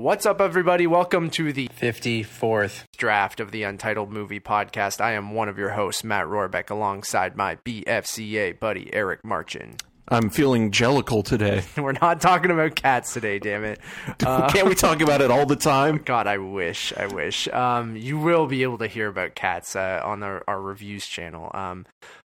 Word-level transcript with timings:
What's 0.00 0.24
up, 0.24 0.40
everybody? 0.40 0.86
Welcome 0.86 1.28
to 1.32 1.52
the 1.52 1.68
54th. 1.78 2.84
draft 2.96 3.38
of 3.38 3.50
the 3.50 3.64
Untitled 3.64 4.10
Movie 4.10 4.40
Podcast. 4.40 4.98
I 4.98 5.12
am 5.12 5.34
one 5.34 5.50
of 5.50 5.58
your 5.58 5.72
hosts, 5.72 6.02
Matt 6.02 6.24
Rohrbeck, 6.24 6.70
alongside 6.70 7.36
my 7.36 7.56
BFCA 7.56 8.58
buddy, 8.58 8.88
Eric 8.94 9.22
Marchin. 9.26 9.76
I'm 10.08 10.30
feeling 10.30 10.70
jellicle 10.70 11.22
today. 11.22 11.62
We're 11.76 11.92
not 11.92 12.22
talking 12.22 12.50
about 12.50 12.76
cats 12.76 13.12
today, 13.12 13.38
damn 13.38 13.62
it. 13.62 13.78
Uh, 14.24 14.48
Can't 14.52 14.68
we 14.68 14.74
talk 14.74 15.02
about 15.02 15.20
it 15.20 15.30
all 15.30 15.44
the 15.44 15.54
time? 15.54 15.98
God, 16.06 16.26
I 16.26 16.38
wish, 16.38 16.94
I 16.96 17.04
wish. 17.04 17.46
Um, 17.48 17.94
you 17.94 18.18
will 18.18 18.46
be 18.46 18.62
able 18.62 18.78
to 18.78 18.86
hear 18.86 19.06
about 19.06 19.34
cats 19.34 19.76
uh, 19.76 20.00
on 20.02 20.22
our, 20.22 20.42
our 20.48 20.62
reviews 20.62 21.06
channel. 21.06 21.50
Um, 21.52 21.84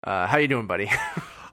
uh, 0.06 0.26
how 0.26 0.38
you 0.38 0.48
doing, 0.48 0.68
buddy? 0.68 0.90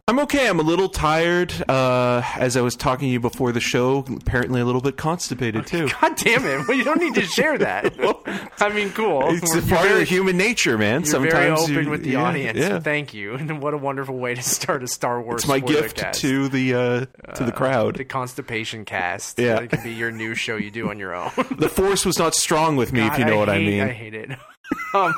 I'm 0.07 0.19
okay. 0.21 0.51
I'm 0.51 0.61
a 0.61 0.63
little 0.63 0.91
tired. 0.91 1.51
Uh, 1.67 2.21
as 2.37 2.59
I 2.59 2.61
was 2.61 2.77
talking 2.77 3.09
to 3.09 3.13
you 3.13 3.21
before 3.21 3.53
the 3.53 3.61
show, 3.61 4.05
apparently 4.21 4.61
a 4.61 4.65
little 4.67 4.83
bit 4.83 4.99
constipated 4.99 5.67
too. 5.67 5.89
God 5.89 6.15
damn 6.17 6.45
it! 6.45 6.69
Well, 6.69 6.77
you 6.77 6.85
don't 6.85 7.01
need 7.01 7.15
to 7.15 7.23
share 7.23 7.57
that. 7.57 7.95
I 8.61 8.69
mean, 8.69 8.91
cool. 8.91 9.23
It's 9.35 9.55
a 9.55 9.63
part 9.63 9.89
very- 9.89 10.03
of 10.03 10.09
human 10.09 10.37
nature, 10.37 10.77
man. 10.77 11.01
You're 11.01 11.07
Sometimes 11.11 11.33
very 11.33 11.51
open 11.53 11.85
you- 11.85 11.91
with 11.91 12.03
the 12.05 12.11
yeah, 12.11 12.23
audience. 12.23 12.59
Yeah, 12.59 12.81
Thank 12.81 13.15
you. 13.15 13.35
And 13.45 13.63
what 13.63 13.73
a 13.73 13.79
wonderful 13.79 14.19
way 14.19 14.35
to 14.35 14.43
start 14.43 14.83
a 14.83 14.89
Star 14.89 15.23
Wars. 15.23 15.43
it's 15.43 15.49
my 15.49 15.61
gift 15.61 15.97
cast. 15.97 16.21
to 16.21 16.49
the 16.49 16.75
uh, 16.75 17.07
to 17.37 17.45
the 17.45 17.53
crowd. 17.53 17.97
the 17.97 18.05
constipation 18.05 18.85
cast. 18.85 19.39
Yeah. 19.39 19.61
it 19.61 19.71
could 19.71 19.83
be 19.83 19.93
your 19.95 20.11
new 20.11 20.35
show 20.35 20.57
you 20.57 20.71
do 20.71 20.91
on 20.91 20.99
your 20.99 21.15
own. 21.15 21.31
the 21.57 21.71
force 21.71 22.05
was 22.05 22.19
not 22.19 22.35
strong 22.35 22.77
with 22.77 22.93
me, 22.93 23.07
if 23.07 23.19
you 23.19 23.25
know 23.25 23.39
what 23.39 23.49
I 23.49 23.59
mean. 23.59 23.81
I 23.81 23.89
hate 23.93 24.15
it. 24.15 24.31
um, 24.95 25.15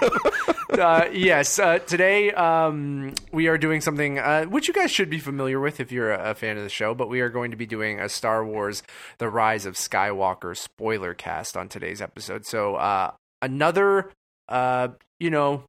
uh, 0.71 1.07
yes, 1.13 1.59
uh, 1.59 1.79
today 1.81 2.33
um, 2.33 3.15
we 3.33 3.49
are 3.49 3.59
doing 3.59 3.81
something 3.81 4.19
uh, 4.19 4.45
which 4.45 4.69
you 4.69 4.75
guys 4.75 4.91
should 4.91 5.11
be 5.11 5.19
familiar 5.19 5.61
with 5.61 5.81
if 5.81 5.93
you're 5.93 6.13
a, 6.13 6.31
a 6.31 6.35
fan 6.35 6.57
of 6.57 6.63
the 6.63 6.69
show. 6.69 6.95
But 6.95 7.09
we 7.09 7.21
are 7.21 7.29
going 7.29 7.51
to 7.51 7.57
be 7.57 7.67
doing 7.67 8.01
a 8.01 8.09
Star 8.09 8.45
Wars: 8.45 8.83
The 9.19 9.29
Rise 9.29 9.67
of 9.67 9.75
Skywalker 9.75 10.57
spoiler 10.57 11.15
cast 11.15 11.57
on 11.57 11.69
today's 11.69 12.01
episode. 12.01 12.47
So 12.47 12.77
uh, 12.77 13.13
another, 13.43 14.13
uh, 14.49 14.89
you 15.21 15.31
know, 15.31 15.65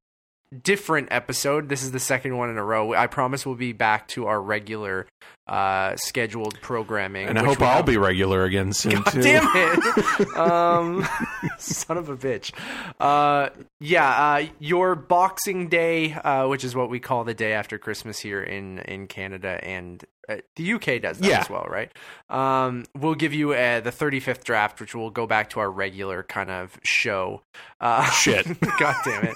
different 0.64 1.10
episode. 1.12 1.70
This 1.70 1.84
is 1.84 1.92
the 1.92 2.00
second 2.00 2.38
one 2.38 2.50
in 2.50 2.58
a 2.58 2.64
row. 2.64 2.94
I 2.94 3.08
promise 3.08 3.46
we'll 3.46 3.56
be 3.56 3.74
back 3.74 4.08
to 4.10 4.28
our 4.28 4.42
regular 4.42 5.08
uh, 5.48 5.96
scheduled 5.96 6.60
programming. 6.62 7.28
and 7.28 7.40
I 7.40 7.44
hope 7.44 7.62
I'll 7.62 7.78
have- 7.78 7.86
be 7.86 7.98
regular 7.98 8.44
again 8.44 8.74
soon 8.74 9.04
too. 9.06 9.22
Damn 9.22 9.48
it! 9.56 10.38
um, 10.38 11.08
son 11.58 11.98
of 11.98 12.10
a 12.10 12.18
bitch. 12.18 12.52
Uh, 13.00 13.50
yeah, 13.80 14.10
uh, 14.10 14.46
your 14.60 14.96
Boxing 14.96 15.70
Day, 15.70 16.14
uh, 16.14 16.48
which 16.48 16.64
is 16.64 16.76
what 16.76 16.90
we 16.90 17.00
call 17.00 17.24
the 17.24 17.34
day 17.34 17.54
after 17.54 17.78
Christmas 17.78 18.20
here 18.20 18.42
in 18.44 18.80
in 18.80 19.08
Canada 19.08 19.60
and. 19.64 20.04
Uh, 20.30 20.38
the 20.56 20.74
UK 20.74 21.02
does 21.02 21.20
that 21.20 21.28
Yeah. 21.28 21.40
as 21.40 21.50
well, 21.50 21.66
right? 21.70 21.92
Um, 22.30 22.86
we'll 22.96 23.16
give 23.16 23.34
you 23.34 23.54
uh, 23.54 23.80
the 23.80 23.92
35th 23.92 24.44
draft, 24.44 24.80
which 24.82 24.94
will 24.94 25.10
go 25.10 25.26
back 25.26 25.50
to 25.52 25.60
our 25.62 25.72
regular 25.72 26.24
kind 26.24 26.50
of 26.52 26.78
show. 26.84 27.44
Uh, 27.80 28.04
Shit. 28.12 28.46
God 28.80 28.96
damn 29.06 29.24
it. 29.26 29.36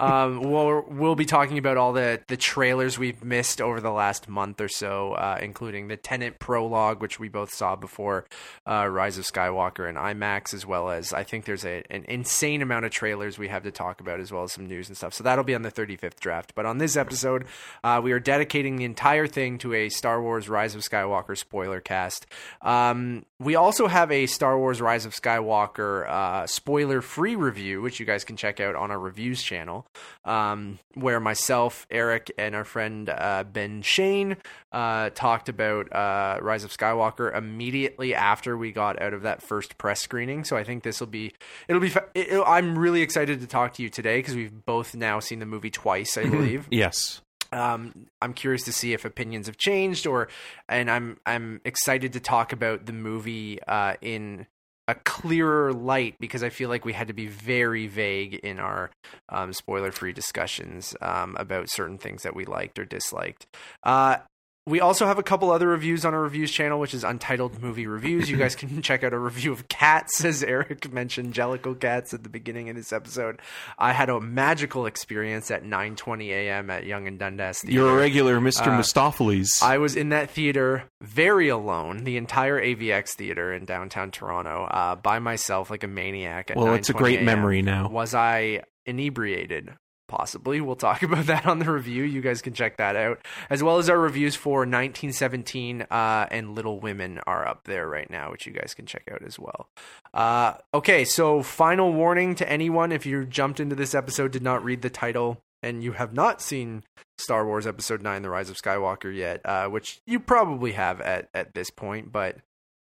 Um, 0.00 0.40
we'll 0.40 0.84
we'll 0.88 1.14
be 1.14 1.24
talking 1.26 1.58
about 1.58 1.76
all 1.76 1.92
the 1.92 2.20
the 2.28 2.36
trailers 2.36 2.98
we've 2.98 3.22
missed 3.24 3.60
over 3.60 3.80
the 3.80 3.90
last 3.92 4.28
month 4.28 4.60
or 4.60 4.68
so, 4.68 5.12
uh, 5.12 5.38
including 5.40 5.88
the 5.88 5.96
Tenet 5.96 6.38
prologue, 6.40 7.00
which 7.00 7.20
we 7.20 7.28
both 7.28 7.52
saw 7.54 7.76
before 7.76 8.24
uh, 8.68 8.86
Rise 8.86 9.18
of 9.18 9.24
Skywalker 9.24 9.88
and 9.88 9.96
IMAX, 9.96 10.52
as 10.54 10.66
well 10.66 10.90
as 10.90 11.12
I 11.12 11.22
think 11.22 11.44
there's 11.44 11.64
a, 11.64 11.82
an 11.90 12.04
insane 12.08 12.62
amount 12.62 12.84
of 12.84 12.90
trailers 12.90 13.38
we 13.38 13.48
have 13.48 13.62
to 13.62 13.70
talk 13.70 14.00
about, 14.00 14.18
as 14.20 14.32
well 14.32 14.42
as 14.44 14.52
some 14.52 14.66
news 14.66 14.88
and 14.88 14.96
stuff. 14.96 15.14
So 15.14 15.22
that'll 15.22 15.44
be 15.44 15.54
on 15.54 15.62
the 15.62 15.70
35th 15.70 16.18
draft. 16.18 16.54
But 16.56 16.66
on 16.66 16.78
this 16.78 16.96
episode, 16.96 17.44
uh, 17.84 18.00
we 18.02 18.10
are 18.12 18.20
dedicating 18.20 18.76
the 18.76 18.84
entire 18.84 19.26
thing 19.26 19.58
to 19.58 19.74
a 19.74 19.88
Star 19.88 20.20
Wars 20.20 20.31
Rise 20.48 20.74
of 20.74 20.82
Skywalker 20.82 21.36
spoiler 21.36 21.80
cast. 21.80 22.26
Um, 22.60 23.24
we 23.38 23.54
also 23.54 23.86
have 23.86 24.10
a 24.10 24.26
Star 24.26 24.58
Wars 24.58 24.80
Rise 24.80 25.04
of 25.04 25.12
Skywalker 25.12 26.08
uh, 26.08 26.46
spoiler 26.46 27.00
free 27.00 27.34
review, 27.34 27.82
which 27.82 28.00
you 28.00 28.06
guys 28.06 28.24
can 28.24 28.36
check 28.36 28.60
out 28.60 28.74
on 28.74 28.90
our 28.90 28.98
reviews 28.98 29.42
channel, 29.42 29.86
um, 30.24 30.78
where 30.94 31.20
myself, 31.20 31.86
Eric, 31.90 32.30
and 32.38 32.54
our 32.54 32.64
friend 32.64 33.08
uh, 33.08 33.44
Ben 33.44 33.82
Shane 33.82 34.36
uh, 34.72 35.10
talked 35.10 35.48
about 35.48 35.92
uh, 35.92 36.38
Rise 36.40 36.64
of 36.64 36.70
Skywalker 36.70 37.36
immediately 37.36 38.14
after 38.14 38.56
we 38.56 38.72
got 38.72 39.00
out 39.00 39.12
of 39.12 39.22
that 39.22 39.42
first 39.42 39.76
press 39.78 40.00
screening. 40.00 40.44
So 40.44 40.56
I 40.56 40.64
think 40.64 40.82
this 40.82 41.00
will 41.00 41.08
be 41.08 41.32
it'll 41.68 41.80
be, 41.80 41.92
it'll, 42.14 42.44
I'm 42.44 42.78
really 42.78 43.02
excited 43.02 43.40
to 43.40 43.46
talk 43.46 43.74
to 43.74 43.82
you 43.82 43.88
today 43.88 44.18
because 44.18 44.34
we've 44.34 44.64
both 44.64 44.94
now 44.94 45.20
seen 45.20 45.40
the 45.40 45.46
movie 45.46 45.70
twice, 45.70 46.16
I 46.16 46.28
believe. 46.28 46.68
Yes. 46.70 47.20
Um, 47.52 48.06
I'm 48.20 48.34
curious 48.34 48.62
to 48.64 48.72
see 48.72 48.92
if 48.92 49.04
opinions 49.04 49.46
have 49.46 49.56
changed, 49.56 50.06
or 50.06 50.28
and 50.68 50.90
I'm 50.90 51.18
I'm 51.26 51.60
excited 51.64 52.12
to 52.14 52.20
talk 52.20 52.52
about 52.52 52.86
the 52.86 52.92
movie 52.92 53.62
uh, 53.62 53.94
in 54.00 54.46
a 54.88 54.94
clearer 54.94 55.72
light 55.72 56.16
because 56.18 56.42
I 56.42 56.48
feel 56.48 56.68
like 56.68 56.84
we 56.84 56.92
had 56.92 57.08
to 57.08 57.14
be 57.14 57.26
very 57.26 57.86
vague 57.86 58.34
in 58.34 58.58
our 58.58 58.90
um, 59.28 59.52
spoiler-free 59.52 60.12
discussions 60.12 60.96
um, 61.00 61.36
about 61.38 61.70
certain 61.70 61.98
things 61.98 62.24
that 62.24 62.34
we 62.34 62.44
liked 62.44 62.78
or 62.78 62.84
disliked. 62.84 63.46
Uh, 63.84 64.16
we 64.64 64.80
also 64.80 65.06
have 65.06 65.18
a 65.18 65.24
couple 65.24 65.50
other 65.50 65.66
reviews 65.66 66.04
on 66.04 66.14
our 66.14 66.20
reviews 66.20 66.52
channel, 66.52 66.78
which 66.78 66.94
is 66.94 67.02
Untitled 67.02 67.60
Movie 67.60 67.88
Reviews. 67.88 68.30
You 68.30 68.36
guys 68.36 68.54
can 68.56 68.80
check 68.80 69.02
out 69.02 69.12
a 69.12 69.18
review 69.18 69.52
of 69.52 69.68
Cats, 69.68 70.24
as 70.24 70.44
Eric 70.44 70.92
mentioned, 70.92 71.34
Jellicle 71.34 71.78
Cats 71.78 72.14
at 72.14 72.22
the 72.22 72.28
beginning 72.28 72.68
of 72.70 72.76
this 72.76 72.92
episode. 72.92 73.40
I 73.76 73.92
had 73.92 74.08
a 74.08 74.20
magical 74.20 74.86
experience 74.86 75.50
at 75.50 75.64
9:20 75.64 76.28
a.m. 76.28 76.70
at 76.70 76.86
Yonge 76.86 77.08
and 77.08 77.18
Dundas 77.18 77.60
Theater. 77.60 77.74
You're 77.74 77.90
a 77.90 77.96
regular 77.96 78.38
Mr. 78.38 78.68
Uh, 78.68 78.78
Mistoffelees. 78.78 79.62
I 79.62 79.78
was 79.78 79.96
in 79.96 80.10
that 80.10 80.30
theater 80.30 80.84
very 81.00 81.48
alone, 81.48 82.04
the 82.04 82.16
entire 82.16 82.60
AVX 82.60 83.10
theater 83.10 83.52
in 83.52 83.64
downtown 83.64 84.12
Toronto, 84.12 84.64
uh, 84.64 84.94
by 84.94 85.18
myself 85.18 85.70
like 85.70 85.82
a 85.82 85.88
maniac. 85.88 86.52
At 86.52 86.56
well, 86.56 86.74
it's 86.74 86.88
a 86.88 86.92
great 86.92 87.22
memory 87.22 87.62
now. 87.62 87.88
Was 87.88 88.14
I 88.14 88.62
inebriated? 88.86 89.74
Possibly. 90.08 90.60
We'll 90.60 90.76
talk 90.76 91.02
about 91.02 91.26
that 91.26 91.46
on 91.46 91.58
the 91.58 91.70
review. 91.70 92.02
You 92.02 92.20
guys 92.20 92.42
can 92.42 92.52
check 92.52 92.76
that 92.76 92.96
out. 92.96 93.24
As 93.48 93.62
well 93.62 93.78
as 93.78 93.88
our 93.88 93.98
reviews 93.98 94.34
for 94.34 94.60
1917 94.60 95.82
uh, 95.90 96.26
and 96.30 96.54
Little 96.54 96.80
Women 96.80 97.20
are 97.26 97.46
up 97.46 97.64
there 97.64 97.88
right 97.88 98.10
now, 98.10 98.30
which 98.30 98.46
you 98.46 98.52
guys 98.52 98.74
can 98.74 98.86
check 98.86 99.08
out 99.10 99.22
as 99.22 99.38
well. 99.38 99.68
Uh, 100.12 100.54
okay, 100.74 101.04
so 101.04 101.42
final 101.42 101.92
warning 101.92 102.34
to 102.34 102.48
anyone 102.48 102.92
if 102.92 103.06
you 103.06 103.24
jumped 103.24 103.60
into 103.60 103.74
this 103.74 103.94
episode, 103.94 104.32
did 104.32 104.42
not 104.42 104.62
read 104.62 104.82
the 104.82 104.90
title, 104.90 105.40
and 105.62 105.82
you 105.82 105.92
have 105.92 106.12
not 106.12 106.42
seen 106.42 106.84
Star 107.18 107.46
Wars 107.46 107.66
Episode 107.66 108.02
9 108.02 108.22
The 108.22 108.30
Rise 108.30 108.50
of 108.50 108.56
Skywalker 108.56 109.14
yet, 109.14 109.40
uh, 109.44 109.68
which 109.68 110.00
you 110.06 110.20
probably 110.20 110.72
have 110.72 111.00
at, 111.00 111.28
at 111.32 111.54
this 111.54 111.70
point, 111.70 112.12
but 112.12 112.36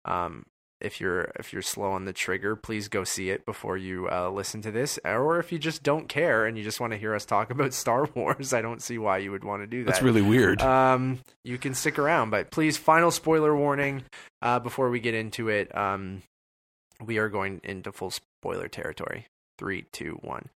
um, 0.05 0.45
if 0.81 1.01
you're 1.01 1.31
if 1.37 1.51
you're 1.51 1.61
slow 1.61 1.91
on 1.91 2.05
the 2.05 2.13
trigger, 2.13 2.55
please 2.55 2.87
go 2.87 3.03
see 3.03 3.29
it 3.29 3.45
before 3.45 3.77
you 3.77 4.07
uh, 4.09 4.29
listen 4.29 4.61
to 4.61 4.71
this. 4.71 4.99
Or 5.03 5.39
if 5.39 5.51
you 5.51 5.59
just 5.59 5.83
don't 5.83 6.07
care 6.07 6.45
and 6.45 6.57
you 6.57 6.63
just 6.63 6.79
want 6.79 6.93
to 6.93 6.97
hear 6.97 7.13
us 7.13 7.25
talk 7.25 7.49
about 7.51 7.73
Star 7.73 8.07
Wars, 8.15 8.53
I 8.53 8.61
don't 8.61 8.81
see 8.81 8.97
why 8.97 9.17
you 9.19 9.31
would 9.31 9.43
want 9.43 9.63
to 9.63 9.67
do 9.67 9.83
that. 9.83 9.91
That's 9.91 10.01
really 10.01 10.21
weird. 10.21 10.61
Um, 10.61 11.19
you 11.43 11.57
can 11.57 11.73
stick 11.73 11.99
around, 11.99 12.29
but 12.29 12.51
please, 12.51 12.77
final 12.77 13.11
spoiler 13.11 13.55
warning 13.55 14.03
uh, 14.41 14.59
before 14.59 14.89
we 14.89 14.99
get 14.99 15.13
into 15.13 15.49
it. 15.49 15.75
Um, 15.75 16.23
we 17.03 17.17
are 17.17 17.29
going 17.29 17.61
into 17.63 17.91
full 17.91 18.11
spoiler 18.11 18.67
territory. 18.67 19.27
Three, 19.57 19.85
two, 19.91 20.19
one. 20.21 20.49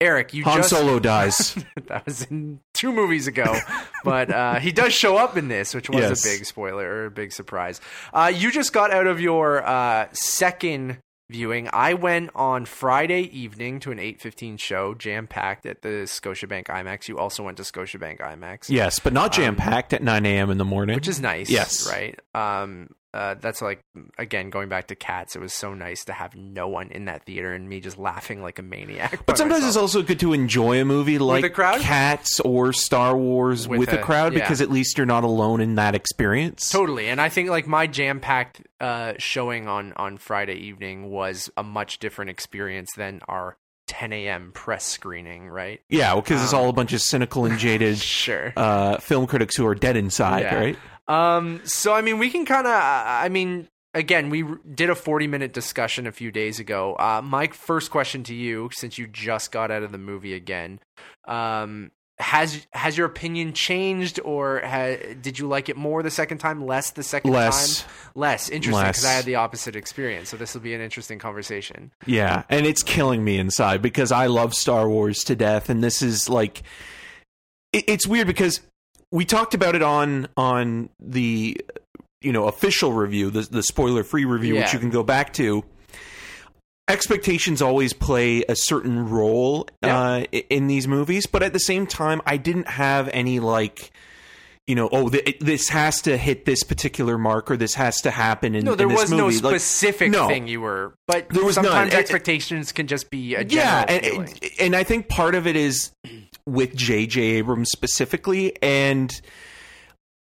Eric, 0.00 0.32
you 0.32 0.44
Han 0.44 0.58
just 0.58 0.70
Solo 0.70 0.98
dies. 1.00 1.54
that 1.86 2.06
was 2.06 2.22
in 2.22 2.60
two 2.72 2.92
movies 2.92 3.26
ago, 3.26 3.56
but 4.04 4.30
uh, 4.30 4.54
he 4.60 4.70
does 4.70 4.92
show 4.92 5.16
up 5.16 5.36
in 5.36 5.48
this, 5.48 5.74
which 5.74 5.90
was 5.90 6.00
Yes. 6.00 6.24
a 6.24 6.28
big 6.28 6.44
spoiler 6.44 6.86
or 6.88 7.06
a 7.06 7.10
big 7.10 7.32
surprise. 7.32 7.80
Uh, 8.12 8.30
you 8.32 8.52
just 8.52 8.72
got 8.72 8.92
out 8.92 9.06
of 9.08 9.20
your 9.20 9.66
uh, 9.66 10.06
second 10.12 10.98
viewing. 11.30 11.68
I 11.72 11.94
went 11.94 12.30
on 12.36 12.64
Friday 12.64 13.22
evening 13.22 13.80
to 13.80 13.90
an 13.90 13.98
eight 13.98 14.20
fifteen 14.20 14.56
show, 14.56 14.94
jam 14.94 15.26
packed 15.26 15.66
at 15.66 15.82
the 15.82 16.04
Scotiabank 16.06 16.66
IMAX. 16.66 17.08
You 17.08 17.18
also 17.18 17.42
went 17.42 17.56
to 17.56 17.64
Scotiabank 17.64 18.20
IMAX, 18.20 18.70
yes, 18.70 19.00
but 19.00 19.12
not 19.12 19.32
jam 19.32 19.56
packed 19.56 19.92
at 19.92 20.02
9 20.02 20.24
a.m. 20.24 20.50
in 20.50 20.58
the 20.58 20.64
morning. 20.64 20.94
which 20.94 21.08
is 21.08 21.20
nice. 21.20 21.50
Yes. 21.50 21.88
right. 21.90 22.18
Um, 22.34 22.90
uh, 23.14 23.34
that's 23.40 23.62
like 23.62 23.80
again 24.18 24.50
going 24.50 24.68
back 24.68 24.88
to 24.88 24.94
Cats. 24.94 25.34
It 25.34 25.40
was 25.40 25.52
so 25.54 25.74
nice 25.74 26.04
to 26.04 26.12
have 26.12 26.34
no 26.36 26.68
one 26.68 26.88
in 26.90 27.06
that 27.06 27.24
theater 27.24 27.52
and 27.54 27.68
me 27.68 27.80
just 27.80 27.96
laughing 27.98 28.42
like 28.42 28.58
a 28.58 28.62
maniac. 28.62 29.24
But 29.26 29.38
sometimes 29.38 29.62
myself. 29.62 29.68
it's 29.70 29.76
also 29.76 30.02
good 30.02 30.20
to 30.20 30.32
enjoy 30.32 30.80
a 30.80 30.84
movie 30.84 31.18
like 31.18 31.42
the 31.42 31.50
crowd? 31.50 31.80
Cats 31.80 32.38
or 32.40 32.72
Star 32.72 33.16
Wars 33.16 33.66
With 33.66 33.80
with, 33.80 33.92
a- 33.92 34.00
a, 34.00 34.02
crowd 34.02 34.32
yeah. 34.34 34.40
because 34.40 34.60
at 34.60 34.70
least 34.70 34.98
you're 34.98 35.06
not 35.06 35.24
alone 35.24 35.60
in 35.60 35.76
that 35.76 35.94
experience. 35.94 36.70
Totally, 36.70 37.08
and 37.08 37.20
I 37.20 37.28
think 37.28 37.48
like 37.50 37.66
my 37.66 37.86
jam 37.86 38.20
packed 38.20 38.60
uh, 38.80 39.14
showing 39.18 39.68
on 39.68 39.92
on 39.96 40.18
Friday 40.18 40.54
evening 40.56 41.10
was 41.10 41.50
a 41.56 41.62
much 41.62 41.98
different 41.98 42.30
experience 42.30 42.90
than 42.96 43.20
our 43.26 43.56
10 43.86 44.12
a.m. 44.12 44.52
press 44.52 44.84
screening, 44.84 45.48
right? 45.48 45.80
Yeah, 45.88 46.14
because 46.16 46.42
it's 46.44 46.52
Um, 46.52 46.60
all 46.60 46.68
a 46.68 46.72
bunch 46.74 46.92
of 46.92 47.00
cynical 47.00 47.46
and 47.46 47.58
jaded 47.58 47.96
Sure. 47.98 48.52
uh, 48.54 48.98
film 48.98 49.26
critics 49.26 49.56
who 49.56 49.66
are 49.66 49.74
dead 49.74 49.96
inside, 49.96 50.40
Yeah. 50.42 50.54
right? 50.56 50.78
Um. 51.08 51.60
So 51.64 51.92
I 51.94 52.02
mean, 52.02 52.18
we 52.18 52.30
can 52.30 52.44
kind 52.44 52.66
of. 52.66 52.72
I 52.74 53.28
mean, 53.28 53.68
again, 53.94 54.30
we 54.30 54.44
did 54.74 54.90
a 54.90 54.94
40 54.94 55.26
minute 55.26 55.52
discussion 55.52 56.06
a 56.06 56.12
few 56.12 56.30
days 56.30 56.60
ago. 56.60 56.94
Uh, 56.98 57.20
my 57.22 57.48
first 57.48 57.90
question 57.90 58.22
to 58.24 58.34
you, 58.34 58.70
since 58.72 58.98
you 58.98 59.06
just 59.06 59.52
got 59.52 59.70
out 59.70 59.82
of 59.82 59.92
the 59.92 59.98
movie 59.98 60.34
again, 60.34 60.80
um, 61.26 61.90
has 62.18 62.66
has 62.72 62.98
your 62.98 63.06
opinion 63.06 63.52
changed, 63.52 64.18
or 64.24 64.60
ha, 64.64 64.96
did 65.20 65.38
you 65.38 65.46
like 65.46 65.68
it 65.68 65.76
more 65.76 66.02
the 66.02 66.10
second 66.10 66.38
time, 66.38 66.66
less 66.66 66.90
the 66.90 67.02
second 67.02 67.32
Less. 67.32 67.82
time? 67.82 67.90
Less. 68.14 68.48
Interesting, 68.48 68.86
because 68.86 69.04
I 69.04 69.12
had 69.12 69.24
the 69.24 69.36
opposite 69.36 69.76
experience. 69.76 70.28
So 70.28 70.36
this 70.36 70.54
will 70.54 70.60
be 70.60 70.74
an 70.74 70.80
interesting 70.80 71.18
conversation. 71.18 71.92
Yeah, 72.06 72.42
and 72.48 72.66
it's 72.66 72.82
killing 72.82 73.22
me 73.24 73.38
inside 73.38 73.82
because 73.82 74.10
I 74.10 74.26
love 74.26 74.54
Star 74.54 74.88
Wars 74.88 75.18
to 75.24 75.36
death, 75.36 75.70
and 75.70 75.82
this 75.82 76.02
is 76.02 76.28
like, 76.28 76.62
it, 77.72 77.84
it's 77.86 78.06
weird 78.06 78.26
because 78.26 78.60
we 79.10 79.24
talked 79.24 79.54
about 79.54 79.74
it 79.74 79.82
on 79.82 80.28
on 80.36 80.88
the 81.00 81.60
you 82.20 82.32
know 82.32 82.46
official 82.48 82.92
review, 82.92 83.30
the 83.30 83.42
the 83.42 83.62
spoiler 83.62 84.04
free 84.04 84.24
review, 84.24 84.56
which 84.56 84.72
you 84.72 84.78
can 84.78 84.90
go 84.90 85.02
back 85.02 85.32
to. 85.34 85.64
Expectations 86.88 87.60
always 87.60 87.92
play 87.92 88.44
a 88.48 88.56
certain 88.56 89.10
role 89.10 89.68
Yeah. 89.82 89.98
uh, 90.00 90.20
in 90.48 90.68
these 90.68 90.88
movies, 90.88 91.26
but 91.26 91.42
at 91.42 91.52
the 91.52 91.58
same 91.60 91.86
time, 91.86 92.22
I 92.24 92.38
didn't 92.38 92.68
have 92.68 93.10
any 93.12 93.40
like. 93.40 93.90
You 94.66 94.74
know, 94.74 94.90
oh, 94.92 95.08
th- 95.08 95.38
this 95.40 95.70
has 95.70 96.02
to 96.02 96.18
hit 96.18 96.44
this 96.44 96.62
particular 96.62 97.16
mark, 97.16 97.50
or 97.50 97.56
this 97.56 97.72
has 97.74 98.02
to 98.02 98.10
happen 98.10 98.54
in 98.54 98.66
No, 98.66 98.74
there 98.74 98.86
in 98.86 98.94
was 98.94 99.10
no 99.10 99.24
movie. 99.28 99.38
Like, 99.40 99.54
specific 99.54 100.10
no. 100.10 100.28
thing 100.28 100.46
you 100.46 100.60
were, 100.60 100.94
but 101.06 101.26
There 101.30 101.42
was 101.42 101.56
none. 101.56 101.64
sometimes 101.64 101.92
And- 101.94 102.00
expectations 102.00 102.72
can 102.72 102.86
just 102.86 103.08
be 103.10 103.34
a 103.34 103.44
general 103.44 103.66
yeah 103.66 103.84
and, 103.88 104.40
and 104.60 104.76
i 104.76 104.84
think 104.84 105.08
part 105.08 105.34
of 105.34 105.46
it 105.46 105.56
is 105.56 105.90
with 106.48 106.74
jj 106.74 107.16
abrams 107.16 107.68
specifically 107.70 108.56
and 108.62 109.20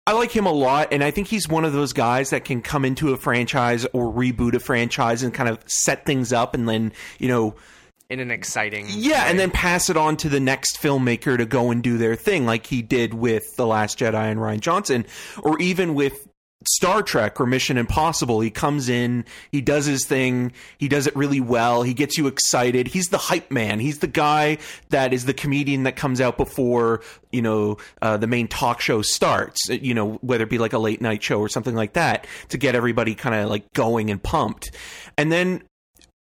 i 0.07 0.13
like 0.13 0.31
him 0.31 0.45
a 0.45 0.51
lot 0.51 0.88
and 0.92 1.04
i 1.04 1.12
think 1.12 1.27
he's 1.27 1.48
one 1.48 1.66
of 1.66 1.74
those 1.74 1.94
guys 1.94 2.31
that 2.31 2.44
can 2.45 2.62
come 2.62 2.83
into 2.86 3.13
a 3.13 3.18
franchise 3.18 3.86
or 3.94 4.12
reboot 4.12 4.54
a 4.54 4.60
franchise 4.60 5.24
and 5.24 5.33
kind 5.33 5.50
of 5.50 5.60
set 5.66 6.06
things 6.06 6.33
up 6.33 6.54
and 6.54 6.68
then 6.68 6.92
you 7.19 7.27
know 7.27 7.56
in 8.10 8.19
an 8.19 8.31
exciting 8.31 8.86
yeah 8.89 9.25
and 9.27 9.39
then 9.39 9.50
pass 9.50 9.89
it 9.89 9.98
on 9.98 10.16
to 10.16 10.30
the 10.30 10.39
next 10.39 10.81
filmmaker 10.81 11.38
to 11.38 11.45
go 11.45 11.72
and 11.72 11.83
do 11.83 11.98
their 11.98 12.16
thing 12.16 12.45
like 12.45 12.68
he 12.68 12.81
did 12.81 13.13
with 13.13 13.44
the 13.57 13.66
last 13.66 13.98
jedi 14.00 14.31
and 14.31 14.39
rian 14.39 14.60
johnson 14.60 15.06
or 15.42 15.60
even 15.60 15.95
with 15.95 16.27
Star 16.68 17.04
Trek 17.04 17.40
or 17.40 17.46
Mission 17.46 17.78
Impossible. 17.78 18.40
He 18.42 18.50
comes 18.50 18.90
in, 18.90 19.25
he 19.52 19.62
does 19.62 19.86
his 19.86 20.06
thing, 20.06 20.52
he 20.78 20.88
does 20.88 21.06
it 21.06 21.16
really 21.16 21.42
well, 21.42 21.84
he 21.84 21.94
gets 21.94 22.18
you 22.18 22.28
excited. 22.28 22.88
He's 22.88 23.10
the 23.10 23.18
hype 23.18 23.52
man. 23.52 23.80
He's 23.80 24.00
the 24.00 24.07
guy 24.07 24.57
that 24.90 25.13
is 25.13 25.25
the 25.25 25.34
comedian 25.34 25.84
that 25.84 25.96
comes 25.96 26.19
out 26.19 26.38
before, 26.38 27.02
you 27.31 27.42
know, 27.42 27.78
uh, 28.02 28.18
the 28.18 28.28
main 28.28 28.48
talk 28.48 28.81
show 28.81 29.02
starts, 29.02 29.68
you 29.69 29.94
know, 29.94 30.13
whether 30.22 30.44
it 30.44 30.50
be 30.50 30.57
like 30.57 30.74
a 30.74 30.80
late 30.80 31.02
night 31.02 31.22
show 31.22 31.40
or 31.40 31.50
something 31.50 31.75
like 31.75 31.94
that 31.94 32.25
to 32.50 32.58
get 32.58 32.75
everybody 32.75 33.16
kind 33.16 33.36
of 33.36 33.50
like 33.50 33.72
going 33.74 34.10
and 34.10 34.22
pumped. 34.24 34.72
And 35.18 35.31
then 35.31 35.63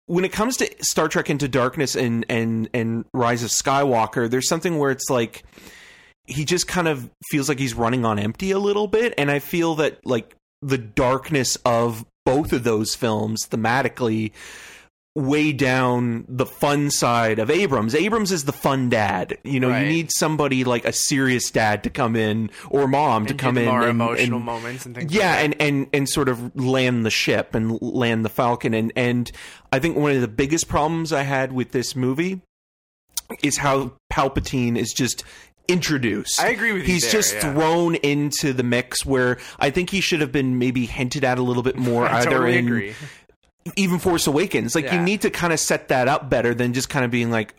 when 0.07 0.25
it 0.25 0.31
comes 0.31 0.57
to 0.57 0.69
Star 0.81 1.07
Trek 1.07 1.29
Into 1.29 1.47
Darkness 1.47 1.95
and 1.95 2.25
and 2.29 2.69
and 2.73 3.05
Rise 3.13 3.43
of 3.43 3.49
Skywalker, 3.49 4.29
there's 4.29 4.47
something 4.47 4.77
where 4.77 4.91
it's 4.91 5.09
like 5.09 5.43
he 6.27 6.45
just 6.45 6.67
kind 6.67 6.87
of 6.87 7.09
feels 7.29 7.47
like 7.49 7.59
he's 7.59 7.73
running 7.73 8.05
on 8.05 8.17
empty 8.19 8.51
a 8.51 8.59
little 8.59 8.87
bit 8.87 9.13
and 9.17 9.29
I 9.31 9.39
feel 9.39 9.75
that 9.75 10.05
like 10.05 10.35
the 10.61 10.77
darkness 10.77 11.57
of 11.65 12.05
both 12.25 12.51
of 12.53 12.63
those 12.63 12.95
films 12.95 13.45
thematically 13.47 14.31
way 15.17 15.53
down 15.53 16.25
the 16.27 16.45
fun 16.45 16.89
side 16.91 17.39
of 17.39 17.49
Abrams. 17.49 17.95
Abrams 17.95 18.33
is 18.33 18.43
the 18.43 18.51
fun 18.51 18.89
dad. 18.89 19.37
You 19.45 19.61
know, 19.61 19.69
Right. 19.69 19.83
you 19.83 19.87
need 19.87 20.11
somebody 20.11 20.65
like 20.65 20.83
a 20.83 20.91
serious 20.91 21.49
dad 21.51 21.83
to 21.83 21.89
come 21.89 22.17
in 22.17 22.49
or 22.69 22.85
mom 22.85 23.25
to 23.27 23.31
And 23.31 23.39
do 23.39 23.41
come 23.45 23.57
in 23.57 23.65
more 23.69 23.81
and, 23.83 23.91
emotional 23.91 24.37
and- 24.39 24.45
moments 24.45 24.85
and 24.85 24.93
things. 24.93 25.13
yeah, 25.13 25.27
like 25.29 25.35
that. 25.35 25.43
and, 25.45 25.55
and 25.61 25.87
and 25.93 26.09
sort 26.09 26.27
of 26.27 26.53
land 26.55 27.05
the 27.05 27.09
ship 27.11 27.55
and 27.55 27.81
land 27.81 28.25
the 28.25 28.29
Falcon 28.29 28.73
and 28.73 28.91
and 28.97 29.31
I 29.71 29.79
think 29.79 29.95
one 29.95 30.11
of 30.11 30.19
the 30.21 30.27
biggest 30.27 30.67
problems 30.67 31.13
I 31.13 31.21
had 31.23 31.53
with 31.53 31.71
this 31.71 31.95
movie 31.95 32.41
is 33.41 33.57
how 33.57 33.93
Palpatine 34.11 34.77
is 34.77 34.91
just 34.91 35.23
introduced. 35.67 36.39
I 36.39 36.49
agree 36.49 36.71
with 36.71 36.87
you 36.87 36.93
He's 36.93 37.11
just 37.11 37.33
yeah. 37.35 37.53
thrown 37.53 37.95
into 37.95 38.53
the 38.53 38.63
mix 38.63 39.05
where 39.05 39.37
I 39.59 39.69
think 39.69 39.89
he 39.89 40.01
should 40.01 40.21
have 40.21 40.31
been 40.31 40.57
maybe 40.59 40.85
hinted 40.85 41.23
at 41.23 41.37
a 41.37 41.41
little 41.41 41.63
bit 41.63 41.77
more 41.77 42.05
I 42.07 42.19
either 42.19 42.31
totally 42.31 42.57
in 42.57 42.65
agree. 42.67 42.93
even 43.75 43.99
Force 43.99 44.27
Awakens. 44.27 44.75
Like 44.75 44.91
you 44.91 44.99
need 44.99 45.21
to 45.21 45.29
kind 45.29 45.53
of 45.53 45.59
set 45.59 45.87
that 45.89 46.07
up 46.07 46.29
better 46.29 46.53
than 46.53 46.73
just 46.73 46.89
kind 46.89 47.05
of 47.05 47.11
being 47.11 47.31
like, 47.31 47.53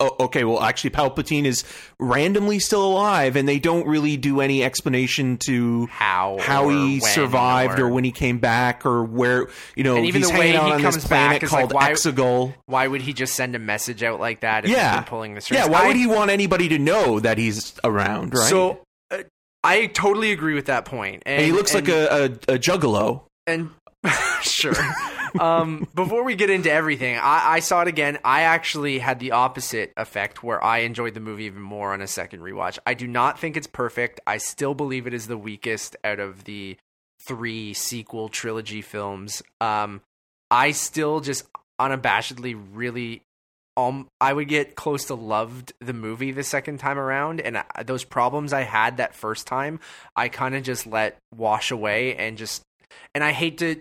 oh, 0.00 0.14
okay, 0.20 0.44
well, 0.44 0.60
actually, 0.60 0.90
Palpatine 0.90 1.44
is 1.44 1.64
randomly 1.98 2.58
still 2.58 2.84
alive, 2.84 3.36
and 3.36 3.48
they 3.48 3.58
don't 3.58 3.86
really 3.86 4.16
do 4.16 4.40
any 4.40 4.62
explanation 4.64 5.36
to 5.46 5.86
How 5.86 6.38
how 6.40 6.68
he 6.68 7.00
survived 7.00 7.78
or, 7.78 7.86
or- 7.86 7.88
when 7.88 8.04
he 8.04 8.12
came 8.12 8.38
back 8.38 8.86
or 8.86 9.02
where 9.04 9.48
you 9.74 9.84
know 9.84 9.96
And 9.96 10.06
even 10.06 10.22
he's 10.22 10.30
the 10.30 10.38
way 10.38 10.56
out 10.56 10.66
he 10.66 10.72
on 10.72 10.80
comes 10.82 10.94
this 10.96 11.06
planet 11.06 11.40
back 11.40 11.42
is 11.42 11.52
like, 11.52 11.60
called 11.62 11.72
why- 11.74 11.90
Exegol. 11.92 12.54
Why 12.66 12.86
would 12.86 13.02
he 13.02 13.12
just 13.12 13.34
send 13.34 13.54
a 13.54 13.58
message 13.58 14.02
out 14.02 14.20
like 14.20 14.40
that 14.40 14.64
if 14.64 14.70
Yeah. 14.70 15.00
pulling 15.02 15.34
the 15.34 15.40
strings? 15.40 15.64
Yeah, 15.64 15.70
why 15.70 15.84
I- 15.84 15.86
would 15.88 15.96
he 15.96 16.06
want 16.06 16.30
anybody 16.30 16.68
to 16.70 16.78
know 16.78 17.20
that 17.20 17.38
he's 17.38 17.74
around? 17.84 18.34
Right. 18.34 18.48
So 18.48 18.80
uh, 19.10 19.18
I 19.64 19.86
totally 19.86 20.30
agree 20.32 20.54
with 20.54 20.66
that 20.66 20.84
point. 20.84 21.22
And, 21.26 21.38
and 21.38 21.44
he 21.46 21.52
looks 21.52 21.74
and- 21.74 21.86
like 21.86 21.94
a, 21.94 22.08
a, 22.48 22.54
a 22.54 22.58
juggalo. 22.58 23.22
and 23.46 23.70
sure. 24.42 24.74
um, 25.40 25.86
before 25.94 26.24
we 26.24 26.34
get 26.34 26.50
into 26.50 26.70
everything, 26.70 27.16
I, 27.16 27.54
I 27.54 27.60
saw 27.60 27.82
it 27.82 27.88
again. 27.88 28.18
I 28.24 28.42
actually 28.42 28.98
had 28.98 29.18
the 29.18 29.32
opposite 29.32 29.92
effect 29.96 30.42
where 30.42 30.62
I 30.62 30.78
enjoyed 30.78 31.14
the 31.14 31.20
movie 31.20 31.44
even 31.44 31.62
more 31.62 31.92
on 31.92 32.00
a 32.00 32.06
second 32.06 32.40
rewatch. 32.40 32.78
I 32.86 32.94
do 32.94 33.06
not 33.06 33.38
think 33.38 33.56
it's 33.56 33.66
perfect. 33.66 34.20
I 34.26 34.38
still 34.38 34.74
believe 34.74 35.06
it 35.06 35.14
is 35.14 35.26
the 35.26 35.38
weakest 35.38 35.96
out 36.04 36.20
of 36.20 36.44
the 36.44 36.76
three 37.20 37.74
sequel 37.74 38.28
trilogy 38.28 38.82
films. 38.82 39.42
Um, 39.60 40.00
I 40.50 40.72
still 40.72 41.20
just 41.20 41.44
unabashedly 41.80 42.60
really. 42.72 43.22
Um, 43.76 44.08
I 44.20 44.32
would 44.32 44.48
get 44.48 44.74
close 44.74 45.04
to 45.04 45.14
loved 45.14 45.72
the 45.80 45.92
movie 45.92 46.32
the 46.32 46.42
second 46.42 46.78
time 46.78 46.98
around, 46.98 47.40
and 47.40 47.58
I, 47.58 47.84
those 47.84 48.02
problems 48.02 48.52
I 48.52 48.62
had 48.62 48.96
that 48.96 49.14
first 49.14 49.46
time, 49.46 49.78
I 50.16 50.28
kind 50.28 50.56
of 50.56 50.64
just 50.64 50.84
let 50.84 51.16
wash 51.32 51.70
away 51.70 52.16
and 52.16 52.36
just 52.36 52.62
and 53.14 53.22
I 53.24 53.32
hate 53.32 53.58
to 53.58 53.76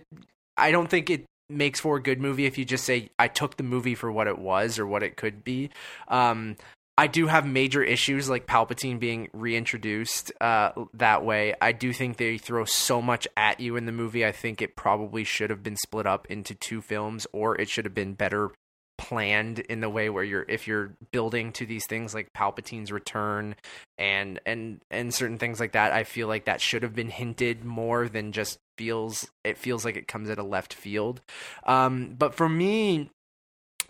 I 0.57 0.71
don't 0.71 0.89
think 0.89 1.09
it 1.09 1.25
makes 1.49 1.79
for 1.79 1.97
a 1.97 2.01
good 2.01 2.19
movie 2.19 2.45
if 2.45 2.57
you 2.57 2.65
just 2.65 2.83
say 2.83 3.09
I 3.17 3.27
took 3.27 3.57
the 3.57 3.63
movie 3.63 3.95
for 3.95 4.11
what 4.11 4.27
it 4.27 4.37
was 4.37 4.79
or 4.79 4.85
what 4.85 5.03
it 5.03 5.17
could 5.17 5.43
be. 5.43 5.69
Um 6.07 6.57
I 6.99 7.05
do 7.05 7.27
have 7.27 7.45
major 7.45 7.83
issues 7.83 8.27
like 8.27 8.47
Palpatine 8.47 8.99
being 8.99 9.29
reintroduced 9.31 10.31
uh, 10.41 10.71
that 10.95 11.23
way. 11.23 11.53
I 11.61 11.71
do 11.71 11.93
think 11.93 12.17
they 12.17 12.39
throw 12.39 12.65
so 12.65 13.03
much 13.03 13.27
at 13.37 13.59
you 13.59 13.75
in 13.75 13.85
the 13.85 13.91
movie. 13.91 14.25
I 14.25 14.31
think 14.31 14.63
it 14.63 14.75
probably 14.75 15.23
should 15.23 15.51
have 15.51 15.61
been 15.61 15.75
split 15.75 16.07
up 16.07 16.25
into 16.25 16.55
two 16.55 16.81
films, 16.81 17.27
or 17.31 17.55
it 17.61 17.69
should 17.69 17.85
have 17.85 17.93
been 17.93 18.15
better 18.15 18.49
planned 18.97 19.59
in 19.59 19.79
the 19.79 19.89
way 19.89 20.09
where 20.09 20.23
you're 20.23 20.45
if 20.47 20.67
you're 20.67 20.93
building 21.11 21.51
to 21.53 21.65
these 21.65 21.85
things 21.85 22.13
like 22.13 22.33
Palpatine's 22.33 22.91
return 22.91 23.55
and 23.97 24.39
and 24.45 24.81
and 24.91 25.13
certain 25.13 25.37
things 25.37 25.59
like 25.59 25.73
that. 25.73 25.93
I 25.93 26.03
feel 26.03 26.27
like 26.27 26.45
that 26.45 26.61
should 26.61 26.83
have 26.83 26.95
been 26.95 27.09
hinted 27.09 27.63
more 27.63 28.09
than 28.09 28.31
just 28.31 28.59
feels 28.77 29.27
it 29.43 29.57
feels 29.57 29.85
like 29.85 29.95
it 29.95 30.07
comes 30.07 30.29
at 30.29 30.39
a 30.39 30.43
left 30.43 30.73
field. 30.73 31.21
Um, 31.65 32.15
but 32.17 32.33
for 32.33 32.49
me, 32.49 33.09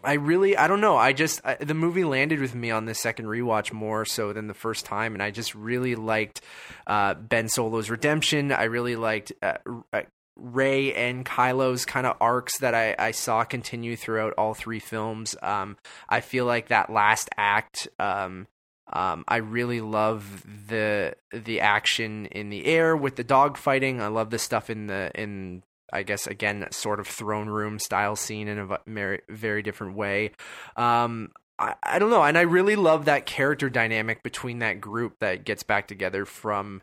I 0.03 0.13
really 0.13 0.55
I 0.55 0.67
don't 0.67 0.81
know. 0.81 0.97
I 0.97 1.13
just 1.13 1.41
I, 1.43 1.55
the 1.55 1.73
movie 1.73 2.03
landed 2.03 2.39
with 2.39 2.53
me 2.53 2.69
on 2.69 2.85
the 2.85 2.93
second 2.93 3.25
rewatch 3.25 3.73
more 3.73 4.05
so 4.05 4.31
than 4.31 4.47
the 4.47 4.53
first 4.53 4.85
time, 4.85 5.13
and 5.13 5.23
I 5.23 5.31
just 5.31 5.55
really 5.55 5.95
liked 5.95 6.41
uh, 6.85 7.15
Ben 7.15 7.49
Solo's 7.49 7.89
redemption. 7.89 8.51
I 8.51 8.65
really 8.65 8.95
liked. 8.95 9.33
Uh, 9.41 9.57
uh, 9.91 10.01
Rey 10.37 10.93
and 10.93 11.25
Kylo's 11.25 11.85
kind 11.85 12.07
of 12.07 12.15
arcs 12.21 12.59
that 12.59 12.73
I, 12.73 12.95
I 12.97 13.11
saw 13.11 13.43
continue 13.43 13.95
throughout 13.95 14.33
all 14.37 14.53
three 14.53 14.79
films. 14.79 15.35
Um, 15.41 15.77
I 16.09 16.21
feel 16.21 16.45
like 16.45 16.67
that 16.67 16.89
last 16.91 17.29
act, 17.37 17.87
um, 17.99 18.47
um, 18.91 19.25
I 19.27 19.37
really 19.37 19.81
love 19.81 20.45
the 20.67 21.15
the 21.31 21.59
action 21.59 22.27
in 22.27 22.49
the 22.49 22.65
air 22.65 22.95
with 22.95 23.15
the 23.17 23.23
dog 23.23 23.57
fighting. 23.57 24.01
I 24.01 24.07
love 24.07 24.29
the 24.29 24.39
stuff 24.39 24.69
in 24.69 24.87
the 24.87 25.11
in 25.13 25.63
I 25.91 26.03
guess 26.03 26.27
again 26.27 26.65
sort 26.71 26.99
of 26.99 27.07
throne 27.07 27.49
room 27.49 27.79
style 27.79 28.15
scene 28.15 28.47
in 28.47 28.59
a 28.59 28.77
very 28.87 29.21
very 29.29 29.61
different 29.61 29.95
way. 29.95 30.31
Um, 30.77 31.31
I, 31.59 31.75
I 31.83 31.99
don't 31.99 32.11
know, 32.11 32.23
and 32.23 32.37
I 32.37 32.41
really 32.41 32.75
love 32.75 33.05
that 33.05 33.25
character 33.25 33.69
dynamic 33.69 34.23
between 34.23 34.59
that 34.59 34.79
group 34.79 35.19
that 35.19 35.43
gets 35.43 35.63
back 35.63 35.87
together 35.87 36.25
from 36.25 36.81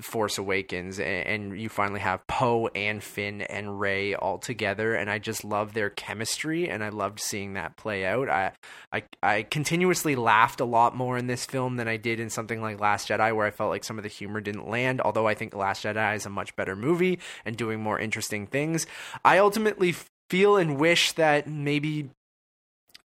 Force 0.00 0.38
Awakens, 0.38 0.98
and, 0.98 1.26
and 1.52 1.60
you 1.60 1.68
finally 1.68 2.00
have 2.00 2.26
Poe 2.26 2.68
and 2.74 3.02
Finn 3.02 3.42
and 3.42 3.78
Rey 3.78 4.14
all 4.14 4.38
together, 4.38 4.94
and 4.94 5.10
I 5.10 5.18
just 5.18 5.44
love 5.44 5.72
their 5.72 5.90
chemistry, 5.90 6.68
and 6.68 6.82
I 6.82 6.88
loved 6.88 7.20
seeing 7.20 7.54
that 7.54 7.76
play 7.76 8.04
out. 8.04 8.28
I, 8.28 8.52
I, 8.92 9.02
I 9.22 9.42
continuously 9.42 10.16
laughed 10.16 10.60
a 10.60 10.64
lot 10.64 10.96
more 10.96 11.18
in 11.18 11.26
this 11.26 11.44
film 11.44 11.76
than 11.76 11.86
I 11.86 11.96
did 11.96 12.18
in 12.18 12.30
something 12.30 12.62
like 12.62 12.80
Last 12.80 13.08
Jedi, 13.08 13.34
where 13.34 13.46
I 13.46 13.50
felt 13.50 13.70
like 13.70 13.84
some 13.84 13.98
of 13.98 14.02
the 14.02 14.08
humor 14.08 14.40
didn't 14.40 14.68
land. 14.68 15.00
Although 15.00 15.28
I 15.28 15.34
think 15.34 15.54
Last 15.54 15.84
Jedi 15.84 16.16
is 16.16 16.26
a 16.26 16.30
much 16.30 16.56
better 16.56 16.74
movie 16.74 17.18
and 17.44 17.56
doing 17.56 17.80
more 17.80 17.98
interesting 17.98 18.46
things, 18.46 18.86
I 19.24 19.38
ultimately 19.38 19.94
feel 20.30 20.56
and 20.56 20.78
wish 20.78 21.12
that 21.12 21.46
maybe 21.46 22.10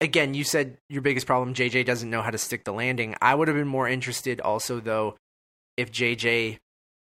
again, 0.02 0.34
you 0.34 0.44
said 0.44 0.78
your 0.90 1.02
biggest 1.02 1.26
problem 1.26 1.54
JJ 1.54 1.86
doesn't 1.86 2.10
know 2.10 2.22
how 2.22 2.32
to 2.32 2.38
stick 2.38 2.66
the 2.66 2.74
landing. 2.74 3.16
I 3.22 3.34
would 3.34 3.48
have 3.48 3.58
been 3.58 3.68
more 3.68 3.88
interested 3.88 4.42
also 4.42 4.80
though 4.80 5.16
if 5.78 5.92
JJ 5.92 6.60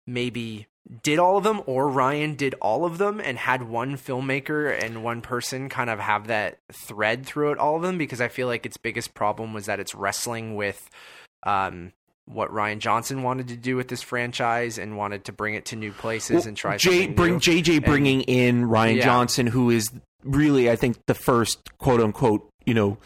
maybe 0.07 0.67
did 1.03 1.19
all 1.19 1.37
of 1.37 1.45
them 1.45 1.63
or 1.67 1.87
Rian 1.89 2.37
did 2.37 2.55
all 2.61 2.85
of 2.85 2.99
them 2.99 3.21
and 3.23 3.39
had 3.39 3.63
one 3.69 3.97
filmmaker 3.97 4.77
and 4.83 5.05
one 5.05 5.21
person 5.21 5.69
kind 5.69 5.89
of 5.91 6.01
have 6.01 6.27
that 6.27 6.59
thread 6.73 7.25
throughout 7.27 7.59
all 7.59 7.77
of 7.77 7.83
them 7.83 7.97
because 7.99 8.21
I 8.21 8.29
feel 8.29 8.49
like 8.49 8.67
its 8.67 8.77
biggest 8.77 9.15
problem 9.15 9.53
was 9.53 9.67
that 9.67 9.79
it's 9.79 9.95
wrestling 9.95 10.57
with 10.57 10.89
um 11.45 11.93
what 12.27 12.51
Rian 12.51 12.79
Johnson 12.79 13.23
wanted 13.23 13.49
to 13.49 13.57
do 13.57 13.75
with 13.77 13.89
this 13.89 14.03
franchise 14.03 14.79
and 14.79 14.97
wanted 14.97 15.25
to 15.25 15.33
bring 15.33 15.55
it 15.55 15.65
to 15.67 15.77
new 15.77 15.91
places 15.93 16.47
and 16.47 16.57
try 16.57 16.77
something 16.77 17.15
bring 17.15 17.35
new. 17.35 17.41
JJ 17.41 17.85
bringing 17.85 18.23
in 18.23 18.67
Rian 18.69 18.97
Yeah. 18.97 19.05
Johnson, 19.05 19.49
who 19.49 19.71
is 19.71 19.91
really, 20.23 20.71
I 20.71 20.77
think, 20.77 20.97
the 21.07 21.15
first 21.15 21.59
quote 21.79 22.01
unquote, 22.01 22.49
you 22.65 22.75
know, 22.75 22.99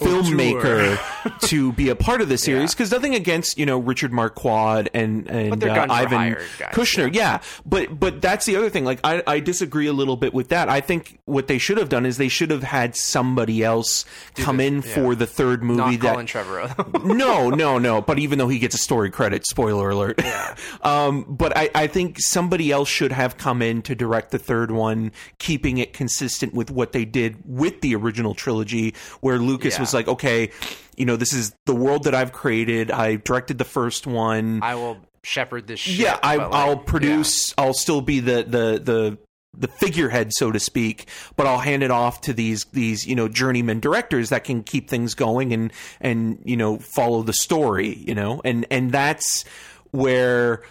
filmmaker 0.00 0.98
to 1.48 1.72
be 1.72 1.88
a 1.88 1.96
part 1.96 2.20
of 2.20 2.28
the 2.28 2.38
series. 2.38 2.70
Yeah. 2.70 2.74
Because 2.74 2.90
nothing 2.92 3.14
against 3.14 3.58
you 3.58 3.66
know 3.66 3.78
Richard 3.78 4.12
Marquand 4.12 4.88
and 4.94 5.28
and 5.30 5.62
uh, 5.62 5.86
Irvin 5.90 6.34
guys, 6.34 6.72
Kershner, 6.72 7.14
yeah. 7.14 7.40
But 7.64 7.98
but 7.98 8.20
that's 8.20 8.46
the 8.46 8.56
other 8.56 8.70
thing. 8.70 8.84
Like 8.84 9.00
I, 9.04 9.22
I 9.26 9.40
disagree 9.40 9.86
a 9.86 9.92
little 9.92 10.16
bit 10.16 10.34
with 10.34 10.48
that. 10.48 10.68
I 10.68 10.80
think 10.80 11.18
what 11.24 11.46
they 11.46 11.58
should 11.58 11.78
have 11.78 11.88
done 11.88 12.06
is 12.06 12.16
they 12.16 12.28
should 12.28 12.50
have 12.50 12.62
had 12.62 12.96
somebody 12.96 13.62
else 13.62 14.04
come 14.34 14.60
in 14.60 14.76
yeah. 14.76 14.94
for 14.94 15.14
the 15.14 15.26
third 15.26 15.62
movie 15.62 15.96
not 15.96 16.00
that 16.00 16.12
Colin 16.12 16.26
Trevorrow. 16.26 17.04
no, 17.16 17.50
no, 17.50 17.78
no. 17.78 18.02
But 18.02 18.18
even 18.18 18.38
though 18.38 18.48
he 18.48 18.58
gets 18.58 18.74
a 18.74 18.78
story 18.78 19.10
credit, 19.10 19.46
spoiler 19.46 19.90
alert. 19.90 20.20
Yeah. 20.22 20.56
um, 20.82 21.24
but 21.28 21.56
I, 21.56 21.70
I 21.74 21.86
think 21.86 22.20
somebody 22.20 22.70
else 22.70 22.88
should 22.88 23.12
have 23.12 23.36
come 23.36 23.62
in 23.62 23.82
to 23.82 23.94
direct 23.94 24.30
the 24.30 24.38
third 24.38 24.70
one, 24.70 25.12
keeping 25.38 25.78
it 25.78 25.92
consistent 25.92 26.54
with 26.54 26.70
what 26.70 26.92
they 26.92 27.04
did 27.04 27.36
with 27.44 27.80
the 27.80 27.94
original 27.94 28.34
trilogy, 28.34 28.94
where 29.20 29.38
Lucas 29.38 29.75
Yeah. 29.76 29.82
was 29.82 29.94
like, 29.94 30.08
okay, 30.08 30.50
you 30.96 31.06
know, 31.06 31.16
this 31.16 31.32
is 31.32 31.54
the 31.66 31.74
world 31.74 32.04
that 32.04 32.14
I've 32.14 32.32
created. 32.32 32.90
I 32.90 33.16
directed 33.16 33.58
the 33.58 33.64
first 33.64 34.06
one. 34.06 34.60
I 34.62 34.74
will 34.74 34.98
shepherd 35.22 35.66
this 35.66 35.80
shit. 35.80 35.96
yeah, 35.96 36.18
I, 36.22 36.38
but, 36.38 36.50
like, 36.50 36.60
I'll 36.60 36.76
produce. 36.76 37.54
I'll 37.58 37.74
still 37.74 38.00
be 38.00 38.20
the 38.20 38.42
the 38.42 38.80
the 38.82 39.18
the 39.58 39.68
figurehead, 39.68 40.32
so 40.34 40.52
to 40.52 40.60
speak, 40.60 41.08
but 41.36 41.46
I'll 41.46 41.58
hand 41.58 41.82
it 41.82 41.90
off 41.90 42.20
to 42.22 42.32
these 42.32 42.64
these 42.72 43.06
you 43.06 43.14
know 43.14 43.28
journeyman 43.28 43.80
directors 43.80 44.28
that 44.30 44.44
can 44.44 44.62
keep 44.62 44.88
things 44.88 45.14
going 45.14 45.52
and 45.52 45.72
and 46.00 46.40
you 46.44 46.56
know 46.56 46.78
follow 46.78 47.22
the 47.22 47.32
story, 47.32 47.94
you 47.94 48.14
know, 48.14 48.40
and 48.44 48.66
and 48.70 48.92
that's 48.92 49.44
where 49.90 50.62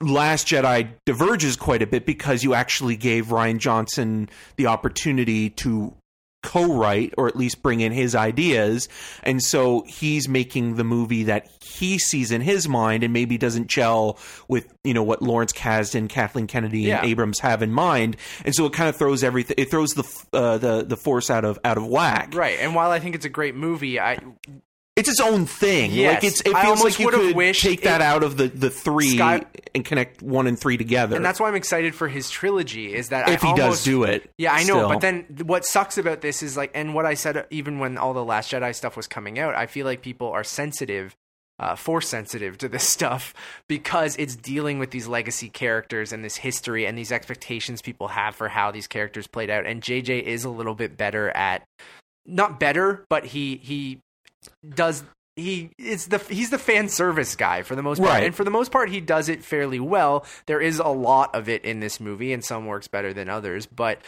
Last 0.00 0.48
Jedi 0.48 0.90
diverges 1.06 1.56
quite 1.56 1.80
a 1.80 1.86
bit 1.86 2.04
because 2.04 2.44
you 2.44 2.52
actually 2.52 2.96
gave 2.96 3.26
Rian 3.26 3.58
Johnson 3.58 4.28
the 4.56 4.66
opportunity 4.66 5.50
to 5.50 5.94
co-write 6.46 7.12
or 7.18 7.26
at 7.26 7.34
least 7.36 7.60
bring 7.62 7.80
in 7.80 7.90
his 7.92 8.14
ideas. 8.14 8.88
And 9.24 9.42
so 9.42 9.82
he's 9.86 10.28
making 10.28 10.76
the 10.76 10.84
movie 10.84 11.24
that 11.24 11.48
he 11.64 11.98
sees 11.98 12.30
in 12.30 12.40
his 12.40 12.68
mind 12.68 13.02
and 13.02 13.12
maybe 13.12 13.36
doesn't 13.36 13.66
gel 13.66 14.16
with 14.48 14.72
you 14.84 14.94
know 14.94 15.02
what 15.02 15.20
Lawrence 15.22 15.52
Kasdan, 15.52 16.08
Kathleen 16.08 16.46
Kennedy 16.46 16.82
Yeah. 16.82 16.98
and 16.98 17.06
Abrams 17.06 17.40
have 17.40 17.62
in 17.62 17.72
mind. 17.72 18.16
And 18.44 18.54
so 18.54 18.64
it 18.66 18.72
kind 18.72 18.88
of 18.88 18.96
throws 18.96 19.24
everything 19.24 19.56
it 19.58 19.70
throws 19.70 19.90
the 19.90 20.04
uh, 20.32 20.58
the 20.58 20.84
the 20.84 20.96
force 20.96 21.30
out 21.30 21.44
of 21.44 21.58
out 21.64 21.76
of 21.76 21.86
whack. 21.86 22.32
Right, 22.34 22.58
and 22.60 22.74
while 22.74 22.90
I 22.92 23.00
think 23.00 23.14
it's 23.16 23.24
a 23.24 23.28
great 23.30 23.54
movie, 23.56 23.98
I 23.98 24.18
it's 24.96 25.08
its 25.08 25.20
own 25.20 25.44
thing 25.46 25.92
Yes. 25.92 26.14
like 26.14 26.24
it's 26.24 26.40
it 26.40 26.54
I 26.54 26.62
feels 26.62 26.78
almost 26.78 26.98
like 26.98 27.06
you 27.06 27.10
could 27.10 27.36
wished 27.36 27.62
take 27.62 27.82
that 27.82 28.00
it- 28.00 28.04
out 28.04 28.22
of 28.22 28.36
the 28.36 28.48
the 28.48 28.70
3 28.70 29.16
Sky- 29.16 29.44
and 29.74 29.84
connect 29.84 30.22
1 30.22 30.46
and 30.46 30.58
3 30.58 30.76
together 30.78 31.16
and 31.16 31.24
that's 31.24 31.38
why 31.38 31.48
I'm 31.48 31.54
excited 31.54 31.94
for 31.94 32.08
his 32.08 32.30
trilogy. 32.30 32.94
Is 32.94 33.10
that 33.10 33.28
if 33.28 33.44
I 33.44 33.48
he 33.48 33.54
does 33.54 33.84
do 33.84 34.04
it 34.04 34.30
Yeah, 34.38 34.52
I 34.54 34.60
know. 34.64 34.76
still. 34.78 34.88
But 34.88 35.00
then 35.02 35.26
what 35.44 35.64
sucks 35.66 35.98
about 35.98 36.22
this 36.22 36.42
is 36.42 36.56
like, 36.56 36.70
and 36.74 36.94
what 36.94 37.04
I 37.06 37.14
said 37.14 37.46
even 37.50 37.78
when 37.78 37.98
all 37.98 38.14
the 38.14 38.24
Last 38.24 38.50
Jedi 38.50 38.74
stuff 38.74 38.96
was 38.96 39.06
coming 39.06 39.38
out, 39.38 39.54
I 39.54 39.66
feel 39.66 39.84
like 39.84 40.00
people 40.02 40.28
are 40.30 40.42
sensitive, 40.44 41.14
uh, 41.58 41.76
force 41.76 42.08
sensitive 42.08 42.56
to 42.58 42.68
this 42.68 42.88
stuff 42.88 43.34
because 43.68 44.16
it's 44.16 44.34
dealing 44.36 44.78
with 44.78 44.90
these 44.92 45.06
legacy 45.06 45.48
characters 45.50 46.12
and 46.12 46.24
this 46.24 46.36
history 46.36 46.86
and 46.86 46.96
these 46.96 47.12
expectations 47.12 47.82
people 47.82 48.08
have 48.08 48.34
for 48.34 48.48
how 48.48 48.70
these 48.70 48.86
characters 48.86 49.26
played 49.26 49.50
out. 49.50 49.66
And 49.66 49.82
JJ 49.82 50.22
is 50.22 50.44
a 50.44 50.50
little 50.50 50.74
bit 50.74 50.96
better 50.96 51.28
at, 51.30 51.62
not 52.24 52.58
better, 52.58 53.04
but 53.10 53.26
he 53.26 53.56
he 53.62 54.00
does. 54.68 55.04
He 55.36 55.70
it's 55.78 56.06
the 56.06 56.16
he's 56.18 56.48
the 56.50 56.58
fan 56.58 56.88
service 56.88 57.36
guy 57.36 57.60
for 57.62 57.76
the 57.76 57.82
most 57.82 57.98
part, 57.98 58.10
Right. 58.10 58.24
and 58.24 58.34
for 58.34 58.42
the 58.44 58.50
most 58.50 58.72
part 58.72 58.88
he 58.88 59.00
does 59.02 59.28
it 59.28 59.44
fairly 59.44 59.78
well. 59.78 60.24
There 60.46 60.60
is 60.62 60.78
a 60.78 60.88
lot 60.88 61.34
of 61.34 61.48
it 61.48 61.62
in 61.64 61.80
this 61.80 62.00
movie, 62.00 62.32
and 62.32 62.42
some 62.42 62.64
works 62.66 62.88
better 62.88 63.12
than 63.12 63.28
others. 63.28 63.66
But 63.66 64.00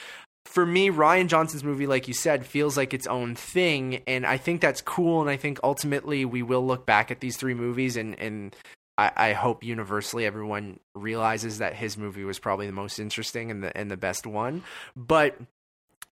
for 0.47 0.64
me, 0.64 0.88
Rian 0.88 1.26
Johnson's 1.26 1.62
movie, 1.62 1.87
like 1.87 2.09
you 2.09 2.14
said, 2.14 2.47
feels 2.47 2.78
like 2.78 2.95
its 2.95 3.07
own 3.07 3.35
thing, 3.35 4.02
and 4.07 4.25
I 4.25 4.38
think 4.38 4.62
that's 4.62 4.80
cool. 4.80 5.21
And 5.21 5.28
I 5.28 5.37
think 5.37 5.61
ultimately 5.62 6.25
we 6.25 6.42
will 6.42 6.66
look 6.66 6.87
back 6.87 7.11
at 7.11 7.21
these 7.21 7.37
three 7.37 7.52
movies, 7.52 7.99
and 7.99 8.18
and 8.18 8.57
I, 8.97 9.12
I 9.14 9.33
hope 9.35 9.62
universally 9.62 10.25
everyone 10.25 10.80
realizes 10.95 11.59
that 11.59 11.75
his 11.75 11.99
movie 11.99 12.25
was 12.25 12.38
probably 12.38 12.66
the 12.66 12.73
most 12.73 12.99
interesting 12.99 13.50
and 13.50 13.62
the 13.62 13.76
and 13.76 13.90
the 13.90 13.99
best 13.99 14.26
one. 14.26 14.62
But 14.97 15.37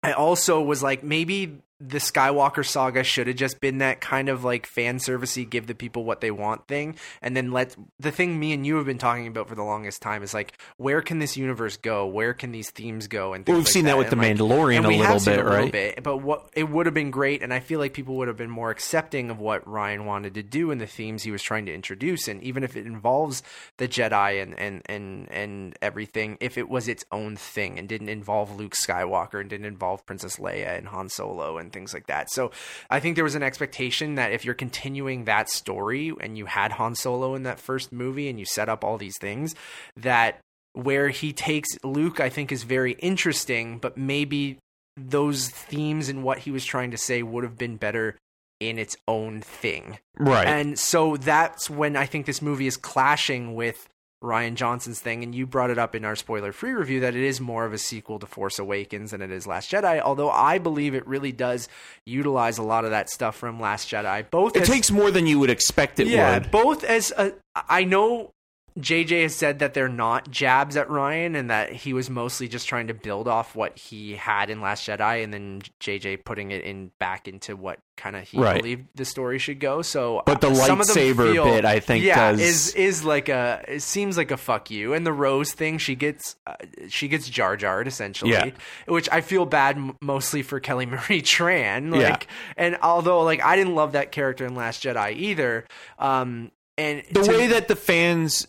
I 0.02 0.14
also 0.14 0.60
was 0.60 0.82
like, 0.82 1.04
maybe 1.04 1.60
the 1.86 1.98
Skywalker 1.98 2.66
saga 2.66 3.04
should 3.04 3.28
have 3.28 3.36
just 3.36 3.60
been 3.60 3.80
that 3.80 4.00
kind 4.00 4.30
of 4.30 4.44
like 4.44 4.66
fan 4.66 4.98
servicey, 5.00 5.50
give 5.50 5.68
the 5.68 5.76
people 5.76 6.06
what 6.06 6.22
they 6.22 6.32
want 6.32 6.68
thing, 6.68 6.96
and 7.22 7.36
then 7.36 7.52
let 7.52 7.76
the 8.00 8.12
thing 8.12 8.40
me 8.40 8.54
and 8.54 8.66
you 8.66 8.78
have 8.78 8.86
been 8.86 8.98
talking 8.98 9.28
about 9.28 9.50
for 9.50 9.56
the 9.56 9.64
longest 9.64 10.02
time 10.02 10.24
is 10.24 10.34
like, 10.34 10.58
where 10.78 11.02
can 11.02 11.20
this 11.20 11.36
universe 11.36 11.76
go? 11.78 12.08
Where 12.08 12.34
can 12.34 12.52
these 12.52 12.70
themes 12.72 13.08
go? 13.08 13.34
And 13.34 13.46
Well, 13.46 13.58
we've 13.58 13.66
like 13.66 13.74
seen 13.74 13.86
that 13.86 13.98
with 13.98 14.12
And, 14.14 14.22
The 14.22 14.28
like- 14.28 14.38
Mandalorian 14.38 14.86
a 14.86 14.88
little 14.88 15.20
bit, 15.20 15.40
a 15.46 15.50
little 15.50 15.70
bit, 15.70 16.04
but 16.04 16.18
what 16.18 16.50
it 16.54 16.70
would 16.70 16.86
have 16.86 16.96
been 16.96 17.12
great, 17.12 17.44
and 17.44 17.54
I 17.54 17.60
feel 17.60 17.80
like 17.80 17.94
people 17.94 18.16
would 18.16 18.28
have 18.30 18.38
been 18.38 18.50
more 18.50 18.70
accepting 18.70 19.30
of 19.30 19.40
what 19.40 19.66
Rian 19.66 20.06
wanted 20.06 20.36
to 20.36 20.44
do 20.44 20.72
and 20.72 20.80
the 20.80 20.88
themes 20.88 21.24
he 21.24 21.32
was 21.32 21.44
trying 21.44 21.66
to 21.66 21.74
introduce, 21.74 22.28
and 22.30 22.42
even 22.44 22.64
if 22.64 22.78
it 22.78 22.86
involves 22.86 23.44
the 23.78 23.88
Jedi 23.88 24.42
and 24.42 24.58
and 24.58 24.82
and 24.86 25.30
and 25.32 25.78
everything, 25.82 26.38
if 26.40 26.58
it 26.58 26.70
was 26.70 26.88
its 26.88 27.04
own 27.12 27.36
thing 27.36 27.78
and 27.78 27.90
didn't 27.90 28.10
involve 28.10 28.56
Luke 28.56 28.74
Skywalker 28.74 29.42
and 29.42 29.50
didn't 29.50 29.66
involve 29.66 30.06
Princess 30.06 30.38
Leia 30.38 30.78
and 30.78 30.88
Han 30.88 31.10
Solo 31.10 31.58
and 31.58 31.73
things 31.74 31.94
like 31.94 32.08
that. 32.08 32.32
So 32.32 32.52
I 32.90 33.00
think 33.00 33.16
there 33.16 33.24
was 33.24 33.36
an 33.36 33.44
expectation 33.44 34.16
that 34.16 34.32
if 34.32 34.46
you're 34.46 34.54
continuing 34.54 35.26
that 35.26 35.50
story 35.50 36.14
and 36.22 36.38
you 36.38 36.46
had 36.46 36.74
Han 36.74 36.96
Solo 36.96 37.36
in 37.36 37.44
that 37.44 37.60
first 37.60 37.92
movie 37.92 38.30
and 38.30 38.40
you 38.40 38.46
set 38.46 38.70
up 38.70 38.84
all 38.84 38.98
these 38.98 39.18
things, 39.20 39.56
that 39.98 40.40
where 40.74 41.10
he 41.10 41.34
takes 41.34 41.70
Luke, 41.84 42.20
I 42.20 42.30
think 42.30 42.52
is 42.52 42.64
very 42.64 42.94
interesting, 42.94 43.78
but 43.78 43.98
maybe 43.98 44.58
those 44.96 45.50
themes 45.50 46.10
and 46.10 46.24
what 46.24 46.40
he 46.40 46.52
was 46.52 46.66
trying 46.66 46.92
to 46.92 46.98
say 46.98 47.24
would 47.24 47.44
have 47.44 47.58
been 47.58 47.78
better 47.78 48.18
in 48.60 48.80
its 48.80 48.96
own 49.08 49.42
thing. 49.42 49.98
right 50.18 50.48
And 50.48 50.80
so 50.80 51.18
that's 51.18 51.70
when 51.70 51.96
I 51.96 52.06
think 52.06 52.26
this 52.26 52.42
movie 52.42 52.68
is 52.68 52.78
clashing 52.78 53.56
with 53.56 53.90
Rian 54.24 54.56
Johnson's 54.56 55.00
thing. 55.00 55.22
And 55.22 55.36
you 55.36 55.46
brought 55.46 55.70
it 55.70 55.78
up 55.78 55.94
in 55.94 56.06
our 56.06 56.16
spoiler 56.16 56.52
free 56.52 56.72
review 56.72 57.02
that 57.02 57.16
it 57.16 57.24
is 57.24 57.42
more 57.42 57.66
of 57.66 57.74
a 57.74 57.78
sequel 57.78 58.20
to 58.20 58.26
Force 58.26 58.58
Awakens 58.58 59.12
than 59.12 59.22
it 59.22 59.32
is 59.32 59.46
Last 59.46 59.70
Jedi. 59.70 60.00
Although 60.02 60.32
I 60.32 60.58
believe 60.58 60.96
it 60.96 61.06
really 61.06 61.32
does 61.32 61.68
utilize 62.06 62.58
a 62.58 62.64
lot 62.64 62.86
of 62.86 62.92
that 62.92 63.10
stuff 63.10 63.36
from 63.36 63.60
Last 63.60 63.90
Jedi. 63.90 64.30
Both 64.32 64.56
it 64.56 64.64
as- 64.64 64.70
takes 64.70 64.90
more 64.90 65.12
than 65.12 65.28
you 65.28 65.40
would 65.40 65.50
expect 65.50 66.00
it 66.00 66.08
yeah, 66.08 66.40
would 66.40 66.52
both 66.52 66.84
as 66.84 67.12
a, 67.18 67.34
I 67.56 67.84
know 67.84 68.32
JJ 68.80 69.24
has 69.24 69.36
said 69.36 69.60
that 69.60 69.74
they're 69.74 69.88
not 69.88 70.32
jabs 70.32 70.76
at 70.78 70.88
Rian 70.88 71.36
and 71.38 71.50
that 71.52 71.72
he 71.72 71.94
was 71.94 72.10
mostly 72.10 72.48
just 72.48 72.68
trying 72.68 72.88
to 72.88 72.94
build 72.94 73.28
off 73.28 73.56
what 73.56 73.78
he 73.78 74.16
had 74.16 74.50
in 74.50 74.62
Last 74.62 74.88
Jedi 74.88 75.24
and 75.24 75.32
then 75.34 75.62
JJ 75.80 76.24
putting 76.26 76.50
it 76.52 76.64
in 76.64 76.92
back 77.00 77.28
into 77.28 77.56
what 77.56 77.80
kind 77.96 78.16
of 78.16 78.24
he 78.28 78.40
Right. 78.40 78.58
believed 78.58 78.88
the 78.96 79.06
story 79.06 79.38
should 79.38 79.60
go. 79.60 79.84
So 79.84 80.24
But 80.26 80.42
the 80.42 80.50
uh, 80.50 80.56
some 80.56 80.82
of 80.82 80.88
them 80.88 80.96
lightsaber 80.98 81.32
feel- 81.34 81.44
bit, 81.46 81.66
I 81.66 81.80
think, 81.80 82.04
yeah, 82.04 82.32
does- 82.32 82.40
is 82.42 82.74
is 82.76 83.04
like 83.04 83.30
a 83.30 83.64
it 83.68 83.82
seems 83.84 84.18
like 84.18 84.32
a 84.32 84.38
fuck 84.38 84.72
you. 84.72 84.94
And 84.96 85.06
the 85.06 85.14
Rose 85.14 85.52
thing, 85.54 85.78
she 85.78 85.94
gets 85.94 86.36
uh, 86.48 86.56
she 86.90 87.08
gets 87.08 87.30
Jar 87.30 87.56
Jarred 87.56 87.88
essentially, 87.88 88.32
Yeah. 88.32 88.50
which 88.88 89.08
I 89.12 89.22
feel 89.22 89.46
bad 89.46 89.76
m- 89.78 89.96
mostly 90.02 90.42
for 90.42 90.60
Kelly 90.60 90.88
Marie 90.88 91.22
Tran. 91.22 91.92
Like, 91.92 92.02
Yeah. 92.02 92.18
and 92.58 92.78
although 92.82 93.22
like 93.22 93.44
I 93.44 93.56
didn't 93.56 93.76
love 93.76 93.92
that 93.92 94.12
character 94.12 94.46
in 94.48 94.56
Last 94.56 94.84
Jedi 94.84 95.16
either, 95.16 95.66
um, 96.00 96.52
and 96.76 97.04
the 97.12 97.22
to- 97.22 97.32
way 97.32 97.46
that 97.48 97.68
the 97.68 97.76
fans 97.76 98.48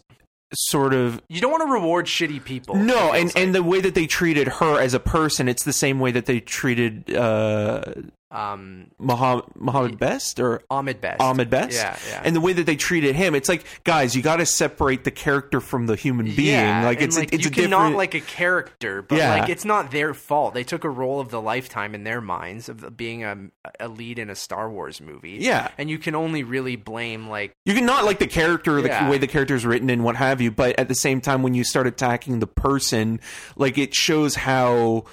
sort 0.55 0.95
of 0.95 1.21
you 1.29 1.41
don't 1.41 1.51
want 1.51 1.63
to 1.67 1.73
reward 1.73 2.07
shitty 2.07 2.43
people. 2.45 2.75
no 2.77 3.13
and 3.13 3.33
feels 3.33 3.45
and 3.45 3.55
the 3.55 3.63
way 3.63 3.81
that 3.81 3.95
they 3.95 4.07
treated 4.07 4.49
her 4.49 4.81
as 4.81 4.95
a 4.95 5.01
person 5.01 5.49
it's 5.49 5.65
the 5.65 5.73
same 5.73 6.01
way 6.01 6.11
that 6.11 6.27
they 6.27 6.41
treated 6.41 7.15
uh 7.15 7.83
like. 7.87 8.05
Um, 8.35 8.91
Mohammed, 8.99 9.45
Mohammed 9.55 9.99
Best 9.99 10.41
or 10.41 10.63
Ahmed 10.71 11.01
Best. 11.01 11.21
Ahmed 11.21 11.49
Best 11.51 11.77
Yeah, 11.77 11.97
yeah. 12.09 12.23
and 12.25 12.35
the 12.35 12.41
way 12.41 12.53
that 12.53 12.67
they 12.67 12.77
treated 12.77 13.15
him 13.15 13.35
it's 13.35 13.49
like 13.49 13.65
guys 13.85 14.17
you 14.17 14.23
got 14.23 14.37
to 14.37 14.47
separate 14.47 15.05
the 15.05 15.11
character 15.11 15.61
from 15.61 15.87
the 15.87 15.95
human 15.97 16.27
being 16.35 16.49
Yeah, 16.49 16.85
like 16.85 17.01
it's 17.01 17.17
a, 17.17 17.23
it's 17.23 17.45
you 17.45 17.51
a 17.51 17.53
cannot 17.53 17.79
different 17.79 17.97
like 17.97 18.15
a 18.15 18.21
character, 18.21 19.03
but 19.03 19.19
Yeah. 19.19 19.31
like 19.39 19.49
it's 19.49 19.65
not 19.65 19.91
their 19.91 20.13
fault. 20.15 20.53
They 20.55 20.65
took 20.65 20.85
a 20.85 20.91
role 20.91 21.21
of 21.21 21.29
the 21.31 21.41
lifetime 21.41 21.95
in 21.95 22.05
their 22.05 22.21
minds 22.21 22.69
of 22.69 22.97
being 22.97 23.25
a, 23.25 23.37
a 23.81 23.89
lead 23.89 24.19
in 24.19 24.31
a 24.31 24.35
Star 24.35 24.69
Wars 24.71 25.01
movie. 25.01 25.39
Yeah. 25.41 25.69
and 25.79 25.89
you 25.89 25.99
can 25.99 26.15
only 26.15 26.43
really 26.43 26.77
blame 26.77 27.29
like 27.29 27.55
you 27.65 27.75
can 27.75 27.87
not 27.87 28.05
like 28.05 28.19
the 28.19 28.27
character 28.27 28.83
the 28.83 28.89
Yeah. 28.89 29.09
way 29.09 29.19
the 29.19 29.27
character 29.29 29.55
is 29.55 29.65
written 29.65 29.89
and 29.91 30.03
what 30.03 30.17
have 30.17 30.41
you 30.41 30.51
but 30.51 30.79
at 30.79 30.89
the 30.89 30.95
same 30.95 31.21
time 31.21 31.43
when 31.43 31.55
you 31.55 31.63
start 31.65 31.87
attacking 31.87 32.41
the 32.41 32.47
person 32.47 33.21
like 33.57 33.79
it 33.79 33.95
shows 33.95 34.35
how 34.35 35.05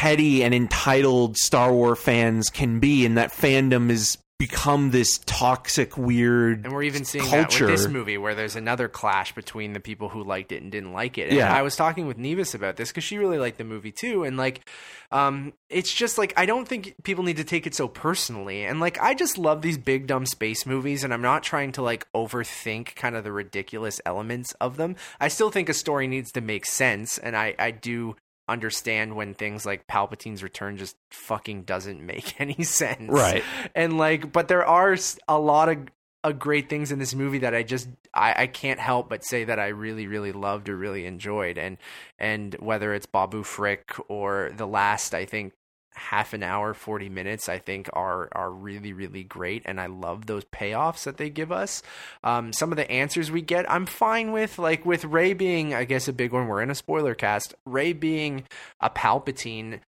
petty 0.00 0.42
and 0.42 0.54
entitled 0.54 1.36
Star 1.36 1.74
Wars 1.74 1.98
fans 1.98 2.48
can 2.48 2.80
be 2.80 3.04
and 3.04 3.18
that 3.18 3.32
fandom 3.32 3.90
is 3.90 4.16
become 4.38 4.92
this 4.92 5.20
toxic, 5.26 5.98
weird. 5.98 6.64
And 6.64 6.72
we're 6.72 6.84
even 6.84 7.04
seeing 7.04 7.26
culture. 7.26 7.66
that 7.66 7.72
with 7.72 7.82
this 7.82 7.92
movie, 7.92 8.16
where 8.16 8.34
there's 8.34 8.56
another 8.56 8.88
clash 8.88 9.34
between 9.34 9.74
the 9.74 9.80
people 9.80 10.08
who 10.08 10.24
liked 10.24 10.52
it 10.52 10.62
and 10.62 10.72
didn't 10.72 10.94
like 10.94 11.18
it. 11.18 11.28
And 11.28 11.36
Yeah. 11.36 11.54
I 11.54 11.60
was 11.60 11.76
talking 11.76 12.06
with 12.06 12.16
Nevis 12.16 12.54
about 12.54 12.76
this 12.76 12.88
because 12.88 13.04
she 13.04 13.18
really 13.18 13.36
liked 13.36 13.58
the 13.58 13.64
movie 13.64 13.92
too, 13.92 14.24
and 14.24 14.38
like, 14.38 14.66
um, 15.12 15.52
it's 15.68 15.92
just 15.92 16.16
like 16.16 16.32
I 16.38 16.46
don't 16.46 16.66
think 16.66 16.94
people 17.02 17.22
need 17.22 17.36
to 17.36 17.44
take 17.44 17.66
it 17.66 17.74
so 17.74 17.86
personally. 17.86 18.64
And 18.64 18.80
like, 18.80 18.98
I 19.02 19.12
just 19.12 19.36
love 19.36 19.60
these 19.60 19.76
big 19.76 20.06
dumb 20.06 20.24
space 20.24 20.64
movies, 20.64 21.04
and 21.04 21.12
I'm 21.12 21.20
not 21.20 21.42
trying 21.42 21.72
to 21.72 21.82
like 21.82 22.10
overthink 22.14 22.94
kind 22.96 23.16
of 23.16 23.24
the 23.24 23.32
ridiculous 23.32 24.00
elements 24.06 24.54
of 24.62 24.78
them. 24.78 24.96
I 25.20 25.28
still 25.28 25.50
think 25.50 25.68
a 25.68 25.74
story 25.74 26.06
needs 26.06 26.32
to 26.32 26.40
make 26.40 26.64
sense, 26.64 27.18
and 27.18 27.36
I 27.36 27.54
I 27.58 27.72
do 27.72 28.16
understand 28.50 29.16
when 29.16 29.34
things 29.34 29.64
like 29.64 29.86
Palpatine's 29.86 30.42
return 30.42 30.76
just 30.76 30.96
fucking 31.10 31.62
doesn't 31.62 32.04
make 32.04 32.40
any 32.40 32.62
sense. 32.62 33.10
Right. 33.10 33.42
And 33.74 33.96
like, 33.96 34.32
but 34.32 34.48
there 34.48 34.66
are 34.66 34.96
a 35.28 35.38
lot 35.38 35.68
of 35.68 35.78
uh, 36.22 36.32
great 36.32 36.68
things 36.68 36.92
in 36.92 36.98
this 36.98 37.14
movie 37.14 37.38
that 37.38 37.54
I 37.54 37.62
just 37.62 37.88
I, 38.12 38.42
I 38.42 38.46
can't 38.46 38.78
help 38.78 39.08
but 39.08 39.24
say 39.24 39.44
that 39.44 39.58
I 39.58 39.68
really 39.68 40.06
really 40.06 40.32
loved 40.32 40.68
or 40.68 40.76
really 40.76 41.06
enjoyed. 41.06 41.56
And 41.56 41.78
and 42.18 42.54
whether 42.54 42.92
it's 42.92 43.06
Babu 43.06 43.42
Frick 43.42 43.94
or 44.08 44.52
the 44.54 44.66
last, 44.66 45.14
I 45.14 45.24
think 45.24 45.54
half 46.00 46.32
an 46.32 46.42
hour 46.42 46.72
40 46.74 47.08
minutes 47.08 47.48
i 47.48 47.58
think 47.58 47.88
are 47.92 48.28
are 48.32 48.50
really 48.50 48.92
really 48.92 49.22
great 49.22 49.62
and 49.66 49.80
i 49.80 49.86
love 49.86 50.26
those 50.26 50.44
payoffs 50.46 51.04
that 51.04 51.18
they 51.18 51.30
give 51.30 51.52
us. 51.52 51.82
Um 52.24 52.52
some 52.52 52.72
of 52.72 52.76
the 52.76 52.90
answers 52.90 53.30
we 53.30 53.42
get 53.42 53.70
i'm 53.70 53.86
fine 53.86 54.32
with 54.32 54.58
like 54.58 54.84
with 54.84 55.04
rey 55.04 55.32
being 55.32 55.74
i 55.74 55.84
guess 55.84 56.08
a 56.08 56.12
big 56.12 56.32
one. 56.32 56.46
We're 56.46 56.62
in 56.62 56.70
a 56.70 56.74
spoiler 56.74 57.14
cast. 57.14 57.54
Rey 57.64 57.92
being 57.92 58.44
a 58.80 58.90
palpatine 58.90 59.80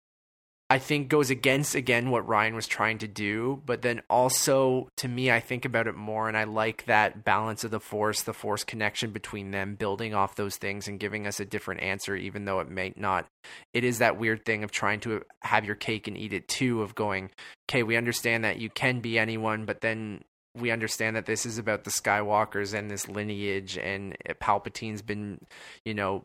I 0.72 0.78
think 0.78 1.10
goes 1.10 1.28
against 1.28 1.74
again 1.74 2.08
what 2.08 2.26
Rian 2.26 2.54
was 2.54 2.66
trying 2.66 2.96
to 3.00 3.06
do, 3.06 3.60
but 3.66 3.82
then 3.82 4.00
also 4.08 4.88
to 4.96 5.06
me 5.06 5.30
I 5.30 5.38
think 5.38 5.66
about 5.66 5.86
it 5.86 5.94
more 5.94 6.28
and 6.28 6.36
I 6.36 6.44
like 6.44 6.86
that 6.86 7.26
balance 7.26 7.62
of 7.62 7.70
the 7.70 7.78
force, 7.78 8.22
the 8.22 8.32
force 8.32 8.64
connection 8.64 9.10
between 9.10 9.50
them 9.50 9.74
building 9.74 10.14
off 10.14 10.34
those 10.34 10.56
things 10.56 10.88
and 10.88 10.98
giving 10.98 11.26
us 11.26 11.40
a 11.40 11.44
different 11.44 11.82
answer 11.82 12.16
even 12.16 12.46
though 12.46 12.60
it 12.60 12.70
may 12.70 12.94
not. 12.96 13.26
It 13.74 13.84
is 13.84 13.98
that 13.98 14.18
weird 14.18 14.46
thing 14.46 14.64
of 14.64 14.70
trying 14.70 15.00
to 15.00 15.22
have 15.42 15.66
your 15.66 15.74
cake 15.74 16.08
and 16.08 16.16
eat 16.16 16.32
it 16.32 16.48
too 16.48 16.80
of 16.80 16.94
going, 16.94 17.28
okay, 17.68 17.82
we 17.82 17.98
understand 17.98 18.42
that 18.44 18.58
you 18.58 18.70
can 18.70 19.00
be 19.00 19.18
anyone, 19.18 19.66
but 19.66 19.82
then 19.82 20.22
we 20.54 20.70
understand 20.70 21.16
that 21.16 21.26
this 21.26 21.44
is 21.44 21.58
about 21.58 21.84
the 21.84 21.90
Skywalkers 21.90 22.72
and 22.72 22.90
this 22.90 23.08
lineage 23.08 23.76
and 23.76 24.16
Palpatine's 24.40 25.02
been, 25.02 25.38
you 25.84 25.92
know, 25.92 26.24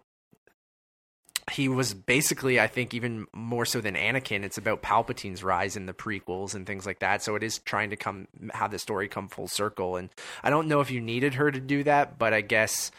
he 1.52 1.70
was 1.70 1.94
basically, 1.94 2.60
I 2.60 2.68
think, 2.68 2.94
even 2.94 3.26
more 3.34 3.66
so 3.66 3.80
than 3.80 3.96
Anakin. 3.96 4.44
It's 4.44 4.58
about 4.58 4.82
Palpatine's 4.82 5.44
rise 5.44 5.76
in 5.78 5.86
the 5.86 5.94
prequels 5.94 6.56
and 6.56 6.66
things 6.66 6.86
like 6.86 7.00
that. 7.00 7.24
So 7.24 7.36
it 7.36 7.44
is 7.44 7.60
trying 7.60 7.92
to 7.92 7.96
come 7.96 8.28
have 8.52 8.72
the 8.72 8.80
story 8.80 9.08
come 9.08 9.30
full 9.30 9.48
circle. 9.48 9.96
And 9.96 10.10
I 10.44 10.50
don't 10.50 10.68
know 10.68 10.82
if 10.82 10.92
you 10.92 11.00
needed 11.00 11.36
her 11.36 11.50
to 11.50 11.60
do 11.60 11.84
that, 11.84 12.18
but 12.18 12.34
I 12.34 12.42
guess, 12.42 12.92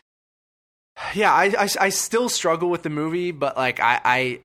yeah, 1.14 1.32
I 1.32 1.44
I, 1.58 1.68
I 1.80 1.88
still 1.90 2.28
struggle 2.28 2.70
with 2.70 2.82
the 2.82 2.90
movie, 2.90 3.30
but 3.32 3.56
like 3.56 3.80
I. 3.80 4.00
I 4.04 4.40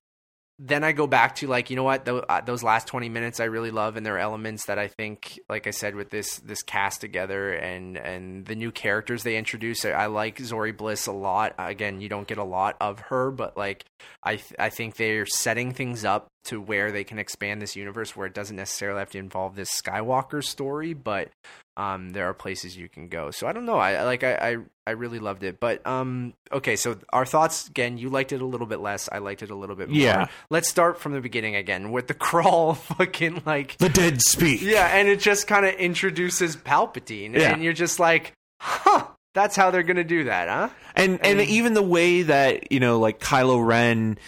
then 0.59 0.83
I 0.83 0.91
go 0.91 1.07
back 1.07 1.35
to 1.37 1.47
like 1.47 1.69
you 1.69 1.75
know 1.75 1.83
what? 1.83 2.07
Uh, 2.07 2.41
those 2.45 2.63
last 2.63 2.87
20 2.87 3.09
minutes 3.09 3.39
I 3.39 3.45
really 3.45 3.71
love 3.71 3.95
and 3.95 4.05
there 4.05 4.15
are 4.15 4.19
elements 4.19 4.65
that 4.65 4.77
I 4.77 4.87
think 4.87 5.39
like 5.49 5.67
I 5.67 5.71
said 5.71 5.95
with 5.95 6.09
this 6.09 6.37
this 6.39 6.61
cast 6.61 7.01
together 7.01 7.53
and 7.53 7.97
and 7.97 8.45
the 8.45 8.55
new 8.55 8.71
characters 8.71 9.23
they 9.23 9.37
introduce 9.37 9.83
I, 9.85 9.91
I 9.91 10.05
like 10.07 10.37
Zorii 10.37 10.75
Bliss 10.75 11.07
a 11.07 11.11
lot. 11.11 11.55
Again 11.57 12.01
you 12.01 12.09
don't 12.09 12.27
get 12.27 12.37
a 12.37 12.43
lot 12.43 12.77
of 12.79 12.99
her 12.99 13.31
but 13.31 13.57
like 13.57 13.85
I 14.21 14.35
th- 14.35 14.53
I 14.59 14.69
think 14.69 14.95
they're 14.95 15.25
setting 15.25 15.73
things 15.73 16.05
up 16.05 16.27
to 16.45 16.59
where 16.59 16.91
they 16.91 17.03
can 17.03 17.19
expand 17.19 17.61
this 17.61 17.75
universe 17.75 18.15
where 18.15 18.27
it 18.27 18.33
doesn't 18.33 18.55
necessarily 18.55 18.99
have 18.99 19.09
to 19.11 19.17
involve 19.17 19.55
this 19.55 19.69
Skywalker 19.81 20.43
story 20.43 20.93
but 20.93 21.29
um 21.77 22.11
there 22.11 22.27
are 22.29 22.33
places 22.33 22.77
you 22.77 22.87
can 22.87 23.07
go. 23.07 23.31
So 23.31 23.47
I 23.47 23.51
don't 23.53 23.65
know. 23.65 23.77
I 23.77 24.03
like 24.03 24.23
I 24.23 24.33
I, 24.35 24.57
I 24.85 24.91
really 24.91 25.17
loved 25.19 25.43
it. 25.43 25.59
But 25.59 25.85
um 25.87 26.33
okay. 26.51 26.75
So 26.75 26.97
our 27.11 27.25
thoughts 27.25 27.67
again 27.67 27.97
you 27.97 28.09
liked 28.09 28.31
it 28.31 28.41
a 28.41 28.45
little 28.45 28.67
bit 28.67 28.79
less. 28.79 29.09
I 29.11 29.17
liked 29.17 29.41
it 29.41 29.49
a 29.49 29.55
little 29.55 29.75
bit 29.75 29.89
more. 29.89 29.97
Yeah. 29.97 30.27
let's 30.51 30.69
start 30.69 30.99
from 30.99 31.13
the 31.13 31.21
beginning 31.21 31.55
again 31.55 31.91
with 31.91 32.07
the 32.07 32.13
crawl 32.27 32.75
fucking 32.75 33.41
like 33.45 33.77
The 33.77 33.89
dead 33.89 34.21
speak. 34.21 34.61
yeah. 34.61 34.85
And 34.87 35.07
it 35.07 35.19
just 35.19 35.47
kind 35.47 35.65
of 35.65 35.73
introduces 35.75 36.55
palpatine. 36.55 37.33
Yeah. 37.33 37.53
and 37.53 37.63
you're 37.63 37.73
just 37.73 37.99
like 37.99 38.33
huh 38.59 39.07
that's 39.33 39.55
how 39.55 39.71
they're 39.71 39.81
gonna 39.81 40.03
do 40.03 40.25
that 40.25 40.47
huh? 40.49 40.69
And 40.95 41.25
and 41.25 41.41
even 41.41 41.73
the 41.73 41.81
way 41.81 42.21
that 42.21 42.71
you 42.71 42.79
know 42.79 42.99
like 42.99 43.19
Kylo 43.19 43.65
Ren 43.65 44.19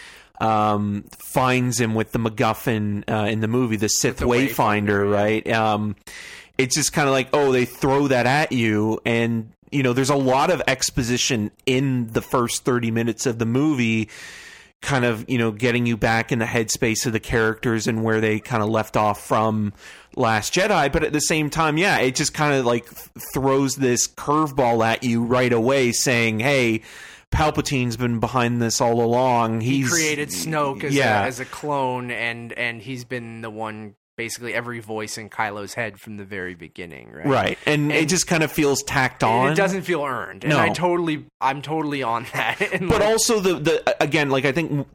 um 0.41 1.05
finds 1.11 1.79
him 1.79 1.95
with 1.95 2.11
the 2.11 2.19
MacGuffin 2.19 3.03
uh, 3.09 3.27
in 3.27 3.39
the 3.41 3.47
movie, 3.47 3.75
the 3.75 3.89
Sith 3.89 4.17
the 4.17 4.25
Wayfinder, 4.25 5.05
Wayfinder, 5.05 5.11
right? 5.11 5.51
Um, 5.51 5.95
it's 6.57 6.75
just 6.75 6.93
kind 6.93 7.07
of 7.07 7.13
like 7.13 7.29
oh, 7.33 7.51
they 7.51 7.65
throw 7.65 8.07
that 8.07 8.25
at 8.25 8.51
you, 8.51 8.99
and 9.05 9.51
you 9.71 9.83
know, 9.83 9.93
there's 9.93 10.09
a 10.09 10.15
lot 10.15 10.51
of 10.51 10.61
exposition 10.67 11.51
in 11.65 12.07
the 12.07 12.21
first 12.21 12.63
thirty 12.63 12.91
minutes 12.91 13.25
of 13.25 13.39
the 13.39 13.45
movie. 13.45 14.09
Kind 14.81 15.05
of, 15.05 15.27
you 15.27 15.39
know, 15.39 15.51
getting 15.51 15.87
you 15.87 15.97
back 15.97 16.31
in 16.31 16.37
the 16.37 16.45
headspace 16.45 17.07
of 17.07 17.13
the 17.13 17.19
characters 17.19 17.87
and 17.87 18.03
where 18.03 18.21
they 18.21 18.39
kind 18.39 18.61
of 18.61 18.69
left 18.69 18.95
off 18.95 19.25
from 19.25 19.73
Last 20.15 20.53
Jedi, 20.53 20.91
but 20.91 21.03
at 21.03 21.11
the 21.11 21.21
same 21.21 21.49
time, 21.49 21.77
yeah, 21.77 21.97
it 21.97 22.13
just 22.13 22.35
kind 22.35 22.53
of 22.53 22.65
like 22.65 22.85
throws 23.33 23.75
this 23.77 24.07
curveball 24.07 24.85
at 24.85 25.03
you 25.03 25.23
right 25.23 25.51
away, 25.51 25.91
saying, 25.91 26.39
"Hey, 26.39 26.81
Palpatine's 27.31 27.97
been 27.97 28.19
behind 28.19 28.61
this 28.61 28.79
all 28.79 29.01
along. 29.01 29.61
He's 29.61 29.85
he 29.85 29.91
created 29.91 30.29
Snoke 30.29 30.83
as, 30.83 30.93
yeah, 30.93 31.23
a, 31.23 31.27
as 31.27 31.39
a 31.39 31.45
clone, 31.45 32.11
and 32.11 32.53
and 32.53 32.81
he's 32.81 33.05
been 33.05 33.41
the 33.41 33.49
one 33.49 33.95
basically 34.17 34.53
every 34.53 34.79
voice 34.79 35.17
in 35.17 35.29
Kylo's 35.29 35.73
head 35.73 35.99
from 35.99 36.17
the 36.17 36.25
very 36.25 36.55
beginning, 36.55 37.11
right? 37.11 37.25
right." 37.25 37.57
And, 37.65 37.91
it 37.91 38.09
just 38.09 38.27
kind 38.27 38.43
of 38.43 38.51
feels 38.51 38.81
tacked 38.83 39.23
on. 39.23 39.51
it 39.51 39.55
doesn't 39.55 39.83
feel 39.83 40.03
earned, 40.03 40.43
and 40.43 40.53
No. 40.53 40.59
I 40.59 40.69
totally, 40.69 41.25
I'm 41.41 41.61
totally 41.61 42.03
on 42.03 42.25
that. 42.33 42.61
And 42.73 42.89
but 42.89 43.01
like, 43.01 43.09
also 43.09 43.39
the 43.39 43.53
the 43.55 44.03
again 44.03 44.29
like 44.29 44.45
i 44.45 44.51
think 44.51 44.87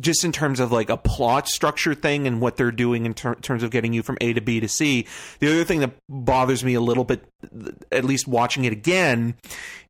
just 0.00 0.24
in 0.24 0.32
terms 0.32 0.60
of 0.60 0.72
like 0.72 0.90
a 0.90 0.96
plot 0.96 1.48
structure 1.48 1.94
thing 1.94 2.26
and 2.26 2.40
what 2.40 2.56
they're 2.56 2.70
doing 2.72 3.06
in 3.06 3.14
ter- 3.14 3.34
terms 3.36 3.62
of 3.62 3.70
getting 3.70 3.92
you 3.92 4.02
from 4.02 4.16
a 4.20 4.32
to 4.32 4.40
b 4.40 4.60
to 4.60 4.68
c 4.68 5.06
the 5.40 5.48
other 5.48 5.64
thing 5.64 5.80
that 5.80 5.92
bothers 6.08 6.64
me 6.64 6.74
a 6.74 6.80
little 6.80 7.04
bit 7.04 7.24
at 7.92 8.04
least 8.04 8.26
watching 8.28 8.64
it 8.64 8.72
again 8.72 9.34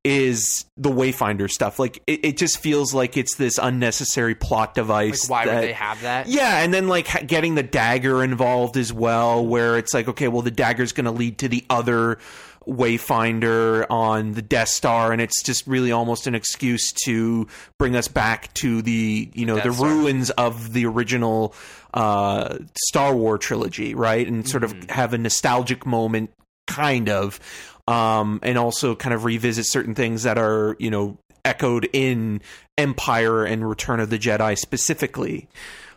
is 0.05 0.67
the 0.77 0.91
wayfinder 0.91 1.51
stuff 1.51 1.79
like 1.79 2.03
it, 2.07 2.25
it 2.25 2.37
just 2.37 2.59
feels 2.59 2.93
like 2.93 3.17
it's 3.17 3.37
this 3.37 3.57
unnecessary 3.59 4.35
plot 4.35 4.69
like, 4.69 4.75
device 4.75 5.29
why 5.29 5.47
that- 5.47 5.55
would 5.55 5.65
they 5.65 5.73
have 5.73 6.01
that? 6.03 6.29
yeah, 6.29 6.63
and 6.63 6.73
then 6.75 6.89
like 6.89 7.27
getting 7.27 7.55
the 7.55 7.63
dagger 7.63 8.23
involved 8.23 8.64
as 8.77 8.93
well, 8.93 9.45
where 9.45 9.77
it's 9.79 9.93
like, 9.95 10.09
okay, 10.09 10.29
well, 10.29 10.43
the 10.43 10.51
dagger's 10.51 10.93
going 10.93 11.05
to 11.05 11.11
lead 11.11 11.39
to 11.39 11.49
the 11.49 11.65
other 11.69 12.19
Wayfinder 12.67 13.87
on 13.91 14.33
the 14.33 14.43
Death 14.43 14.69
Star, 14.69 15.13
and 15.13 15.21
it's 15.21 15.43
just 15.43 15.67
really 15.67 15.93
almost 15.93 16.27
an 16.27 16.35
excuse 16.35 16.93
to 17.05 17.47
bring 17.79 17.97
us 17.97 18.09
back 18.09 18.53
to 18.55 18.83
the 18.83 19.31
you 19.35 19.47
know 19.47 19.57
Death 19.57 19.65
the 19.65 19.73
Star. 19.75 19.89
ruins 19.89 20.31
of 20.31 20.73
the 20.73 20.87
original 20.87 21.55
uh, 21.93 22.59
Star 22.87 23.15
War 23.15 23.39
trilogy, 23.39 23.95
right? 23.95 24.27
And 24.27 24.49
sort 24.49 24.63
Mm-hmm. 24.63 24.83
of 24.85 24.91
have 24.91 25.13
a 25.15 25.19
nostalgic 25.19 25.85
moment, 25.87 26.31
kind 26.67 27.09
of, 27.09 27.39
um, 27.87 28.41
and 28.43 28.57
also 28.57 28.95
kind 28.95 29.15
of 29.15 29.25
revisit 29.25 29.67
certain 29.67 29.95
things 29.95 30.23
that 30.23 30.39
are 30.39 30.77
you 30.79 30.91
know 30.91 31.19
echoed 31.45 31.89
in 31.93 32.41
Empire 32.79 33.45
and 33.45 33.69
Return 33.69 34.01
of 34.01 34.09
the 34.11 34.19
Jedi 34.19 34.57
specifically. 34.57 35.49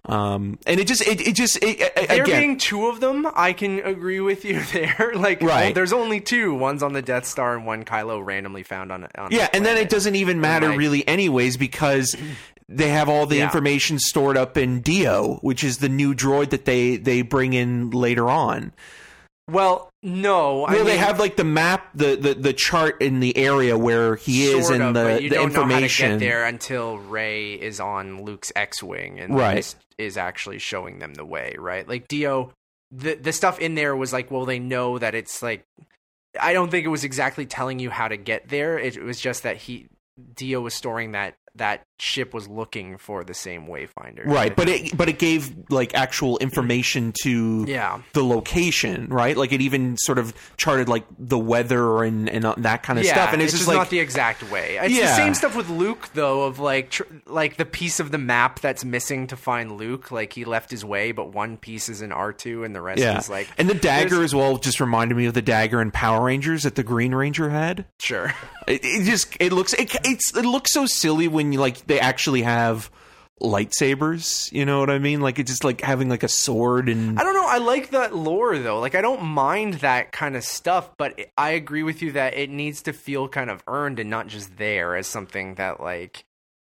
Um, 0.07 0.57
and 0.65 0.79
it 0.79 0.87
just, 0.87 1.01
it, 1.07 1.19
it 1.27 1.35
just, 1.35 1.57
it, 1.57 1.79
it- 1.81 2.07
There 2.07 2.23
again, 2.23 2.39
being 2.41 2.57
two 2.57 2.87
of 2.87 2.99
them, 2.99 3.27
I 3.35 3.53
can 3.53 3.79
agree 3.79 4.19
with 4.19 4.45
you 4.45 4.61
there. 4.73 5.11
like, 5.15 5.41
Right. 5.41 5.65
well, 5.65 5.73
there's 5.73 5.93
only 5.93 6.21
two. 6.21 6.53
One's 6.53 6.81
on 6.81 6.93
the 6.93 7.01
Death 7.01 7.25
Star, 7.25 7.55
and 7.55 7.65
one 7.65 7.83
Kylo 7.83 8.25
randomly 8.25 8.63
found 8.63 8.91
on. 8.91 9.07
on 9.17 9.31
yeah, 9.31 9.49
and 9.53 9.65
then 9.65 9.77
it 9.77 9.89
doesn't 9.89 10.15
even 10.15 10.39
matter 10.41 10.69
like- 10.69 10.77
really, 10.77 11.07
anyways, 11.07 11.57
because 11.57 12.15
they 12.69 12.89
have 12.89 13.07
all 13.09 13.25
the 13.25 13.37
Yeah. 13.37 13.43
information 13.45 13.99
stored 13.99 14.37
up 14.37 14.57
in 14.57 14.81
D-O, 14.81 15.39
which 15.41 15.63
is 15.63 15.77
the 15.79 15.89
new 15.89 16.13
droid 16.13 16.49
that 16.49 16.65
they 16.65 16.97
they 16.97 17.21
bring 17.21 17.53
in 17.53 17.91
later 17.91 18.29
on. 18.29 18.71
Well, 19.49 19.89
no. 20.03 20.65
I 20.65 20.73
Well, 20.73 20.85
they 20.85 20.97
have 20.97 21.19
like 21.19 21.37
the 21.37 21.43
map, 21.45 21.89
the, 21.95 22.15
the 22.15 22.33
the 22.33 22.53
chart 22.53 23.01
in 23.01 23.21
the 23.21 23.35
area 23.37 23.77
where 23.77 24.15
he 24.15 24.43
is, 24.45 24.69
and 24.69 24.83
of, 24.83 24.93
the, 24.93 25.21
you 25.23 25.29
the 25.29 25.35
don't 25.35 25.53
know 25.53 25.61
how 25.61 25.67
to 25.67 25.73
information. 25.75 26.11
get 26.11 26.19
there 26.19 26.45
until 26.45 26.97
Rey 26.97 27.53
is 27.53 27.79
on 27.79 28.23
Luke's 28.23 28.51
X-wing, 28.55 29.19
and 29.19 29.33
Right. 29.35 29.55
this 29.55 29.75
is 29.97 30.17
actually 30.17 30.59
showing 30.59 30.99
them 30.99 31.13
the 31.13 31.25
way. 31.25 31.55
Right? 31.57 31.87
Like 31.87 32.07
D-O, 32.09 32.51
the 32.91 33.15
the 33.15 33.31
stuff 33.31 33.59
in 33.59 33.75
there 33.75 33.95
was 33.95 34.11
like, 34.11 34.29
well, 34.31 34.45
they 34.45 34.59
know 34.59 34.97
that 34.99 35.15
it's 35.15 35.41
like. 35.41 35.63
I 36.39 36.53
don't 36.53 36.69
think 36.69 36.85
it 36.85 36.89
was 36.89 37.03
exactly 37.03 37.45
telling 37.47 37.79
you 37.79 37.89
how 37.89 38.07
to 38.09 38.17
get 38.17 38.49
there. 38.49 38.77
It, 38.77 39.01
was 39.01 39.19
just 39.19 39.41
that 39.43 39.57
he 39.57 39.87
D-O 40.35 40.61
was 40.61 40.73
storing 40.75 41.13
that 41.13 41.35
that 41.57 41.83
ship 41.99 42.33
was 42.33 42.47
looking 42.47 42.97
for 42.97 43.23
the 43.23 43.33
same 43.33 43.67
wayfinder. 43.67 44.25
Right, 44.25 44.55
but 44.55 44.69
it 44.69 44.95
but 44.97 45.09
it 45.09 45.19
gave 45.19 45.51
like 45.69 45.93
actual 45.95 46.37
information 46.37 47.13
to 47.23 47.65
Yeah. 47.67 48.01
the 48.13 48.23
location, 48.23 49.07
right? 49.09 49.35
Like 49.35 49.51
it 49.51 49.61
even 49.61 49.97
sort 49.97 50.19
of 50.19 50.33
charted 50.57 50.87
like 50.89 51.05
the 51.17 51.37
weather 51.37 52.03
and 52.03 52.29
and 52.29 52.43
that 52.57 52.83
kind 52.83 52.99
of 52.99 53.05
yeah, 53.05 53.13
stuff. 53.13 53.33
And 53.33 53.41
it's, 53.41 53.53
it's, 53.53 53.59
just 53.59 53.61
just 53.61 53.67
like 53.67 53.77
not 53.77 53.89
the 53.89 53.99
exact 53.99 54.49
way. 54.51 54.77
It's 54.81 54.93
Yeah. 54.93 55.07
the 55.07 55.15
same 55.15 55.33
stuff 55.33 55.55
with 55.55 55.69
Luke, 55.69 56.09
though, 56.13 56.43
of 56.43 56.59
like 56.59 56.91
tr- 56.91 57.03
like 57.25 57.57
the 57.57 57.65
piece 57.65 57.99
of 57.99 58.11
the 58.11 58.17
map 58.17 58.59
that's 58.59 58.85
missing 58.85 59.27
to 59.27 59.35
find 59.35 59.77
Luke. 59.77 60.11
Like 60.11 60.33
he 60.33 60.45
left 60.45 60.71
his 60.71 60.85
way, 60.85 61.11
but 61.11 61.33
one 61.33 61.57
piece 61.57 61.89
is 61.89 62.01
in 62.01 62.11
R 62.11 62.31
two, 62.33 62.63
and 62.63 62.75
the 62.75 62.81
rest 62.81 62.99
yeah, 63.01 63.17
is 63.17 63.29
like 63.29 63.47
and 63.57 63.69
the 63.69 63.73
dagger 63.75 64.23
as 64.23 64.33
well 64.33 64.57
just 64.57 64.79
reminded 64.79 65.15
me 65.17 65.25
of 65.25 65.33
the 65.33 65.41
dagger 65.41 65.81
in 65.81 65.91
Power 65.91 66.25
Rangers 66.25 66.63
that 66.63 66.75
the 66.75 66.83
Green 66.83 67.15
Ranger 67.15 67.49
had. 67.49 67.85
Sure. 67.99 68.33
It, 68.67 68.81
it 68.83 69.03
just 69.05 69.35
it 69.39 69.51
looks 69.53 69.73
it, 69.73 69.95
it's 70.03 70.35
it 70.35 70.45
looks 70.45 70.73
so 70.73 70.85
silly 70.85 71.27
when 71.27 71.46
you 71.53 71.59
like 71.59 71.85
they 71.87 71.99
actually 71.99 72.43
have 72.43 72.89
lightsabers. 73.41 74.51
You 74.51 74.65
know 74.65 74.79
what 74.79 74.89
I 74.89 74.99
mean? 74.99 75.21
Like 75.21 75.39
it's 75.39 75.51
just 75.51 75.63
like 75.63 75.81
having 75.81 76.09
like 76.09 76.23
a 76.23 76.27
sword 76.27 76.89
and 76.89 77.19
I 77.19 77.23
don't 77.23 77.33
know. 77.33 77.47
I 77.47 77.57
like 77.59 77.91
that 77.91 78.15
lore 78.15 78.57
though. 78.57 78.79
Like 78.79 78.95
I 78.95 79.01
don't 79.01 79.23
mind 79.23 79.75
that 79.75 80.11
kind 80.11 80.35
of 80.35 80.43
stuff, 80.43 80.89
but 80.97 81.19
I 81.37 81.51
agree 81.51 81.83
with 81.83 82.01
you 82.01 82.13
that 82.13 82.35
it 82.35 82.49
needs 82.49 82.81
to 82.83 82.93
feel 82.93 83.27
kind 83.27 83.49
of 83.49 83.63
earned 83.67 83.99
and 83.99 84.09
not 84.09 84.27
just 84.27 84.57
there 84.57 84.95
as 84.95 85.07
something 85.07 85.55
that 85.55 85.81
like 85.81 86.25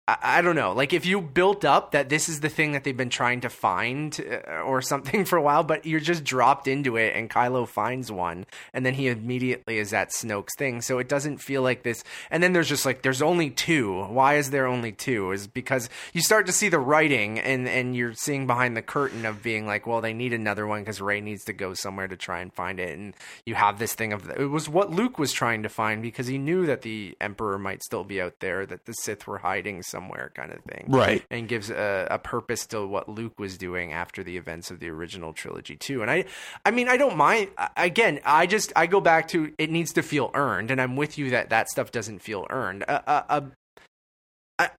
I, 0.08 0.18
I 0.22 0.42
don't 0.42 0.56
know. 0.56 0.72
Like 0.72 0.92
if 0.92 1.06
you 1.06 1.20
built 1.20 1.64
up 1.64 1.92
that 1.92 2.08
this 2.08 2.28
is 2.28 2.40
the 2.40 2.48
thing 2.48 2.72
that 2.72 2.82
they've 2.82 2.96
been 2.96 3.08
trying 3.08 3.40
to 3.42 3.48
find 3.48 4.18
uh, 4.20 4.62
or 4.62 4.82
something 4.82 5.24
for 5.26 5.36
a 5.36 5.42
while, 5.42 5.62
but 5.62 5.86
you're 5.86 6.00
just 6.00 6.24
dropped 6.24 6.66
into 6.66 6.96
it 6.96 7.14
and 7.14 7.30
Kylo 7.30 7.68
finds 7.68 8.10
one 8.10 8.46
and 8.72 8.84
then 8.84 8.94
he 8.94 9.08
immediately 9.08 9.78
is 9.78 9.92
at 9.92 10.10
Snoke's 10.10 10.56
thing. 10.56 10.80
So 10.82 10.98
it 10.98 11.08
doesn't 11.08 11.38
feel 11.38 11.62
like 11.62 11.82
this. 11.82 12.02
And 12.30 12.42
then 12.42 12.52
there's 12.52 12.68
just 12.68 12.84
like 12.84 13.02
there's 13.02 13.22
only 13.22 13.50
two. 13.50 14.04
Why 14.04 14.34
is 14.34 14.50
there 14.50 14.66
only 14.66 14.92
two? 14.92 15.30
Is 15.30 15.46
because 15.46 15.88
you 16.12 16.20
start 16.20 16.46
to 16.46 16.52
see 16.52 16.68
the 16.68 16.80
writing 16.80 17.38
and 17.38 17.68
and 17.68 17.94
you're 17.94 18.14
seeing 18.14 18.46
behind 18.46 18.76
the 18.76 18.82
curtain 18.82 19.24
of 19.24 19.42
being 19.42 19.66
like, 19.66 19.86
well, 19.86 20.00
they 20.00 20.14
need 20.14 20.32
another 20.32 20.66
one 20.66 20.80
because 20.80 21.00
Rey 21.00 21.20
needs 21.20 21.44
to 21.44 21.52
go 21.52 21.74
somewhere 21.74 22.08
to 22.08 22.16
try 22.16 22.40
and 22.40 22.52
find 22.52 22.80
it. 22.80 22.98
And 22.98 23.14
you 23.46 23.54
have 23.54 23.78
this 23.78 23.94
thing 23.94 24.12
of 24.12 24.28
it 24.30 24.46
was 24.46 24.68
what 24.68 24.90
Luke 24.90 25.18
was 25.18 25.32
trying 25.32 25.62
to 25.62 25.68
find 25.68 26.02
because 26.02 26.26
he 26.26 26.38
knew 26.38 26.66
that 26.66 26.82
the 26.82 27.16
Emperor 27.20 27.58
might 27.58 27.84
still 27.84 28.02
be 28.02 28.20
out 28.20 28.40
there, 28.40 28.66
that 28.66 28.86
the 28.86 28.92
Sith 28.94 29.26
were 29.28 29.38
hiding 29.38 29.82
somewhere, 29.92 30.32
kind 30.34 30.50
of 30.50 30.58
thing. 30.64 30.86
Right. 30.88 31.24
And 31.30 31.46
gives 31.46 31.70
a, 31.70 32.08
a 32.10 32.18
purpose 32.18 32.66
to 32.68 32.84
what 32.84 33.08
Luke 33.08 33.38
was 33.38 33.56
doing 33.56 33.92
after 33.92 34.24
the 34.24 34.36
events 34.36 34.72
of 34.72 34.80
the 34.80 34.88
original 34.88 35.32
trilogy 35.32 35.76
too. 35.76 36.02
And 36.02 36.10
I, 36.10 36.24
I 36.64 36.72
mean, 36.72 36.88
I 36.88 36.96
don't 36.96 37.16
mind. 37.16 37.50
Again, 37.76 38.18
I 38.24 38.46
just 38.46 38.72
I 38.74 38.86
go 38.86 39.00
back 39.00 39.28
to 39.28 39.52
it 39.58 39.70
needs 39.70 39.92
to 39.92 40.02
feel 40.02 40.32
earned, 40.34 40.72
and 40.72 40.80
I'm 40.80 40.96
with 40.96 41.16
you 41.18 41.30
that 41.30 41.50
that 41.50 41.68
stuff 41.68 41.92
doesn't 41.92 42.18
feel 42.18 42.48
earned. 42.50 42.82
A, 42.82 43.12
a, 43.12 43.24
a 43.28 44.70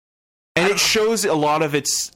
and 0.56 0.70
it 0.70 0.80
shows 0.80 1.26
a 1.26 1.34
lot 1.34 1.62
of 1.62 1.74
its 1.74 2.12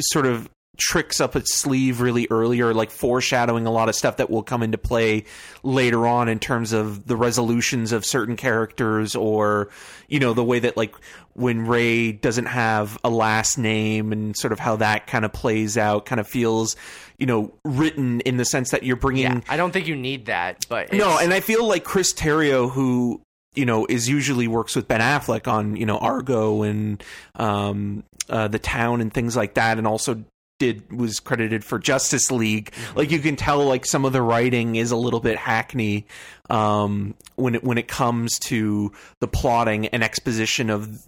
sort 0.00 0.26
of 0.26 0.48
tricks 0.76 1.20
up 1.20 1.36
its 1.36 1.54
sleeve 1.54 2.00
really 2.00 2.26
early 2.30 2.60
or 2.60 2.74
like 2.74 2.90
foreshadowing 2.90 3.66
a 3.66 3.70
lot 3.70 3.88
of 3.88 3.94
stuff 3.94 4.16
that 4.16 4.28
will 4.28 4.42
come 4.42 4.62
into 4.62 4.78
play 4.78 5.24
later 5.62 6.06
on 6.06 6.28
in 6.28 6.38
terms 6.38 6.72
of 6.72 7.06
the 7.06 7.16
resolutions 7.16 7.92
of 7.92 8.04
certain 8.04 8.36
characters 8.36 9.14
or 9.14 9.68
you 10.08 10.18
know 10.18 10.34
the 10.34 10.44
way 10.44 10.58
that 10.58 10.76
like 10.76 10.94
when 11.34 11.66
Rey 11.66 12.12
doesn't 12.12 12.46
have 12.46 12.98
a 13.04 13.10
last 13.10 13.58
name 13.58 14.12
and 14.12 14.36
sort 14.36 14.52
of 14.52 14.58
how 14.58 14.76
that 14.76 15.06
kind 15.06 15.24
of 15.24 15.32
plays 15.32 15.76
out 15.76 16.06
kind 16.06 16.20
of 16.20 16.26
feels 16.26 16.76
you 17.18 17.26
know 17.26 17.52
written 17.64 18.20
in 18.20 18.36
the 18.36 18.44
sense 18.44 18.70
that 18.70 18.82
you're 18.82 18.96
bringing 18.96 19.24
yeah, 19.24 19.40
I 19.48 19.56
don't 19.56 19.72
think 19.72 19.86
you 19.86 19.96
need 19.96 20.26
that, 20.26 20.66
but 20.68 20.92
no, 20.92 21.18
and 21.18 21.32
I 21.32 21.40
feel 21.40 21.66
like 21.66 21.84
Chris 21.84 22.12
Terrio, 22.12 22.70
who 22.70 23.20
you 23.54 23.64
know 23.64 23.86
is 23.88 24.08
usually 24.08 24.48
works 24.48 24.74
with 24.74 24.88
Ben 24.88 25.00
Affleck 25.00 25.46
on 25.46 25.76
you 25.76 25.86
know 25.86 25.98
Argo 25.98 26.62
and 26.62 27.02
um, 27.36 28.04
uh, 28.28 28.48
the 28.48 28.58
Town 28.58 29.00
and 29.00 29.12
things 29.12 29.36
like 29.36 29.54
that, 29.54 29.78
and 29.78 29.86
also 29.86 30.24
did 30.58 30.92
was 30.92 31.20
credited 31.20 31.64
for 31.64 31.78
Justice 31.78 32.30
League. 32.30 32.72
Like 32.94 33.10
you 33.10 33.18
can 33.18 33.36
tell, 33.36 33.64
like 33.64 33.86
some 33.86 34.04
of 34.04 34.12
the 34.12 34.22
writing 34.22 34.76
is 34.76 34.90
a 34.90 34.96
little 34.96 35.20
bit 35.20 35.36
hackney 35.36 36.06
um, 36.50 37.14
when 37.36 37.56
it 37.56 37.64
when 37.64 37.78
it 37.78 37.88
comes 37.88 38.38
to 38.40 38.92
the 39.20 39.28
plotting 39.28 39.86
and 39.88 40.02
exposition 40.02 40.70
of 40.70 41.06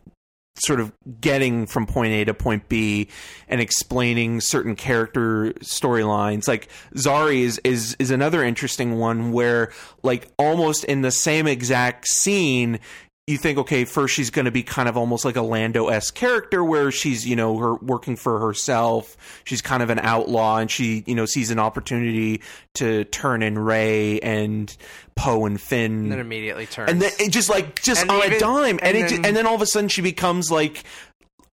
sort 0.59 0.81
of 0.81 0.93
getting 1.21 1.67
from 1.67 1.87
point 1.87 2.13
A 2.13 2.25
to 2.25 2.35
point 2.35 2.69
B 2.69 3.09
and 3.49 3.61
explaining 3.61 4.41
certain 4.41 4.75
character 4.75 5.53
storylines. 5.61 6.49
Like 6.49 6.69
Zari 6.95 7.41
is 7.41 7.61
is 7.65 7.97
is 7.99 8.11
another 8.11 8.43
interesting 8.43 8.99
one 8.99 9.33
where 9.33 9.73
like 10.03 10.29
almost 10.39 10.85
in 10.85 11.03
the 11.03 11.11
same 11.11 11.47
exact 11.47 12.09
scene 12.09 12.81
you 13.27 13.37
think 13.39 13.59
okay 13.59 13.85
first 13.85 14.15
she's 14.15 14.31
going 14.31 14.45
to 14.45 14.53
be 14.53 14.63
kind 14.63 14.89
of 14.89 14.97
almost 14.97 15.25
like 15.25 15.35
a 15.35 15.43
Lando-esque 15.43 16.15
character 16.15 16.63
where 16.63 16.93
she's 16.93 17.27
you 17.27 17.35
know 17.35 17.57
her 17.59 17.75
working 17.75 18.15
for 18.15 18.39
herself. 18.39 19.17
She's 19.43 19.61
kind 19.61 19.83
of 19.83 19.91
an 19.91 19.99
outlaw 19.99 20.59
and 20.59 20.71
she 20.71 21.03
you 21.07 21.17
know 21.17 21.27
sees 21.27 21.51
an 21.51 21.59
opportunity 21.59 22.41
to 22.75 23.03
turn 23.05 23.43
in 23.43 23.59
Rey 23.59 24.21
and 24.21 24.75
Poe 25.17 25.45
and 25.45 25.61
Finn. 25.61 25.93
And 26.05 26.13
then 26.13 26.21
immediately 26.21 26.67
turns. 26.67 26.91
and 26.91 27.03
then 27.03 27.11
it 27.19 27.33
just 27.33 27.51
like 27.51 27.83
just 27.83 28.03
And 28.03 28.11
on 28.13 28.33
a 28.33 28.39
dime, 28.39 28.79
and, 28.81 28.97
and 28.97 28.97
it 28.97 29.11
then- 29.11 29.25
and 29.25 29.37
then 29.37 29.45
all 29.47 29.57
of 29.57 29.63
a 29.63 29.67
sudden 29.67 29.89
she 29.89 30.03
becomes 30.03 30.49
like 30.51 30.85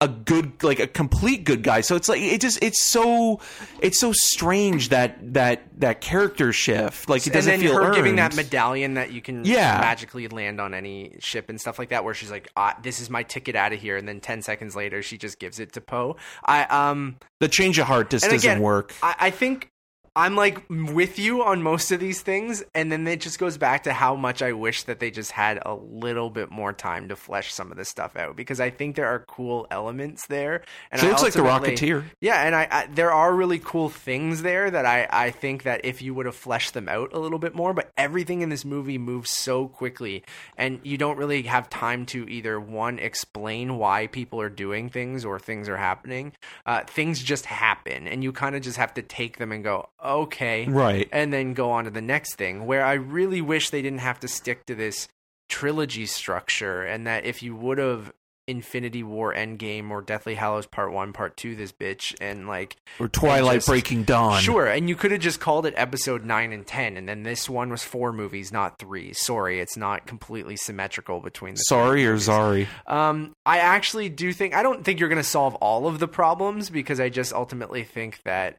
a 0.03 0.07
good 0.09 0.61
like 0.63 0.79
a 0.79 0.87
complete 0.87 1.45
good 1.45 1.63
guy. 1.63 1.81
So 1.81 1.95
it's 1.95 2.09
like 2.09 2.21
it 2.21 2.41
just 2.41 2.61
it's 2.61 2.83
so 2.85 3.39
it's 3.81 3.99
so 3.99 4.11
strange 4.13 4.89
that 4.89 5.33
that 5.33 5.63
that 5.79 6.01
character 6.01 6.51
shift. 6.51 7.07
Like 7.09 7.25
it 7.25 7.33
doesn't 7.33 7.59
feel 7.59 7.81
her 7.81 7.93
giving 7.93 8.17
that 8.17 8.35
medallion 8.35 8.95
that 8.95 9.11
you 9.11 9.21
can 9.21 9.45
Yeah. 9.45 9.79
magically 9.79 10.27
land 10.27 10.59
on 10.59 10.73
any 10.73 11.15
ship 11.19 11.49
and 11.49 11.59
stuff 11.59 11.79
like 11.79 11.89
that, 11.89 12.03
where 12.03 12.13
she's 12.13 12.31
like, 12.31 12.49
ah, 12.57 12.77
"This 12.83 12.99
is 12.99 13.09
my 13.09 13.23
ticket 13.23 13.55
out 13.55 13.71
of 13.73 13.79
here," 13.79 13.97
and 13.97 14.07
then 14.07 14.19
ten 14.19 14.41
seconds 14.41 14.75
later 14.75 15.01
she 15.01 15.17
just 15.17 15.39
gives 15.39 15.59
it 15.59 15.73
to 15.73 15.81
Poe. 15.81 16.17
I 16.45 16.63
um 16.65 17.15
the 17.39 17.47
change 17.47 17.79
of 17.79 17.87
heart 17.87 18.09
just 18.09 18.25
doesn't 18.25 18.39
again, 18.39 18.61
work. 18.61 18.93
I, 19.01 19.15
I 19.19 19.29
think 19.31 19.69
I'm 20.15 20.35
like 20.35 20.63
with 20.69 21.17
you 21.17 21.43
on 21.43 21.63
most 21.63 21.91
of 21.91 21.99
these 21.99 22.21
things, 22.21 22.63
and 22.75 22.91
then 22.91 23.07
it 23.07 23.19
just 23.19 23.39
goes 23.39 23.57
back 23.57 23.83
to 23.83 23.93
how 23.93 24.15
much 24.15 24.43
I 24.43 24.51
wish 24.53 24.83
that 24.83 24.99
they 24.99 25.09
just 25.09 25.31
had 25.31 25.59
a 25.65 25.73
little 25.73 26.29
bit 26.29 26.51
more 26.51 26.71
time 26.71 27.09
to 27.09 27.15
flesh 27.15 27.51
some 27.51 27.71
of 27.71 27.77
this 27.77 27.89
stuff 27.89 28.15
out 28.15 28.35
because 28.35 28.59
I 28.59 28.69
think 28.69 28.95
there 28.95 29.07
are 29.07 29.25
cool 29.27 29.65
elements 29.71 30.27
there. 30.27 30.61
And 30.91 31.01
She 31.01 31.07
I 31.07 31.09
looks 31.09 31.23
like 31.23 31.33
the 31.33 31.39
Rocketeer. 31.39 32.03
Yeah, 32.21 32.43
and 32.43 32.55
I, 32.55 32.67
I 32.69 32.87
there 32.93 33.11
are 33.11 33.33
really 33.33 33.57
cool 33.57 33.89
things 33.89 34.43
there 34.43 34.69
that 34.69 34.85
I 34.85 35.07
I 35.09 35.31
think 35.31 35.63
that 35.63 35.83
if 35.83 36.03
you 36.03 36.13
would 36.13 36.27
have 36.27 36.35
fleshed 36.35 36.75
them 36.75 36.87
out 36.87 37.11
a 37.13 37.19
little 37.19 37.39
bit 37.39 37.55
more, 37.55 37.73
but 37.73 37.89
everything 37.97 38.41
in 38.41 38.49
this 38.49 38.63
movie 38.63 38.99
moves 38.99 39.31
so 39.31 39.67
quickly, 39.67 40.23
and 40.57 40.79
you 40.83 40.99
don't 40.99 41.17
really 41.17 41.41
have 41.43 41.71
time 41.71 42.05
to 42.07 42.29
either 42.29 42.59
one 42.59 42.99
explain 42.99 43.77
why 43.79 44.05
people 44.05 44.39
are 44.39 44.49
doing 44.49 44.89
things 44.89 45.25
or 45.25 45.39
things 45.39 45.67
are 45.67 45.77
happening. 45.77 46.33
Uh, 46.67 46.81
things 46.85 47.23
just 47.23 47.47
happen, 47.47 48.07
and 48.07 48.23
you 48.23 48.31
kind 48.31 48.55
of 48.55 48.61
just 48.61 48.77
have 48.77 48.93
to 48.93 49.01
take 49.01 49.37
them 49.37 49.51
and 49.51 49.63
go, 49.63 49.89
okay, 50.03 50.65
Right. 50.67 51.07
and 51.11 51.31
then 51.31 51.53
go 51.53 51.71
on 51.71 51.85
to 51.85 51.89
the 51.91 52.01
next 52.01 52.35
thing. 52.35 52.65
Where 52.65 52.83
I 52.85 52.93
really 52.93 53.41
wish 53.41 53.69
they 53.69 53.81
didn't 53.81 53.99
have 53.99 54.19
to 54.21 54.27
stick 54.27 54.65
to 54.67 54.75
this 54.75 55.07
trilogy 55.49 56.05
structure, 56.05 56.83
and 56.83 57.05
that 57.07 57.25
if 57.25 57.43
you 57.43 57.55
would 57.55 57.77
have 57.77 58.11
Infinity 58.45 59.03
War 59.03 59.33
Endgame 59.33 59.89
or 59.89 60.01
Deathly 60.01 60.35
Hallows 60.35 60.65
Part 60.65 60.91
1, 60.91 61.13
Part 61.13 61.37
2 61.37 61.55
this 61.55 61.71
bitch 61.71 62.13
and 62.19 62.45
like 62.45 62.75
Or 62.99 63.07
Twilight 63.07 63.55
just- 63.59 63.67
Breaking 63.69 64.03
Dawn. 64.03 64.41
Sure, 64.41 64.65
and 64.65 64.89
you 64.89 64.97
could 64.97 65.11
have 65.11 65.21
just 65.21 65.39
called 65.39 65.65
it 65.65 65.73
episode 65.77 66.25
9 66.25 66.51
and 66.51 66.67
10 66.67 66.97
and 66.97 67.07
then 67.07 67.23
this 67.23 67.49
one 67.49 67.69
was 67.69 67.83
four 67.83 68.11
movies, 68.11 68.51
not 68.51 68.79
3. 68.79 69.13
Sorry, 69.13 69.61
it's 69.61 69.77
not 69.77 70.05
completely 70.07 70.57
symmetrical 70.57 71.21
between 71.21 71.53
the 71.53 71.59
three 71.59 71.63
Sorry 71.77 72.05
or. 72.05 72.17
Zari. 72.17 72.67
Um, 72.85 73.31
I 73.45 73.59
actually 73.59 74.09
do 74.09 74.33
think 74.33 74.53
I 74.53 74.61
don't 74.61 74.83
think 74.83 74.99
you're 74.99 75.07
going 75.09 75.21
to 75.21 75.23
solve 75.23 75.55
all 75.55 75.87
of 75.87 75.99
the 75.99 76.07
problems 76.09 76.69
because 76.69 76.99
I 76.99 77.07
just 77.07 77.31
ultimately 77.31 77.85
think 77.85 78.19
that 78.25 78.57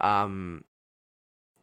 um, 0.00 0.62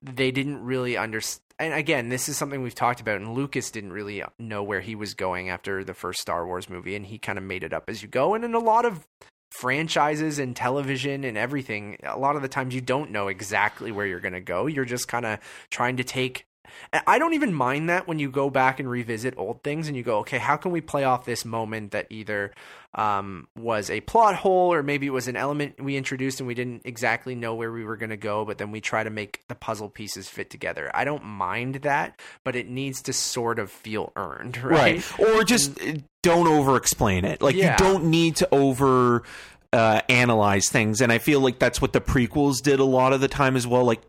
they 0.01 0.31
didn't 0.31 0.63
really 0.63 0.97
understand. 0.97 1.43
And 1.59 1.73
again, 1.75 2.09
this 2.09 2.27
is 2.27 2.37
something 2.37 2.63
we've 2.63 2.73
talked 2.73 3.01
about, 3.01 3.17
and 3.17 3.35
Lucas 3.35 3.69
didn't 3.69 3.93
really 3.93 4.23
know 4.39 4.63
where 4.63 4.81
he 4.81 4.95
was 4.95 5.13
going 5.13 5.49
after 5.49 5.83
the 5.83 5.93
first 5.93 6.19
Star 6.19 6.45
Wars 6.47 6.67
movie, 6.67 6.95
and 6.95 7.05
he 7.05 7.19
kind 7.19 7.37
of 7.37 7.43
made 7.43 7.63
it 7.63 7.71
up 7.71 7.83
as 7.87 8.01
you 8.01 8.07
go. 8.07 8.33
And 8.33 8.43
in 8.43 8.55
a 8.55 8.59
lot 8.59 8.83
of 8.83 9.05
franchises 9.51 10.39
and 10.39 10.55
television 10.55 11.23
and 11.23 11.37
everything, 11.37 11.97
a 12.03 12.17
lot 12.17 12.35
of 12.35 12.41
the 12.41 12.47
times 12.47 12.73
you 12.73 12.81
don't 12.81 13.11
know 13.11 13.27
exactly 13.27 13.91
where 13.91 14.07
you're 14.07 14.19
going 14.19 14.33
to 14.33 14.41
go. 14.41 14.65
You're 14.65 14.85
just 14.85 15.07
kind 15.07 15.25
of 15.25 15.39
trying 15.69 15.97
to 15.97 16.03
take 16.03 16.45
and 16.93 17.03
I 17.07 17.19
don't 17.19 17.33
even 17.33 17.53
mind 17.53 17.89
that 17.89 18.07
when 18.07 18.19
you 18.19 18.29
go 18.29 18.49
back 18.49 18.79
and 18.79 18.89
revisit 18.89 19.35
old 19.37 19.63
things 19.63 19.87
and 19.87 19.95
you 19.97 20.03
go, 20.03 20.19
okay, 20.19 20.37
how 20.37 20.57
can 20.57 20.71
we 20.71 20.81
play 20.81 21.03
off 21.03 21.25
this 21.25 21.45
moment 21.45 21.91
that 21.91 22.07
either 22.09 22.51
um, 22.93 23.47
was 23.57 23.89
a 23.89 24.01
plot 24.01 24.35
hole 24.35 24.73
or 24.73 24.83
maybe 24.83 25.07
it 25.07 25.11
was 25.11 25.27
an 25.29 25.37
element 25.37 25.81
we 25.81 25.95
introduced 25.95 26.41
and 26.41 26.47
we 26.47 26.53
didn't 26.53 26.81
exactly 26.83 27.35
know 27.35 27.55
where 27.55 27.71
we 27.71 27.85
were 27.85 27.95
going 27.95 28.09
to 28.09 28.17
go, 28.17 28.43
but 28.43 28.57
then 28.57 28.71
we 28.71 28.81
try 28.81 29.03
to 29.03 29.09
make 29.09 29.41
the 29.47 29.55
puzzle 29.55 29.87
pieces 29.89 30.27
fit 30.27 30.49
together. 30.49 30.91
I 30.93 31.05
don't 31.05 31.23
mind 31.23 31.75
that, 31.75 32.19
but 32.43 32.55
it 32.55 32.67
needs 32.67 33.01
to 33.03 33.13
sort 33.13 33.59
of 33.59 33.71
feel 33.71 34.11
earned, 34.15 34.57
right? 34.63 35.09
Right. 35.19 35.19
Or 35.19 35.43
just 35.43 35.81
uh, 35.81 35.93
don't 36.21 36.47
over 36.47 36.75
explain 36.75 37.23
it. 37.25 37.41
Like 37.41 37.55
Yeah. 37.55 37.71
you 37.71 37.77
don't 37.77 38.05
need 38.05 38.35
to 38.37 38.49
over 38.53 39.23
uh, 39.73 40.01
analyze 40.09 40.67
things. 40.69 40.99
And 40.99 41.13
I 41.13 41.17
feel 41.17 41.39
like 41.39 41.59
that's 41.59 41.81
what 41.81 41.93
the 41.93 42.01
prequels 42.01 42.61
did 42.61 42.81
a 42.81 42.83
lot 42.85 43.13
of 43.13 43.21
the 43.21 43.29
time 43.29 43.55
as 43.55 43.65
well. 43.65 43.85
Like 43.85 44.01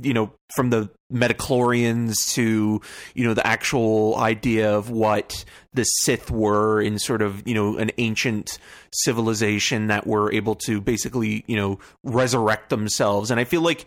you 0.00 0.12
know 0.14 0.32
from 0.54 0.70
the 0.70 0.90
midi-chlorians 1.10 2.32
to 2.32 2.80
you 3.14 3.26
know 3.26 3.34
the 3.34 3.46
actual 3.46 4.16
idea 4.16 4.76
of 4.76 4.90
what 4.90 5.44
the 5.72 5.84
Sith 5.84 6.30
were 6.30 6.80
in 6.80 6.98
sort 6.98 7.22
of 7.22 7.46
you 7.46 7.54
know 7.54 7.76
an 7.78 7.90
ancient 7.98 8.58
civilization 8.92 9.88
that 9.88 10.06
were 10.06 10.32
able 10.32 10.54
to 10.54 10.80
basically 10.80 11.44
you 11.46 11.56
know 11.56 11.78
resurrect 12.04 12.70
themselves, 12.70 13.30
and 13.30 13.40
I 13.40 13.44
feel 13.44 13.62
like 13.62 13.86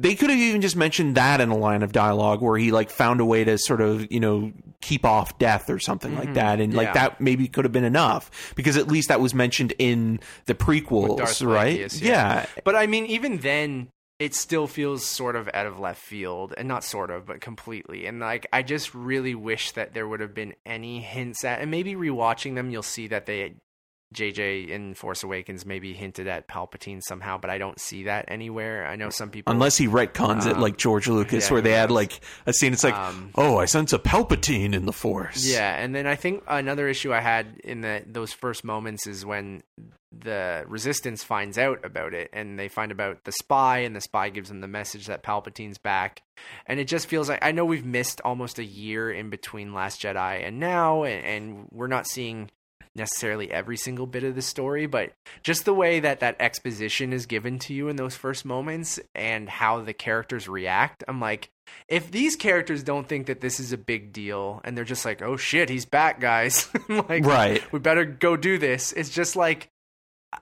they 0.00 0.16
could 0.16 0.28
have 0.28 0.38
even 0.38 0.60
just 0.60 0.74
mentioned 0.74 1.16
that 1.16 1.40
in 1.40 1.50
a 1.50 1.56
line 1.56 1.84
of 1.84 1.92
dialogue 1.92 2.42
where 2.42 2.58
he 2.58 2.72
like 2.72 2.90
found 2.90 3.20
a 3.20 3.24
way 3.24 3.44
to 3.44 3.56
sort 3.58 3.80
of 3.80 4.10
you 4.10 4.18
know 4.20 4.52
keep 4.80 5.04
off 5.04 5.38
death 5.38 5.70
or 5.70 5.78
something 5.78 6.16
like 6.16 6.34
that. 6.34 6.60
And 6.60 6.74
like 6.74 6.84
Mm-hmm. 6.88 6.94
That 6.94 7.20
maybe 7.20 7.48
could 7.48 7.64
have 7.64 7.72
been 7.72 7.84
enough 7.84 8.52
because 8.54 8.76
at 8.76 8.88
least 8.88 9.08
that 9.08 9.20
was 9.20 9.34
mentioned 9.34 9.72
in 9.78 10.20
the 10.46 10.54
prequels 10.54 11.44
right? 11.44 11.80
Plagueis, 11.80 12.02
yeah. 12.02 12.46
But 12.62 12.76
I 12.76 12.86
mean, 12.86 13.06
even 13.06 13.38
then, 13.38 13.88
it 14.18 14.34
still 14.34 14.66
feels 14.66 15.04
sort 15.04 15.34
of 15.36 15.48
out 15.52 15.66
of 15.66 15.78
left 15.78 16.00
field, 16.00 16.54
and 16.56 16.68
not 16.68 16.84
sort 16.84 17.10
of, 17.10 17.26
but 17.26 17.40
completely. 17.40 18.06
And 18.06 18.20
like, 18.20 18.46
I 18.52 18.62
just 18.62 18.94
really 18.94 19.34
wish 19.34 19.72
that 19.72 19.92
there 19.92 20.06
would 20.06 20.20
have 20.20 20.34
been 20.34 20.54
any 20.64 21.00
hints 21.00 21.44
at, 21.44 21.60
and 21.60 21.70
maybe 21.70 21.94
rewatching 21.94 22.54
them, 22.54 22.70
you'll 22.70 22.82
see 22.82 23.08
that 23.08 23.26
they. 23.26 23.54
JJ 24.14 24.68
in 24.68 24.94
Force 24.94 25.22
Awakens 25.22 25.66
maybe 25.66 25.92
hinted 25.92 26.26
at 26.28 26.48
Palpatine 26.48 27.02
somehow, 27.02 27.36
but 27.38 27.50
I 27.50 27.58
don't 27.58 27.78
see 27.80 28.04
that 28.04 28.26
anywhere. 28.28 28.86
I 28.86 28.96
know 28.96 29.10
some 29.10 29.30
people 29.30 29.52
unless 29.52 29.76
he 29.76 29.86
retcons 29.88 30.46
it 30.46 30.54
Um, 30.56 30.60
like 30.62 30.76
George 30.78 31.08
Lucas 31.08 31.46
yeah, 31.48 31.52
where 31.52 31.60
they 31.62 31.72
had 31.72 31.90
knows? 31.90 31.96
like 31.96 32.20
a 32.46 32.52
scene 32.52 32.72
it's 32.72 32.84
like 32.84 32.94
Um, 32.94 33.30
oh 33.34 33.58
I 33.58 33.64
sense 33.66 33.92
a 33.92 33.98
Palpatine 33.98 34.74
in 34.74 34.86
the 34.86 34.92
force 34.92 35.44
Yeah, 35.46 35.74
and 35.76 35.94
then 35.94 36.06
I 36.06 36.14
think 36.16 36.42
another 36.46 36.88
issue 36.88 37.12
I 37.12 37.20
had 37.20 37.60
in 37.64 37.80
the 37.80 38.02
those 38.06 38.32
first 38.32 38.64
moments 38.64 39.06
is 39.06 39.26
when 39.26 39.62
the 40.16 40.64
resistance 40.68 41.24
finds 41.24 41.58
out 41.58 41.84
about 41.84 42.14
it 42.14 42.30
and 42.32 42.56
they 42.56 42.68
find 42.68 42.92
about 42.92 43.24
the 43.24 43.32
spy 43.32 43.78
and 43.78 43.96
the 43.96 44.00
spy 44.00 44.28
gives 44.30 44.48
them 44.48 44.60
the 44.60 44.68
message 44.68 45.06
that 45.06 45.24
Palpatine's 45.24 45.76
back. 45.78 46.22
And 46.66 46.78
it 46.78 46.86
just 46.86 47.08
feels 47.08 47.28
like 47.28 47.44
I 47.44 47.50
know 47.50 47.64
we've 47.64 47.84
missed 47.84 48.20
almost 48.24 48.60
a 48.60 48.64
year 48.64 49.10
in 49.10 49.28
between 49.28 49.74
Last 49.74 50.00
Jedi 50.02 50.46
and 50.46 50.60
now 50.60 51.02
and, 51.02 51.24
and 51.24 51.68
we're 51.72 51.88
not 51.88 52.06
seeing 52.06 52.50
necessarily 52.96 53.50
every 53.50 53.76
single 53.76 54.06
bit 54.06 54.24
of 54.24 54.34
the 54.34 54.42
story, 54.42 54.86
but 54.86 55.12
just 55.42 55.64
the 55.64 55.74
way 55.74 56.00
that 56.00 56.20
that 56.20 56.36
exposition 56.40 57.12
is 57.12 57.26
given 57.26 57.58
to 57.60 57.74
you 57.74 57.88
in 57.88 57.96
those 57.96 58.14
first 58.16 58.44
moments 58.44 59.00
and 59.14 59.48
how 59.48 59.80
the 59.82 59.92
characters 59.92 60.48
react, 60.48 61.02
I'm 61.08 61.20
like, 61.20 61.48
if 61.88 62.10
these 62.10 62.36
characters 62.36 62.82
don't 62.82 63.08
think 63.08 63.26
that 63.26 63.40
this 63.40 63.58
is 63.58 63.72
a 63.72 63.78
big 63.78 64.12
deal 64.12 64.60
and 64.64 64.76
they're 64.76 64.84
just 64.84 65.04
like, 65.04 65.22
oh 65.22 65.36
shit, 65.36 65.68
he's 65.70 65.86
back, 65.86 66.20
guys, 66.20 66.68
like, 66.88 67.24
Right. 67.24 67.62
we 67.72 67.78
better 67.78 68.04
go 68.04 68.36
do 68.36 68.58
this. 68.58 68.92
It's 68.92 69.10
just 69.10 69.34
like, 69.34 69.68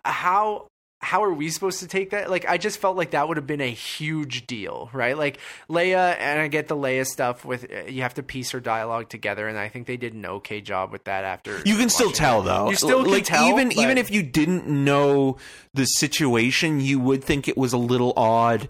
how 0.05 0.67
how 1.03 1.25
are 1.25 1.33
we 1.33 1.51
supposed 1.51 1.81
to 1.81 1.89
take 1.89 2.11
that? 2.11 2.31
Like, 2.31 2.49
I 2.49 2.59
just 2.59 2.79
felt 2.79 2.97
like 2.97 3.11
that 3.11 3.27
would 3.27 3.37
have 3.37 3.47
been 3.47 3.61
a 3.61 3.71
huge 3.71 4.47
deal, 4.47 4.89
right? 4.93 5.19
Like 5.19 5.39
Leia, 5.69 6.17
and 6.19 6.41
I 6.41 6.47
get 6.47 6.69
the 6.69 6.77
Leia 6.77 7.05
stuff 7.05 7.45
with 7.45 7.71
uh, 7.71 7.87
you 7.87 8.03
have 8.03 8.15
to 8.15 8.23
piece 8.23 8.53
her 8.53 8.61
dialogue 8.61 9.09
together, 9.09 9.49
and 9.49 9.59
I 9.59 9.69
think 9.69 9.89
they 9.89 9.97
did 9.97 10.15
an 10.15 10.25
okay 10.25 10.61
job 10.61 10.93
with 10.93 11.05
that. 11.05 11.25
After 11.25 11.61
You 11.65 11.77
can 11.77 11.89
still 11.89 12.13
tell 12.13 12.43
it. 12.43 12.45
though. 12.45 12.71
You 12.71 12.77
still 12.77 13.03
can 13.03 13.13
like 13.13 13.25
tell, 13.25 13.49
even 13.49 13.69
but- 13.69 13.79
even 13.79 13.99
if 13.99 14.11
you 14.11 14.23
didn't 14.23 14.67
know 14.69 15.39
the 15.75 15.87
situation, 15.87 16.81
you 16.81 17.01
would 17.01 17.25
think 17.25 17.49
it 17.49 17.57
was 17.57 17.73
a 17.73 17.79
little 17.79 18.13
odd 18.17 18.69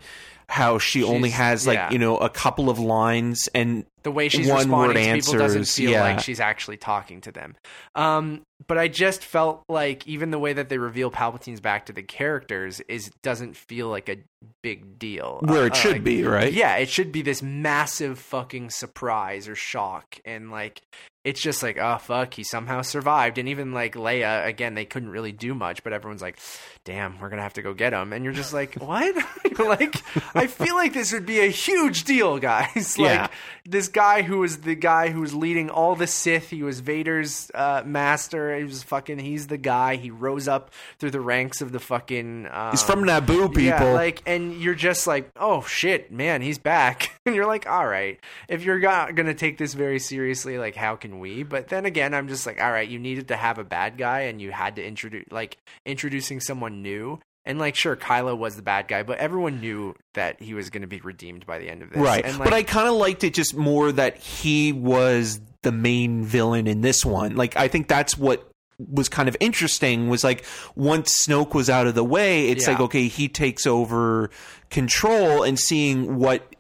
how 0.49 0.79
she 0.79 1.03
only 1.03 1.31
has 1.31 1.67
like 1.67 1.77
yeah. 1.77 1.91
you 1.91 1.99
know 1.99 2.19
a 2.19 2.29
couple 2.29 2.69
of 2.69 2.79
lines 2.79 3.49
and 3.55 3.87
the 4.03 4.11
way 4.11 4.29
she's 4.29 4.49
one 4.49 4.59
responding 4.59 5.05
to 5.21 5.21
people 5.21 5.39
doesn't 5.39 5.67
feel 5.69 5.91
yeah. 5.91 6.03
like 6.03 6.21
she's 6.21 6.41
actually 6.41 6.77
talking 6.77 7.21
to 7.23 7.33
them. 7.33 7.57
Um, 7.95 8.43
but 8.69 8.79
I 8.79 8.89
just 8.89 9.25
felt 9.25 9.65
like 9.69 10.07
even 10.07 10.31
the 10.31 10.39
way 10.39 10.53
that 10.53 10.69
they 10.69 10.79
reveal 10.79 11.11
Palpatine's 11.11 11.61
back 11.61 11.87
to 11.87 11.93
the 11.93 12.03
characters 12.03 12.81
is 12.89 13.11
doesn't 13.23 13.57
feel 13.57 13.89
like 13.89 14.09
a 14.09 14.19
big 14.63 14.99
deal. 14.99 15.41
where 15.45 15.67
it 15.67 15.73
Uh, 15.73 15.77
should 15.77 15.93
like, 15.93 16.05
be, 16.05 16.23
right? 16.25 16.53
Yeah, 16.53 16.77
it 16.77 16.89
should 16.89 17.11
be 17.13 17.23
this 17.23 17.43
massive 17.43 18.19
fucking 18.19 18.71
surprise 18.71 19.49
or 19.49 19.55
shock, 19.57 20.19
and 20.25 20.51
like 20.51 20.83
it's 21.25 21.41
just 21.41 21.63
like, 21.63 21.79
oh 21.79 21.99
fuck, 21.99 22.35
he 22.35 22.43
somehow 22.43 22.83
survived. 22.83 23.39
And 23.39 23.49
even 23.49 23.73
like 23.73 23.95
Leia, 23.95 24.45
again, 24.47 24.75
they 24.75 24.85
couldn't 24.85 25.11
really 25.11 25.31
do 25.31 25.55
much, 25.55 25.85
but 25.85 25.93
everyone's 25.93 26.23
like, 26.23 26.37
damn, 26.85 27.21
we're 27.21 27.29
gonna 27.29 27.43
have 27.43 27.53
to 27.55 27.63
go 27.63 27.75
get 27.75 27.93
him. 27.93 28.13
And 28.13 28.25
you're 28.25 28.33
just 28.33 28.53
like, 28.53 28.75
what? 28.77 29.15
like, 29.59 29.95
I 30.37 30.47
feel 30.49 30.75
like 30.75 30.93
this 30.95 31.13
would 31.13 31.27
be 31.27 31.39
a 31.41 31.47
huge 31.49 32.03
deal, 32.05 32.39
guys. 32.41 32.99
like 32.99 33.09
Yeah. 33.09 33.29
this 33.65 33.87
guy 33.93 34.23
who 34.23 34.39
was 34.39 34.59
the 34.59 34.75
guy 34.75 35.11
who 35.11 35.21
was 35.21 35.35
leading 35.35 35.71
all 35.71 35.95
the 35.95 36.07
Sith. 36.07 36.51
He 36.51 36.63
was 36.63 36.81
Vader's 36.81 37.51
uh, 37.55 37.83
master. 37.85 38.57
He 38.57 38.65
was 38.65 38.83
fucking. 38.83 39.19
He's 39.19 39.47
the 39.47 39.59
guy. 39.59 39.97
He 39.97 40.11
rose 40.11 40.49
up 40.49 40.71
through 40.99 41.11
the 41.13 41.21
ranks 41.21 41.61
of 41.61 41.73
the 41.73 41.79
fucking. 41.81 42.49
Um, 42.51 42.71
He's 42.71 42.83
from 42.83 43.05
Naboo, 43.05 43.49
people. 43.49 43.63
yeah, 43.63 43.93
like, 43.93 44.23
and 44.27 44.55
you're 44.55 44.75
just 44.75 45.07
like, 45.07 45.31
oh 45.37 45.63
shit, 45.63 46.11
man, 46.11 46.43
he's 46.43 46.59
back. 46.59 47.19
and 47.27 47.35
you're 47.35 47.47
like, 47.47 47.69
all 47.69 47.87
right, 47.87 48.19
if 48.49 48.65
you're 48.65 48.79
not 48.81 49.15
gonna 49.15 49.35
take 49.35 49.59
this 49.59 49.75
very 49.75 49.99
seriously, 49.99 50.59
like, 50.59 50.75
how 50.75 50.97
can 50.97 51.21
we? 51.21 51.43
But 51.43 51.69
then 51.69 51.87
again, 51.87 52.15
I'm 52.15 52.29
just 52.29 52.47
like, 52.47 52.61
all 52.61 52.73
right, 52.73 52.89
you 52.89 52.99
needed 52.99 53.29
to 53.29 53.37
have 53.37 53.59
a 53.59 53.65
bad 53.65 53.99
guy, 53.99 54.21
and 54.23 54.41
you 54.41 54.51
had 54.51 54.77
to 54.77 54.85
introduce, 54.85 55.27
like, 55.31 55.59
introducing 55.87 56.41
someone 56.41 56.83
new. 56.83 57.21
And 57.45 57.59
like, 57.59 57.75
sure, 57.75 57.97
Kylo 57.97 58.37
was 58.39 58.55
the 58.57 58.63
bad 58.63 58.87
guy, 58.87 59.03
but 59.03 59.19
everyone 59.19 59.61
knew 59.61 59.97
that 60.15 60.41
he 60.41 60.55
was 60.55 60.71
going 60.71 60.83
to 60.83 60.87
be 60.87 61.01
redeemed 61.01 61.45
by 61.45 61.59
the 61.59 61.69
end 61.69 61.83
of 61.83 61.91
this. 61.91 61.99
Right. 61.99 62.25
And, 62.25 62.39
but 62.39 62.53
I 62.53 62.63
kind 62.63 62.89
of 62.89 62.95
liked 62.95 63.25
it 63.25 63.35
just 63.35 63.57
more 63.57 63.91
that 63.91 64.17
he 64.17 64.73
was 64.73 65.41
the 65.63 65.73
main 65.73 66.25
villain 66.25 66.67
in 66.69 66.83
this 66.83 67.05
one. 67.05 67.35
Like, 67.35 67.57
I 67.57 67.67
think 67.67 67.89
that's 67.89 68.17
what 68.17 68.49
was 68.79 69.09
kind 69.09 69.29
of 69.29 69.37
interesting 69.41 70.09
was 70.09 70.25
like 70.25 70.45
once 70.75 71.27
Snoke 71.27 71.55
was 71.55 71.69
out 71.69 71.87
of 71.87 71.95
the 71.95 72.05
way, 72.05 72.49
it's 72.49 72.65
Yeah. 72.65 72.73
like, 72.73 72.81
okay, 72.81 73.09
he 73.09 73.29
takes 73.29 73.67
over 73.67 74.31
control 74.71 75.43
and 75.43 75.59
seeing 75.59 76.17
what 76.19 76.55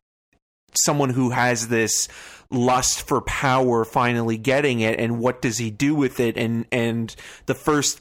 someone 0.75 1.11
who 1.11 1.31
has 1.31 1.69
this 1.69 2.09
lust 2.51 3.03
for 3.07 3.21
power 3.23 3.85
finally 3.85 4.37
getting 4.37 4.81
it 4.81 4.99
and 5.01 5.19
what 5.19 5.41
does 5.41 5.59
he 5.59 5.71
do 5.71 5.95
with 5.95 6.21
it 6.21 6.37
and 6.37 6.67
and 6.71 7.17
the 7.47 7.55
first 7.55 8.01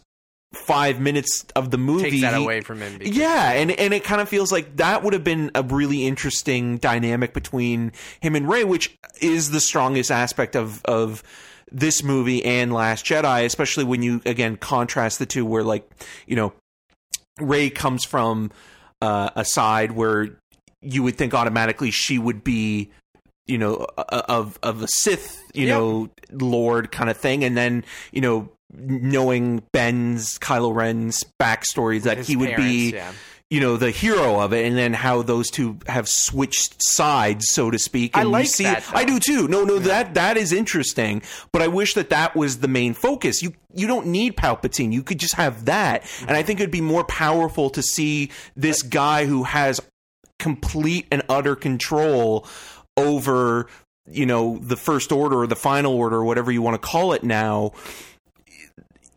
five 0.53 0.99
minutes 0.99 1.45
of 1.55 1.71
the 1.71 1.77
movie 1.77 2.09
takes 2.11 2.21
that 2.21 2.33
away 2.33 2.61
from 2.61 2.81
him. 2.81 2.97
Because, 2.97 3.15
yeah, 3.15 3.51
and 3.51 3.71
and 3.71 3.93
it 3.93 4.03
kind 4.03 4.19
of 4.21 4.27
feels 4.29 4.51
like 4.51 4.77
that 4.77 5.03
would 5.03 5.13
have 5.13 5.23
been 5.23 5.51
a 5.55 5.63
really 5.63 6.05
interesting 6.05 6.77
dynamic 6.77 7.33
between 7.33 7.91
him 8.19 8.35
and 8.35 8.47
Rey, 8.49 8.63
which 8.63 8.97
is 9.21 9.51
the 9.51 9.61
strongest 9.61 10.11
aspect 10.11 10.55
of 10.55 10.83
of 10.85 11.23
this 11.71 12.03
movie 12.03 12.43
and 12.43 12.73
Last 12.73 13.05
Jedi, 13.05 13.45
especially 13.45 13.85
when 13.85 14.03
you 14.03 14.21
again 14.25 14.57
contrast 14.57 15.19
the 15.19 15.25
two, 15.25 15.45
where 15.45 15.63
like 15.63 15.89
you 16.27 16.35
know 16.35 16.53
Ray 17.39 17.69
comes 17.69 18.03
from 18.03 18.51
uh, 19.01 19.29
a 19.35 19.45
side 19.45 19.93
where 19.93 20.37
you 20.81 21.01
would 21.03 21.15
think 21.15 21.33
automatically 21.33 21.91
she 21.91 22.19
would 22.19 22.43
be 22.43 22.91
you 23.47 23.57
know 23.57 23.87
of 23.97 24.59
of 24.61 24.83
a 24.83 24.87
Sith 24.89 25.41
you 25.53 25.67
Yep. 25.67 25.77
know 25.77 26.09
Lord 26.31 26.91
kind 26.91 27.09
of 27.09 27.15
thing, 27.17 27.43
and 27.45 27.55
then 27.55 27.85
you 28.11 28.19
know 28.19 28.49
knowing 28.73 29.63
Ben's 29.71 30.37
Kylo 30.39 30.73
Ren's 30.73 31.23
backstory 31.39 32.01
that 32.03 32.17
his 32.17 32.27
he 32.27 32.35
would 32.35 32.55
be 32.55 32.93
parents, 32.93 33.17
you 33.49 33.59
know 33.59 33.75
the 33.75 33.91
hero 33.91 34.39
of 34.39 34.53
it 34.53 34.65
and 34.65 34.77
then 34.77 34.93
how 34.93 35.21
those 35.21 35.49
two 35.49 35.77
have 35.87 36.07
switched 36.07 36.81
sides 36.81 37.45
so 37.49 37.69
to 37.69 37.77
speak 37.77 38.15
I 38.15 38.21
and 38.21 38.29
you 38.29 38.33
like 38.33 38.47
see 38.47 38.63
that. 38.63 38.89
I 38.93 39.03
do 39.03 39.19
too. 39.19 39.47
No 39.47 39.63
no 39.63 39.77
that 39.79 40.13
that 40.13 40.37
is 40.37 40.53
interesting 40.53 41.21
but 41.51 41.61
I 41.61 41.67
wish 41.67 41.93
that 41.95 42.09
that 42.09 42.35
was 42.35 42.59
the 42.59 42.69
main 42.69 42.93
focus. 42.93 43.43
You 43.43 43.53
you 43.73 43.87
don't 43.87 44.07
need 44.07 44.37
Palpatine. 44.37 44.93
You 44.93 45.03
could 45.03 45.19
just 45.19 45.35
have 45.35 45.65
that 45.65 46.03
and 46.21 46.31
I 46.31 46.43
think 46.43 46.59
it'd 46.59 46.71
be 46.71 46.81
more 46.81 47.03
powerful 47.03 47.69
to 47.71 47.81
see 47.81 48.31
this 48.55 48.81
guy 48.83 49.25
who 49.25 49.43
has 49.43 49.81
complete 50.39 51.05
and 51.11 51.21
utter 51.29 51.55
control 51.55 52.47
over 52.97 53.67
you 54.09 54.25
know 54.25 54.57
the 54.59 54.77
first 54.77 55.11
order 55.11 55.39
or 55.41 55.47
the 55.47 55.55
final 55.55 55.93
order 55.93 56.15
or 56.17 56.23
whatever 56.23 56.51
you 56.51 56.61
want 56.61 56.81
to 56.81 56.87
call 56.87 57.13
it 57.13 57.23
now 57.23 57.71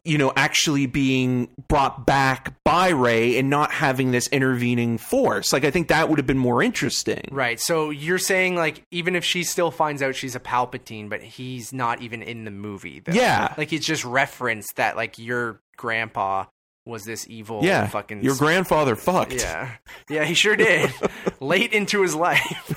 you 0.04 0.18
know 0.18 0.32
actually 0.36 0.86
being 0.86 1.48
brought 1.68 2.06
back 2.06 2.62
by 2.64 2.88
Rey 2.90 3.38
and 3.38 3.50
not 3.50 3.72
having 3.72 4.10
this 4.10 4.28
intervening 4.28 4.98
force 4.98 5.52
like 5.52 5.64
I 5.64 5.70
think 5.70 5.88
that 5.88 6.08
would 6.08 6.18
have 6.18 6.26
been 6.26 6.38
more 6.38 6.62
interesting 6.62 7.22
Right. 7.30 7.60
So 7.60 7.90
you're 7.90 8.18
saying 8.18 8.56
like 8.56 8.84
even 8.90 9.16
if 9.16 9.24
she 9.24 9.42
still 9.42 9.70
finds 9.70 10.02
out 10.02 10.14
she's 10.14 10.34
a 10.34 10.40
Palpatine, 10.40 11.08
but 11.08 11.22
he's 11.22 11.72
not 11.72 12.00
even 12.00 12.22
in 12.22 12.44
the 12.44 12.50
movie. 12.50 13.00
Though. 13.00 13.12
Yeah. 13.12 13.54
Like 13.58 13.72
it's 13.72 13.86
just 13.86 14.04
referenced 14.04 14.76
that 14.76 14.96
like 14.96 15.18
your 15.18 15.60
grandpa 15.76 16.44
was 16.87 17.05
this 17.05 17.27
evil 17.31 17.61
yeah 17.64 17.87
fucking 17.87 18.23
your 18.23 18.37
grandfather 18.37 18.94
fucked 18.94 19.33
yeah 19.33 19.70
yeah 20.11 20.25
he 20.25 20.35
sure 20.35 20.55
did 20.55 20.92
late 21.40 21.73
into 21.73 22.03
his 22.03 22.14
life 22.14 22.75